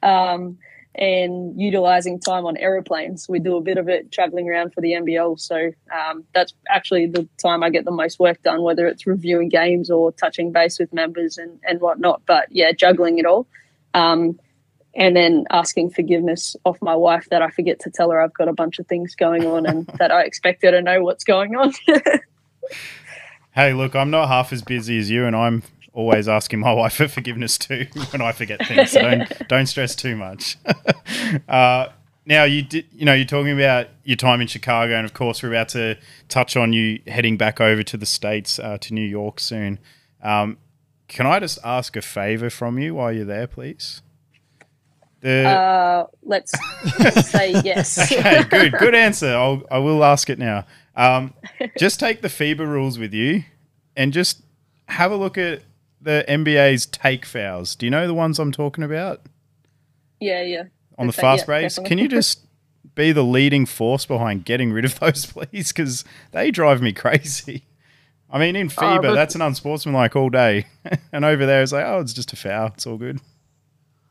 Um, 0.03 0.57
and 0.95 1.59
utilizing 1.59 2.19
time 2.19 2.45
on 2.45 2.55
aeroplanes. 2.57 3.27
We 3.27 3.39
do 3.39 3.55
a 3.57 3.61
bit 3.61 3.79
of 3.79 3.89
it 3.89 4.11
traveling 4.11 4.47
around 4.47 4.75
for 4.75 4.81
the 4.81 4.91
NBL. 4.91 5.39
So 5.39 5.71
um, 5.91 6.23
that's 6.35 6.53
actually 6.69 7.07
the 7.07 7.27
time 7.41 7.63
I 7.63 7.71
get 7.71 7.83
the 7.83 7.91
most 7.91 8.19
work 8.19 8.43
done, 8.43 8.61
whether 8.61 8.85
it's 8.85 9.07
reviewing 9.07 9.49
games 9.49 9.89
or 9.89 10.11
touching 10.11 10.51
base 10.51 10.77
with 10.77 10.93
members 10.93 11.39
and, 11.39 11.59
and 11.67 11.81
whatnot. 11.81 12.21
But 12.27 12.49
yeah, 12.51 12.73
juggling 12.73 13.17
it 13.17 13.25
all. 13.25 13.47
Um, 13.95 14.39
and 14.93 15.15
then 15.15 15.45
asking 15.49 15.89
forgiveness 15.89 16.55
of 16.63 16.77
my 16.79 16.95
wife 16.95 17.27
that 17.31 17.41
I 17.41 17.49
forget 17.49 17.79
to 17.79 17.89
tell 17.89 18.11
her 18.11 18.21
I've 18.21 18.33
got 18.35 18.47
a 18.47 18.53
bunch 18.53 18.77
of 18.77 18.85
things 18.85 19.15
going 19.15 19.47
on 19.47 19.65
and 19.65 19.87
that 19.97 20.11
I 20.11 20.25
expect 20.25 20.61
her 20.63 20.69
to 20.69 20.81
know 20.83 21.01
what's 21.01 21.23
going 21.23 21.55
on. 21.55 21.73
Hey, 23.55 23.73
look, 23.73 23.95
I'm 23.95 24.09
not 24.09 24.29
half 24.29 24.51
as 24.51 24.63
busy 24.63 24.97
as 24.97 25.11
you, 25.11 25.27
and 25.27 25.35
I'm 25.35 25.61
always 25.93 26.27
asking 26.27 26.59
my 26.59 26.73
wife 26.73 26.93
for 26.93 27.07
forgiveness 27.07 27.57
too 27.57 27.87
when 28.11 28.21
I 28.21 28.31
forget 28.31 28.65
things. 28.65 28.91
So 28.91 29.01
don't 29.01 29.31
don't 29.47 29.65
stress 29.67 29.95
too 29.95 30.15
much. 30.15 30.57
uh, 31.47 31.87
now 32.25 32.43
you 32.43 32.63
did, 32.63 32.85
you 32.91 33.05
know, 33.05 33.13
you're 33.13 33.25
talking 33.25 33.51
about 33.51 33.87
your 34.03 34.17
time 34.17 34.41
in 34.41 34.47
Chicago, 34.47 34.95
and 34.95 35.05
of 35.05 35.13
course, 35.13 35.43
we're 35.43 35.49
about 35.49 35.69
to 35.69 35.97
touch 36.29 36.55
on 36.55 36.73
you 36.73 36.99
heading 37.07 37.37
back 37.37 37.59
over 37.59 37.83
to 37.83 37.97
the 37.97 38.05
states 38.05 38.59
uh, 38.59 38.77
to 38.79 38.93
New 38.93 39.05
York 39.05 39.39
soon. 39.39 39.79
Um, 40.21 40.57
can 41.07 41.25
I 41.25 41.39
just 41.39 41.59
ask 41.63 41.95
a 41.95 42.01
favor 42.01 42.49
from 42.49 42.79
you 42.79 42.95
while 42.95 43.11
you're 43.11 43.25
there, 43.25 43.47
please? 43.47 44.01
The, 45.19 45.47
uh, 45.47 46.07
let's 46.21 46.51
say 47.29 47.51
yes. 47.63 48.11
okay, 48.11 48.43
good, 48.43 48.73
good 48.73 48.95
answer. 48.95 49.33
I'll 49.33 49.63
I 49.69 49.77
will 49.79 50.03
ask 50.03 50.29
it 50.29 50.39
now. 50.39 50.65
Um, 50.95 51.33
just 51.77 51.99
take 51.99 52.21
the 52.21 52.27
FIBA 52.27 52.59
rules 52.59 52.99
with 52.99 53.13
you, 53.13 53.43
and 53.95 54.13
just 54.13 54.43
have 54.87 55.11
a 55.11 55.15
look 55.15 55.37
at 55.37 55.61
the 56.03 56.25
NBA's 56.27 56.85
take 56.85 57.25
fouls. 57.25 57.75
Do 57.75 57.85
you 57.85 57.89
know 57.89 58.07
the 58.07 58.13
ones 58.13 58.39
I'm 58.39 58.51
talking 58.51 58.83
about 58.83 59.21
yeah, 60.19 60.41
yeah. 60.41 60.63
on 60.97 61.07
the 61.07 61.13
fast 61.13 61.41
yeah, 61.41 61.45
breaks? 61.45 61.75
definitely. 61.75 61.89
Can 61.89 61.97
you 61.99 62.07
just 62.17 62.45
be 62.95 63.11
the 63.11 63.23
leading 63.23 63.65
force 63.65 64.05
behind 64.05 64.45
getting 64.45 64.71
rid 64.71 64.85
of 64.85 64.99
those, 64.99 65.25
please? 65.25 65.71
Because 65.71 66.03
they 66.31 66.51
drive 66.51 66.81
me 66.81 66.93
crazy. 66.93 67.65
I 68.29 68.39
mean, 68.39 68.55
in 68.55 68.67
FIBA, 68.69 69.01
but- 69.01 69.13
that's 69.15 69.35
an 69.35 69.41
unsportsmanlike 69.41 70.15
all 70.15 70.29
day, 70.29 70.65
and 71.11 71.23
over 71.23 71.45
there, 71.45 71.61
it's 71.61 71.71
like, 71.71 71.85
oh, 71.85 71.99
it's 71.99 72.13
just 72.13 72.33
a 72.33 72.35
foul. 72.35 72.67
It's 72.67 72.87
all 72.87 72.97
good. 72.97 73.19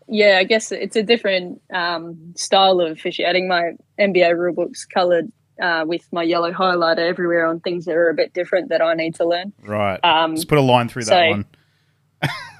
Yeah, 0.08 0.38
I 0.38 0.44
guess 0.44 0.72
it's 0.72 0.96
a 0.96 1.02
different 1.02 1.62
um, 1.72 2.34
style 2.36 2.80
of 2.80 2.92
officiating. 2.92 3.48
My 3.48 3.72
NBA 3.98 4.34
rulebook's 4.34 4.84
coloured 4.84 5.32
uh, 5.60 5.84
with 5.86 6.06
my 6.12 6.22
yellow 6.22 6.52
highlighter 6.52 6.98
everywhere 6.98 7.46
on 7.46 7.60
things 7.60 7.84
that 7.86 7.94
are 7.94 8.10
a 8.10 8.14
bit 8.14 8.34
different 8.34 8.68
that 8.68 8.82
I 8.82 8.94
need 8.94 9.14
to 9.16 9.24
learn. 9.24 9.52
Right. 9.62 9.98
Um, 10.04 10.34
just 10.34 10.48
put 10.48 10.58
a 10.58 10.62
line 10.62 10.88
through 10.88 11.04
that 11.04 11.30
one. 11.30 11.46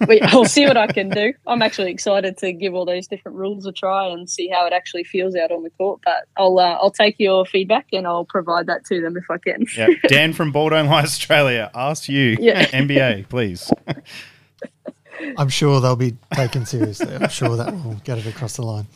We, 0.08 0.20
I'll 0.20 0.44
see 0.44 0.66
what 0.66 0.76
I 0.76 0.86
can 0.86 1.08
do. 1.08 1.32
I'm 1.46 1.62
actually 1.62 1.90
excited 1.90 2.36
to 2.38 2.52
give 2.52 2.74
all 2.74 2.84
those 2.84 3.06
different 3.06 3.36
rules 3.38 3.66
a 3.66 3.72
try 3.72 4.06
and 4.08 4.28
see 4.28 4.48
how 4.48 4.66
it 4.66 4.72
actually 4.72 5.04
feels 5.04 5.34
out 5.36 5.50
on 5.52 5.62
the 5.62 5.70
court. 5.70 6.00
But 6.04 6.26
I'll 6.36 6.58
uh, 6.58 6.78
I'll 6.80 6.90
take 6.90 7.16
your 7.18 7.46
feedback 7.46 7.86
and 7.92 8.06
I'll 8.06 8.24
provide 8.24 8.66
that 8.66 8.84
to 8.86 9.00
them 9.00 9.16
if 9.16 9.24
I 9.30 9.38
can. 9.38 9.66
Yeah, 9.76 9.88
Dan 10.08 10.32
from 10.32 10.52
Ball 10.52 10.70
Don't 10.70 10.88
Australia 10.88 11.70
ask 11.74 12.08
you, 12.08 12.36
Yeah. 12.40 12.66
NBA, 12.66 13.28
please. 13.28 13.70
I'm 15.38 15.48
sure 15.48 15.80
they'll 15.80 15.94
be 15.94 16.16
taken 16.34 16.66
seriously. 16.66 17.14
I'm 17.14 17.28
sure 17.28 17.56
that 17.56 17.72
will 17.84 18.00
get 18.02 18.18
it 18.18 18.26
across 18.26 18.56
the 18.56 18.62
line. 18.62 18.86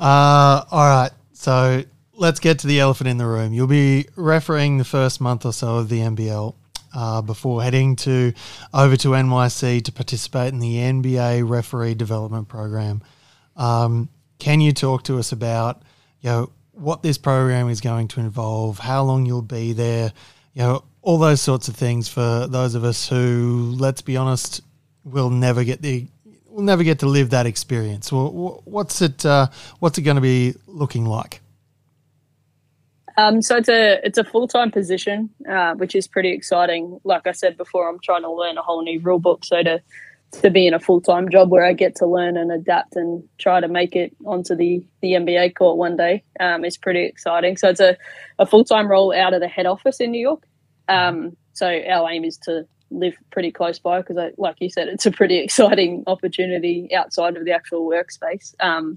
Uh, 0.00 0.64
all 0.70 0.88
right, 0.88 1.10
so 1.32 1.84
let's 2.14 2.40
get 2.40 2.60
to 2.60 2.66
the 2.66 2.80
elephant 2.80 3.08
in 3.08 3.18
the 3.18 3.26
room. 3.26 3.52
You'll 3.52 3.66
be 3.66 4.06
refereeing 4.16 4.78
the 4.78 4.84
first 4.84 5.20
month 5.20 5.44
or 5.44 5.52
so 5.52 5.76
of 5.76 5.88
the 5.90 6.00
NBL 6.00 6.54
uh, 6.94 7.22
before 7.22 7.62
heading 7.62 7.96
to 7.96 8.32
over 8.72 8.96
to 8.96 9.08
NYC 9.08 9.84
to 9.84 9.92
participate 9.92 10.52
in 10.52 10.58
the 10.58 10.76
NBA 10.76 11.48
referee 11.48 11.94
development 11.94 12.48
program. 12.48 13.02
Um, 13.56 14.08
can 14.38 14.60
you 14.60 14.72
talk 14.72 15.04
to 15.04 15.18
us 15.18 15.32
about 15.32 15.82
you 16.20 16.30
know 16.30 16.52
what 16.72 17.02
this 17.02 17.18
program 17.18 17.68
is 17.68 17.80
going 17.80 18.08
to 18.08 18.20
involve, 18.20 18.78
how 18.78 19.02
long 19.02 19.26
you'll 19.26 19.42
be 19.42 19.72
there, 19.72 20.12
you 20.54 20.62
know 20.62 20.84
all 21.02 21.18
those 21.18 21.40
sorts 21.40 21.68
of 21.68 21.76
things 21.76 22.08
for 22.08 22.46
those 22.48 22.74
of 22.74 22.84
us 22.84 23.08
who, 23.08 23.74
let's 23.78 24.02
be 24.02 24.16
honest, 24.16 24.60
will 25.04 25.30
never 25.30 25.64
get 25.64 25.80
the 25.80 26.06
we'll 26.46 26.64
never 26.64 26.82
get 26.82 26.98
to 26.98 27.06
live 27.06 27.30
that 27.30 27.46
experience. 27.46 28.10
What's 28.12 29.00
it 29.00 29.24
uh, 29.24 29.48
what's 29.78 29.98
it 29.98 30.02
going 30.02 30.16
to 30.16 30.20
be 30.20 30.54
looking 30.66 31.04
like? 31.04 31.40
Um, 33.18 33.42
so 33.42 33.56
it's 33.56 33.68
a 33.68 33.98
it's 34.04 34.16
a 34.16 34.22
full 34.22 34.46
time 34.46 34.70
position, 34.70 35.28
uh, 35.50 35.74
which 35.74 35.96
is 35.96 36.06
pretty 36.06 36.32
exciting. 36.32 37.00
Like 37.02 37.26
I 37.26 37.32
said 37.32 37.56
before, 37.56 37.88
I'm 37.88 37.98
trying 37.98 38.22
to 38.22 38.30
learn 38.30 38.56
a 38.56 38.62
whole 38.62 38.82
new 38.82 39.00
rule 39.00 39.18
book. 39.18 39.44
So 39.44 39.60
to 39.64 39.82
to 40.30 40.50
be 40.50 40.68
in 40.68 40.74
a 40.74 40.78
full 40.78 41.00
time 41.00 41.28
job 41.28 41.50
where 41.50 41.64
I 41.64 41.72
get 41.72 41.96
to 41.96 42.06
learn 42.06 42.36
and 42.36 42.52
adapt 42.52 42.94
and 42.94 43.24
try 43.38 43.60
to 43.60 43.66
make 43.66 43.96
it 43.96 44.14
onto 44.24 44.54
the 44.54 44.84
the 45.02 45.12
NBA 45.12 45.56
court 45.56 45.78
one 45.78 45.96
day 45.96 46.22
um, 46.38 46.64
is 46.64 46.78
pretty 46.78 47.04
exciting. 47.04 47.56
So 47.56 47.68
it's 47.68 47.80
a, 47.80 47.96
a 48.38 48.46
full 48.46 48.64
time 48.64 48.88
role 48.88 49.12
out 49.12 49.34
of 49.34 49.40
the 49.40 49.48
head 49.48 49.66
office 49.66 49.98
in 49.98 50.12
New 50.12 50.20
York. 50.20 50.46
Um, 50.88 51.36
so 51.54 51.66
our 51.66 52.08
aim 52.08 52.24
is 52.24 52.38
to 52.44 52.68
live 52.92 53.14
pretty 53.32 53.50
close 53.50 53.80
by 53.80 54.00
because, 54.00 54.16
like 54.38 54.56
you 54.60 54.70
said, 54.70 54.86
it's 54.86 55.06
a 55.06 55.10
pretty 55.10 55.38
exciting 55.42 56.04
opportunity 56.06 56.88
outside 56.94 57.36
of 57.36 57.44
the 57.44 57.50
actual 57.50 57.84
workspace. 57.88 58.54
Um, 58.60 58.96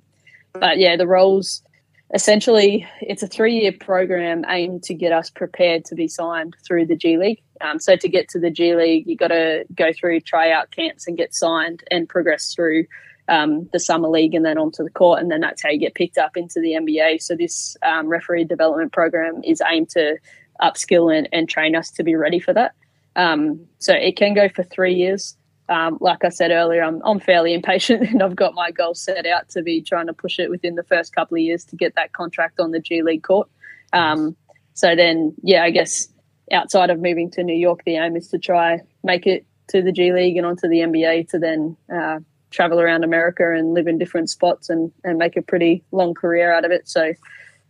but 0.54 0.78
yeah, 0.78 0.96
the 0.96 1.08
roles 1.08 1.64
essentially 2.14 2.88
it's 3.02 3.24
a 3.24 3.28
three 3.28 3.60
year 3.60 3.72
program 3.72 4.44
aimed 4.50 4.84
to 4.84 4.94
get 4.94 5.12
us 5.12 5.30
prepared 5.30 5.86
to 5.86 5.96
be 5.96 6.08
signed 6.08 6.56
through 6.66 6.86
the 6.86 6.96
G 6.96 7.18
League. 7.18 7.42
Um, 7.62 7.80
so 7.80 7.96
to 7.96 8.10
get 8.10 8.28
to 8.30 8.40
the 8.40 8.50
G 8.50 8.76
League, 8.76 9.08
you 9.08 9.16
got 9.16 9.30
to 9.30 9.66
go 9.76 9.92
through 9.94 10.22
tryout 10.22 10.72
camps 10.72 11.08
and 11.08 11.18
get 11.18 11.34
signed 11.34 11.84
and 11.92 12.10
progress 12.10 12.54
through 12.54 12.86
um, 13.28 13.70
the 13.72 13.80
summer 13.80 14.10
league 14.10 14.34
and 14.34 14.46
then 14.46 14.58
onto 14.58 14.84
the 14.84 14.90
court, 14.90 15.22
and 15.22 15.32
then 15.32 15.40
that's 15.40 15.62
how 15.64 15.70
you 15.70 15.80
get 15.80 15.96
picked 15.96 16.18
up 16.18 16.36
into 16.36 16.60
the 16.60 16.72
NBA. 16.72 17.22
So 17.22 17.36
this 17.36 17.78
um, 17.84 18.08
referee 18.08 18.46
development 18.46 18.92
program 18.92 19.42
is 19.44 19.62
aimed 19.70 19.90
to 19.92 20.18
upskill 20.62 21.16
and, 21.16 21.30
and 21.32 21.48
train 21.48 21.76
us 21.76 21.90
to 21.92 22.04
be 22.04 22.16
ready 22.16 22.40
for 22.40 22.54
that. 22.54 22.74
Um, 23.16 23.66
so 23.80 23.94
it 23.94 24.18
can 24.18 24.34
go 24.34 24.50
for 24.50 24.64
three 24.64 24.94
years. 24.94 25.38
Um, 25.72 25.98
like 26.02 26.26
I 26.26 26.30
said 26.30 26.52
earlier, 26.52 26.84
I'm, 26.84 27.02
I'm 27.06 27.22
fairly 27.22 27.54
impatient 27.54 28.02
and 28.10 28.22
I've 28.22 28.36
got 28.36 28.54
my 28.54 28.72
goal 28.72 28.94
set 28.94 29.26
out 29.26 29.48
to 29.50 29.64
be 29.64 29.82
trying 29.82 30.08
to 30.08 30.14
push 30.14 30.38
it 30.38 30.50
within 30.50 30.76
the 30.76 30.84
first 30.84 31.16
couple 31.16 31.36
of 31.36 31.42
years 31.42 31.64
to 31.66 31.78
get 31.78 31.96
that 31.96 32.12
contract 32.12 32.60
on 32.60 32.72
the 32.72 32.80
G 32.80 33.02
League 33.02 33.24
court. 33.24 33.50
Um, 33.94 34.36
so 34.74 34.96
then, 34.96 35.34
yeah, 35.42 35.64
I 35.64 35.72
guess 35.72 36.10
outside 36.52 36.90
of 36.90 37.00
moving 37.00 37.32
to 37.32 37.44
New 37.44 37.56
York, 37.56 37.84
the 37.86 37.96
aim 37.96 38.18
is 38.18 38.28
to 38.30 38.38
try 38.38 38.82
make 39.04 39.26
it 39.26 39.46
to 39.70 39.82
the 39.82 39.94
G 39.94 40.12
League 40.12 40.36
and 40.36 40.46
onto 40.46 40.68
the 40.68 40.80
NBA 40.80 41.30
to 41.30 41.40
then 41.40 41.78
uh, 41.94 42.20
travel 42.50 42.82
around 42.82 43.06
America 43.06 43.54
and 43.56 43.74
live 43.74 43.88
in 43.88 43.98
different 43.98 44.30
spots 44.30 44.70
and, 44.70 44.92
and 45.06 45.18
make 45.18 45.38
a 45.38 45.42
pretty 45.42 45.86
long 45.94 46.14
career 46.14 46.54
out 46.54 46.66
of 46.66 46.72
it. 46.72 46.90
So, 46.90 47.14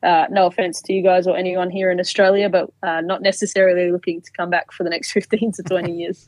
uh, 0.02 0.26
no 0.32 0.48
offense 0.48 0.82
to 0.82 0.94
you 0.94 1.04
guys 1.04 1.28
or 1.28 1.38
anyone 1.38 1.70
here 1.70 1.92
in 1.92 2.00
Australia, 2.00 2.50
but 2.50 2.72
uh, 2.82 3.02
not 3.02 3.22
necessarily 3.22 3.92
looking 3.92 4.20
to 4.22 4.32
come 4.32 4.50
back 4.50 4.72
for 4.72 4.84
the 4.84 4.90
next 4.90 5.12
15 5.14 5.52
to 5.52 5.64
20 5.64 5.94
years. 5.94 6.28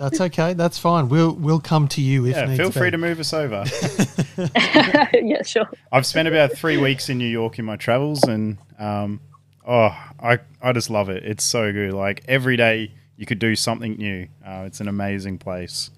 That's 0.00 0.20
okay. 0.20 0.54
That's 0.54 0.78
fine. 0.78 1.08
We'll 1.08 1.34
we'll 1.34 1.60
come 1.60 1.86
to 1.88 2.00
you 2.00 2.24
if 2.26 2.34
Yeah, 2.34 2.46
needs 2.46 2.58
feel 2.58 2.70
be. 2.70 2.78
free 2.80 2.90
to 2.90 2.98
move 2.98 3.20
us 3.20 3.32
over. 3.34 3.64
yeah, 5.14 5.42
sure. 5.42 5.68
I've 5.92 6.06
spent 6.06 6.26
about 6.26 6.52
three 6.52 6.76
weeks 6.78 7.08
in 7.08 7.18
New 7.18 7.28
York 7.28 7.58
in 7.58 7.64
my 7.64 7.76
travels, 7.76 8.24
and 8.24 8.56
um, 8.78 9.20
oh, 9.66 9.90
I 10.22 10.38
I 10.62 10.72
just 10.72 10.90
love 10.90 11.08
it. 11.10 11.24
It's 11.24 11.44
so 11.44 11.70
good. 11.72 11.92
Like 11.92 12.22
every 12.28 12.56
day, 12.56 12.92
you 13.16 13.26
could 13.26 13.38
do 13.38 13.54
something 13.54 13.96
new. 13.96 14.26
Uh, 14.44 14.64
it's 14.66 14.80
an 14.80 14.88
amazing 14.88 15.38
place. 15.38 15.90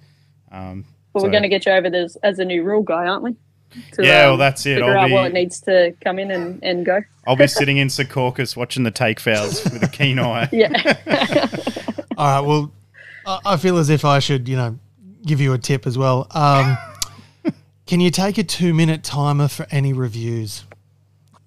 Um, 0.51 0.85
Well, 1.12 1.24
we're 1.24 1.31
going 1.31 1.45
to 1.45 1.49
get 1.49 1.65
you 1.66 1.73
over 1.73 1.89
this 1.89 2.16
as 2.23 2.39
a 2.39 2.45
new 2.45 2.62
rule 2.65 2.83
guy, 2.83 3.07
aren't 3.07 3.23
we? 3.23 3.37
To, 3.95 4.05
Yeah, 4.05 4.24
well, 4.24 4.33
um, 4.35 4.39
that's 4.39 4.66
it. 4.66 4.74
Figure 4.81 4.99
I'll 4.99 5.05
out 5.05 5.07
be- 5.09 5.12
what 5.15 5.33
needs 5.33 5.61
to 5.62 5.95
come 6.05 6.19
in 6.19 6.31
and, 6.31 6.62
and 6.62 6.85
go. 6.85 7.01
I'll 7.27 7.37
be 7.37 7.47
sitting 7.47 7.79
in 7.79 7.89
Secaucus 7.89 8.57
watching 8.57 8.83
the 8.83 8.91
take 8.91 9.20
fouls 9.20 9.62
with 9.65 9.83
a 9.83 9.89
keen 9.89 10.19
eye. 10.19 10.49
Yeah. 10.53 10.73
All 12.19 12.27
right. 12.27 12.41
Well, 12.41 12.73
I 13.27 13.39
I 13.44 13.57
feel 13.57 13.78
as 13.78 13.89
if 13.90 14.05
I 14.05 14.19
should, 14.19 14.49
you 14.49 14.57
know, 14.57 14.78
give 15.24 15.40
you 15.40 15.53
a 15.53 15.59
tip 15.59 15.86
as 15.86 15.97
well. 15.99 16.27
Um, 16.32 16.77
can 17.86 18.01
you 18.01 18.11
take 18.11 18.39
a 18.39 18.44
two 18.44 18.74
minute 18.74 19.03
timer 19.05 19.49
for 19.49 19.66
any 19.70 19.93
reviews? 19.93 20.65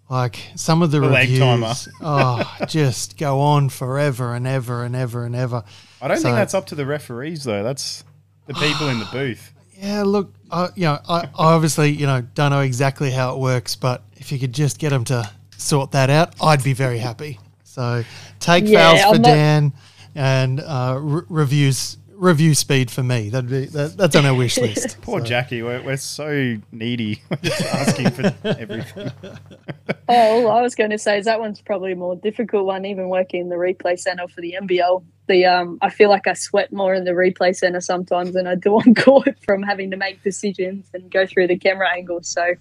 Like 0.09 0.37
some 0.55 0.81
of 0.83 0.91
the, 0.91 0.99
The 0.99 1.07
leg 1.07 1.29
reviews, 1.29 1.39
timer. 1.39 1.73
oh, 2.01 2.57
just 2.67 3.17
go 3.17 3.39
on 3.39 3.69
forever 3.69 4.35
and 4.35 4.45
ever 4.45 4.83
and 4.83 4.95
ever 4.95 5.25
and 5.25 5.35
ever. 5.35 5.63
I 6.01 6.07
don't 6.07 6.17
So- 6.17 6.23
think 6.23 6.35
that's 6.35 6.53
up 6.53 6.67
to 6.67 6.75
the 6.75 6.85
referees 6.85 7.43
though. 7.43 7.63
That's 7.63 8.03
the 8.45 8.53
people 8.53 8.89
in 8.89 8.99
the 8.99 9.07
booth. 9.11 9.51
Yeah, 9.77 10.03
look, 10.03 10.33
I 10.49 10.69
you 10.75 10.83
know, 10.85 10.99
I, 11.09 11.23
I 11.37 11.53
obviously, 11.53 11.89
you 11.91 12.05
know, 12.07 12.21
don't 12.33 12.51
know 12.51 12.61
exactly 12.61 13.11
how 13.11 13.33
it 13.35 13.39
works, 13.39 13.75
but 13.75 14.03
if 14.15 14.31
you 14.31 14.39
could 14.39 14.53
just 14.53 14.79
get 14.79 14.91
them 14.91 15.03
to 15.05 15.29
sort 15.57 15.91
that 15.91 16.09
out, 16.09 16.33
I'd 16.41 16.63
be 16.63 16.71
very 16.71 16.97
happy. 16.97 17.39
So 17.65 18.05
take 18.39 18.63
Yeah, 18.67 18.93
fouls 18.93 19.15
for 19.17 19.21
not- 19.21 19.27
Dan 19.27 19.73
and 20.15 20.59
uh, 20.61 20.97
re- 20.99 21.23
reviews 21.29 21.97
review 22.17 22.55
speed 22.55 22.89
for 22.89 23.03
me. 23.03 23.29
That'd 23.29 23.49
be 23.49 23.65
that, 23.65 23.97
that's 23.97 24.15
on 24.15 24.25
our 24.25 24.33
wish 24.33 24.57
list. 24.61 25.01
Poor 25.01 25.19
So- 25.19 25.25
Jackie, 25.25 25.61
we're, 25.61 25.81
we're 25.81 25.97
so 25.97 26.57
needy, 26.71 27.21
We're 27.29 27.37
just 27.43 27.61
asking 27.61 28.11
for 28.11 28.33
everything. 28.45 29.11
oh, 30.09 30.47
all 30.47 30.57
I 30.57 30.61
was 30.61 30.75
going 30.75 30.91
to 30.91 30.97
say 30.97 31.19
is 31.19 31.25
that 31.25 31.39
one's 31.39 31.61
probably 31.61 31.91
a 31.91 31.95
more 31.95 32.15
difficult 32.15 32.65
one, 32.65 32.85
even 32.85 33.09
working 33.09 33.41
in 33.41 33.49
the 33.49 33.55
replay 33.57 33.99
center 33.99 34.27
for 34.27 34.41
the 34.41 34.55
NBL. 34.61 35.03
The 35.27 35.45
um, 35.45 35.77
I 35.81 35.89
feel 35.89 36.09
like 36.09 36.27
I 36.27 36.33
sweat 36.33 36.71
more 36.71 36.93
in 36.93 37.03
the 37.03 37.11
replay 37.11 37.55
center 37.55 37.81
sometimes 37.81 38.33
than 38.33 38.47
I 38.47 38.55
do 38.55 38.75
on 38.75 38.93
court 38.95 39.35
from 39.43 39.63
having 39.63 39.91
to 39.91 39.97
make 39.97 40.23
decisions 40.23 40.87
and 40.93 41.11
go 41.11 41.25
through 41.25 41.47
the 41.47 41.57
camera 41.57 41.89
angles. 41.91 42.27
So 42.27 42.53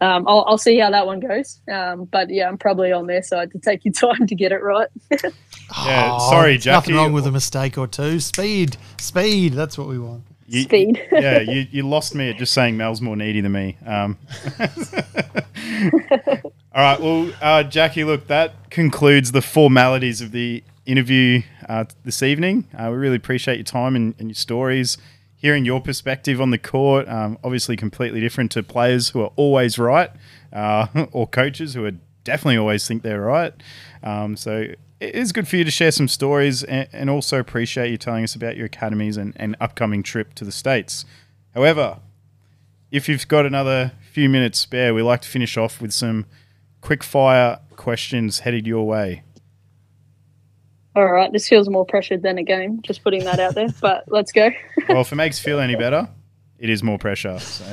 um, 0.00 0.26
I'll, 0.26 0.44
I'll 0.46 0.58
see 0.58 0.78
how 0.78 0.90
that 0.90 1.06
one 1.06 1.20
goes. 1.20 1.60
Um, 1.70 2.04
but 2.04 2.30
yeah, 2.30 2.48
I'm 2.48 2.56
probably 2.56 2.92
on 2.92 3.06
their 3.06 3.22
side 3.22 3.50
to 3.52 3.58
take 3.58 3.84
your 3.84 3.92
time 3.92 4.26
to 4.26 4.34
get 4.34 4.52
it 4.52 4.62
right. 4.62 4.88
Yeah, 5.76 6.16
sorry, 6.18 6.52
there's 6.52 6.66
Nothing 6.66 6.94
wrong 6.94 7.12
with 7.12 7.26
a 7.26 7.32
mistake 7.32 7.76
or 7.76 7.86
two. 7.86 8.20
Speed, 8.20 8.76
speed. 8.98 9.52
That's 9.52 9.76
what 9.76 9.86
we 9.88 9.98
want. 9.98 10.22
You- 10.46 10.62
Speed. 10.62 11.00
yeah, 11.12 11.40
you, 11.40 11.66
you 11.70 11.82
lost 11.86 12.14
me 12.14 12.30
at 12.30 12.38
just 12.38 12.54
saying 12.54 12.76
Mel's 12.76 13.00
more 13.02 13.16
needy 13.16 13.40
than 13.42 13.52
me. 13.52 13.76
Um, 13.84 14.16
all 16.72 16.82
right, 16.82 17.00
well, 17.00 17.30
uh, 17.42 17.62
Jackie, 17.64 18.04
look, 18.04 18.26
that 18.28 18.70
concludes 18.70 19.32
the 19.32 19.42
formalities 19.42 20.20
of 20.20 20.32
the 20.32 20.62
interview 20.86 21.42
uh, 21.68 21.84
this 22.04 22.22
evening. 22.22 22.66
Uh, 22.76 22.88
we 22.90 22.96
really 22.96 23.16
appreciate 23.16 23.56
your 23.56 23.64
time 23.64 23.94
and, 23.94 24.14
and 24.18 24.28
your 24.28 24.34
stories, 24.34 24.96
hearing 25.36 25.64
your 25.66 25.80
perspective 25.80 26.40
on 26.40 26.50
the 26.50 26.58
court. 26.58 27.06
Um, 27.08 27.38
obviously, 27.44 27.76
completely 27.76 28.20
different 28.20 28.50
to 28.52 28.62
players 28.62 29.10
who 29.10 29.20
are 29.20 29.32
always 29.36 29.78
right, 29.78 30.10
uh, 30.52 30.86
or 31.12 31.26
coaches 31.26 31.74
who 31.74 31.84
are 31.84 31.92
definitely 32.24 32.56
always 32.56 32.86
think 32.88 33.02
they're 33.02 33.20
right. 33.20 33.52
Um, 34.02 34.36
so 34.36 34.68
it 35.00 35.14
is 35.14 35.32
good 35.32 35.46
for 35.46 35.56
you 35.56 35.64
to 35.64 35.70
share 35.70 35.90
some 35.92 36.08
stories 36.08 36.62
and, 36.64 36.88
and 36.92 37.10
also 37.10 37.38
appreciate 37.38 37.90
you 37.90 37.96
telling 37.96 38.24
us 38.24 38.34
about 38.34 38.56
your 38.56 38.66
academies 38.66 39.16
and, 39.16 39.32
and 39.36 39.56
upcoming 39.60 40.02
trip 40.02 40.34
to 40.34 40.44
the 40.44 40.52
States. 40.52 41.04
However, 41.54 41.98
if 42.90 43.08
you've 43.08 43.28
got 43.28 43.46
another 43.46 43.92
few 44.12 44.28
minutes 44.28 44.58
spare, 44.58 44.94
we 44.94 45.02
like 45.02 45.20
to 45.22 45.28
finish 45.28 45.56
off 45.56 45.80
with 45.80 45.92
some 45.92 46.26
quick 46.80 47.02
fire 47.04 47.60
questions 47.76 48.40
headed 48.40 48.66
your 48.66 48.86
way. 48.86 49.22
All 50.96 51.06
right, 51.06 51.32
this 51.32 51.48
feels 51.48 51.68
more 51.68 51.84
pressured 51.84 52.22
than 52.22 52.38
a 52.38 52.42
game. 52.42 52.82
Just 52.82 53.04
putting 53.04 53.24
that 53.24 53.38
out 53.38 53.54
there, 53.54 53.68
but 53.80 54.04
let's 54.08 54.32
go. 54.32 54.50
Well, 54.88 55.02
if 55.02 55.12
it 55.12 55.16
makes 55.16 55.38
you 55.38 55.44
feel 55.44 55.60
any 55.60 55.76
better, 55.76 56.08
it 56.58 56.70
is 56.70 56.82
more 56.82 56.98
pressure. 56.98 57.38
So 57.38 57.64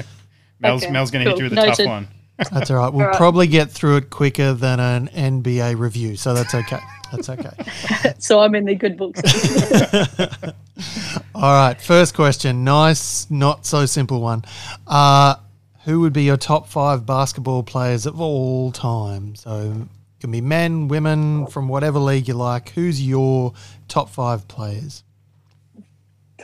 Mel's, 0.59 0.83
Okay, 0.83 0.91
Mel's 0.91 1.09
going 1.09 1.25
to 1.25 1.31
hit 1.31 1.35
cool. 1.37 1.45
you 1.45 1.49
with 1.49 1.57
a 1.57 1.75
tough 1.75 1.87
one. 1.87 2.07
That's 2.51 2.69
all 2.69 2.77
right. 2.77 2.85
We'll 2.93 3.03
All 3.03 3.09
right. 3.09 3.17
probably 3.17 3.47
get 3.47 3.71
through 3.71 3.97
it 3.97 4.09
quicker 4.09 4.53
than 4.53 4.79
an 4.79 5.07
NBA 5.07 5.79
review, 5.79 6.17
so 6.17 6.33
that's 6.33 6.53
okay. 6.53 6.79
That's 7.15 7.29
okay. 7.29 8.13
so 8.19 8.39
I'm 8.39 8.55
in 8.55 8.65
the 8.65 8.75
good 8.75 8.97
books. 8.97 9.21
All 11.35 11.53
right, 11.53 11.79
first 11.79 12.13
question. 12.13 12.63
Nice, 12.63 13.29
not 13.29 13.65
so 13.65 13.85
simple 13.85 14.21
one. 14.21 14.43
Uh, 14.87 15.35
who 15.83 16.01
would 16.01 16.13
be 16.13 16.23
your 16.23 16.37
top 16.37 16.67
five 16.67 17.05
basketball 17.05 17.63
players 17.63 18.05
of 18.05 18.19
all 18.19 18.71
time? 18.71 19.35
So 19.35 19.71
it 19.71 20.21
can 20.21 20.31
be 20.31 20.41
men, 20.41 20.87
women, 20.87 21.45
from 21.47 21.67
whatever 21.67 21.99
league 21.99 22.27
you 22.27 22.33
like. 22.33 22.69
Who's 22.69 23.05
your 23.05 23.53
top 23.87 24.09
five 24.09 24.47
players? 24.47 25.03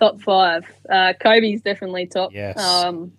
top 0.01 0.19
five. 0.21 0.65
Uh, 0.89 1.13
Kobe's 1.21 1.61
definitely 1.61 2.07
top. 2.07 2.33
Yes. 2.33 2.57
Um, 2.59 3.13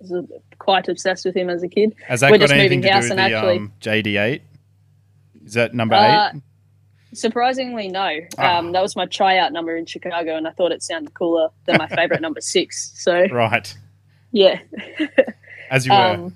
I 0.00 0.14
was 0.14 0.26
quite 0.58 0.88
obsessed 0.88 1.24
with 1.24 1.36
him 1.36 1.48
as 1.48 1.62
a 1.62 1.68
kid. 1.68 1.94
Has 2.06 2.20
that 2.20 2.30
We're 2.32 2.38
got 2.38 2.44
just 2.44 2.52
anything 2.54 2.80
moving 2.80 2.82
to 2.82 2.88
do 2.88 2.98
with 3.02 3.10
and 3.10 3.18
the 3.18 3.22
actually- 3.36 3.56
um, 3.58 3.72
JD8? 3.80 4.40
Is 5.46 5.54
that 5.54 5.74
number 5.74 5.94
Uh, 5.94 6.30
eight? 6.34 6.42
Surprisingly, 7.14 7.88
no. 7.88 8.10
Ah. 8.38 8.58
Um, 8.58 8.72
that 8.72 8.82
was 8.82 8.96
my 8.96 9.06
tryout 9.06 9.52
number 9.52 9.76
in 9.76 9.86
Chicago, 9.86 10.36
and 10.36 10.46
I 10.46 10.50
thought 10.52 10.72
it 10.72 10.82
sounded 10.82 11.14
cooler 11.14 11.48
than 11.66 11.78
my 11.78 11.88
favorite 11.88 12.20
number 12.20 12.40
six. 12.40 12.92
So 12.96 13.26
Right. 13.32 13.74
yeah, 14.32 14.60
As 15.70 15.86
you 15.86 15.92
were. 15.92 15.98
um, 15.98 16.34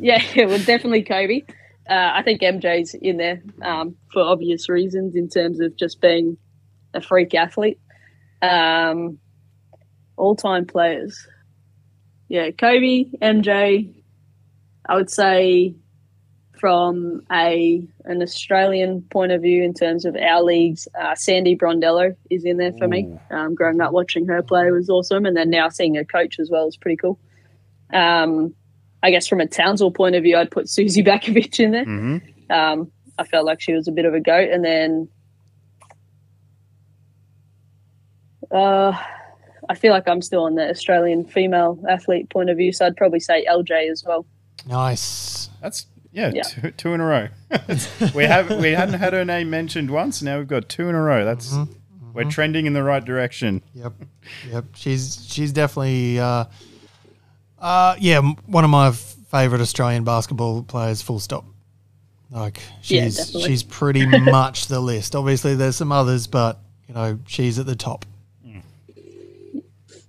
yeah, 0.00 0.22
it 0.34 0.48
was 0.48 0.64
definitely 0.66 1.02
Kobe. 1.02 1.42
Uh, 1.88 2.10
I 2.14 2.22
think 2.22 2.40
MJ's 2.42 2.94
in 2.94 3.16
there 3.16 3.42
um, 3.62 3.96
for 4.12 4.22
obvious 4.22 4.68
reasons 4.68 5.14
in 5.16 5.28
terms 5.28 5.60
of 5.60 5.76
just 5.76 6.00
being 6.00 6.36
a 6.94 7.00
freak 7.00 7.34
athlete. 7.34 7.78
Um, 8.40 9.18
All 10.16 10.34
time 10.36 10.64
players. 10.66 11.26
Yeah, 12.28 12.50
Kobe, 12.52 13.04
MJ. 13.20 13.92
I 14.86 14.96
would 14.96 15.10
say 15.10 15.74
from 16.62 17.20
a 17.32 17.82
an 18.04 18.22
Australian 18.22 19.02
point 19.10 19.32
of 19.32 19.42
view 19.42 19.64
in 19.64 19.74
terms 19.74 20.04
of 20.04 20.14
our 20.14 20.44
leagues, 20.44 20.86
uh, 20.96 21.12
Sandy 21.16 21.56
Brondello 21.56 22.14
is 22.30 22.44
in 22.44 22.56
there 22.56 22.72
for 22.74 22.86
me. 22.86 23.08
Um, 23.32 23.56
growing 23.56 23.80
up 23.80 23.90
watching 23.90 24.28
her 24.28 24.44
play 24.44 24.70
was 24.70 24.88
awesome, 24.88 25.26
and 25.26 25.36
then 25.36 25.50
now 25.50 25.68
seeing 25.70 25.96
her 25.96 26.04
coach 26.04 26.38
as 26.38 26.50
well 26.50 26.68
is 26.68 26.76
pretty 26.76 26.98
cool. 26.98 27.18
Um, 27.92 28.54
I 29.02 29.10
guess 29.10 29.26
from 29.26 29.40
a 29.40 29.46
Townsville 29.48 29.90
point 29.90 30.14
of 30.14 30.22
view, 30.22 30.36
I'd 30.36 30.52
put 30.52 30.68
Suzy 30.68 31.02
Batkovic 31.08 31.58
in 31.58 31.72
there. 31.72 31.84
hmm 31.84 32.18
Um, 32.48 32.92
I 33.18 33.24
felt 33.24 33.44
like 33.44 33.60
she 33.60 33.72
was 33.72 33.88
a 33.88 33.92
bit 33.92 34.04
of 34.04 34.14
a 34.14 34.20
goat, 34.20 34.48
and 34.48 34.64
then 34.64 35.08
uh, 38.52 38.92
I 39.68 39.74
feel 39.74 39.92
like 39.92 40.06
I'm 40.06 40.22
still 40.22 40.44
on 40.44 40.54
the 40.54 40.70
Australian 40.70 41.24
female 41.24 41.82
athlete 41.90 42.30
point 42.30 42.50
of 42.50 42.56
view, 42.56 42.72
so 42.72 42.86
I'd 42.86 42.96
probably 42.96 43.18
say 43.18 43.44
LJ 43.50 43.90
as 43.90 44.04
well. 44.06 44.24
Nice. 44.64 45.50
That's 45.60 45.86
yeah, 46.12 46.30
Yeah. 46.34 46.42
Two, 46.42 46.70
two 46.72 46.92
in 46.94 47.00
a 47.00 47.04
row. 47.06 47.28
we 48.14 48.24
have 48.24 48.50
we 48.60 48.72
hadn't 48.72 48.98
had 49.00 49.12
her 49.12 49.24
name 49.24 49.50
mentioned 49.50 49.90
once. 49.90 50.22
Now 50.22 50.38
we've 50.38 50.48
got 50.48 50.68
two 50.68 50.88
in 50.88 50.94
a 50.94 51.00
row. 51.00 51.24
That's 51.24 51.52
Mhm, 51.52 51.68
we're 52.12 52.24
trending 52.30 52.66
in 52.66 52.72
the 52.74 52.82
right 52.82 53.04
direction. 53.04 53.62
Yep, 53.74 53.92
yep. 54.50 54.64
She's 54.74 55.26
she's 55.28 55.52
definitely, 55.52 56.18
uh, 56.20 56.44
uh, 57.58 57.96
yeah, 57.98 58.20
one 58.46 58.64
of 58.64 58.70
my 58.70 58.92
favorite 58.92 59.60
Australian 59.60 60.04
basketball 60.04 60.62
players. 60.62 61.00
Full 61.02 61.20
stop. 61.20 61.44
Like 62.30 62.60
she's 62.80 63.16
definitely. 63.16 63.48
she's 63.48 63.62
pretty 63.62 64.06
much 64.20 64.66
the 64.66 64.80
list. 64.80 65.14
Obviously, 65.16 65.54
there's 65.54 65.76
some 65.76 65.92
others, 65.92 66.26
but 66.26 66.58
you 66.88 66.94
know 66.94 67.18
she's 67.26 67.58
at 67.58 67.66
the 67.66 67.76
top. 67.76 68.04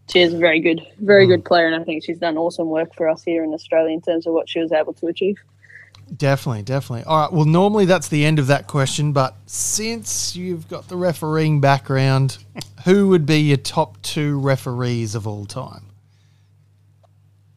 She 0.10 0.22
is 0.22 0.34
a 0.34 0.38
very 0.38 0.60
good, 0.60 0.82
very 1.00 1.26
good 1.26 1.44
player, 1.44 1.66
and 1.66 1.76
I 1.76 1.84
think 1.84 2.04
she's 2.04 2.20
done 2.20 2.38
awesome 2.38 2.68
work 2.70 2.94
for 2.94 3.10
us 3.10 3.24
here 3.24 3.44
in 3.44 3.52
Australia 3.54 3.94
in 3.94 4.02
terms 4.02 4.28
of 4.28 4.34
what 4.34 4.48
she 4.48 4.60
was 4.60 4.72
able 4.72 4.94
to 4.94 5.08
achieve. 5.08 5.38
Definitely, 6.16 6.64
definitely. 6.64 7.06
All 7.06 7.22
right. 7.22 7.34
Well, 7.34 7.46
normally 7.46 7.86
that's 7.86 8.08
the 8.10 8.26
end 8.26 8.38
of 8.38 8.48
that 8.48 8.68
question, 8.68 9.14
but 9.14 9.36
since 9.46 10.36
you've 10.36 10.68
got 10.68 10.88
the 10.88 10.96
refereeing 10.96 11.60
background, 11.62 12.38
who 12.86 13.08
would 13.10 13.26
be 13.26 13.40
your 13.40 13.58
top 13.58 14.02
two 14.02 14.40
referees 14.40 15.16
of 15.16 15.26
all 15.28 15.46
time? 15.46 15.86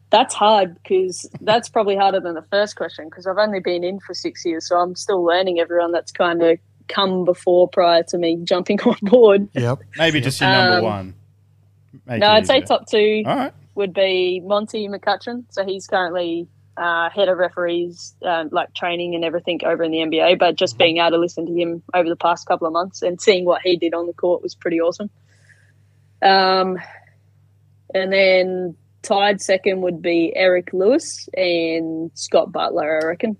That's 0.09 0.33
hard 0.33 0.75
because 0.81 1.29
that's 1.41 1.67
probably 1.67 1.97
harder 1.97 2.21
than 2.21 2.33
the 2.33 2.41
first 2.43 2.77
question 2.77 3.05
because 3.09 3.27
I've 3.27 3.37
only 3.37 3.59
been 3.59 3.83
in 3.83 3.99
for 3.99 4.13
six 4.13 4.45
years, 4.45 4.65
so 4.67 4.77
I'm 4.77 4.95
still 4.95 5.21
learning 5.23 5.59
everyone 5.59 5.91
that's 5.91 6.13
kind 6.13 6.41
of 6.41 6.57
come 6.87 7.25
before 7.25 7.67
prior 7.67 8.03
to 8.03 8.17
me 8.17 8.37
jumping 8.43 8.79
on 8.85 8.95
board. 9.01 9.49
Yep. 9.53 9.79
Maybe 9.97 10.21
just 10.21 10.39
your 10.39 10.49
number 10.49 10.77
Um, 10.77 10.83
one. 10.83 11.13
Make 12.05 12.21
no, 12.21 12.27
I'd 12.27 12.47
say 12.47 12.61
top 12.61 12.87
two 12.89 13.23
All 13.25 13.35
right. 13.35 13.53
would 13.75 13.93
be 13.93 14.39
Monty 14.43 14.87
McCutcheon. 14.87 15.43
So 15.49 15.65
he's 15.65 15.87
currently 15.87 16.47
uh, 16.77 17.09
head 17.09 17.27
of 17.27 17.37
referees, 17.37 18.13
uh, 18.23 18.45
like 18.51 18.73
training 18.73 19.15
and 19.15 19.25
everything 19.25 19.59
over 19.65 19.83
in 19.83 19.91
the 19.91 19.97
NBA. 19.97 20.37
But 20.39 20.55
just 20.55 20.77
being 20.77 20.97
able 20.97 21.11
to 21.11 21.17
listen 21.17 21.45
to 21.45 21.53
him 21.53 21.81
over 21.93 22.07
the 22.07 22.15
past 22.15 22.47
couple 22.47 22.67
of 22.67 22.73
months 22.73 23.01
and 23.01 23.19
seeing 23.19 23.45
what 23.45 23.61
he 23.63 23.77
did 23.77 23.93
on 23.93 24.05
the 24.05 24.13
court 24.13 24.43
was 24.43 24.55
pretty 24.55 24.79
awesome. 24.79 25.09
Um, 26.21 26.77
and 27.93 28.11
then 28.11 28.75
tied 29.01 29.41
second 29.41 29.81
would 29.81 30.01
be 30.01 30.33
Eric 30.35 30.71
Lewis 30.73 31.29
and 31.35 32.11
Scott 32.13 32.51
Butler, 32.51 33.01
I 33.03 33.07
reckon, 33.07 33.37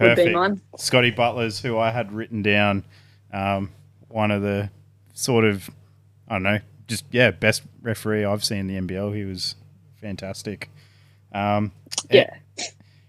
would 0.00 0.16
be 0.16 0.22
Perfect. 0.22 0.34
mine. 0.34 0.60
Scotty 0.76 1.10
Butler's 1.10 1.60
who 1.60 1.78
I 1.78 1.90
had 1.90 2.12
written 2.12 2.42
down. 2.42 2.84
Um, 3.32 3.70
one 4.08 4.30
of 4.30 4.42
the 4.42 4.70
sort 5.12 5.44
of, 5.44 5.70
I 6.28 6.34
don't 6.34 6.42
know, 6.44 6.60
just 6.86 7.04
yeah, 7.10 7.30
best 7.30 7.62
referee 7.82 8.24
I've 8.24 8.44
seen 8.44 8.70
in 8.70 8.86
the 8.86 8.94
NBL. 8.94 9.14
He 9.14 9.24
was 9.24 9.56
fantastic. 10.00 10.70
Um, 11.32 11.72
Yeah. 12.10 12.34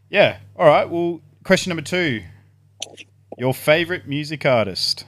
yeah. 0.09 0.37
All 0.57 0.67
right. 0.67 0.89
Well, 0.89 1.21
question 1.43 1.69
number 1.69 1.81
two: 1.83 2.21
Your 3.37 3.53
favorite 3.53 4.07
music 4.07 4.45
artist? 4.45 5.05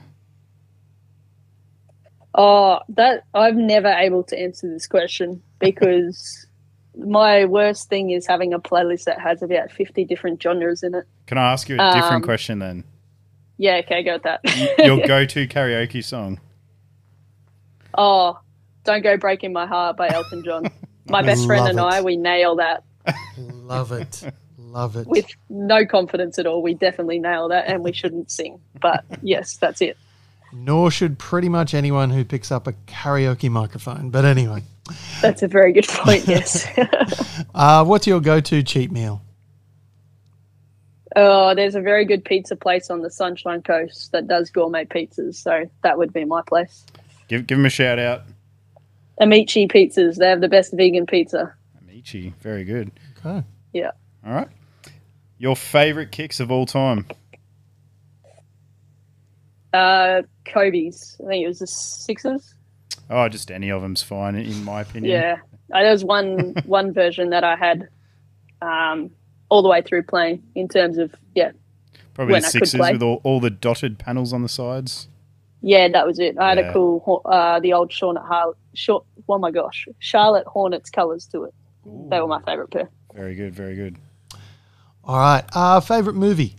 Oh, 2.34 2.80
that 2.90 3.24
I'm 3.34 3.66
never 3.66 3.88
able 3.88 4.22
to 4.24 4.38
answer 4.38 4.66
this 4.68 4.86
question 4.86 5.42
because 5.58 6.46
my 6.96 7.44
worst 7.44 7.88
thing 7.90 8.10
is 8.10 8.26
having 8.26 8.54
a 8.54 8.58
playlist 8.58 9.04
that 9.04 9.20
has 9.20 9.42
about 9.42 9.70
50 9.70 10.04
different 10.06 10.42
genres 10.42 10.82
in 10.82 10.94
it. 10.94 11.04
Can 11.26 11.36
I 11.36 11.52
ask 11.52 11.68
you 11.68 11.76
a 11.78 11.92
different 11.92 12.16
Um, 12.16 12.22
question 12.22 12.58
then? 12.58 12.84
Yeah, 13.58 13.76
okay, 13.84 14.02
go 14.02 14.14
with 14.14 14.22
that. 14.22 14.40
Your 14.84 15.06
go-to 15.06 15.46
karaoke 15.46 16.02
song? 16.02 16.40
oh, 17.98 18.38
Don't 18.84 19.02
Go 19.02 19.18
Breaking 19.18 19.52
My 19.52 19.66
Heart 19.66 19.98
by 19.98 20.08
Elton 20.08 20.42
John. 20.42 20.64
My 21.10 21.20
best 21.22 21.44
friend 21.46 21.60
Love 21.64 21.70
and 21.70 21.78
it. 21.78 21.82
I, 21.82 22.00
we 22.00 22.16
nail 22.16 22.56
that 22.56 22.84
Love 23.38 23.92
it. 23.92 24.32
Love 24.58 24.96
it. 24.96 25.06
with 25.06 25.26
no 25.50 25.84
confidence 25.84 26.38
at 26.38 26.46
all. 26.46 26.62
We 26.62 26.74
definitely 26.74 27.18
nail 27.18 27.48
that 27.48 27.66
and 27.68 27.82
we 27.84 27.92
shouldn't 27.92 28.30
sing. 28.30 28.60
But 28.80 29.04
yes, 29.22 29.56
that's 29.56 29.80
it. 29.82 29.98
Nor 30.52 30.90
should 30.90 31.18
pretty 31.18 31.48
much 31.48 31.74
anyone 31.74 32.10
who 32.10 32.24
picks 32.24 32.50
up 32.52 32.66
a 32.66 32.72
karaoke 32.86 33.50
microphone. 33.50 34.10
But 34.10 34.24
anyway, 34.24 34.62
That's 35.20 35.42
a 35.42 35.48
very 35.48 35.72
good 35.72 35.88
point, 35.88 36.26
yes. 36.26 36.66
uh, 37.54 37.84
what's 37.84 38.06
your 38.06 38.20
go-to 38.20 38.62
cheat 38.62 38.90
meal? 38.92 39.22
oh, 41.16 41.54
there's 41.54 41.74
a 41.74 41.80
very 41.80 42.04
good 42.04 42.24
pizza 42.24 42.56
place 42.56 42.90
on 42.90 43.02
the 43.02 43.10
Sunshine 43.10 43.62
Coast 43.62 44.12
that 44.12 44.26
does 44.26 44.50
gourmet 44.50 44.84
pizzas. 44.84 45.34
So 45.36 45.68
that 45.82 45.98
would 45.98 46.12
be 46.12 46.24
my 46.24 46.42
place. 46.46 46.86
Give 47.28 47.46
give 47.46 47.58
him 47.58 47.66
a 47.66 47.70
shout 47.70 47.98
out. 47.98 48.22
Amici 49.20 49.68
Pizzas. 49.68 50.16
They 50.16 50.28
have 50.28 50.40
the 50.40 50.48
best 50.48 50.72
vegan 50.72 51.06
pizza. 51.06 51.54
Amici, 52.02 52.34
very 52.40 52.64
good. 52.64 52.90
Okay. 53.24 53.44
Yeah. 53.72 53.92
All 54.26 54.32
right. 54.32 54.48
Your 55.38 55.54
favorite 55.54 56.10
kicks 56.10 56.40
of 56.40 56.50
all 56.50 56.66
time? 56.66 57.06
Uh, 59.72 60.22
Kobe's. 60.44 61.16
I 61.24 61.28
think 61.28 61.44
it 61.44 61.48
was 61.48 61.60
the 61.60 61.66
Sixers. 61.66 62.54
Oh, 63.08 63.28
just 63.28 63.50
any 63.50 63.70
of 63.70 63.82
them's 63.82 64.02
fine, 64.02 64.34
in 64.36 64.64
my 64.64 64.80
opinion. 64.82 65.12
Yeah, 65.12 65.36
there 65.70 65.90
was 65.90 66.04
one 66.04 66.54
one 66.66 66.92
version 66.92 67.30
that 67.30 67.44
I 67.44 67.56
had 67.56 67.88
um, 68.60 69.10
all 69.48 69.62
the 69.62 69.68
way 69.68 69.80
through 69.82 70.02
playing 70.04 70.42
in 70.54 70.68
terms 70.68 70.98
of 70.98 71.14
yeah, 71.34 71.52
Probably 72.14 72.32
when 72.32 72.42
the 72.42 72.48
I 72.48 72.50
could 72.50 72.58
sixes 72.68 72.74
play. 72.78 72.92
with 72.92 73.02
all, 73.02 73.20
all 73.24 73.40
the 73.40 73.50
dotted 73.50 73.98
panels 73.98 74.32
on 74.32 74.42
the 74.42 74.48
sides. 74.48 75.08
yeah, 75.62 75.88
that 75.88 76.06
was 76.06 76.18
it. 76.18 76.36
I 76.38 76.50
had 76.50 76.58
Yeah. 76.58 76.70
a 76.70 76.72
cool 76.72 77.22
uh, 77.24 77.60
the 77.60 77.72
old 77.72 77.92
Charlotte 77.92 78.22
Har- 78.24 78.54
short. 78.74 79.04
Oh 79.28 79.38
my 79.38 79.50
gosh, 79.50 79.86
Charlotte 80.00 80.46
Hornets 80.46 80.90
colors 80.90 81.26
to 81.28 81.44
it. 81.44 81.54
They 81.84 82.20
were 82.20 82.26
my 82.26 82.40
favorite 82.42 82.70
pair. 82.70 82.88
Very 83.14 83.34
good, 83.34 83.54
very 83.54 83.74
good. 83.74 83.96
All 85.04 85.16
right. 85.18 85.44
Uh, 85.52 85.80
favorite 85.80 86.14
movie? 86.14 86.54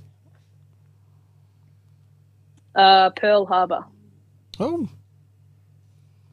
Uh, 2.76 3.10
Pearl 3.12 3.46
Harbor. 3.46 3.86
Oh, 4.60 4.88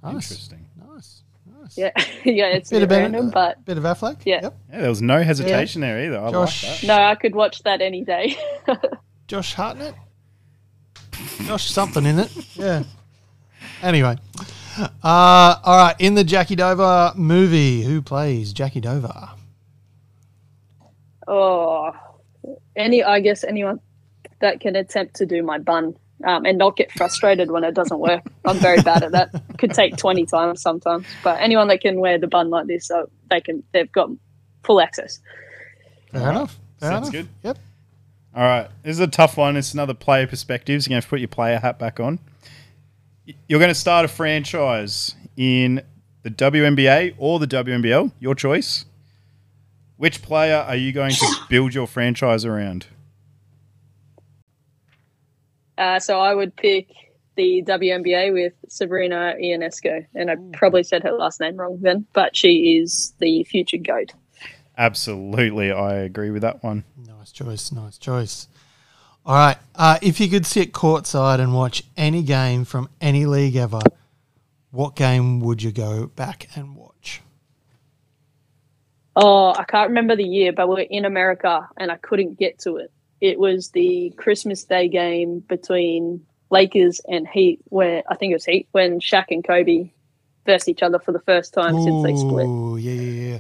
nice, 0.03 0.15
Interesting. 0.31 0.67
nice, 0.89 1.23
nice. 1.61 1.79
Yeah, 1.79 1.91
yeah, 2.25 2.47
it's 2.47 2.71
a 2.71 2.75
Bit 2.75 2.77
bit 2.77 2.83
of 2.83 2.89
Ben- 2.89 3.03
random, 3.13 3.31
but 3.31 3.65
Bit 3.65 3.79
of 3.79 3.85
Affleck. 3.85 4.19
Yeah. 4.25 4.41
Yep. 4.43 4.59
Yeah, 4.73 4.81
there 4.81 4.89
was 4.89 5.03
no 5.03 5.23
hesitation 5.23 5.81
there 5.83 6.05
either. 6.05 6.19
I 6.19 6.31
Josh. 6.31 6.65
like 6.65 6.81
that. 6.81 6.87
no, 6.87 6.95
I 7.03 7.15
could 7.15 7.35
watch 7.35 7.63
that 7.63 7.81
any 7.81 8.05
day. 8.05 8.37
Josh 9.29 9.55
Hartnett. 9.55 9.95
Josh 11.45 11.71
something 11.71 12.05
in 12.05 12.19
it. 12.19 12.33
Yeah. 12.57 12.83
Anyway. 13.83 14.17
Uh, 15.03 15.57
all 15.65 15.77
right. 15.77 15.97
In 15.99 16.15
the 16.15 16.25
Jackie 16.25 16.57
Dover 16.57 17.13
movie, 17.17 17.83
who 17.83 18.01
plays 18.03 18.53
Jackie 18.53 18.81
Dover? 18.81 19.31
oh, 21.29 21.93
any 22.77 23.03
I 23.05 23.21
guess 23.21 23.45
anyone 23.45 23.81
that 24.41 24.61
can 24.61 24.75
attempt 24.77 25.15
to 25.17 25.27
do 25.27 25.43
my 25.43 25.59
bun 25.59 25.95
um, 26.25 26.45
and 26.45 26.59
not 26.59 26.77
get 26.77 26.91
frustrated 26.93 27.51
when 27.51 27.63
it 27.65 27.75
doesn't 27.75 27.99
work. 27.99 28.23
I'm 28.45 28.59
very 28.59 28.81
bad 28.83 29.03
at 29.03 29.13
that. 29.13 29.43
Could 29.59 29.73
take 29.73 29.97
20 29.97 30.27
times 30.27 30.61
sometimes, 30.63 31.07
but 31.23 31.41
anyone 31.41 31.69
that 31.69 31.81
can 31.81 32.01
wear 32.01 32.19
the 32.19 32.27
bun 32.27 32.51
like 32.51 32.67
this, 32.67 32.87
so 32.87 33.09
they 33.31 33.41
can. 33.41 33.63
They've 33.73 33.91
got 33.93 34.11
full 34.65 34.81
access. 34.81 35.21
Fair 36.11 36.21
All 36.21 36.27
right. 36.27 36.37
enough. 36.37 36.59
Fair 36.79 36.91
Sounds 36.91 37.09
enough. 37.09 37.13
good. 37.13 37.29
Yep. 37.45 37.59
All 38.35 38.43
right, 38.43 38.69
this 38.83 38.93
is 38.93 39.01
a 39.01 39.09
tough 39.09 39.37
one. 39.37 39.57
It's 39.57 39.75
another 39.75 39.95
player 39.95 40.27
perspective. 40.27 40.83
So 40.83 40.87
you're 40.89 40.95
going 40.95 41.01
to 41.03 41.05
have 41.05 41.05
to 41.07 41.11
put 41.11 41.21
your 41.21 41.29
player 41.29 41.59
hat 41.59 41.79
back 41.79 41.99
on. 42.01 42.19
Y- 43.27 43.35
You're 43.49 43.59
going 43.61 43.71
to 43.71 43.75
start 43.75 44.05
a 44.05 44.09
franchise 44.09 45.15
in 45.37 45.83
the 46.23 46.31
WNBA 46.31 47.15
or 47.19 47.39
the 47.39 47.47
WNBL, 47.47 48.13
your 48.21 48.35
choice. 48.35 48.85
Which 49.97 50.23
player 50.23 50.57
are 50.57 50.77
you 50.77 50.93
going 50.93 51.13
to 51.13 51.27
build 51.49 51.75
your 51.75 51.87
franchise 51.87 52.45
around? 52.45 52.87
Uh, 55.77 55.99
so 55.99 56.21
I 56.21 56.35
would 56.35 56.55
pick 56.57 56.89
the 57.37 57.63
WNBA 57.67 58.33
with 58.33 58.53
Sabrina 58.69 59.35
Ionescu, 59.43 60.07
and 60.15 60.31
I 60.31 60.37
probably 60.53 60.83
said 60.83 61.03
her 61.05 61.13
last 61.13 61.41
name 61.41 61.57
wrong 61.57 61.79
then, 61.81 62.07
but 62.13 62.37
she 62.37 62.79
is 62.83 63.15
the 63.19 63.45
future 63.45 63.79
goat. 63.79 64.13
Absolutely, 64.77 65.71
I 65.73 65.95
agree 65.95 66.31
with 66.31 66.43
that 66.43 66.63
one. 66.63 66.85
Nice 67.07 67.33
choice. 67.33 67.73
Nice 67.73 67.99
choice. 67.99 68.49
All 69.25 69.35
right. 69.35 69.57
Uh, 69.75 69.99
if 70.03 70.21
you 70.21 70.29
could 70.29 70.47
sit 70.47 70.73
courtside 70.73 71.41
and 71.41 71.55
watch 71.55 71.83
any 71.97 72.23
game 72.23 72.65
from 72.65 72.89
any 73.01 73.27
league 73.27 73.57
ever, 73.57 73.81
what 74.71 74.97
game 74.97 75.41
would 75.41 75.63
you 75.63 75.73
go 75.73 76.07
back 76.07 76.49
and 76.55 76.77
watch? 76.77 77.23
Oh, 79.17 79.53
I 79.53 79.65
can't 79.65 79.89
remember 79.89 80.17
the 80.17 80.25
year, 80.25 80.53
but 80.53 80.69
we're 80.69 80.81
in 80.81 81.05
America 81.05 81.69
and 81.77 81.91
I 81.91 81.97
couldn't 81.97 82.39
get 82.39 82.59
to 82.61 82.77
it. 82.77 82.93
It 83.21 83.39
was 83.39 83.69
the 83.71 84.15
Christmas 84.17 84.65
Day 84.65 84.89
game 84.89 85.41
between 85.41 86.25
Lakers 86.51 87.01
and 87.07 87.29
Heat, 87.29 87.61
where 87.65 88.03
I 88.09 88.17
think 88.17 88.31
it 88.31 88.37
was 88.37 88.45
Heat 88.45 88.69
when 88.73 89.01
Shaq 89.01 89.27
and 89.31 89.45
Kobe 89.45 89.91
versed 90.47 90.69
each 90.69 90.83
other 90.83 90.99
for 90.99 91.13
the 91.13 91.21
first 91.21 91.53
time 91.53 91.81
since 91.83 92.03
they 92.03 92.17
split. 92.17 92.47
Ooh, 92.47 92.77
yeah, 92.77 92.93
yeah, 92.93 93.31
yeah. 93.33 93.39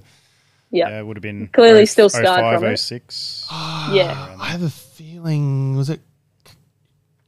Yeah. 0.73 0.89
Yeah, 0.89 1.01
it 1.01 1.07
would 1.07 1.17
have 1.17 1.23
been 1.23 1.49
Clearly 1.49 1.83
oh- 1.83 1.87
still 1.87 2.09
scarred 2.09 2.61
from 2.61 2.71
it. 2.71 2.77
06. 2.77 3.47
Yeah. 3.51 4.37
I 4.39 4.49
have 4.49 4.63
a 4.63 4.71
feeling 5.21 5.77
was 5.77 5.91
it 5.91 6.01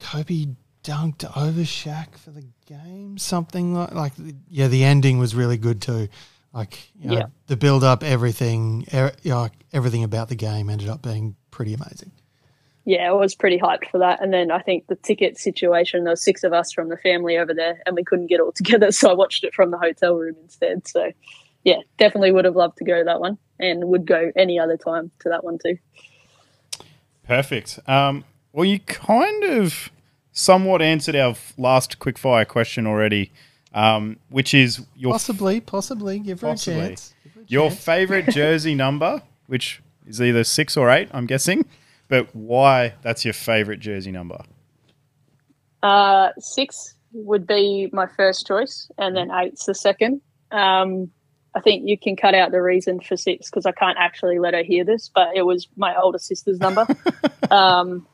Kobe 0.01 0.47
dunked 0.83 1.25
over 1.37 1.61
Shaq 1.61 2.17
for 2.17 2.31
the 2.31 2.45
game, 2.67 3.19
something 3.19 3.75
like 3.75 3.93
like 3.93 4.13
yeah. 4.49 4.69
The 4.69 4.85
ending 4.85 5.19
was 5.19 5.35
really 5.35 5.57
good 5.57 5.81
too. 5.81 6.09
Like 6.53 6.91
you 6.99 7.09
know, 7.11 7.17
Yeah. 7.19 7.27
the 7.47 7.57
build 7.57 7.85
up, 7.85 8.03
everything, 8.03 8.87
er, 8.93 9.13
you 9.23 9.31
know, 9.31 9.49
everything 9.73 10.05
about 10.05 10.29
the 10.29 10.35
game 10.35 10.69
ended 10.69 10.89
up 10.89 11.03
being 11.03 11.37
pretty 11.51 11.75
amazing. 11.75 12.13
Yeah, 12.85 13.09
I 13.09 13.13
was 13.13 13.35
pretty 13.37 13.59
hyped 13.59 13.89
for 13.91 13.99
that. 13.99 14.21
And 14.21 14.33
then 14.35 14.51
I 14.51 14.59
think 14.59 14.89
the 14.89 14.97
ticket 14.97 15.39
situation, 15.39 16.03
there 16.03 16.11
was 16.11 16.25
six 16.25 16.43
of 16.43 16.53
us 16.53 16.73
from 16.73 16.89
the 16.89 16.97
family 16.97 17.39
over 17.39 17.55
there 17.55 17.81
and 17.87 17.95
we 17.95 18.03
couldn't 18.03 18.27
get 18.27 18.41
all 18.41 18.51
together. 18.57 18.91
So 18.91 19.09
I 19.11 19.15
watched 19.15 19.45
it 19.45 19.55
from 19.55 19.71
the 19.71 19.79
hotel 19.79 20.17
room 20.17 20.35
instead. 20.43 20.89
So 20.89 21.13
yeah, 21.63 21.79
definitely 21.97 22.33
would 22.33 22.45
have 22.45 22.57
loved 22.57 22.79
to 22.79 22.85
go 22.85 22.99
to 22.99 23.05
that 23.05 23.21
one 23.21 23.39
and 23.61 23.85
would 23.85 24.05
go 24.05 24.33
any 24.35 24.59
other 24.59 24.77
time 24.77 25.13
to 25.21 25.29
that 25.29 25.45
one 25.45 25.59
too. 25.65 25.77
Perfect. 27.37 27.79
Um, 27.87 28.25
well, 28.53 28.67
you 28.67 28.79
kind 28.81 29.45
of 29.45 29.91
somewhat 30.33 30.83
answered 30.83 31.17
our 31.17 31.31
f- 31.31 31.55
last 31.57 31.99
quickfire 31.99 32.47
question 32.47 32.87
already, 32.87 33.33
um, 33.73 34.19
which 34.29 34.53
is 34.53 34.85
your 34.95 35.13
Possibly, 35.13 35.61
possibly 35.61 36.19
give 36.19 36.43
her 36.43 36.49
Possibly. 36.49 36.81
a 36.81 36.89
chance. 36.89 37.15
Her 37.35 37.41
a 37.41 37.45
your 37.49 37.71
chance. 37.71 37.85
favorite 37.85 38.29
jersey 38.31 38.75
number, 38.75 39.23
which 39.47 39.81
is 40.07 40.21
either 40.21 40.45
six 40.45 40.77
or 40.77 40.91
eight, 40.91 41.09
I'm 41.13 41.25
guessing. 41.27 41.65
But 42.09 42.35
why 42.37 42.95
that's 43.01 43.25
your 43.25 43.33
favorite 43.35 43.81
jersey 43.81 44.13
number? 44.13 44.43
Uh, 45.83 46.29
six 46.39 46.97
would 47.15 47.47
be 47.47 47.89
my 47.95 48.07
first 48.15 48.47
choice, 48.47 48.91
and 48.99 49.17
then 49.17 49.31
eight's 49.31 49.65
the 49.65 49.75
second. 49.75 50.21
Um, 50.51 51.11
I 51.55 51.61
think 51.61 51.87
you 51.87 51.99
can 51.99 52.17
cut 52.17 52.35
out 52.35 52.51
the 52.51 52.63
reason 52.63 53.01
for 53.01 53.17
six 53.17 53.51
because 53.51 53.67
I 53.67 53.73
can't 53.73 53.99
actually 53.99 54.39
let 54.39 54.55
her 54.55 54.63
hear 54.63 54.85
this, 54.85 55.11
but 55.15 55.37
it 55.37 55.43
was 55.43 55.69
my 55.77 55.95
older 55.95 56.19
sister's 56.19 56.59
number. 56.59 56.87
um, 57.51 58.07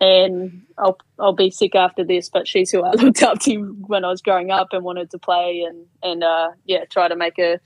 and 0.00 0.62
I'll 0.76 0.98
I'll 1.18 1.32
be 1.32 1.50
sick 1.50 1.74
after 1.74 2.04
this, 2.04 2.28
but 2.28 2.48
she's 2.48 2.70
who 2.70 2.82
I 2.82 2.90
looked 2.94 3.22
up 3.22 3.38
to 3.40 3.56
when 3.86 4.04
I 4.04 4.08
was 4.08 4.20
growing 4.20 4.50
up 4.50 4.68
and 4.72 4.84
wanted 4.84 5.10
to 5.12 5.18
play 5.18 5.62
and 5.66 5.86
and 6.02 6.24
uh, 6.24 6.50
yeah, 6.64 6.84
try 6.84 7.08
to 7.08 7.16
make 7.16 7.38
a 7.38 7.60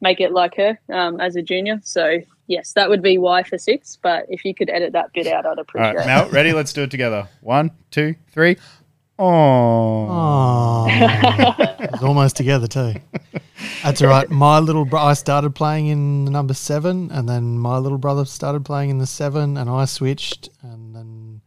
make 0.00 0.20
it 0.20 0.32
like 0.32 0.56
her 0.56 0.78
um, 0.92 1.20
as 1.20 1.36
a 1.36 1.42
junior. 1.42 1.80
So 1.84 2.18
yes, 2.46 2.72
that 2.72 2.88
would 2.88 3.02
be 3.02 3.18
why 3.18 3.42
for 3.44 3.58
six. 3.58 3.96
But 4.02 4.26
if 4.28 4.44
you 4.44 4.54
could 4.54 4.70
edit 4.70 4.94
that 4.94 5.12
bit 5.12 5.26
out, 5.26 5.46
I'd 5.46 5.50
All 5.50 5.60
appreciate 5.60 5.96
right, 5.96 6.04
it. 6.04 6.06
Mel, 6.06 6.28
ready? 6.30 6.52
Let's 6.52 6.72
do 6.72 6.82
it 6.82 6.90
together. 6.90 7.28
One, 7.40 7.70
two, 7.90 8.16
three. 8.32 8.56
Oh, 9.24 10.86
it 10.88 11.92
was 11.92 12.02
almost 12.02 12.36
together 12.36 12.66
too. 12.66 12.94
That's 13.84 14.02
all 14.02 14.08
right. 14.08 14.28
My 14.28 14.58
little 14.58 14.84
bro- 14.84 15.00
I 15.00 15.14
started 15.14 15.54
playing 15.54 15.86
in 15.86 16.24
the 16.24 16.32
number 16.32 16.54
seven, 16.54 17.08
and 17.12 17.28
then 17.28 17.56
my 17.58 17.78
little 17.78 17.98
brother 17.98 18.24
started 18.24 18.64
playing 18.64 18.90
in 18.90 18.98
the 18.98 19.06
seven, 19.06 19.56
and 19.56 19.70
I 19.70 19.84
switched, 19.84 20.48
and 20.62 20.94
then 20.94 21.40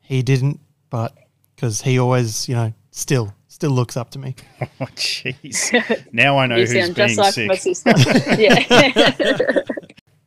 he 0.00 0.22
didn't, 0.22 0.58
but 0.90 1.16
because 1.54 1.82
he 1.82 2.00
always, 2.00 2.48
you 2.48 2.56
know, 2.56 2.72
still 2.90 3.32
still 3.46 3.70
looks 3.70 3.96
up 3.96 4.10
to 4.10 4.18
me. 4.18 4.34
oh, 4.80 4.86
jeez. 4.96 6.12
Now 6.12 6.38
I 6.38 6.46
know 6.46 6.56
you 6.56 6.66
who's 6.66 6.72
sound 6.72 6.94
being 6.96 7.08
just 7.08 7.18
like 7.18 7.34
sick. 7.34 7.48
my 7.48 7.54
sister. 7.54 7.92
yeah. 8.38 9.62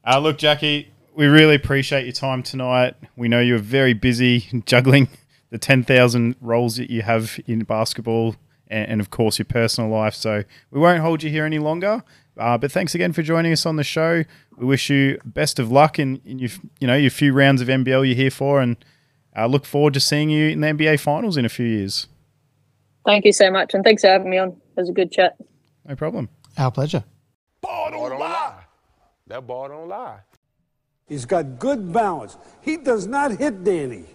Uh, 0.06 0.20
look, 0.20 0.38
Jackie, 0.38 0.92
we 1.16 1.28
really 1.28 1.56
appreciate 1.56 2.04
your 2.04 2.12
time 2.12 2.44
tonight. 2.44 2.96
We 3.16 3.30
know 3.30 3.40
you're 3.40 3.58
very 3.58 3.94
busy 3.94 4.42
juggling 4.66 5.08
the 5.54 5.60
10,000 5.60 6.36
roles 6.42 6.78
that 6.78 6.90
you 6.90 7.04
have 7.04 7.40
in 7.46 7.60
basketball 7.60 8.36
and, 8.70 8.90
and, 8.90 9.00
of 9.00 9.12
course, 9.12 9.38
your 9.38 9.46
personal 9.46 9.88
life. 9.88 10.16
So 10.16 10.44
we 10.72 10.80
won't 10.80 11.02
hold 11.02 11.22
you 11.22 11.30
here 11.30 11.46
any 11.46 11.60
longer. 11.60 12.04
Uh, 12.36 12.58
but 12.58 12.72
thanks 12.72 12.96
again 12.96 13.14
for 13.14 13.22
joining 13.22 13.54
us 13.54 13.64
on 13.64 13.76
the 13.76 13.84
show. 13.84 14.24
We 14.58 14.66
wish 14.66 14.90
you 14.90 15.20
best 15.24 15.60
of 15.60 15.72
luck 15.72 16.00
in, 16.00 16.20
in 16.26 16.40
your, 16.40 16.50
you 16.80 16.88
know, 16.88 16.96
your 16.96 17.12
few 17.12 17.34
rounds 17.34 17.62
of 17.62 17.68
NBL 17.68 18.08
you're 18.08 18.16
here 18.16 18.32
for 18.32 18.62
and 18.62 18.84
uh, 19.38 19.46
look 19.46 19.66
forward 19.66 19.94
to 19.94 20.00
seeing 20.00 20.32
you 20.32 20.50
in 20.50 20.62
the 20.62 20.68
NBA 20.70 21.00
Finals 21.00 21.38
in 21.38 21.46
a 21.46 21.50
few 21.50 21.68
years. 21.68 22.08
Thank 23.06 23.24
you 23.24 23.32
so 23.32 23.52
much, 23.52 23.76
and 23.76 23.84
thanks 23.84 24.02
for 24.02 24.08
having 24.08 24.32
me 24.32 24.40
on. 24.40 24.50
It 24.50 24.58
was 24.76 24.90
a 24.90 24.94
good 24.94 25.12
chat. 25.12 25.36
No 25.86 25.96
problem. 25.96 26.30
Our 26.58 26.72
pleasure. 26.72 27.04
Ball 27.62 27.92
don't 27.92 28.20
lie. 28.20 28.64
That 29.28 29.46
ball 29.46 29.68
don't 29.68 29.88
lie. 29.88 30.22
He's 31.08 31.26
got 31.26 31.60
good 31.60 31.94
balance. 31.94 32.38
He 32.62 32.78
does 32.78 33.06
not 33.06 33.38
hit 33.38 33.64
Danny. 33.64 34.06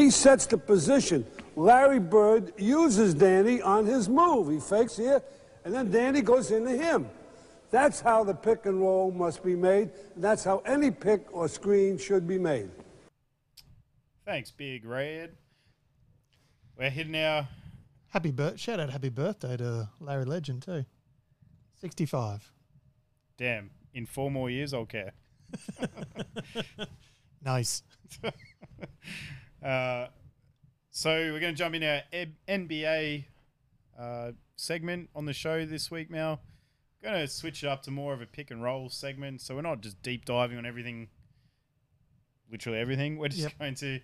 He 0.00 0.08
sets 0.08 0.46
the 0.46 0.56
position. 0.56 1.26
Larry 1.56 1.98
Bird 2.00 2.54
uses 2.56 3.12
Danny 3.12 3.60
on 3.60 3.84
his 3.84 4.08
move. 4.08 4.50
He 4.50 4.58
fakes 4.58 4.96
here, 4.96 5.22
and 5.62 5.74
then 5.74 5.90
Danny 5.90 6.22
goes 6.22 6.50
into 6.50 6.70
him. 6.70 7.06
That's 7.70 8.00
how 8.00 8.24
the 8.24 8.32
pick 8.32 8.64
and 8.64 8.80
roll 8.80 9.10
must 9.10 9.44
be 9.44 9.54
made. 9.54 9.90
And 10.14 10.24
that's 10.24 10.42
how 10.42 10.60
any 10.64 10.90
pick 10.90 11.26
or 11.36 11.48
screen 11.48 11.98
should 11.98 12.26
be 12.26 12.38
made. 12.38 12.70
Thanks, 14.24 14.50
Big 14.50 14.86
Red. 14.86 15.36
We're 16.78 16.88
hitting 16.88 17.14
our 17.16 17.46
Happy 18.08 18.30
birth! 18.30 18.58
Shout 18.58 18.80
out 18.80 18.88
happy 18.88 19.10
birthday 19.10 19.58
to 19.58 19.90
Larry 20.00 20.24
Legend 20.24 20.62
too. 20.62 20.86
Sixty-five. 21.76 22.50
damn. 23.36 23.70
In 23.92 24.06
four 24.06 24.30
more 24.30 24.48
years, 24.48 24.72
I'll 24.72 24.86
care. 24.86 25.12
Nice. 27.42 27.82
Uh, 29.62 30.06
so 30.90 31.10
we're 31.32 31.40
going 31.40 31.54
to 31.54 31.58
jump 31.58 31.74
in 31.74 31.82
our 31.82 32.00
NBA 32.48 33.24
uh, 33.98 34.32
segment 34.56 35.10
on 35.14 35.26
the 35.26 35.32
show 35.32 35.64
this 35.64 35.90
week, 35.90 36.10
Mel. 36.10 36.40
Going 37.02 37.14
to 37.14 37.28
switch 37.28 37.62
it 37.62 37.66
up 37.68 37.82
to 37.84 37.90
more 37.90 38.12
of 38.12 38.20
a 38.20 38.26
pick 38.26 38.50
and 38.50 38.62
roll 38.62 38.88
segment, 38.90 39.40
so 39.40 39.54
we're 39.54 39.62
not 39.62 39.80
just 39.80 40.02
deep 40.02 40.24
diving 40.26 40.58
on 40.58 40.66
everything, 40.66 41.08
literally 42.50 42.78
everything. 42.78 43.16
We're 43.18 43.28
just 43.28 43.42
Yep. 43.42 43.58
going 43.58 43.74
to 43.76 44.00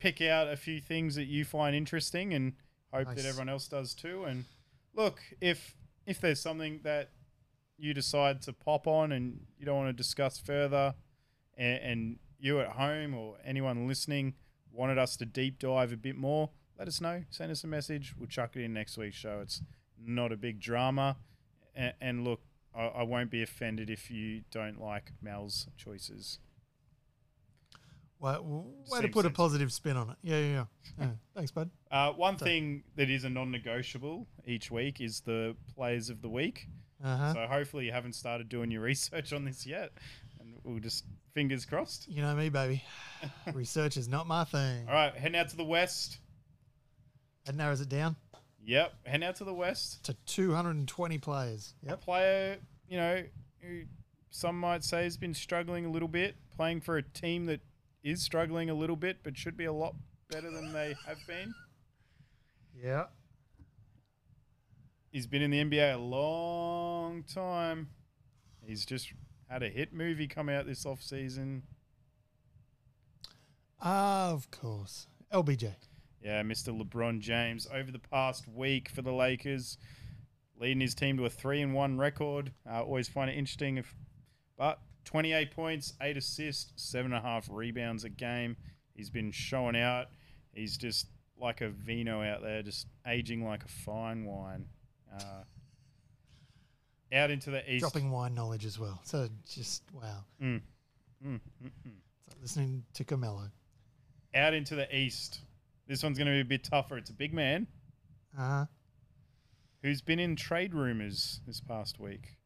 pick 0.00 0.20
out 0.20 0.48
a 0.48 0.56
few 0.56 0.80
things 0.80 1.14
that 1.14 1.26
you 1.26 1.44
find 1.44 1.76
interesting 1.76 2.34
and 2.34 2.54
hope 2.92 3.06
Nice. 3.08 3.16
that 3.22 3.26
everyone 3.28 3.48
else 3.48 3.68
does 3.68 3.94
too. 3.94 4.24
And 4.24 4.44
look, 4.94 5.20
if 5.40 5.76
if 6.04 6.20
there's 6.20 6.40
something 6.40 6.80
that 6.82 7.10
you 7.78 7.94
decide 7.94 8.42
to 8.42 8.52
pop 8.52 8.88
on 8.88 9.12
and 9.12 9.40
you 9.56 9.64
don't 9.64 9.76
want 9.76 9.88
to 9.88 9.92
discuss 9.92 10.38
further, 10.38 10.94
and, 11.56 11.78
and 11.82 12.18
you 12.40 12.60
at 12.60 12.70
home 12.70 13.14
or 13.14 13.36
anyone 13.44 13.86
listening 13.86 14.34
wanted 14.72 14.98
us 14.98 15.16
to 15.18 15.26
deep 15.26 15.58
dive 15.58 15.92
a 15.92 15.96
bit 15.96 16.16
more, 16.16 16.50
let 16.78 16.88
us 16.88 17.00
know. 17.00 17.22
Send 17.30 17.52
us 17.52 17.64
a 17.64 17.66
message. 17.66 18.14
We'll 18.18 18.28
chuck 18.28 18.56
it 18.56 18.62
in 18.62 18.72
next 18.72 18.96
week's 18.96 19.16
show. 19.16 19.40
It's 19.42 19.62
not 20.04 20.32
a 20.32 20.36
big 20.36 20.60
drama. 20.60 21.16
And, 21.74 21.94
and 22.00 22.24
look, 22.24 22.40
I, 22.74 22.86
I 22.86 23.02
won't 23.02 23.30
be 23.30 23.42
offended 23.42 23.90
if 23.90 24.10
you 24.10 24.42
don't 24.50 24.80
like 24.80 25.12
Mel's 25.20 25.68
choices. 25.76 26.38
Way, 28.18 28.36
way 28.40 29.00
to 29.00 29.08
put 29.08 29.26
a 29.26 29.30
positive 29.30 29.72
spin 29.72 29.96
on 29.96 30.10
it. 30.10 30.16
Yeah, 30.22 30.38
yeah, 30.38 30.52
yeah. 30.52 30.64
yeah. 31.00 31.10
Thanks, 31.34 31.50
bud. 31.50 31.70
Uh, 31.90 32.12
one 32.12 32.36
thing 32.36 32.84
that 32.94 33.10
is 33.10 33.24
a 33.24 33.30
non-negotiable 33.30 34.28
each 34.46 34.70
week 34.70 35.00
is 35.00 35.20
the 35.22 35.56
players 35.74 36.08
of 36.08 36.22
the 36.22 36.28
week. 36.28 36.68
Uh 37.02 37.16
huh. 37.16 37.32
So 37.34 37.46
hopefully 37.50 37.86
you 37.86 37.92
haven't 37.92 38.14
started 38.14 38.48
doing 38.48 38.70
your 38.70 38.82
research 38.92 39.32
on 39.32 39.44
this 39.44 39.66
yet, 39.66 39.90
and 40.38 40.54
we'll 40.62 40.78
just 40.78 41.04
fingers 41.34 41.64
crossed. 41.64 42.08
You 42.08 42.22
know 42.22 42.34
me, 42.34 42.48
baby. 42.48 42.82
Research 43.54 43.96
is 43.96 44.08
not 44.08 44.26
my 44.26 44.44
thing. 44.44 44.86
All 44.88 44.94
right, 44.94 45.14
heading 45.14 45.38
out 45.38 45.48
to 45.50 45.56
the 45.56 45.64
west. 45.64 46.18
That 47.44 47.56
narrows 47.56 47.80
it 47.80 47.88
down 47.88 48.14
Yep, 48.64 48.92
heading 49.04 49.26
out 49.26 49.36
to 49.36 49.44
the 49.44 49.52
west. 49.54 50.04
to 50.04 50.14
220 50.26 51.18
players. 51.18 51.74
A 51.84 51.90
Yep. 51.90 52.00
player, 52.00 52.58
you 52.88 52.96
know, 52.96 53.24
who 53.60 53.82
some 54.30 54.58
might 54.60 54.84
say 54.84 55.02
has 55.04 55.16
been 55.16 55.34
struggling 55.34 55.84
a 55.84 55.90
little 55.90 56.06
bit, 56.08 56.36
playing 56.56 56.80
for 56.80 56.96
a 56.96 57.02
team 57.02 57.46
that 57.46 57.60
is 58.04 58.22
struggling 58.22 58.70
a 58.70 58.74
little 58.74 58.94
bit, 58.96 59.18
but 59.24 59.36
should 59.36 59.56
be 59.56 59.64
a 59.64 59.72
lot 59.72 59.94
better 60.30 60.50
than 60.50 60.72
they 60.72 60.94
have 61.06 61.18
been. 61.26 61.52
Yeah. 62.74 63.06
He's 65.10 65.26
been 65.26 65.42
in 65.42 65.50
the 65.50 65.58
NBA 65.62 65.94
a 65.94 65.98
long 65.98 67.22
time. 67.24 67.90
He's 68.64 68.86
just 68.86 69.12
had 69.52 69.62
a 69.62 69.68
hit 69.68 69.92
movie 69.92 70.26
come 70.26 70.48
out 70.48 70.66
this 70.66 70.86
off 70.86 71.02
season. 71.02 71.62
Of 73.78 74.50
course. 74.50 75.08
LBJ. 75.30 75.74
Yeah, 76.22 76.42
Mr. 76.42 76.74
LeBron 76.74 77.20
James 77.20 77.66
over 77.72 77.90
the 77.90 77.98
past 77.98 78.48
week 78.48 78.88
for 78.88 79.02
the 79.02 79.12
Lakers, 79.12 79.76
leading 80.58 80.80
his 80.80 80.94
team 80.94 81.18
to 81.18 81.26
a 81.26 81.30
three 81.30 81.60
and 81.60 81.74
one 81.74 81.98
record. 81.98 82.52
Uh, 82.66 82.82
always 82.82 83.08
find 83.08 83.28
it 83.28 83.34
interesting, 83.34 83.76
if, 83.76 83.94
but 84.56 84.78
28 85.04 85.50
points, 85.50 85.92
eight 86.00 86.16
assists, 86.16 86.72
seven 86.76 87.12
and 87.12 87.22
a 87.22 87.26
half 87.26 87.46
rebounds 87.50 88.04
a 88.04 88.08
game. 88.08 88.56
He's 88.94 89.10
been 89.10 89.32
showing 89.32 89.76
out. 89.76 90.06
He's 90.54 90.78
just 90.78 91.08
like 91.38 91.60
a 91.60 91.68
vino 91.68 92.22
out 92.22 92.40
there, 92.42 92.62
just 92.62 92.86
aging 93.06 93.44
like 93.44 93.64
a 93.64 93.68
fine 93.68 94.24
wine. 94.24 94.66
Uh, 95.14 95.42
out 97.12 97.30
into 97.30 97.50
the 97.50 97.70
east. 97.72 97.80
Dropping 97.82 98.10
wine 98.10 98.34
knowledge 98.34 98.64
as 98.64 98.78
well. 98.78 99.00
So 99.04 99.28
just, 99.48 99.82
wow. 99.92 100.24
Mm. 100.40 100.60
Mm, 101.24 101.34
mm, 101.34 101.40
mm. 101.64 101.70
It's 102.18 102.28
like 102.28 102.40
listening 102.40 102.84
to 102.94 103.04
Carmelo. 103.04 103.50
Out 104.34 104.54
into 104.54 104.74
the 104.74 104.94
east. 104.96 105.40
This 105.86 106.02
one's 106.02 106.16
going 106.18 106.26
to 106.26 106.32
be 106.32 106.40
a 106.40 106.44
bit 106.44 106.64
tougher. 106.64 106.96
It's 106.96 107.10
a 107.10 107.14
big 107.14 107.34
man 107.34 107.66
Uh 108.38 108.40
huh. 108.48 108.64
who's 109.82 110.00
been 110.00 110.18
in 110.18 110.36
trade 110.36 110.74
rumors 110.74 111.40
this 111.46 111.60
past 111.60 111.98
week. 112.00 112.36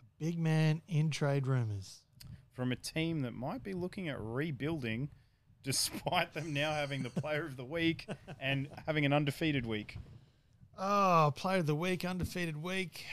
A 0.00 0.24
big 0.24 0.38
man 0.38 0.82
in 0.88 1.10
trade 1.10 1.46
rumors. 1.46 2.02
from 2.52 2.70
a 2.70 2.76
team 2.76 3.22
that 3.22 3.32
might 3.32 3.64
be 3.64 3.72
looking 3.72 4.08
at 4.08 4.20
rebuilding 4.20 5.08
despite 5.64 6.32
them 6.34 6.52
now 6.52 6.70
having 6.72 7.02
the 7.02 7.10
player 7.10 7.44
of 7.46 7.56
the 7.56 7.64
week 7.64 8.06
and 8.38 8.68
having 8.86 9.04
an 9.04 9.12
undefeated 9.12 9.66
week. 9.66 9.96
Oh, 10.78 11.32
player 11.34 11.58
of 11.60 11.66
the 11.66 11.74
week, 11.74 12.04
undefeated 12.04 12.62
week. 12.62 13.04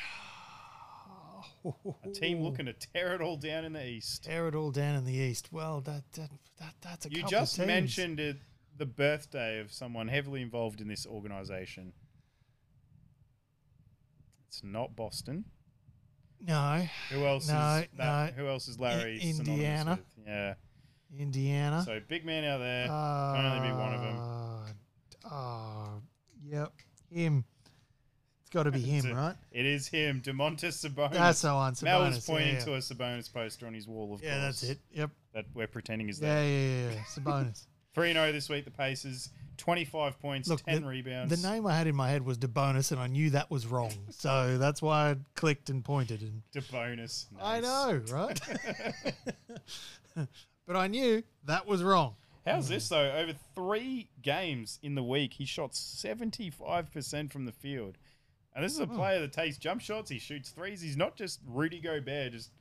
A 2.03 2.09
team 2.09 2.41
looking 2.41 2.65
to 2.65 2.73
tear 2.73 3.13
it 3.15 3.21
all 3.21 3.38
down 3.38 3.65
in 3.65 3.73
the 3.73 3.85
East. 3.85 4.23
tear 4.23 4.47
it 4.47 4.55
all 4.55 4.71
down 4.71 4.95
in 4.95 5.05
the 5.05 5.13
east. 5.13 5.49
Well, 5.51 5.81
that 5.81 6.03
that, 6.13 6.29
that 6.59 6.73
that's 6.81 7.05
a 7.05 7.11
You 7.11 7.23
just 7.27 7.59
mentioned 7.59 8.19
it, 8.19 8.38
the 8.77 8.85
birthday 8.85 9.59
of 9.59 9.71
someone 9.71 10.07
heavily 10.07 10.41
involved 10.41 10.81
in 10.81 10.88
this 10.88 11.05
organization. 11.05 11.93
It's 14.47 14.63
not 14.63 14.95
Boston. 14.95 15.45
no 16.39 16.85
Who 17.11 17.25
else 17.25 17.47
No, 17.47 17.53
is 17.53 17.88
that? 17.97 18.35
no. 18.38 18.43
Who 18.43 18.49
else 18.49 18.67
is 18.67 18.79
Larry? 18.79 19.15
I- 19.15 19.31
synonymous 19.31 19.49
Indiana. 19.49 19.99
Yeah. 20.25 20.53
Indiana. 21.17 21.83
So 21.85 21.99
big 22.07 22.25
man 22.25 22.43
out 22.45 22.57
there. 22.59 22.88
uh, 22.89 23.33
can 23.35 23.45
only 23.45 23.67
be 23.69 23.73
one 23.73 23.93
of 23.93 24.01
them. 24.01 24.17
Oh, 25.31 26.01
yep, 26.43 26.73
him. 27.09 27.45
Got 28.52 28.64
to 28.64 28.72
be 28.72 28.80
him, 28.82 29.06
a- 29.11 29.15
right? 29.15 29.36
It 29.52 29.65
is 29.65 29.88
him, 29.88 30.22
Domantas 30.22 30.86
Sabonis. 30.86 31.14
That's 31.14 31.41
the 31.41 31.53
one. 31.53 31.73
Mel 31.84 32.02
was 32.02 32.26
pointing 32.26 32.56
yeah, 32.56 32.60
to 32.65 32.73
a 32.76 32.78
Sabonis 32.80 33.32
poster 33.32 33.65
on 33.65 33.73
his 33.73 33.88
wall, 33.88 34.14
of 34.14 34.22
Yeah, 34.23 34.32
course. 34.41 34.61
that's 34.61 34.64
it. 34.64 34.80
Yep. 34.94 35.10
That 35.34 35.45
we're 35.53 35.68
pretending 35.68 36.10
is 36.10 36.19
Yeah, 36.19 36.36
there. 36.36 36.44
yeah, 36.45 36.90
yeah. 36.90 36.94
yeah. 36.95 37.03
Sabonis. 37.03 37.65
3 37.94 38.14
0 38.14 38.32
this 38.32 38.48
week, 38.49 38.64
the 38.65 38.72
Pacers. 38.72 39.30
25 39.57 40.19
points, 40.19 40.48
Look, 40.49 40.64
10 40.64 40.82
the, 40.82 40.88
rebounds. 40.88 41.41
the 41.41 41.48
name 41.48 41.68
I 41.68 41.76
had 41.78 41.86
in 41.86 41.95
my 41.95 42.10
head 42.10 42.26
was 42.26 42.38
DeBonus, 42.40 42.91
and 42.91 42.99
I 42.99 43.06
knew 43.07 43.30
that 43.32 43.52
was 43.52 43.68
wrong. 43.68 43.91
So 44.10 44.57
that's 44.60 44.82
why 44.82 45.11
I 45.11 45.15
clicked 45.36 45.69
and 45.69 45.84
pointed. 45.84 46.22
And 46.22 46.41
to 46.53 46.61
bonus. 46.72 47.28
I 47.40 47.60
know, 47.60 48.02
right? 48.11 48.40
but 50.65 50.76
I 50.76 50.88
knew 50.88 51.22
that 51.45 51.68
was 51.68 51.84
wrong. 51.84 52.15
How's 52.45 52.69
this, 52.69 52.90
though? 52.90 53.11
Over 53.11 53.34
three 53.53 54.10
games 54.23 54.80
in 54.82 54.95
the 54.95 55.03
week, 55.03 55.34
he 55.34 55.45
shot 55.45 55.73
75% 55.73 57.32
from 57.32 57.45
the 57.45 57.52
field. 57.52 57.98
And 58.53 58.64
this 58.65 58.73
is 58.73 58.80
a 58.80 58.86
Hmm. 58.86 58.95
player 58.95 59.19
that 59.22 59.32
takes 59.34 59.57
jump 59.57 59.82
shots, 59.82 60.10
he 60.10 60.19
shoots 60.19 60.49
threes. 60.49 60.82
He's 60.82 60.98
not 60.98 61.15
just 61.15 61.40
Rudy 61.45 61.80
Gobert. 61.80 62.34
Just 62.34 62.52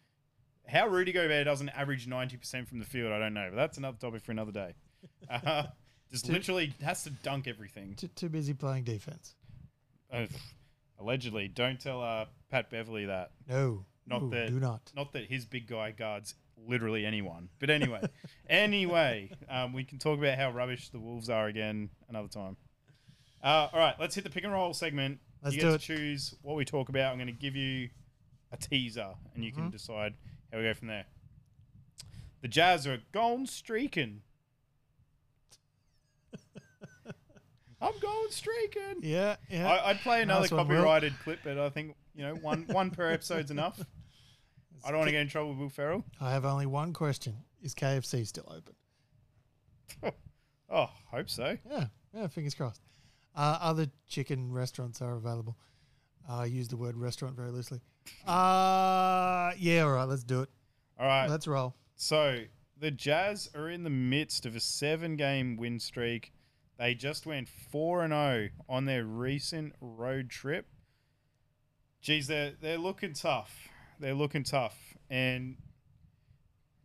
how 0.69 0.87
Rudy 0.87 1.11
Gobert 1.12 1.45
doesn't 1.47 1.69
average 1.71 2.07
90% 2.07 2.69
from 2.69 2.79
the 2.79 2.85
field, 2.85 3.12
I 3.12 3.19
don't 3.19 3.35
know. 3.35 3.49
But 3.51 3.57
that's 3.57 3.79
another 3.79 3.99
topic 3.99 4.23
for 4.23 4.33
another 4.33 4.53
day. 4.53 4.75
Uh, 5.31 5.67
just 6.11 6.27
Too- 6.27 6.33
literally 6.33 6.75
has 6.83 7.05
to 7.05 7.11
dunk 7.11 7.47
everything. 7.49 7.95
Too, 7.95 8.09
too 8.09 8.29
busy 8.29 8.53
playing 8.53 8.85
defense. 8.85 9.35
Uh, 10.12 10.27
allegedly. 10.99 11.49
Don't 11.49 11.81
tell 11.81 12.03
uh, 12.03 12.27
Pat 12.51 12.69
Beverley 12.71 13.07
that. 13.07 13.31
No, 13.49 13.87
Not 14.07 14.23
no, 14.25 14.29
that. 14.31 14.49
do 14.49 14.61
not. 14.61 14.93
Not 14.95 15.12
that 15.12 15.27
his 15.27 15.47
big 15.47 15.67
guy 15.67 15.93
guards 15.93 16.35
literally 16.67 17.07
anyone. 17.07 17.49
But 17.61 17.71
anyway, 17.71 18.03
anyway, 18.51 19.31
um, 19.49 19.73
we 19.73 19.85
can 19.85 19.99
talk 19.99 20.19
about 20.19 20.37
how 20.37 20.51
rubbish 20.51 20.91
the 20.91 20.99
Wolves 21.01 21.31
are 21.31 21.47
again 21.47 21.91
another 22.09 22.29
time. 22.29 22.57
Uh, 23.43 23.69
all 23.73 23.79
right, 23.79 23.95
let's 23.99 24.15
hit 24.15 24.25
the 24.25 24.31
pick 24.31 24.45
and 24.45 24.53
roll 24.53 24.75
segment. 24.75 25.19
Let's 25.43 25.55
you 25.57 25.62
do 25.62 25.67
get 25.69 25.75
it. 25.77 25.81
to 25.81 25.87
choose 25.97 26.35
what 26.43 26.57
we 26.57 26.65
talk 26.65 26.89
about. 26.89 27.12
I'm 27.12 27.17
going 27.19 27.27
to 27.29 27.33
give 27.33 27.57
you 27.57 27.89
a 28.53 28.57
teaser, 28.57 29.15
and 29.35 29.45
you 29.45 29.51
Mm-hmm. 29.53 29.61
can 29.62 29.71
decide 29.71 30.15
how 30.53 30.59
we 30.59 30.65
go 30.65 30.75
from 30.75 30.89
there. 30.89 31.07
The 32.43 32.49
Jazz 32.49 32.87
are 32.87 32.99
gone 33.12 33.47
streaking. 33.47 34.23
I'm 37.83 37.99
going 38.01 38.31
streaking. 38.31 38.97
Yeah, 39.03 39.37
yeah. 39.49 39.69
I, 39.71 39.91
I'd 39.91 40.01
play 40.01 40.23
another 40.23 40.43
Nice 40.43 40.51
one, 40.51 40.69
Will. 40.69 40.77
copyrighted 40.77 41.15
clip, 41.25 41.39
but 41.45 41.59
I 41.59 41.71
think 41.71 41.95
you 42.15 42.23
know 42.23 42.35
one 42.35 42.65
one 42.69 42.91
per 42.91 43.11
episode's 43.11 43.51
enough. 43.51 43.81
I 44.85 44.89
don't 44.91 44.99
want 44.99 45.09
to 45.09 45.12
get 45.12 45.23
in 45.23 45.29
trouble 45.29 45.51
with 45.51 45.59
Will 45.59 45.69
Ferrell. 45.71 46.05
I 46.21 46.31
have 46.33 46.45
only 46.45 46.67
one 46.67 46.93
question: 46.93 47.37
Is 47.62 47.75
KFC 47.75 48.27
still 48.27 48.47
open? 48.49 48.75
Oh, 50.73 50.89
hope 51.11 51.29
so. 51.29 51.59
Yeah, 51.69 51.87
yeah. 52.15 52.29
Fingers 52.29 52.55
crossed. 52.55 52.81
Uh, 53.35 53.59
other 53.61 53.86
chicken 54.09 54.52
restaurants 54.52 55.01
are 55.01 55.16
available. 55.16 55.57
I 56.28 56.47
use 56.47 56.69
the 56.69 56.77
word 56.77 56.97
restaurant 56.97 57.36
very 57.36 57.51
loosely. 57.51 57.81
Uh, 58.27 59.52
yeah. 59.59 59.82
All 59.82 59.93
right, 59.93 60.05
let's 60.05 60.24
do 60.24 60.43
it. 60.43 60.48
All 60.98 61.07
right. 61.07 61.28
Let's 61.28 61.47
roll. 61.47 61.74
So 61.97 62.40
the 62.78 62.90
Jazz 62.90 63.51
are 63.55 63.69
in 63.69 63.85
the 63.85 63.90
midst 63.90 64.47
of 64.47 64.57
a 64.57 64.61
seven-game 64.61 65.57
win 65.57 65.78
streak. 65.78 66.32
They 66.78 66.94
just 66.94 67.27
went 67.27 67.48
four 67.48 68.02
and 68.02 68.12
zero 68.12 68.48
on 68.69 68.86
their 68.86 69.05
recent 69.05 69.74
road 69.81 70.31
trip. 70.31 70.66
Geez, 72.01 72.27
they're 72.27 72.52
they're 72.61 72.78
looking 72.78 73.12
tough. 73.12 73.69
They're 73.98 74.15
looking 74.15 74.44
tough, 74.44 74.78
and 75.11 75.57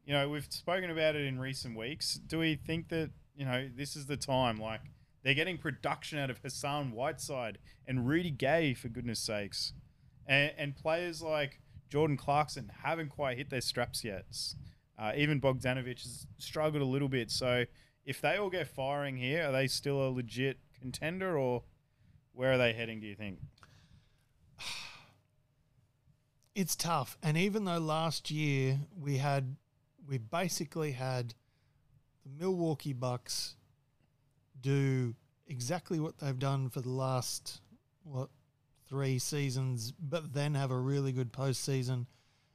you 0.06 0.14
know 0.14 0.28
we've 0.28 0.48
spoken 0.50 0.90
about 0.90 1.16
it 1.16 1.26
in 1.26 1.40
recent 1.40 1.78
weeks. 1.78 2.16
Do 2.16 2.40
we 2.40 2.56
think 2.56 2.90
that 2.90 3.12
you 3.38 3.46
know 3.46 3.70
this 3.74 3.96
is 3.96 4.06
the 4.06 4.18
time? 4.18 4.58
Like 4.58 4.82
they're 5.26 5.34
getting 5.34 5.58
production 5.58 6.20
out 6.20 6.30
of 6.30 6.38
Hassan 6.38 6.92
Whiteside 6.92 7.58
and 7.88 8.08
Rudy 8.08 8.30
Gay, 8.30 8.76
for 8.76 8.90
goodness 8.90 9.20
sakes, 9.20 9.74
and, 10.28 10.52
and 10.56 10.76
players 10.76 11.24
like 11.24 11.60
Jordan 11.90 12.16
Clarkson 12.16 12.72
haven't 12.84 13.10
quite 13.10 13.36
hit 13.36 13.50
their 13.50 13.60
straps 13.60 14.04
yet. 14.04 14.26
Uh, 15.00 15.14
even 15.18 15.42
Bogdanovich 15.42 16.04
has 16.04 16.28
struggled 16.38 16.84
a 16.84 16.86
little 16.86 17.10
bit. 17.10 17.32
So 17.32 17.66
if 18.06 18.22
they 18.22 18.38
all 18.38 18.52
get 18.52 18.68
firing 18.68 19.18
here, 19.18 19.50
are 19.50 19.52
they 19.52 19.66
still 19.66 20.08
a 20.08 20.10
legit 20.10 20.60
contender, 20.80 21.36
or 21.36 21.64
Where 22.32 22.54
are 22.54 22.58
they 22.60 22.74
heading? 22.74 23.00
Do 23.00 23.08
you 23.08 23.16
think? 23.16 23.40
it's 26.56 26.76
tough. 26.76 27.18
And 27.24 27.36
even 27.36 27.66
though 27.66 27.80
last 27.80 28.30
year 28.30 28.82
we 28.96 29.18
had, 29.18 29.56
we 30.08 30.20
basically 30.20 30.92
had 30.92 31.34
the 32.24 32.30
Milwaukee 32.30 32.94
Bucks 32.94 33.56
do 34.66 35.14
exactly 35.48 36.00
what 36.00 36.18
they've 36.18 36.40
done 36.40 36.70
for 36.70 36.82
the 36.82 36.90
last 36.90 37.62
what 38.04 38.30
three 38.90 39.20
seasons, 39.20 39.94
but 40.00 40.34
then 40.34 40.56
have 40.56 40.72
a 40.72 40.78
really 40.78 41.12
good 41.12 41.32
postseason. 41.32 42.06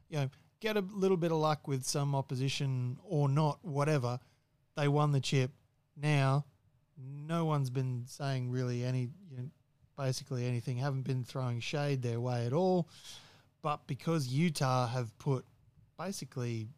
You 0.08 0.18
know, 0.18 0.30
get 0.60 0.76
a 0.76 0.80
little 0.80 1.16
bit 1.16 1.30
of 1.32 1.38
luck 1.38 1.68
with 1.68 1.84
some 1.84 2.14
opposition 2.14 2.98
or 3.04 3.28
not, 3.28 3.58
whatever. 3.62 4.18
They 4.76 4.88
won 4.88 5.12
the 5.12 5.20
chip. 5.20 5.52
Now, 5.96 6.44
no 6.98 7.44
one's 7.44 7.70
been 7.70 8.04
saying 8.06 8.50
really 8.50 8.84
any, 8.84 9.10
you 9.30 9.36
know, 9.36 9.50
basically 9.96 10.46
anything. 10.46 10.76
Haven't 10.76 11.02
been 11.02 11.24
throwing 11.24 11.60
shade 11.60 12.02
their 12.02 12.20
way 12.20 12.46
at 12.46 12.52
all. 12.52 12.88
But 13.62 13.86
because 13.86 14.28
Utah 14.28 14.88
have 14.88 15.16
put 15.18 15.44
basically, 15.98 16.68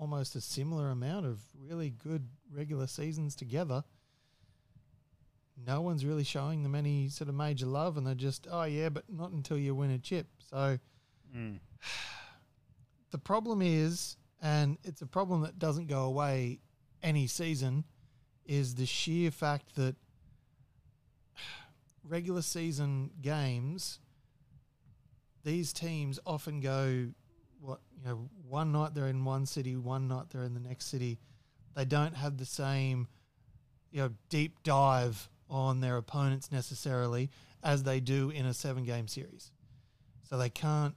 almost 0.00 0.34
a 0.34 0.40
similar 0.40 0.90
amount 0.90 1.26
of 1.26 1.38
really 1.54 1.90
good 1.90 2.26
regular 2.50 2.86
seasons 2.86 3.36
together, 3.36 3.84
no 5.66 5.82
one's 5.82 6.06
really 6.06 6.24
showing 6.24 6.62
them 6.62 6.74
any 6.74 7.08
sort 7.10 7.28
of 7.28 7.34
major 7.34 7.66
love, 7.66 7.98
and 7.98 8.06
they're 8.06 8.14
just, 8.14 8.46
oh 8.50 8.64
yeah, 8.64 8.88
but 8.88 9.04
not 9.10 9.30
until 9.30 9.58
you 9.58 9.74
win 9.74 9.90
a 9.90 9.98
chip. 9.98 10.26
So 10.50 10.78
Mm. 11.36 11.60
the 13.10 13.18
problem 13.18 13.62
is, 13.62 14.16
and 14.42 14.78
it's 14.84 15.02
a 15.02 15.06
problem 15.06 15.42
that 15.42 15.58
doesn't 15.58 15.86
go 15.86 16.04
away 16.04 16.60
any 17.02 17.26
season, 17.26 17.84
is 18.46 18.74
the 18.74 18.86
sheer 18.86 19.30
fact 19.30 19.76
that 19.76 19.96
regular 22.04 22.42
season 22.42 23.10
games, 23.20 24.00
these 25.44 25.72
teams 25.72 26.18
often 26.26 26.60
go, 26.60 27.08
what, 27.60 27.80
you 27.96 28.04
know, 28.04 28.28
one 28.50 28.72
night 28.72 28.94
they're 28.94 29.06
in 29.06 29.24
one 29.24 29.46
city, 29.46 29.76
one 29.76 30.08
night 30.08 30.26
they're 30.30 30.44
in 30.44 30.54
the 30.54 30.60
next 30.60 30.86
city. 30.86 31.18
They 31.76 31.84
don't 31.84 32.16
have 32.16 32.36
the 32.36 32.44
same, 32.44 33.06
you 33.92 34.02
know, 34.02 34.10
deep 34.28 34.62
dive 34.64 35.30
on 35.48 35.80
their 35.80 35.96
opponents 35.96 36.50
necessarily 36.50 37.30
as 37.62 37.84
they 37.84 38.00
do 38.00 38.30
in 38.30 38.46
a 38.46 38.54
seven 38.54 38.84
game 38.84 39.06
series. 39.08 39.52
So 40.28 40.36
they 40.36 40.50
can't 40.50 40.94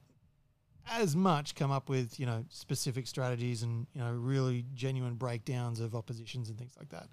as 0.90 1.16
much 1.16 1.56
come 1.56 1.72
up 1.72 1.88
with 1.90 2.20
you 2.20 2.26
know 2.26 2.44
specific 2.50 3.08
strategies 3.08 3.64
and 3.64 3.88
you 3.94 4.02
know 4.02 4.12
really 4.12 4.66
genuine 4.74 5.16
breakdowns 5.16 5.80
of 5.80 5.96
oppositions 5.96 6.50
and 6.50 6.58
things 6.58 6.74
like 6.78 6.90
that. 6.90 7.08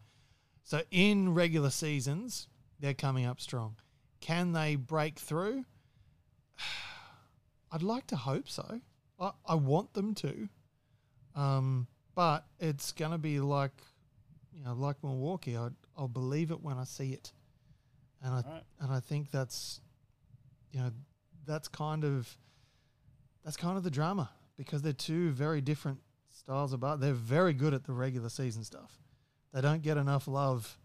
So 0.64 0.82
in 0.90 1.34
regular 1.34 1.70
seasons, 1.70 2.48
they're 2.78 2.94
coming 2.94 3.26
up 3.26 3.40
strong. 3.40 3.76
Can 4.20 4.52
they 4.52 4.76
break 4.76 5.18
through? 5.18 5.64
I'd 7.72 7.82
like 7.82 8.06
to 8.08 8.16
hope 8.16 8.48
so. 8.48 8.80
I, 9.20 9.32
I 9.46 9.54
want 9.54 9.92
them 9.92 10.14
to, 10.16 10.48
um, 11.34 11.86
but 12.14 12.46
it's 12.58 12.92
gonna 12.92 13.18
be 13.18 13.40
like 13.40 13.72
you 14.52 14.64
know 14.64 14.74
like 14.74 14.96
Milwaukee. 15.02 15.56
I, 15.56 15.68
I'll 15.96 16.08
believe 16.08 16.50
it 16.50 16.60
when 16.62 16.78
I 16.78 16.84
see 16.84 17.12
it, 17.12 17.32
and 18.22 18.32
I 18.32 18.36
Right. 18.36 18.62
and 18.80 18.92
I 18.92 19.00
think 19.00 19.30
that's 19.30 19.80
you 20.72 20.80
know 20.80 20.90
that's 21.46 21.68
kind 21.68 22.04
of 22.04 22.36
that's 23.44 23.56
kind 23.56 23.76
of 23.76 23.84
the 23.84 23.90
drama 23.90 24.30
because 24.56 24.82
they're 24.82 24.92
two 24.92 25.30
very 25.30 25.60
different 25.60 26.00
styles 26.30 26.72
of 26.72 26.84
art. 26.84 27.00
They're 27.00 27.12
very 27.12 27.52
good 27.52 27.74
at 27.74 27.84
the 27.84 27.92
regular 27.92 28.28
season 28.28 28.64
stuff. 28.64 28.98
They 29.52 29.60
don't 29.60 29.82
get 29.82 29.96
enough 29.96 30.28
love, 30.28 30.78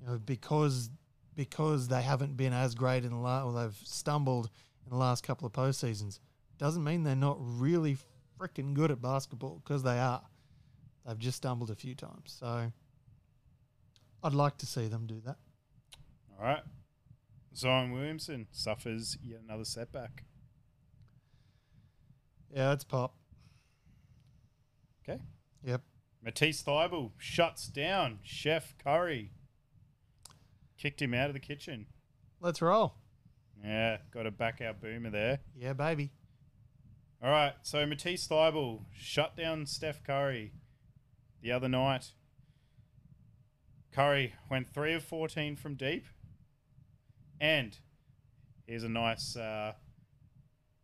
you 0.00 0.06
know, 0.06 0.18
because 0.18 0.90
because 1.34 1.88
they 1.88 2.02
haven't 2.02 2.36
been 2.36 2.52
as 2.52 2.74
great 2.74 3.04
in 3.04 3.10
the 3.10 3.16
last, 3.16 3.44
or 3.44 3.52
they've 3.52 3.76
stumbled 3.84 4.50
in 4.84 4.90
the 4.90 4.96
last 4.96 5.22
couple 5.24 5.46
of 5.46 5.52
postseasons. 5.52 6.18
Doesn't 6.62 6.84
mean 6.84 7.02
they're 7.02 7.16
not 7.16 7.38
really 7.40 7.98
freaking 8.38 8.72
good 8.72 8.92
at 8.92 9.02
basketball 9.02 9.60
because 9.64 9.82
they 9.82 9.98
are. 9.98 10.22
They've 11.04 11.18
just 11.18 11.38
stumbled 11.38 11.70
a 11.70 11.74
few 11.74 11.96
times. 11.96 12.36
So 12.38 12.70
I'd 14.22 14.32
like 14.32 14.58
to 14.58 14.66
see 14.66 14.86
them 14.86 15.08
do 15.08 15.20
that. 15.26 15.38
All 16.38 16.44
right. 16.46 16.62
Zion 17.56 17.90
Williamson 17.90 18.46
suffers 18.52 19.18
yet 19.24 19.40
another 19.44 19.64
setback. 19.64 20.22
Yeah, 22.54 22.74
it's 22.74 22.84
pop. 22.84 23.16
Okay. 25.02 25.20
Yep. 25.64 25.82
Matisse 26.22 26.62
Thybulle 26.62 27.10
shuts 27.18 27.66
down 27.66 28.20
Chef 28.22 28.78
Curry. 28.78 29.32
Kicked 30.78 31.02
him 31.02 31.12
out 31.12 31.26
of 31.26 31.34
the 31.34 31.40
kitchen. 31.40 31.86
Let's 32.40 32.62
roll. 32.62 32.94
Yeah, 33.64 33.96
got 34.14 34.22
to 34.22 34.30
back 34.30 34.62
our 34.64 34.74
boomer 34.74 35.10
there. 35.10 35.40
Yeah, 35.56 35.72
baby. 35.72 36.12
All 37.24 37.30
right, 37.30 37.52
so 37.62 37.86
Matisse 37.86 38.26
Thybulle 38.26 38.80
shut 38.92 39.36
down 39.36 39.64
Steph 39.66 40.02
Curry 40.02 40.54
the 41.40 41.52
other 41.52 41.68
night. 41.68 42.14
Curry 43.92 44.34
went 44.50 44.74
3 44.74 44.94
of 44.94 45.04
14 45.04 45.54
from 45.54 45.76
deep. 45.76 46.06
And 47.40 47.78
here's 48.66 48.82
a 48.82 48.88
nice 48.88 49.36
uh, 49.36 49.74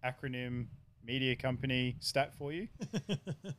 acronym 0.05 0.67
media 1.05 1.35
company 1.35 1.97
stat 1.99 2.33
for 2.37 2.53
you. 2.53 2.69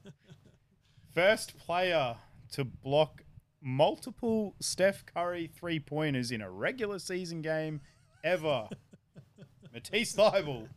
First 1.14 1.58
player 1.58 2.16
to 2.54 2.64
block 2.64 3.24
multiple 3.62 4.56
Steph 4.62 5.06
Curry 5.06 5.52
three 5.54 5.80
pointers 5.82 6.32
in 6.32 6.42
a 6.42 6.50
regular 6.50 7.00
season 7.00 7.42
game 7.42 7.82
ever. 8.24 8.70
Matisse 9.74 10.16
Thybulle. 10.16 10.70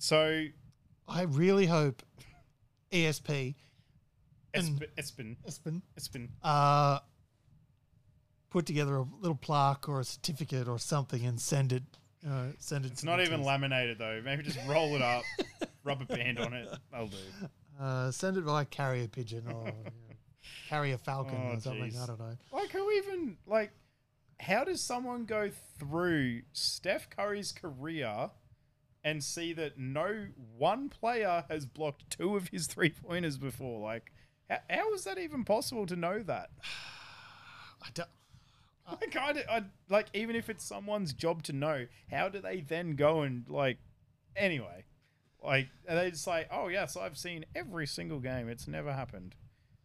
So 0.00 0.46
I 1.06 1.22
really 1.22 1.66
hope 1.66 2.02
ESP 2.90 3.54
And- 4.54 4.80
Espen, 4.96 5.36
Espen, 5.46 5.82
Espen 5.98 6.28
uh, 6.42 7.00
put 8.48 8.64
together 8.66 8.96
a 8.96 9.02
little 9.20 9.36
plaque 9.36 9.88
or 9.90 10.00
a 10.00 10.04
certificate 10.04 10.68
or 10.68 10.78
something 10.78 11.24
and 11.24 11.38
send 11.40 11.72
it. 11.72 11.82
Uh, 12.26 12.46
send 12.58 12.84
it. 12.86 12.92
It's 12.92 13.00
to 13.02 13.06
not 13.06 13.20
even 13.20 13.42
laminated 13.42 13.98
though. 13.98 14.20
Maybe 14.24 14.42
just 14.42 14.58
roll 14.66 14.96
it 14.96 15.02
up, 15.02 15.22
rubber 15.84 16.06
band 16.06 16.38
on 16.38 16.54
it. 16.54 16.68
That'll 16.90 17.08
do. 17.08 17.16
Uh, 17.78 18.10
send 18.10 18.38
it 18.38 18.46
by 18.46 18.64
carrier 18.64 19.06
pigeon 19.06 19.44
or 19.48 19.66
you 19.66 19.72
know, 19.72 19.90
carrier 20.68 20.96
falcon 20.98 21.36
Oh, 21.38 21.56
or 21.56 21.60
something. 21.60 21.90
jeez. 21.92 22.02
I 22.02 22.06
don't 22.06 22.18
know. 22.18 22.36
Like 22.52 22.70
who 22.70 22.90
even 22.92 23.36
like? 23.46 23.70
How 24.40 24.64
does 24.64 24.80
someone 24.80 25.26
go 25.26 25.50
through 25.78 26.40
Steph 26.54 27.10
Curry's 27.10 27.52
career 27.52 28.30
and 29.02 29.24
see 29.24 29.52
that 29.54 29.78
no 29.78 30.26
one 30.56 30.88
player 30.88 31.44
has 31.48 31.64
blocked 31.66 32.10
two 32.10 32.36
of 32.36 32.48
his 32.48 32.66
three 32.66 32.90
pointers 32.90 33.38
before. 33.38 33.80
Like, 33.80 34.12
how, 34.48 34.58
how 34.68 34.94
is 34.94 35.04
that 35.04 35.18
even 35.18 35.44
possible 35.44 35.86
to 35.86 35.96
know 35.96 36.22
that? 36.22 36.50
I 37.82 37.88
don't. 37.94 38.08
Uh, 38.86 38.96
I, 39.00 39.06
kind 39.06 39.38
of. 39.38 39.44
I, 39.48 39.62
like, 39.88 40.08
even 40.12 40.36
if 40.36 40.50
it's 40.50 40.64
someone's 40.64 41.12
job 41.12 41.42
to 41.44 41.52
know, 41.52 41.86
how 42.10 42.28
do 42.28 42.40
they 42.40 42.60
then 42.60 42.94
go 42.94 43.22
and, 43.22 43.48
like, 43.48 43.78
anyway? 44.36 44.84
Like, 45.42 45.68
are 45.88 45.96
they 45.96 46.10
just 46.10 46.26
like, 46.26 46.48
oh, 46.52 46.68
yes, 46.68 46.96
I've 46.96 47.16
seen 47.16 47.46
every 47.54 47.86
single 47.86 48.20
game. 48.20 48.48
It's 48.48 48.68
never 48.68 48.92
happened. 48.92 49.34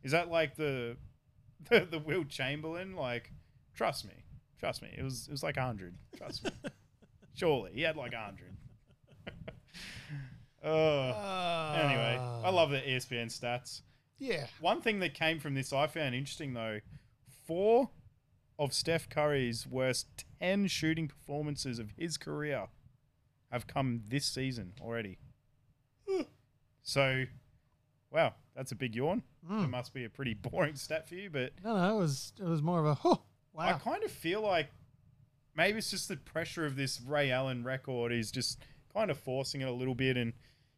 Is 0.04 0.12
that 0.12 0.30
like 0.30 0.56
the, 0.56 0.98
the, 1.70 1.88
the 1.90 2.00
Wilt 2.00 2.30
Chamberlain? 2.30 2.96
Like, 2.96 3.32
trust 3.74 4.06
me. 4.06 4.14
Trust 4.60 4.82
me. 4.82 4.90
It 4.98 5.04
was, 5.04 5.28
it 5.28 5.32
was 5.32 5.44
like 5.44 5.56
100. 5.56 5.96
Trust 6.18 6.44
me. 6.44 6.52
Surely. 7.34 7.72
He 7.74 7.82
had 7.82 7.96
like 7.96 8.12
100. 8.12 8.55
Uh, 10.64 11.80
anyway, 11.80 12.20
I 12.44 12.50
love 12.50 12.72
the 12.72 12.80
ESPN 12.80 13.28
stats. 13.28 13.82
Yeah. 14.18 14.48
One 14.60 14.82
thing 14.82 14.98
that 15.00 15.14
came 15.14 15.40
from 15.40 15.54
this 15.54 15.72
I 15.72 15.86
found 15.86 16.16
interesting 16.16 16.54
though, 16.56 16.80
four 17.46 17.92
of 18.58 18.74
Steph 18.74 19.08
Curry's 19.08 19.68
worst 19.68 20.26
ten 20.40 20.66
shooting 20.68 21.08
performances 21.08 21.78
of 21.78 21.92
his 21.98 22.18
career 22.18 22.68
have 23.52 23.68
come 23.68 24.02
this 24.08 24.26
season 24.26 24.74
already. 24.82 25.20
so, 26.82 27.26
wow, 28.12 28.34
that's 28.56 28.72
a 28.72 28.76
big 28.76 28.96
yawn. 28.96 29.24
Mm. 29.50 29.66
It 29.66 29.70
must 29.70 29.94
be 29.94 30.06
a 30.06 30.10
pretty 30.10 30.34
boring 30.52 30.76
stat 30.76 31.08
for 31.08 31.16
you, 31.16 31.30
but 31.30 31.54
no, 31.64 31.78
no, 31.78 31.96
it 31.96 32.00
was 32.00 32.34
it 32.40 32.46
was 32.46 32.62
more 32.62 32.80
of 32.80 32.86
a 32.86 32.98
oh, 33.06 33.22
wow. 33.54 33.68
I 33.68 33.74
kind 33.74 34.04
of 34.04 34.12
feel 34.12 34.42
like 34.42 34.70
maybe 35.56 35.78
it's 35.78 35.92
just 35.92 36.08
the 36.08 36.18
pressure 36.18 36.66
of 36.66 36.76
this 36.76 37.00
Ray 37.02 37.32
Allen 37.32 37.64
record 37.64 38.12
is 38.12 38.32
just 38.32 38.60
kind 38.96 39.12
of 39.12 39.20
forcing 39.20 39.62
it 39.62 39.68
a 39.68 39.74
little 39.74 39.96
bit, 39.96 40.18
and 40.18 40.34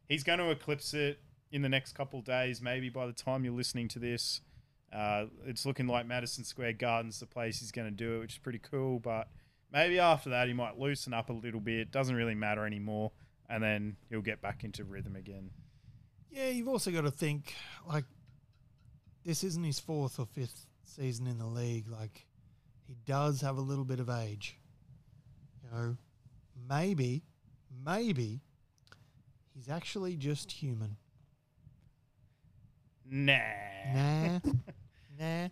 he's 0.08 0.24
going 0.24 0.38
to 0.38 0.50
eclipse 0.50 0.92
it 0.94 1.20
in 1.52 1.62
the 1.62 1.68
next 1.68 1.92
couple 1.92 2.20
days. 2.20 2.60
Maybe 2.60 2.88
by 2.88 3.06
the 3.06 3.12
time 3.12 3.44
you're 3.44 3.54
listening 3.54 3.88
to 3.88 3.98
this, 3.98 4.40
uh, 4.92 5.26
it's 5.46 5.64
looking 5.64 5.86
like 5.86 6.06
Madison 6.06 6.44
Square 6.44 6.74
Garden's 6.74 7.20
the 7.20 7.26
place 7.26 7.60
he's 7.60 7.72
going 7.72 7.88
to 7.88 7.94
do 7.94 8.16
it, 8.16 8.18
which 8.20 8.32
is 8.32 8.38
pretty 8.38 8.58
cool. 8.58 8.98
But 8.98 9.28
maybe 9.72 9.98
after 9.98 10.30
that, 10.30 10.48
he 10.48 10.54
might 10.54 10.78
loosen 10.78 11.14
up 11.14 11.30
a 11.30 11.32
little 11.32 11.60
bit. 11.60 11.92
Doesn't 11.92 12.14
really 12.14 12.34
matter 12.34 12.66
anymore, 12.66 13.12
and 13.48 13.62
then 13.62 13.96
he'll 14.10 14.20
get 14.20 14.42
back 14.42 14.64
into 14.64 14.84
rhythm 14.84 15.16
again. 15.16 15.50
Yeah, 16.30 16.48
you've 16.48 16.68
also 16.68 16.90
got 16.90 17.02
to 17.02 17.10
think 17.10 17.54
like 17.86 18.04
this 19.24 19.44
isn't 19.44 19.64
his 19.64 19.78
fourth 19.78 20.18
or 20.18 20.26
fifth 20.26 20.66
season 20.84 21.26
in 21.26 21.38
the 21.38 21.46
league. 21.46 21.88
Like 21.88 22.26
he 22.86 22.96
does 23.06 23.40
have 23.42 23.56
a 23.56 23.62
little 23.62 23.84
bit 23.84 24.00
of 24.00 24.08
age. 24.10 24.58
You 25.62 25.70
know, 25.70 25.96
maybe, 26.68 27.24
maybe 27.84 28.40
he's 29.54 29.68
actually 29.68 30.16
just 30.16 30.52
human. 30.52 30.96
Nah. 33.10 33.38
Nah, 33.94 34.38
nah. 35.18 35.48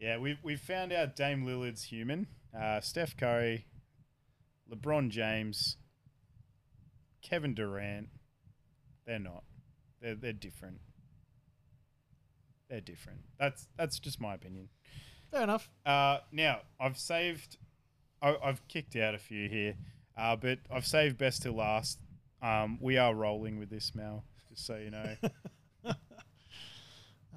Yeah, 0.00 0.18
we've 0.18 0.38
we've 0.42 0.60
found 0.60 0.92
out 0.92 1.16
Dame 1.16 1.44
Lillard's 1.44 1.84
human. 1.84 2.26
Uh, 2.58 2.80
Steph 2.80 3.16
Curry, 3.16 3.66
LeBron 4.72 5.10
James, 5.10 5.76
Kevin 7.22 7.54
Durant. 7.54 8.08
They're 9.06 9.18
not. 9.18 9.44
They're 10.00 10.14
they're 10.14 10.32
different. 10.32 10.78
They're 12.68 12.80
different. 12.80 13.20
That's 13.38 13.66
that's 13.76 13.98
just 13.98 14.20
my 14.20 14.34
opinion. 14.34 14.68
Fair 15.30 15.42
enough. 15.42 15.68
Uh, 15.84 16.18
now 16.32 16.60
I've 16.80 16.98
saved. 16.98 17.56
I, 18.20 18.36
I've 18.42 18.66
kicked 18.68 18.96
out 18.96 19.14
a 19.14 19.18
few 19.18 19.48
here, 19.48 19.76
uh, 20.18 20.36
but 20.36 20.58
I've 20.70 20.86
saved 20.86 21.16
best 21.18 21.42
till 21.42 21.54
last. 21.54 22.00
Um, 22.42 22.78
we 22.80 22.98
are 22.98 23.14
rolling 23.14 23.58
with 23.58 23.70
this, 23.70 23.94
Mel. 23.94 24.24
Just 24.50 24.66
so 24.66 24.76
you 24.76 24.90
know. 24.90 25.16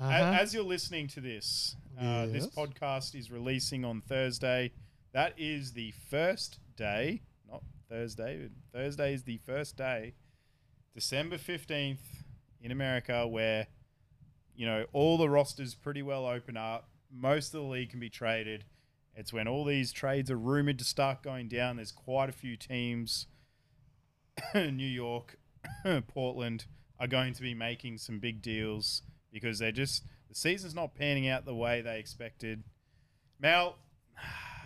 Uh-huh. 0.01 0.35
As 0.41 0.51
you're 0.51 0.63
listening 0.63 1.07
to 1.09 1.21
this, 1.21 1.75
uh, 1.99 2.25
this 2.25 2.47
podcast 2.47 3.13
is 3.13 3.29
releasing 3.29 3.85
on 3.85 4.01
Thursday. 4.01 4.71
That 5.13 5.35
is 5.37 5.73
the 5.73 5.93
first 6.09 6.57
day, 6.75 7.21
not 7.47 7.61
Thursday. 7.87 8.39
But 8.41 8.79
Thursday 8.79 9.13
is 9.13 9.23
the 9.23 9.37
first 9.45 9.77
day, 9.77 10.15
December 10.95 11.37
15th 11.37 11.99
in 12.61 12.71
America, 12.71 13.27
where, 13.27 13.67
you 14.55 14.65
know, 14.65 14.85
all 14.91 15.19
the 15.19 15.29
rosters 15.29 15.75
pretty 15.75 16.01
well 16.01 16.25
open 16.25 16.57
up. 16.57 16.89
Most 17.13 17.53
of 17.53 17.61
the 17.61 17.67
league 17.67 17.91
can 17.91 17.99
be 17.99 18.09
traded. 18.09 18.65
It's 19.15 19.33
when 19.33 19.47
all 19.47 19.65
these 19.65 19.91
trades 19.91 20.31
are 20.31 20.37
rumored 20.37 20.79
to 20.79 20.85
start 20.85 21.21
going 21.21 21.47
down. 21.47 21.75
There's 21.75 21.91
quite 21.91 22.29
a 22.29 22.33
few 22.33 22.55
teams, 22.57 23.27
New 24.55 24.87
York, 24.87 25.37
Portland, 26.07 26.65
are 26.99 27.07
going 27.07 27.33
to 27.33 27.41
be 27.41 27.53
making 27.53 27.97
some 27.97 28.19
big 28.19 28.41
deals 28.41 29.01
because 29.31 29.59
they're 29.59 29.71
just 29.71 30.03
the 30.29 30.35
season's 30.35 30.73
not 30.75 30.95
panning 30.95 31.27
out 31.27 31.45
the 31.45 31.55
way 31.55 31.81
they 31.81 31.99
expected. 31.99 32.63
Mel, 33.39 33.77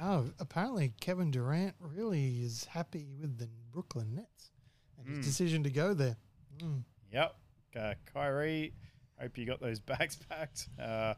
Oh, 0.01 0.31
apparently 0.39 0.93
Kevin 0.99 1.31
Durant 1.31 1.73
really 1.79 2.41
is 2.43 2.65
happy 2.65 3.07
with 3.19 3.37
the 3.37 3.47
Brooklyn 3.71 4.13
Nets 4.15 4.51
and 4.97 5.07
his 5.07 5.19
Mm. 5.19 5.23
decision 5.23 5.63
to 5.63 5.69
go 5.69 5.93
there. 5.93 6.17
Mm. 6.57 6.83
yep, 7.11 7.35
uh, 7.79 7.93
Kyrie, 8.13 8.73
hope 9.19 9.37
you 9.37 9.45
got 9.45 9.61
those 9.61 9.79
bags 9.91 10.17
packed. 10.17 10.67
Uh, 10.77 11.13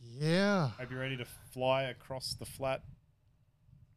Yeah. 0.00 0.70
hope 0.78 0.90
you're 0.90 1.00
ready 1.00 1.16
to 1.16 1.26
fly 1.52 1.84
across 1.84 2.34
the 2.34 2.44
flat 2.46 2.82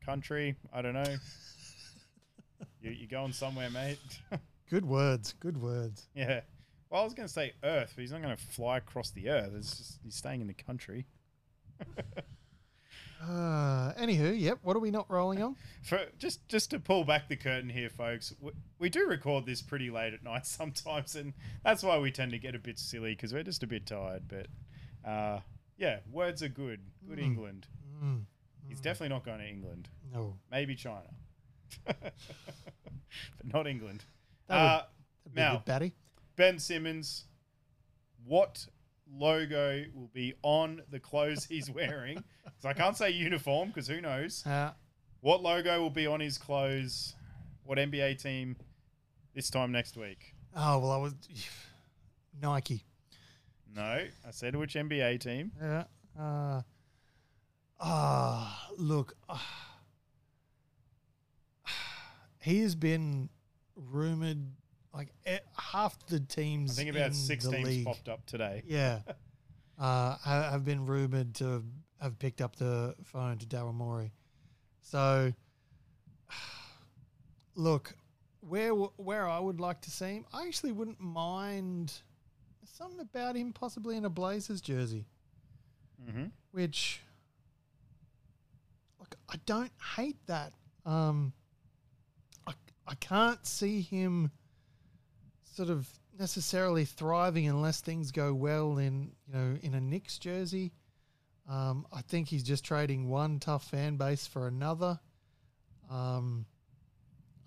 country. 0.06 0.56
I 0.74 0.82
don't 0.82 0.94
know. 0.94 1.04
you 2.82 2.92
you 2.92 3.08
going 3.08 3.34
somewhere, 3.34 3.70
mate? 3.70 4.00
Good 4.70 4.86
words. 4.86 5.34
Good 5.40 5.62
words. 5.62 6.08
yeah. 6.16 6.42
Well, 6.90 7.02
I 7.02 7.06
was 7.06 7.14
going 7.16 7.28
to 7.28 7.34
say 7.34 7.54
Earth, 7.64 7.94
but 7.96 8.02
he's 8.02 8.12
not 8.12 8.22
going 8.22 8.36
to 8.36 8.44
fly 8.44 8.78
across 8.78 9.10
the 9.10 9.30
Earth. 9.30 9.52
It's 9.56 9.78
just 9.78 10.00
he's 10.04 10.16
staying 10.16 10.42
in 10.42 10.48
the 10.48 10.54
country. 10.54 11.06
Uh, 13.22 13.94
anywho, 13.94 14.38
yep. 14.38 14.60
What 14.64 14.76
are 14.76 14.80
we 14.80 14.92
not 14.92 15.10
rolling 15.10 15.42
on? 15.42 15.56
For 15.82 16.08
just 16.18 16.46
just 16.50 16.72
to 16.72 16.80
pull 16.80 17.06
back 17.06 17.30
the 17.30 17.38
curtain 17.38 17.70
here, 17.70 17.90
folks, 17.90 18.34
we, 18.42 18.52
we 18.80 18.90
do 18.90 19.08
record 19.08 19.46
this 19.46 19.62
pretty 19.62 19.90
late 19.90 20.14
at 20.14 20.24
night 20.24 20.46
sometimes, 20.46 21.16
and 21.16 21.34
that's 21.64 21.84
why 21.84 21.98
we 21.98 22.12
tend 22.12 22.32
to 22.32 22.38
get 22.38 22.54
a 22.54 22.60
bit 22.60 22.78
silly 22.78 23.16
because 23.16 23.34
we're 23.34 23.44
just 23.44 23.64
a 23.64 23.68
bit 23.68 23.86
tired. 23.86 24.24
But 24.28 24.48
uh, 25.10 25.40
yeah, 25.78 26.00
words 26.12 26.42
are 26.44 26.50
good. 26.50 26.80
Good 27.08 27.20
England. 27.20 27.68
Mm, 28.04 28.24
He's 28.68 28.80
definitely 28.82 29.10
not 29.10 29.24
going 29.26 29.40
to 29.40 29.48
England. 29.48 29.90
no. 30.14 30.38
Maybe 30.52 30.76
China, 30.76 31.10
but 31.86 32.14
not 33.44 33.68
England. 33.68 34.04
That 34.48 34.56
would- 34.56 34.62
Uh, 34.70 34.84
a 35.26 35.36
now, 35.36 35.64
batty. 35.66 35.94
Ben 36.36 36.60
Simmons, 36.60 37.26
what 38.26 38.68
logo 39.12 39.86
will 39.94 40.10
be 40.14 40.34
on 40.44 40.82
the 40.90 41.00
clothes 41.00 41.46
he's 41.46 41.70
wearing? 41.80 42.18
'Cause 42.18 42.66
I 42.66 42.74
can't 42.74 42.98
say 42.98 43.10
uniform 43.12 43.70
because 43.70 43.88
who 43.88 44.02
knows. 44.02 44.46
Uh, 44.46 44.74
What 45.22 45.42
logo 45.42 45.80
will 45.82 45.90
be 45.90 46.06
on 46.08 46.20
his 46.20 46.38
clothes? 46.38 47.16
What 47.64 47.78
NBA 47.78 48.16
team 48.22 48.58
this 49.34 49.50
time 49.50 49.72
next 49.72 49.96
week? 49.98 50.36
oh, 50.56 50.80
well, 50.80 50.92
I 50.92 50.98
was. 50.98 51.16
Nike. 52.42 52.84
No, 53.76 53.82
I 53.82 54.32
said 54.32 54.56
which 54.56 54.76
NBA 54.76 55.20
team. 55.20 55.52
Yeah. 55.60 55.84
Uh, 56.20 56.62
ah, 57.80 58.70
look. 58.78 59.16
ah. 59.30 59.80
he 62.42 62.62
has 62.62 62.76
been 62.76 63.30
rumored 63.76 64.46
like 64.94 65.10
half 65.58 65.98
the 66.08 66.20
teams. 66.20 66.78
I 66.78 66.84
think 66.84 66.96
about 66.96 67.16
six 67.16 67.48
teams 67.48 67.66
league, 67.66 67.86
popped 67.86 68.10
up 68.10 68.26
today. 68.26 68.64
Yeah. 68.68 69.00
uh, 69.80 70.18
have 70.24 70.64
been 70.64 70.86
rumored 70.86 71.34
to 71.36 71.64
have 72.00 72.20
picked 72.20 72.42
up 72.42 72.56
the 72.56 72.96
phone 73.04 73.38
to 73.40 73.46
Daryl 73.46 73.74
Morey. 73.74 74.12
So, 74.82 75.34
look, 77.56 77.96
where 78.42 78.72
where 78.74 79.28
I 79.28 79.40
would 79.40 79.60
like 79.60 79.82
to 79.82 79.92
see 79.92 80.18
him, 80.18 80.26
I 80.32 80.46
actually 80.46 80.74
wouldn't 80.74 81.00
mind 81.00 81.94
something 82.74 83.00
about 83.00 83.36
him 83.36 83.54
possibly 83.54 83.96
in 83.98 84.06
a 84.06 84.10
Blazers 84.10 84.62
jersey, 84.62 85.06
Mm-hmm. 86.10 86.26
which, 86.52 87.00
look, 89.00 89.16
I 89.30 89.36
don't 89.46 89.72
hate 89.96 90.18
that. 90.28 90.54
Um, 90.86 91.32
I 92.46 92.54
I 92.86 92.96
can't 92.96 93.46
see 93.46 93.80
him 93.82 94.32
sort 95.56 95.70
of 95.70 95.88
necessarily 96.20 96.84
thriving 96.86 97.48
unless 97.48 97.80
things 97.82 98.12
go 98.12 98.34
well 98.34 98.78
in 98.78 99.12
you 99.28 99.34
know 99.34 99.58
in 99.62 99.74
a 99.76 99.82
Knicks 99.82 100.18
jersey. 100.18 100.74
Um, 101.50 101.86
I 101.94 102.02
think 102.02 102.28
he's 102.30 102.44
just 102.44 102.64
trading 102.66 103.10
one 103.10 103.40
tough 103.40 103.70
fan 103.70 103.96
base 103.98 104.26
for 104.28 104.48
another. 104.48 105.00
Um, 105.90 106.46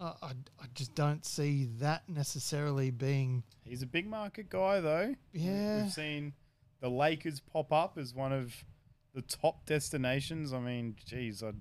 I, 0.00 0.04
I, 0.22 0.30
I 0.60 0.66
just 0.74 0.94
don't 0.94 1.24
see 1.24 1.68
that 1.78 2.08
necessarily 2.08 2.90
being 2.90 3.42
He's 3.64 3.82
a 3.82 3.86
big 3.86 4.06
market 4.06 4.48
guy, 4.48 4.80
though. 4.80 5.14
Yeah. 5.32 5.82
We've 5.82 5.92
seen 5.92 6.34
the 6.80 6.88
Lakers 6.88 7.40
pop 7.40 7.72
up 7.72 7.98
as 7.98 8.14
one 8.14 8.32
of 8.32 8.54
the 9.14 9.22
top 9.22 9.66
destinations. 9.66 10.52
I 10.52 10.60
mean, 10.60 10.96
geez, 11.04 11.42
I 11.42 11.52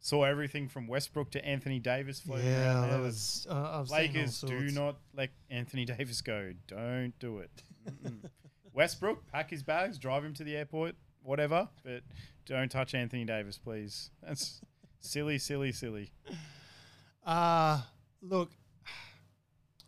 saw 0.00 0.24
everything 0.24 0.68
from 0.68 0.86
Westbrook 0.88 1.30
to 1.32 1.44
Anthony 1.44 1.78
Davis 1.78 2.20
floating 2.20 2.46
yeah. 2.46 2.72
around. 2.72 2.90
That 2.90 3.00
was 3.00 3.46
uh, 3.48 3.84
Lakers 3.90 4.40
do 4.40 4.70
not 4.70 4.96
let 5.14 5.30
Anthony 5.50 5.84
Davis 5.84 6.20
go. 6.20 6.52
Don't 6.66 7.12
do 7.18 7.38
it. 7.38 7.62
Westbrook, 8.72 9.26
pack 9.30 9.50
his 9.50 9.62
bags, 9.62 9.98
drive 9.98 10.24
him 10.24 10.34
to 10.34 10.44
the 10.44 10.56
airport, 10.56 10.96
whatever, 11.22 11.68
but 11.84 12.02
don't 12.46 12.70
touch 12.70 12.94
Anthony 12.94 13.24
Davis, 13.24 13.58
please. 13.58 14.10
That's 14.22 14.60
silly, 15.00 15.38
silly, 15.38 15.72
silly. 15.72 16.10
Uh 17.24 17.80
look, 18.20 18.50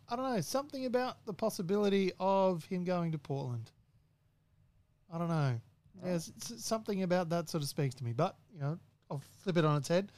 I 0.09 0.15
don't 0.15 0.33
know 0.35 0.41
something 0.41 0.85
about 0.85 1.25
the 1.25 1.33
possibility 1.33 2.11
of 2.19 2.65
him 2.65 2.83
going 2.83 3.11
to 3.13 3.17
Portland. 3.17 3.71
I 5.13 5.17
don't 5.17 5.29
know. 5.29 5.59
There's 6.03 6.31
something 6.57 7.03
about 7.03 7.29
that 7.29 7.49
sort 7.49 7.63
of 7.63 7.69
speaks 7.69 7.95
to 7.95 8.03
me. 8.03 8.13
But 8.13 8.35
you 8.53 8.59
know, 8.59 8.79
I'll 9.09 9.21
flip 9.43 9.57
it 9.57 9.65
on 9.65 9.77
its 9.77 9.87
head. 9.87 10.11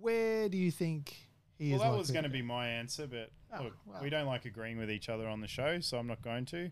Where 0.00 0.48
do 0.48 0.56
you 0.56 0.70
think 0.70 1.16
he 1.58 1.70
Well, 1.70 1.74
is? 1.74 1.80
Well, 1.82 1.92
that 1.92 1.98
was 1.98 2.10
going 2.10 2.24
to 2.24 2.30
be 2.30 2.42
my 2.42 2.68
answer, 2.68 3.06
but 3.06 3.30
Oh, 3.54 3.64
look, 3.64 3.76
well. 3.84 4.02
we 4.02 4.08
don't 4.10 4.26
like 4.26 4.44
agreeing 4.46 4.78
with 4.78 4.90
each 4.90 5.08
other 5.08 5.28
on 5.28 5.40
the 5.40 5.48
show, 5.48 5.80
so 5.80 5.98
I'm 5.98 6.06
not 6.06 6.22
going 6.22 6.46
to. 6.46 6.70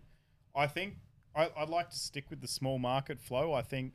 I 0.54 0.66
think 0.66 0.94
I, 1.34 1.50
I'd 1.56 1.68
like 1.68 1.90
to 1.90 1.98
stick 1.98 2.30
with 2.30 2.40
the 2.40 2.48
small 2.48 2.78
market 2.78 3.20
flow. 3.20 3.52
I 3.52 3.62
think, 3.62 3.92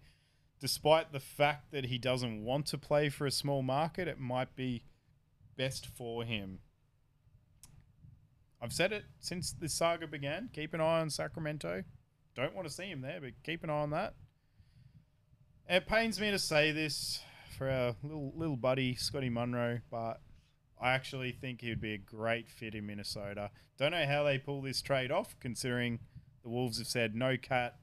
despite 0.59 1.11
the 1.11 1.19
fact 1.19 1.71
that 1.71 1.85
he 1.85 1.97
doesn't 1.97 2.43
want 2.43 2.67
to 2.67 2.77
play 2.77 3.09
for 3.09 3.25
a 3.25 3.31
small 3.31 3.61
market, 3.63 4.07
it 4.07 4.19
might 4.19 4.55
be 4.55 4.83
best 5.57 5.87
for 5.87 6.23
him. 6.23 6.59
I've 8.61 8.73
said 8.73 8.91
it 8.91 9.05
since 9.19 9.51
this 9.51 9.73
saga 9.73 10.07
began. 10.07 10.49
Keep 10.53 10.73
an 10.73 10.81
eye 10.81 10.99
on 10.99 11.09
Sacramento. 11.09 11.83
Don't 12.35 12.55
want 12.55 12.67
to 12.67 12.73
see 12.73 12.85
him 12.85 13.01
there, 13.01 13.19
but 13.21 13.31
keep 13.43 13.63
an 13.63 13.69
eye 13.69 13.73
on 13.73 13.91
that. 13.91 14.15
It 15.69 15.87
pains 15.87 16.19
me 16.19 16.31
to 16.31 16.39
say 16.39 16.71
this 16.71 17.21
for 17.57 17.69
our 17.69 17.95
little 18.03 18.33
little 18.35 18.57
buddy 18.57 18.95
Scotty 18.95 19.29
Munro, 19.29 19.79
but 19.89 20.21
I 20.79 20.91
actually 20.91 21.31
think 21.31 21.61
he 21.61 21.69
would 21.69 21.81
be 21.81 21.93
a 21.93 21.97
great 21.97 22.49
fit 22.49 22.75
in 22.75 22.85
Minnesota. 22.85 23.51
Don't 23.77 23.91
know 23.91 24.05
how 24.05 24.23
they 24.23 24.37
pull 24.37 24.61
this 24.61 24.81
trade 24.81 25.11
off, 25.11 25.35
considering 25.39 25.99
the 26.43 26.49
Wolves 26.49 26.77
have 26.77 26.87
said 26.87 27.15
no 27.15 27.37
Cat, 27.37 27.77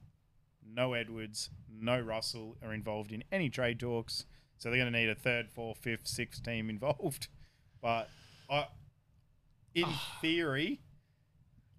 no 0.65 0.93
Edwards, 0.93 1.49
no 1.69 1.99
Russell 1.99 2.57
are 2.63 2.73
involved 2.73 3.11
in 3.11 3.23
any 3.31 3.49
trade 3.49 3.79
talks. 3.79 4.25
So 4.57 4.69
they're 4.69 4.79
going 4.79 4.93
to 4.93 4.97
need 4.97 5.09
a 5.09 5.15
third, 5.15 5.49
fourth, 5.51 5.79
fifth, 5.79 6.07
sixth 6.07 6.43
team 6.43 6.69
involved. 6.69 7.27
But 7.83 8.09
I, 8.49 8.67
in 9.75 9.83
ah. 9.85 10.17
theory, 10.21 10.79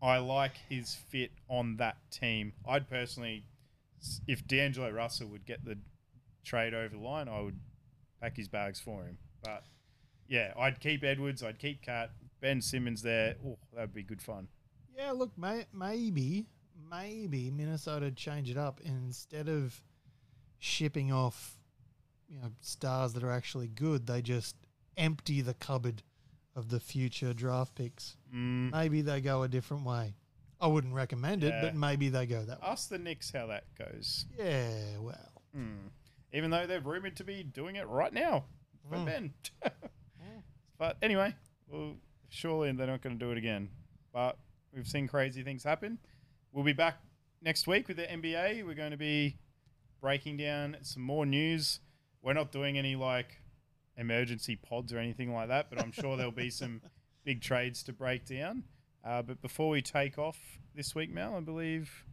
I 0.02 0.18
like 0.18 0.52
his 0.68 0.94
fit 0.94 1.32
on 1.48 1.78
that 1.78 1.97
team. 2.10 2.52
I'd 2.68 2.89
personally, 2.89 3.47
if 4.28 4.47
D'Angelo 4.47 4.90
Russell 4.90 5.28
would 5.28 5.47
get 5.47 5.64
the 5.64 5.78
trade 6.44 6.74
over 6.74 6.94
the 6.94 7.02
line, 7.02 7.26
I 7.26 7.40
would 7.40 7.59
pack 8.20 8.36
his 8.36 8.48
bags 8.48 8.78
for 8.78 9.05
him. 9.05 9.16
But 9.43 9.64
yeah, 10.28 10.52
I'd 10.59 10.78
keep 10.78 11.02
Edwards. 11.02 11.43
I'd 11.43 11.59
keep 11.59 11.82
Cat. 11.82 12.10
Ben 12.40 12.60
Simmons 12.60 13.01
there. 13.01 13.36
Oh, 13.44 13.56
that'd 13.72 13.94
be 13.94 14.02
good 14.02 14.20
fun. 14.20 14.48
Yeah, 14.94 15.12
look, 15.12 15.36
may, 15.39 15.64
maybe, 15.72 16.44
maybe 16.90 17.51
Minnesota 17.51 18.10
change 18.10 18.51
it 18.51 18.59
up 18.59 18.81
and 18.85 19.06
instead 19.06 19.48
of 19.48 19.81
shipping 20.59 21.10
off, 21.10 21.59
you 22.28 22.36
know, 22.36 22.51
stars 22.60 23.14
that 23.14 23.24
are 23.24 23.32
actually 23.32 23.68
good, 23.68 24.06
they 24.06 24.20
just 24.20 24.56
empty 24.96 25.40
the 25.40 25.54
cupboard 25.54 26.02
of 26.56 26.68
the 26.68 26.80
future 26.80 27.32
draft 27.34 27.74
picks. 27.74 28.16
Mm, 28.34 28.72
Maybe 28.72 29.00
they 29.02 29.20
go 29.20 29.42
a 29.42 29.48
different 29.48 29.84
way. 29.84 30.14
I 30.60 30.66
wouldn't 30.68 30.94
recommend 30.94 31.44
it, 31.44 31.52
but 31.60 31.74
maybe 31.74 32.08
they 32.08 32.26
go 32.26 32.42
that 32.44 32.60
way. 32.62 32.68
ask 32.68 32.88
the 32.88 32.98
Knicks 32.98 33.30
how 33.32 33.46
that 33.48 33.64
goes. 33.78 34.24
Yeah, 34.38 34.98
well, 35.00 35.32
Hmm. 35.54 35.88
Even 36.32 36.50
though 36.50 36.66
they're 36.66 36.80
rumored 36.80 37.16
to 37.16 37.24
be 37.24 37.42
doing 37.44 37.76
it 37.76 37.86
right 37.86 38.12
now 38.12 38.44
But 38.90 38.98
Mm. 39.00 39.04
Ben. 39.06 39.34
but 40.78 40.96
anyway, 41.02 41.34
well, 41.68 41.96
surely 42.28 42.72
they're 42.72 42.86
not 42.86 43.02
going 43.02 43.18
to 43.18 43.24
do 43.24 43.30
it 43.30 43.38
again. 43.38 43.68
But 44.12 44.36
we've 44.72 44.86
seen 44.86 45.06
crazy 45.08 45.42
things 45.42 45.62
happen. 45.64 45.98
We'll 46.52 46.64
be 46.64 46.72
back 46.72 46.98
next 47.42 47.66
week 47.66 47.88
with 47.88 47.96
the 47.96 48.04
NBA. 48.04 48.64
We're 48.64 48.74
going 48.74 48.90
to 48.92 48.96
be 48.96 49.38
breaking 50.00 50.36
down 50.36 50.76
some 50.82 51.02
more 51.02 51.26
news. 51.26 51.80
We're 52.22 52.32
not 52.34 52.52
doing 52.52 52.78
any 52.78 52.96
like 52.96 53.40
emergency 53.96 54.56
pods 54.56 54.92
or 54.92 54.98
anything 54.98 55.32
like 55.32 55.48
that, 55.48 55.70
but 55.70 55.80
I'm 55.80 55.92
sure 55.92 56.16
there'll 56.16 56.32
be 56.32 56.50
some 56.62 56.80
big 57.24 57.40
trades 57.40 57.82
to 57.84 57.92
break 57.92 58.26
down. 58.26 58.64
Uh, 59.04 59.22
but 59.22 59.40
before 59.42 59.68
we 59.70 59.82
take 59.82 60.18
off 60.18 60.38
this 60.74 60.94
week, 60.94 61.10
Mel, 61.10 61.36
I 61.36 61.40
believe 61.40 62.04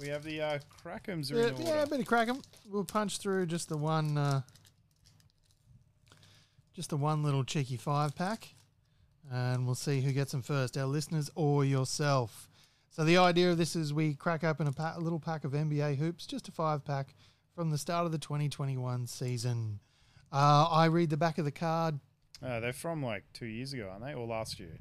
we 0.00 0.08
have 0.08 0.22
the 0.22 0.40
uh, 0.40 0.58
Crackums 0.82 1.30
yeah, 1.30 1.50
yeah, 1.58 1.82
a 1.82 1.86
bit 1.86 2.00
of 2.00 2.06
crack 2.06 2.28
'em. 2.28 2.40
We'll 2.68 2.84
punch 2.84 3.18
through 3.18 3.46
just 3.46 3.68
the 3.68 3.76
one, 3.76 4.16
uh, 4.16 4.42
just 6.72 6.90
the 6.90 6.96
one 6.96 7.22
little 7.22 7.44
cheeky 7.44 7.76
five 7.76 8.14
pack, 8.14 8.54
and 9.30 9.66
we'll 9.66 9.74
see 9.74 10.00
who 10.00 10.12
gets 10.12 10.32
them 10.32 10.42
first, 10.42 10.76
our 10.78 10.86
listeners 10.86 11.30
or 11.34 11.64
yourself. 11.64 12.48
So 12.90 13.04
the 13.04 13.18
idea 13.18 13.50
of 13.50 13.58
this 13.58 13.76
is 13.76 13.92
we 13.92 14.14
crack 14.14 14.42
open 14.42 14.66
a, 14.66 14.94
a 14.96 15.00
little 15.00 15.20
pack 15.20 15.44
of 15.44 15.52
NBA 15.52 15.96
hoops, 15.96 16.26
just 16.26 16.48
a 16.48 16.52
five 16.52 16.84
pack 16.84 17.14
from 17.54 17.70
the 17.70 17.78
start 17.78 18.06
of 18.06 18.12
the 18.12 18.18
2021 18.18 19.06
season. 19.06 19.80
Uh, 20.32 20.68
I 20.70 20.86
read 20.86 21.10
the 21.10 21.16
back 21.16 21.38
of 21.38 21.44
the 21.44 21.50
card. 21.52 21.98
Uh, 22.42 22.60
they're 22.60 22.72
from 22.72 23.02
like 23.02 23.24
two 23.32 23.46
years 23.46 23.72
ago, 23.72 23.88
aren't 23.90 24.04
they? 24.04 24.14
Or 24.14 24.26
last 24.26 24.60
year? 24.60 24.78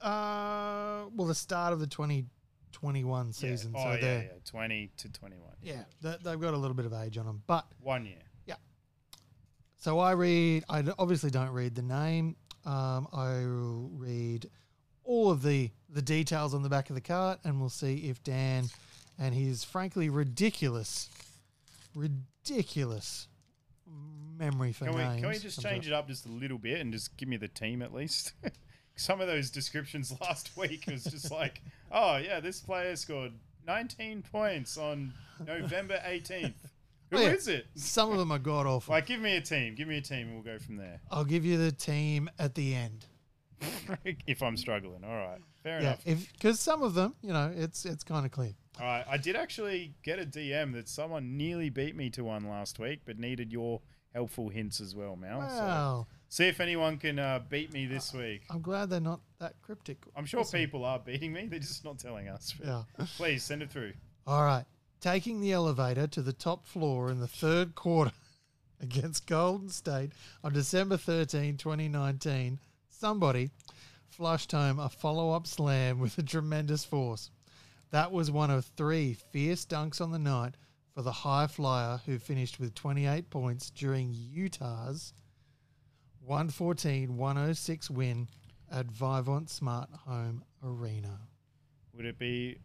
Uh, 0.00 1.06
well, 1.14 1.26
the 1.26 1.34
start 1.34 1.72
of 1.72 1.80
the 1.80 1.86
2021 1.86 3.32
season. 3.32 3.72
Yeah. 3.74 3.82
So 3.82 3.88
Oh, 3.88 3.92
yeah, 3.94 4.00
they're 4.00 4.22
yeah. 4.24 4.28
20 4.44 4.90
to 4.98 5.08
21. 5.10 5.50
yeah, 5.62 5.84
they- 6.02 6.16
they've 6.22 6.40
got 6.40 6.54
a 6.54 6.56
little 6.56 6.74
bit 6.74 6.86
of 6.86 6.92
age 6.92 7.16
on 7.18 7.26
them, 7.26 7.42
but 7.46 7.66
One 7.80 8.04
year. 8.06 8.22
Yeah. 8.46 8.56
So 9.76 9.98
I 9.98 10.12
read. 10.12 10.64
I 10.68 10.82
obviously 10.98 11.30
don't 11.30 11.50
read 11.50 11.74
the 11.74 11.82
name. 11.82 12.36
Um, 12.64 13.06
I 13.12 13.44
will 13.46 13.90
read 13.94 14.50
all 15.04 15.30
of 15.30 15.42
the 15.42 15.70
the 15.88 16.02
details 16.02 16.52
on 16.54 16.62
the 16.64 16.68
back 16.68 16.90
of 16.90 16.96
the 16.96 17.00
card, 17.00 17.38
and 17.44 17.60
we'll 17.60 17.68
see 17.70 18.08
if 18.08 18.22
Dan 18.24 18.68
and 19.18 19.32
his 19.34 19.62
frankly 19.62 20.08
ridiculous, 20.10 21.08
ridiculous 21.94 23.28
memory 24.38 24.72
for 24.72 24.86
Can 24.86 24.94
we, 24.94 25.02
names. 25.02 25.20
can 25.20 25.28
we 25.30 25.38
just 25.38 25.60
change 25.62 25.86
it 25.86 25.92
up 25.92 26.08
just 26.08 26.26
a 26.26 26.30
little 26.30 26.58
bit 26.58 26.80
and 26.80 26.92
just 26.92 27.16
give 27.16 27.28
me 27.28 27.36
the 27.36 27.48
team 27.48 27.82
at 27.82 27.92
least? 27.92 28.32
Some 28.96 29.20
of 29.20 29.26
those 29.26 29.50
descriptions 29.50 30.14
last 30.20 30.56
week 30.56 30.84
was 30.88 31.04
just 31.04 31.30
like, 31.30 31.62
oh, 31.92 32.16
yeah, 32.16 32.40
this 32.40 32.60
player 32.60 32.96
scored 32.96 33.32
19 33.66 34.22
points 34.32 34.78
on 34.78 35.12
November 35.46 36.00
18th. 36.06 36.54
Who 37.10 37.18
Oh, 37.18 37.20
yeah. 37.20 37.28
is 37.28 37.46
it? 37.46 37.66
Some 37.76 38.10
of 38.10 38.18
them 38.18 38.32
are 38.32 38.38
god 38.38 38.66
awful. 38.66 38.92
Like, 38.92 39.06
give 39.06 39.20
me 39.20 39.36
a 39.36 39.40
team. 39.40 39.74
Give 39.76 39.86
me 39.86 39.98
a 39.98 40.00
team 40.00 40.26
and 40.28 40.34
we'll 40.34 40.42
go 40.42 40.58
from 40.58 40.76
there. 40.76 41.00
I'll 41.10 41.24
give 41.24 41.44
you 41.44 41.56
the 41.56 41.70
team 41.70 42.28
at 42.38 42.54
the 42.56 42.74
end. 42.74 43.04
if 44.26 44.42
I'm 44.42 44.56
struggling. 44.56 45.04
All 45.04 45.14
right. 45.14 45.38
Fair 45.62 45.74
Yeah, 45.80 45.86
enough. 45.88 46.02
if 46.04 46.32
because 46.32 46.58
some 46.60 46.82
of 46.82 46.94
them, 46.94 47.14
you 47.22 47.32
know, 47.32 47.52
it's 47.56 47.84
it's 47.84 48.04
kind 48.04 48.26
of 48.26 48.32
clear. 48.32 48.52
All 48.78 48.84
right, 48.86 49.04
I 49.08 49.16
did 49.16 49.36
actually 49.36 49.94
get 50.02 50.18
a 50.18 50.26
DM 50.26 50.74
that 50.74 50.88
someone 50.88 51.36
nearly 51.36 51.70
beat 51.70 51.96
me 51.96 52.10
to 52.10 52.24
one 52.24 52.46
last 52.48 52.78
week, 52.78 53.00
but 53.06 53.18
needed 53.18 53.50
your 53.52 53.80
helpful 54.16 54.48
hints 54.48 54.80
as 54.80 54.94
well, 54.94 55.14
Mal. 55.14 55.46
So 55.48 55.56
Wow, 55.56 56.06
see 56.30 56.48
if 56.48 56.58
anyone 56.58 56.96
can 56.96 57.18
uh, 57.18 57.40
beat 57.50 57.70
me 57.72 57.84
this 57.84 58.14
week. 58.14 58.44
I'm 58.48 58.62
glad 58.62 58.88
they're 58.88 58.98
not 58.98 59.20
that 59.40 59.60
cryptic. 59.60 59.98
I'm 60.16 60.24
sure 60.24 60.42
people 60.42 60.86
are 60.86 60.98
beating 60.98 61.34
me; 61.34 61.46
they're 61.46 61.58
just 61.58 61.84
not 61.84 61.98
telling 61.98 62.28
us. 62.28 62.54
Yeah. 62.64 62.84
Please 63.16 63.44
send 63.44 63.62
it 63.62 63.70
through. 63.70 63.92
All 64.26 64.42
right. 64.42 64.64
Taking 65.02 65.40
the 65.40 65.52
elevator 65.52 66.06
to 66.06 66.22
the 66.22 66.32
top 66.32 66.66
floor 66.66 67.10
in 67.10 67.20
the 67.20 67.28
third 67.28 67.74
quarter 67.74 68.12
against 68.80 69.26
Golden 69.26 69.68
State 69.68 70.12
on 70.42 70.54
December 70.54 70.96
13, 70.96 71.58
2019, 71.58 72.58
somebody 72.88 73.50
flushed 74.08 74.52
home 74.52 74.78
a 74.78 74.88
follow 74.88 75.32
up 75.32 75.46
slam 75.46 75.98
with 75.98 76.16
a 76.16 76.22
tremendous 76.22 76.86
force. 76.86 77.30
That 77.90 78.10
was 78.10 78.30
one 78.30 78.50
of 78.50 78.64
three 78.64 79.12
fierce 79.12 79.66
dunks 79.66 80.00
on 80.00 80.10
the 80.10 80.18
night 80.18 80.54
for 80.96 81.02
the 81.02 81.12
high 81.12 81.46
flyer 81.46 82.00
who 82.06 82.18
finished 82.18 82.58
with 82.58 82.74
28 82.74 83.28
points 83.28 83.68
during 83.68 84.14
Utah's 84.14 85.12
114 86.24 87.18
106 87.18 87.90
win 87.90 88.26
at 88.72 88.86
Vivint 88.86 89.50
Smart 89.50 89.90
Home 90.06 90.42
Arena. 90.64 91.20
Would 91.94 92.06
it 92.06 92.18
be 92.18 92.56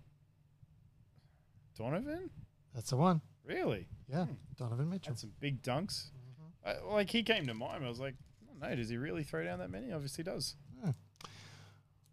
Donovan? 1.77 2.29
That's 2.73 2.91
the 2.91 2.95
one. 2.95 3.19
Really? 3.43 3.89
Yeah, 4.07 4.27
Donovan 4.57 4.89
Mitchell. 4.89 5.11
Had 5.11 5.19
some 5.19 5.33
big 5.41 5.61
dunks. 5.61 6.11
Mm-hmm. 6.63 6.87
Uh, 6.87 6.93
like 6.93 7.09
he 7.09 7.23
came 7.23 7.45
to 7.47 7.53
mind. 7.53 7.83
I 7.83 7.89
was 7.89 7.99
like, 7.99 8.15
oh, 8.49 8.65
no, 8.65 8.73
does 8.73 8.87
he 8.87 8.95
really 8.95 9.23
throw 9.23 9.43
down 9.43 9.59
that 9.59 9.69
many? 9.69 9.91
Obviously 9.91 10.23
does. 10.23 10.55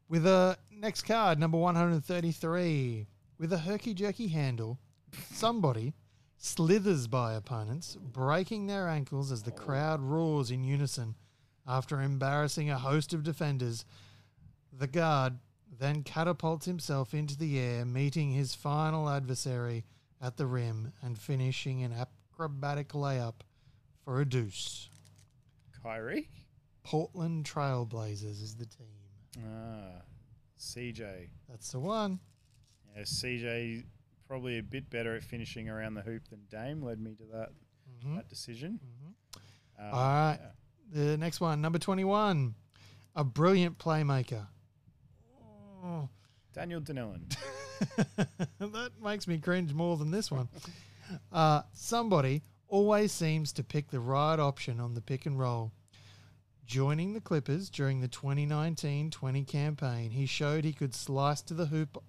With 0.08 0.26
a 0.26 0.56
next 0.70 1.02
card, 1.02 1.38
number 1.38 1.58
133, 1.58 3.06
with 3.38 3.52
a 3.52 3.58
herky 3.58 3.92
jerky 3.92 4.28
handle, 4.28 4.78
somebody 5.30 5.92
slithers 6.38 7.06
by 7.06 7.34
opponents, 7.34 7.96
breaking 7.96 8.66
their 8.66 8.88
ankles 8.88 9.30
as 9.30 9.42
the 9.42 9.50
crowd 9.50 10.00
roars 10.00 10.50
in 10.50 10.64
unison 10.64 11.16
after 11.66 12.00
embarrassing 12.00 12.70
a 12.70 12.78
host 12.78 13.12
of 13.12 13.22
defenders. 13.22 13.84
The 14.72 14.86
guard 14.86 15.38
then 15.78 16.02
catapults 16.02 16.66
himself 16.66 17.12
into 17.12 17.36
the 17.36 17.58
air, 17.58 17.84
meeting 17.84 18.30
his 18.30 18.54
final 18.54 19.08
adversary 19.08 19.84
at 20.20 20.36
the 20.36 20.46
rim 20.46 20.92
and 21.02 21.18
finishing 21.18 21.82
an 21.82 21.92
acrobatic 21.92 22.88
layup 22.90 23.34
for 24.04 24.20
a 24.20 24.24
deuce. 24.24 24.88
Kyrie. 25.82 26.28
Portland 26.84 27.44
Trailblazers 27.44 28.42
is 28.42 28.54
the 28.54 28.64
team. 28.64 28.86
Ah, 29.44 30.02
CJ. 30.58 31.28
That's 31.48 31.70
the 31.72 31.80
one. 31.80 32.18
Yeah, 32.96 33.02
CJ 33.02 33.84
probably 34.28 34.58
a 34.58 34.62
bit 34.62 34.90
better 34.90 35.16
at 35.16 35.22
finishing 35.24 35.68
around 35.68 35.94
the 35.94 36.02
hoop 36.02 36.28
than 36.28 36.40
Dame 36.50 36.82
led 36.82 37.00
me 37.00 37.14
to 37.16 37.24
that 37.32 37.50
Mhm. 38.04 38.16
that 38.16 38.28
decision. 38.28 38.78
Um, 39.78 39.84
All 39.86 39.90
right. 39.92 40.38
yeah. 40.40 40.50
The 40.90 41.16
next 41.16 41.40
one, 41.40 41.60
number 41.60 41.78
21, 41.78 42.54
a 43.16 43.24
brilliant 43.24 43.78
playmaker. 43.78 44.46
Oh, 45.82 46.08
Daniel 46.52 46.80
Denellen. 46.80 47.34
that 48.58 48.90
makes 49.02 49.26
me 49.28 49.38
cringe 49.38 49.72
more 49.72 49.96
than 49.96 50.10
this 50.10 50.30
one. 50.30 50.48
Uh, 51.32 51.62
somebody 51.72 52.42
always 52.68 53.12
seems 53.12 53.52
to 53.54 53.62
pick 53.64 53.88
the 53.90 54.00
right 54.00 54.38
option 54.38 54.80
on 54.80 54.94
the 54.94 55.00
pick 55.00 55.24
and 55.26 55.38
roll. 55.38 55.72
Joining 56.66 57.14
the 57.14 57.20
Clippers 57.20 57.70
during 57.70 58.00
the 58.00 58.08
2019 58.08 59.10
20 59.10 59.44
campaign, 59.44 60.10
he 60.10 60.26
showed 60.26 60.64
he 60.64 60.72
could 60.74 60.94
slice 60.94 61.40
to 61.42 61.54
the 61.54 61.66
hoop 61.66 62.02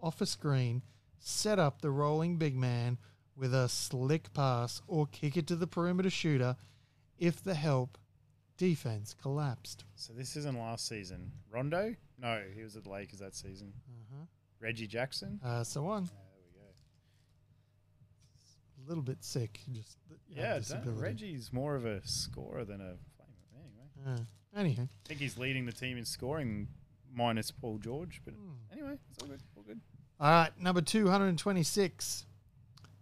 off 0.00 0.20
a 0.20 0.26
screen, 0.26 0.82
set 1.26 1.58
up 1.58 1.80
the 1.82 1.90
rolling 1.90 2.36
big 2.36 2.54
man 2.56 2.98
with 3.36 3.52
a 3.52 3.68
slick 3.68 4.32
pass, 4.32 4.80
or 4.86 5.06
kick 5.06 5.36
it 5.36 5.46
to 5.48 5.56
the 5.56 5.66
perimeter 5.66 6.08
shooter 6.08 6.56
if 7.18 7.42
the 7.42 7.54
help 7.54 7.98
defense 8.56 9.14
collapsed. 9.20 9.84
so 9.96 10.12
this 10.14 10.36
isn't 10.36 10.56
last 10.58 10.86
season. 10.88 11.32
Rondo? 11.50 11.94
No, 12.18 12.42
he 12.54 12.62
was 12.62 12.76
at 12.76 12.84
the 12.84 12.90
Lakers 12.90 13.18
that 13.18 13.34
season. 13.34 13.72
Uh-huh. 13.88 14.24
Reggie 14.60 14.86
Jackson? 14.86 15.38
Uh, 15.44 15.62
so 15.64 15.86
on. 15.88 16.04
Yeah, 16.04 16.08
there 16.10 16.40
we 16.54 16.60
go. 16.60 16.66
A 18.86 18.88
little 18.88 19.02
bit 19.02 19.22
sick. 19.22 19.60
Just 19.72 19.98
Yeah. 20.28 20.60
Reggie's 20.86 21.52
more 21.52 21.74
of 21.74 21.84
a 21.84 22.06
scorer 22.06 22.64
than 22.64 22.80
a 22.80 22.94
flamer. 23.18 24.26
Anyway, 24.54 24.78
Uh, 24.78 24.82
I 25.04 25.08
think 25.08 25.20
he's 25.20 25.36
leading 25.36 25.66
the 25.66 25.72
team 25.72 25.98
in 25.98 26.04
scoring 26.06 26.68
minus 27.12 27.50
Paul 27.50 27.78
George. 27.78 28.22
But 28.24 28.34
Hmm. 28.34 28.52
anyway, 28.72 28.98
it's 29.10 29.22
all 29.22 29.28
good. 29.28 29.42
All 30.18 30.30
right, 30.30 30.50
number 30.58 30.80
226. 30.80 32.24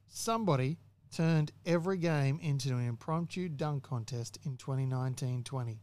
Somebody 0.08 0.78
turned 1.14 1.52
every 1.64 1.96
game 1.96 2.40
into 2.42 2.70
an 2.70 2.86
impromptu 2.88 3.48
dunk 3.48 3.84
contest 3.84 4.38
in 4.44 4.56
2019 4.56 5.44
20. 5.44 5.78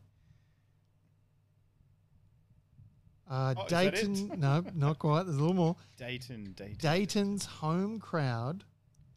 Uh, 3.30 3.54
Oh, 3.58 3.64
is 3.64 3.70
that 3.70 3.86
it? 3.86 3.92
Dayton, 3.94 4.40
no, 4.40 4.64
not 4.76 5.00
quite. 5.00 5.24
There's 5.24 5.38
a 5.38 5.40
little 5.40 5.56
more. 5.56 5.76
Dayton, 5.98 6.54
Dayton. 6.58 6.76
Dayton's 6.80 7.46
home 7.46 7.98
crowd 8.00 8.66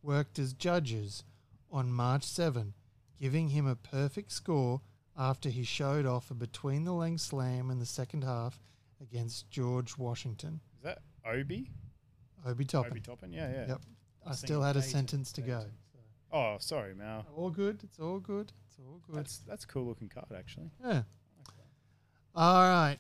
worked 0.03 0.39
as 0.39 0.53
judges, 0.53 1.25
on 1.73 1.91
March 1.91 2.23
7, 2.23 2.75
giving 3.21 3.49
him 3.49 3.67
a 3.67 3.75
perfect 3.75 4.31
score 4.31 4.81
after 5.19 5.49
he 5.49 5.65
showed 5.65 6.07
off 6.07 6.31
a 6.31 6.35
between 6.35 6.85
the 6.85 6.93
leg 6.93 7.19
slam 7.19 7.71
in 7.71 7.81
the 7.81 7.87
second 7.87 8.23
half 8.23 8.61
against 9.01 9.51
George 9.51 9.99
Washington. 9.99 10.61
Is 10.77 10.85
that 10.85 10.99
Obi? 11.27 11.69
Obi 12.47 12.65
Toppin. 12.65 12.93
Obi 12.93 13.01
Toppin? 13.01 13.33
Yeah, 13.33 13.51
yeah. 13.51 13.67
Yep. 13.69 13.81
I 14.27 14.33
still 14.35 14.63
had 14.63 14.77
a 14.77 14.83
sentence 14.83 15.33
to 15.33 15.43
go. 15.43 15.59
Dayton. 15.59 15.73
Oh, 16.33 16.57
sorry, 16.59 16.95
Mal. 16.95 17.25
All 17.37 17.51
good. 17.51 17.81
It's 17.85 17.99
all 18.01 18.19
good. 18.19 18.53
It's 18.69 18.79
all 18.79 19.01
good. 19.07 19.17
That's 19.17 19.39
that's 19.47 19.65
a 19.65 19.69
cool 19.69 19.85
looking 19.87 20.09
card, 20.09 20.27
actually. 20.37 20.71
Yeah. 20.85 21.03
All 22.35 22.63
right. 22.63 22.99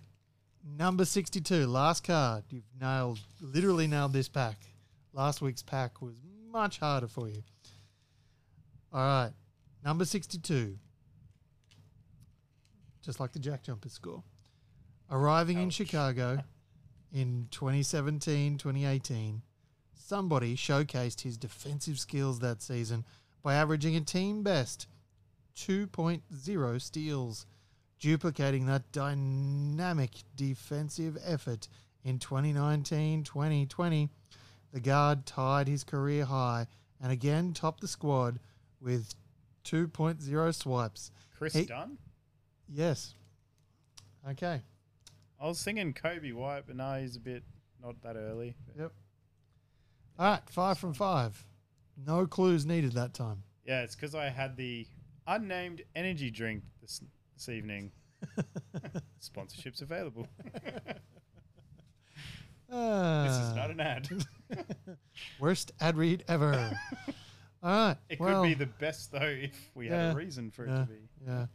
Number 0.78 1.04
62, 1.04 1.66
last 1.66 2.04
card. 2.04 2.44
You've 2.48 2.64
nailed, 2.80 3.18
literally 3.40 3.86
nailed 3.86 4.12
this 4.12 4.28
pack. 4.28 4.56
Last 5.12 5.42
week's 5.42 5.62
pack 5.62 6.00
was 6.00 6.14
much 6.50 6.78
harder 6.78 7.08
for 7.08 7.28
you. 7.28 7.42
All 8.92 9.00
right. 9.00 9.32
Number 9.84 10.04
62. 10.04 10.78
Just 13.02 13.20
like 13.20 13.32
the 13.32 13.38
Jack 13.38 13.64
Jumper 13.64 13.88
score. 13.90 14.22
Arriving 15.10 15.58
in 15.58 15.68
Chicago 15.68 16.38
in 17.14 17.46
2017 17.52 18.58
2018, 18.58 19.40
somebody 19.94 20.56
showcased 20.56 21.20
his 21.20 21.38
defensive 21.38 21.98
skills 21.98 22.40
that 22.40 22.60
season 22.60 23.04
by 23.42 23.54
averaging 23.54 23.94
a 23.94 24.00
team 24.00 24.42
best 24.42 24.88
2.0 25.56 26.82
steals, 26.82 27.46
duplicating 28.00 28.66
that 28.66 28.90
dynamic 28.90 30.10
defensive 30.34 31.16
effort 31.24 31.68
in 32.02 32.18
2019 32.18 33.22
2020. 33.22 34.10
The 34.72 34.80
guard 34.80 35.24
tied 35.24 35.68
his 35.68 35.84
career 35.84 36.24
high 36.24 36.66
and 37.00 37.12
again 37.12 37.52
topped 37.52 37.80
the 37.80 37.86
squad 37.88 38.40
with 38.80 39.14
2.0 39.64 40.52
swipes. 40.54 41.12
Kris 41.38 41.52
Hey- 41.52 41.64
Dunn? 41.66 41.96
Yes. 42.68 43.14
Okay. 44.28 44.62
I 45.44 45.48
was 45.48 45.62
thinking 45.62 45.92
Coby 45.92 46.32
White, 46.32 46.62
but 46.66 46.74
no, 46.74 46.98
he's 46.98 47.16
a 47.16 47.20
bit 47.20 47.42
not 47.82 48.00
that 48.00 48.16
early. 48.16 48.56
Yep. 48.78 48.92
All 50.18 50.26
right, 50.26 50.40
five 50.48 50.78
from 50.78 50.94
five. 50.94 51.44
No 52.06 52.26
clues 52.26 52.64
needed 52.64 52.92
that 52.92 53.12
time. 53.12 53.42
Yeah, 53.66 53.82
it's 53.82 53.94
because 53.94 54.14
I 54.14 54.30
had 54.30 54.56
the 54.56 54.86
unnamed 55.26 55.82
energy 55.94 56.30
drink 56.30 56.62
this, 56.80 57.02
this 57.36 57.50
evening. 57.50 57.92
Sponsorships 59.22 59.82
available. 59.82 60.26
Uh, 62.72 63.24
this 63.28 63.36
is 63.36 63.54
not 63.54 63.70
an 63.70 63.80
ad. 63.80 64.08
worst 65.38 65.72
ad 65.78 65.98
read 65.98 66.24
ever. 66.26 66.54
All 67.62 67.70
right. 67.70 67.96
It 68.08 68.18
well, 68.18 68.40
could 68.40 68.48
be 68.48 68.54
the 68.54 68.70
best 68.80 69.12
though 69.12 69.20
if 69.20 69.70
we 69.74 69.88
had 69.88 70.14
a 70.14 70.16
reason 70.16 70.50
for 70.50 70.64
it 70.64 70.70
yeah, 70.70 70.78
to 70.78 70.86
be. 70.86 71.08
Yeah. 71.26 71.46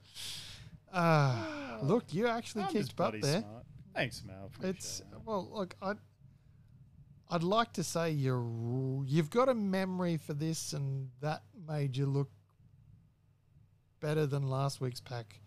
Uh, 0.93 1.79
look, 1.81 2.13
you 2.13 2.27
actually 2.27 2.65
I'm 2.65 2.71
just 2.71 2.89
kicked 2.89 2.95
butt 2.95 3.19
there. 3.19 3.41
smart. 3.41 3.65
Thanks, 3.95 4.23
Mal. 4.25 4.51
It's 4.63 4.99
that. 4.99 5.25
well, 5.25 5.49
look, 5.53 5.75
I. 5.81 5.93
I'd 7.31 7.43
like 7.43 7.73
to 7.73 7.83
say 7.83 8.09
you're 8.11 8.43
you've 9.05 9.29
got 9.29 9.49
a 9.49 9.53
memory 9.53 10.17
for 10.17 10.33
this, 10.33 10.73
and 10.73 11.09
that 11.21 11.43
made 11.67 11.95
you 11.95 12.05
look 12.07 12.29
better 13.99 14.25
than 14.25 14.49
last 14.49 14.81
week's 14.81 14.99
pack 15.01 15.39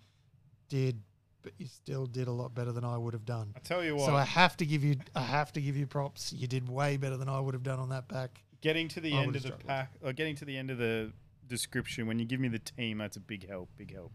did, 0.68 1.00
but 1.42 1.52
you 1.58 1.66
still 1.66 2.06
did 2.06 2.28
a 2.28 2.32
lot 2.32 2.54
better 2.54 2.70
than 2.72 2.84
I 2.84 2.96
would 2.96 3.14
have 3.14 3.24
done. 3.24 3.52
I 3.56 3.58
tell 3.60 3.82
you 3.82 3.96
what, 3.96 4.06
So 4.06 4.14
I 4.14 4.24
have 4.24 4.56
to 4.58 4.66
give 4.66 4.84
you, 4.84 4.96
I 5.16 5.22
have 5.22 5.52
to 5.54 5.60
give 5.60 5.76
you 5.76 5.86
props. 5.86 6.32
You 6.32 6.46
did 6.46 6.68
way 6.68 6.96
better 6.96 7.16
than 7.16 7.28
I 7.28 7.40
would 7.40 7.54
have 7.54 7.62
done 7.64 7.78
on 7.80 7.88
that 7.88 8.08
pack. 8.08 8.42
getting 8.60 8.86
to 8.88 9.00
the 9.00 9.14
I 9.14 9.22
end 9.22 9.26
of 9.28 9.42
the 9.42 9.48
struggled. 9.48 9.66
pack, 9.66 9.92
or 10.02 10.12
getting 10.12 10.36
to 10.36 10.44
the 10.44 10.56
end 10.56 10.70
of 10.70 10.78
the 10.78 11.12
description 11.48 12.06
when 12.06 12.18
you 12.18 12.24
give 12.24 12.38
me 12.40 12.48
the 12.48 12.58
team, 12.60 12.98
that's 12.98 13.16
a 13.16 13.20
big 13.20 13.48
help. 13.48 13.68
Big 13.76 13.92
help. 13.92 14.12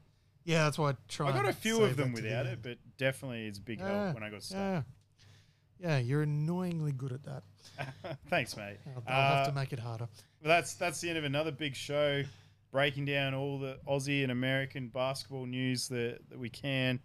Yeah, 0.47 0.63
that's 0.63 0.77
why 0.77 0.91
I 0.91 0.95
try. 1.09 1.27
I 1.27 1.31
got 1.33 1.45
a 1.45 1.51
few 1.51 1.83
of 1.83 1.97
them 1.97 2.13
the 2.13 2.21
without 2.21 2.45
it, 2.45 2.59
but 2.61 2.77
definitely 2.97 3.47
it's 3.47 3.59
a 3.59 3.61
big 3.61 3.79
Yeah, 3.79 4.03
help 4.05 4.13
when 4.13 4.23
I 4.23 4.29
got 4.29 4.43
stuck. 4.43 4.57
Yeah, 4.57 4.81
yeah, 5.77 5.97
you're 5.97 6.21
annoyingly 6.23 6.93
good 6.93 7.11
at 7.11 7.21
that. 7.23 7.43
Thanks, 8.29 8.55
mate. 8.55 8.77
I'll, 8.95 9.03
I'll 9.07 9.35
have 9.35 9.47
Uh, 9.47 9.49
to 9.49 9.55
make 9.55 9.73
it 9.73 9.79
harder. 9.79 10.07
Well, 10.41 10.47
that's 10.47 10.75
that's 10.75 11.01
the 11.01 11.09
end 11.09 11.17
of 11.17 11.25
another 11.25 11.51
big 11.51 11.75
show, 11.75 12.23
breaking 12.71 13.03
down 13.03 13.33
all 13.33 13.59
the 13.59 13.77
Aussie 13.85 14.23
and 14.23 14.31
American 14.31 14.87
basketball 14.87 15.45
news 15.45 15.89
that, 15.89 16.19
that 16.29 16.39
we 16.39 16.49
can. 16.49 17.01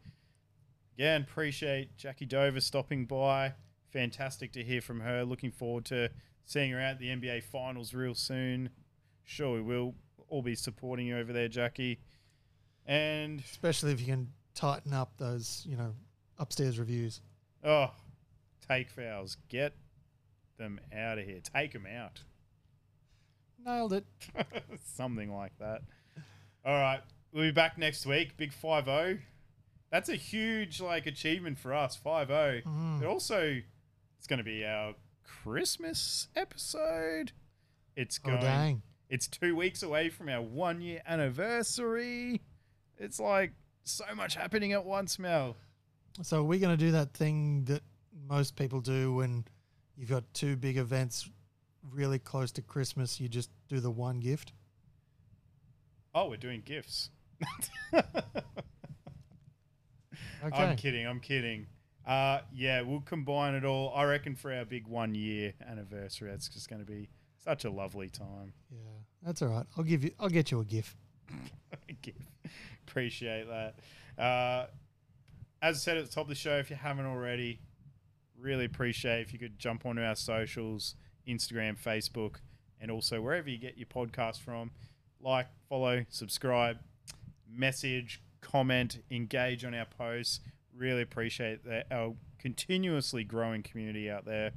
Again, 0.94 1.23
appreciate 1.23 1.97
Jackie 1.97 2.27
Dover 2.27 2.60
stopping 2.60 3.06
by. 3.06 3.55
Fantastic 3.93 4.52
to 4.52 4.62
hear 4.62 4.81
from 4.81 5.01
her. 5.01 5.24
Looking 5.24 5.51
forward 5.51 5.85
to 5.86 6.10
seeing 6.44 6.70
her 6.70 6.78
out 6.81 6.93
at 6.93 6.98
the 7.01 7.09
NBA 7.09 7.43
Finals 7.43 7.93
real 7.93 8.14
soon. 8.14 8.70
Sure, 9.24 9.55
we 9.55 9.62
will 9.62 9.97
all 10.28 10.43
be 10.43 10.55
supporting 10.55 11.06
you 11.06 11.19
over 11.19 11.32
there, 11.32 11.48
Jackie. 11.48 11.98
And 12.93 13.40
Especially 13.40 13.93
if 13.93 14.01
you 14.01 14.06
can 14.06 14.28
tighten 14.55 14.93
up 14.93 15.12
those, 15.16 15.64
you 15.66 15.77
know, 15.78 15.94
upstairs 16.39 16.78
reviews. 16.78 17.20
oh, 17.64 17.90
take 18.69 18.90
fouls, 18.90 19.39
get 19.48 19.73
them 20.59 20.78
out 20.94 21.19
of 21.19 21.24
here. 21.24 21.40
Take 21.55 21.73
them 21.73 21.86
out. 21.86 22.20
Nailed 23.64 23.94
it. 23.94 24.05
Something 24.85 25.32
like 25.32 25.52
that. 25.59 25.82
All 26.64 26.74
right. 26.74 27.01
We'll 27.32 27.44
be 27.44 27.51
back 27.51 27.78
next 27.78 28.05
week. 28.05 28.36
Big 28.36 28.52
5 28.52 28.85
0. 28.85 29.19
That's 29.90 30.09
a 30.10 30.14
huge 30.16 30.81
like 30.81 31.06
achievement 31.06 31.59
for 31.59 31.73
us, 31.73 31.97
5 31.97 32.28
mm-hmm. 32.28 32.98
0. 32.98 33.01
But 33.01 33.06
also, 33.09 33.60
it's 34.19 34.27
going 34.27 34.39
to 34.39 34.44
be 34.44 34.64
our 34.66 34.94
Christmas 35.24 36.28
episode. 36.36 37.32
It's 37.97 38.20
Oh 38.24 38.28
going. 38.28 38.40
dang! 38.43 38.82
It's 39.09 39.27
two 39.28 39.56
weeks 39.56 39.82
away 39.82 40.09
from 40.10 40.28
our 40.28 40.43
one 40.43 40.81
year 40.82 41.01
anniversary. 41.06 42.43
It's 43.02 43.18
like 43.18 43.52
so 43.82 44.04
much 44.14 44.36
happening 44.36 44.72
at 44.72 44.84
once, 44.84 45.18
Mel. 45.18 45.56
So 46.22 46.40
are 46.40 46.44
we 46.44 46.58
going 46.58 46.76
to 46.76 46.82
do 46.82 46.92
that 46.92 47.12
thing 47.14 47.64
that 47.64 47.82
most 48.28 48.54
people 48.54 48.80
do 48.80 49.12
when 49.14 49.44
you've 49.96 50.08
got 50.08 50.22
two 50.34 50.56
big 50.56 50.76
events 50.76 51.28
really 51.90 52.20
close 52.20 52.52
to 52.52 52.62
Christmas? 52.62 53.20
You 53.20 53.28
just 53.28 53.50
do 53.68 53.80
the 53.80 53.90
one 53.90 54.20
gift. 54.20 54.52
Oh, 56.14 56.28
we're 56.28 56.36
doing 56.36 56.62
gifts. 56.64 57.10
Okay. 60.44 60.56
I'm 60.56 60.76
kidding. 60.76 61.06
I'm 61.06 61.20
kidding. 61.20 61.66
Uh, 62.04 62.40
yeah, 62.52 62.80
we'll 62.80 63.02
combine 63.02 63.54
it 63.54 63.64
all. 63.64 63.92
I 63.94 64.02
reckon 64.04 64.34
for 64.34 64.52
our 64.52 64.64
big 64.64 64.88
one 64.88 65.14
year 65.14 65.52
anniversary, 65.64 66.32
it's 66.32 66.48
just 66.48 66.68
going 66.68 66.80
to 66.80 66.84
be 66.84 67.08
such 67.44 67.64
a 67.64 67.70
lovely 67.70 68.08
time. 68.08 68.52
Yeah, 68.68 68.80
that's 69.22 69.40
all 69.40 69.48
right. 69.48 69.66
I'll 69.76 69.84
give 69.84 70.02
you. 70.02 70.10
I'll 70.18 70.28
get 70.28 70.50
you 70.50 70.58
a 70.58 70.64
gift. 70.64 70.96
Gift. 72.02 72.31
Appreciate 72.93 73.47
that. 73.48 74.23
Uh, 74.23 74.66
as 75.62 75.77
I 75.77 75.78
said 75.78 75.97
at 75.97 76.05
the 76.05 76.12
top 76.12 76.24
of 76.24 76.28
the 76.28 76.35
show, 76.35 76.59
if 76.59 76.69
you 76.69 76.77
haven't 76.77 77.06
already, 77.06 77.59
really 78.39 78.66
appreciate 78.66 79.23
if 79.23 79.32
you 79.32 79.39
could 79.39 79.59
jump 79.59 79.86
onto 79.86 80.02
our 80.02 80.14
socials, 80.14 80.97
Instagram, 81.27 81.81
Facebook, 81.82 82.36
and 82.82 82.90
also 82.90 83.23
wherever 83.23 83.48
you 83.48 83.56
get 83.56 83.78
your 83.78 83.86
podcast 83.86 84.40
from. 84.40 84.73
Like, 85.23 85.47
follow, 85.70 86.05
subscribe, 86.10 86.81
message, 87.51 88.20
comment, 88.43 88.98
engage 89.10 89.64
on 89.64 89.73
our 89.73 89.86
posts. 89.86 90.40
Really 90.77 91.01
appreciate 91.01 91.64
that 91.64 91.86
our 91.90 92.14
continuously 92.39 93.24
growing 93.24 93.62
community 93.62 94.10
out 94.10 94.27
there. 94.27 94.51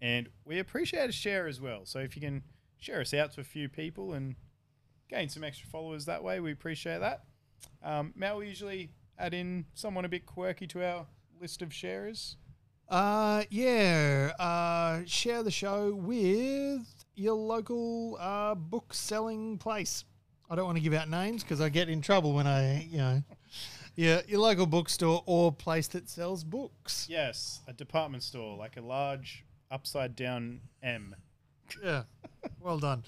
And 0.00 0.30
we 0.46 0.58
appreciate 0.58 1.10
a 1.10 1.12
share 1.12 1.46
as 1.46 1.60
well. 1.60 1.84
So 1.84 1.98
if 1.98 2.16
you 2.16 2.22
can 2.22 2.42
share 2.78 3.02
us 3.02 3.12
out 3.12 3.32
to 3.32 3.42
a 3.42 3.44
few 3.44 3.68
people 3.68 4.14
and 4.14 4.36
gain 5.08 5.28
some 5.28 5.44
extra 5.44 5.68
followers 5.68 6.04
that 6.06 6.22
way, 6.22 6.40
we 6.40 6.52
appreciate 6.52 7.00
that. 7.00 7.24
Um, 7.82 8.12
Mel, 8.16 8.38
we 8.38 8.48
usually 8.48 8.90
add 9.18 9.34
in 9.34 9.66
someone 9.74 10.04
a 10.04 10.08
bit 10.08 10.26
quirky 10.26 10.66
to 10.68 10.84
our 10.84 11.06
list 11.40 11.62
of 11.62 11.72
sharers. 11.72 12.36
Uh, 12.88 13.44
yeah. 13.50 14.32
Uh, 14.38 15.02
share 15.06 15.42
the 15.42 15.50
show 15.50 15.94
with 15.94 16.86
your 17.14 17.34
local 17.34 18.16
uh, 18.20 18.54
book 18.54 18.92
selling 18.94 19.58
place. 19.58 20.04
I 20.48 20.54
don't 20.54 20.66
want 20.66 20.76
to 20.76 20.82
give 20.82 20.94
out 20.94 21.08
names 21.08 21.42
because 21.42 21.60
I 21.60 21.68
get 21.68 21.88
in 21.88 22.00
trouble 22.00 22.32
when 22.32 22.46
I, 22.46 22.84
you 22.84 22.98
know, 22.98 23.22
yeah, 23.96 24.20
your 24.28 24.40
local 24.40 24.66
bookstore 24.66 25.22
or 25.26 25.50
place 25.50 25.88
that 25.88 26.08
sells 26.08 26.44
books. 26.44 27.06
Yes, 27.10 27.60
a 27.66 27.72
department 27.72 28.22
store, 28.22 28.56
like 28.56 28.76
a 28.76 28.80
large 28.80 29.44
upside 29.70 30.14
down 30.14 30.60
M. 30.82 31.16
Yeah. 31.82 32.04
Well 32.60 32.78
done. 32.78 33.04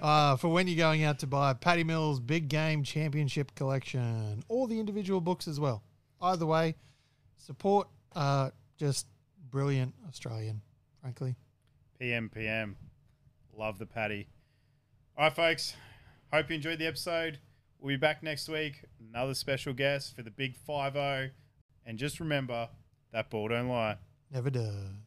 Uh, 0.00 0.36
for 0.36 0.48
when 0.48 0.66
you're 0.66 0.76
going 0.76 1.04
out 1.04 1.18
to 1.18 1.26
buy 1.26 1.52
Patty 1.52 1.84
Mills 1.84 2.18
Big 2.18 2.48
Game 2.48 2.82
Championship 2.82 3.54
Collection 3.54 4.42
or 4.48 4.68
the 4.68 4.80
individual 4.80 5.20
books 5.20 5.46
as 5.46 5.60
well. 5.60 5.82
Either 6.20 6.46
way, 6.46 6.74
support 7.36 7.88
uh, 8.14 8.50
just 8.78 9.06
brilliant 9.50 9.94
Australian, 10.08 10.62
frankly. 11.00 11.36
PM 11.98 12.28
PM. 12.28 12.76
Love 13.56 13.78
the 13.78 13.86
patty. 13.86 14.28
All 15.16 15.24
right, 15.24 15.34
folks. 15.34 15.74
Hope 16.32 16.48
you 16.50 16.56
enjoyed 16.56 16.78
the 16.78 16.86
episode. 16.86 17.38
We'll 17.78 17.94
be 17.94 17.96
back 17.98 18.22
next 18.22 18.48
week. 18.48 18.84
Another 18.98 19.34
special 19.34 19.72
guest 19.72 20.16
for 20.16 20.22
the 20.22 20.30
big 20.30 20.56
5 20.56 20.94
0. 20.94 21.30
And 21.86 21.98
just 21.98 22.18
remember 22.18 22.68
that 23.12 23.30
ball 23.30 23.48
don't 23.48 23.68
lie. 23.68 23.98
Never 24.32 24.50
does. 24.50 25.03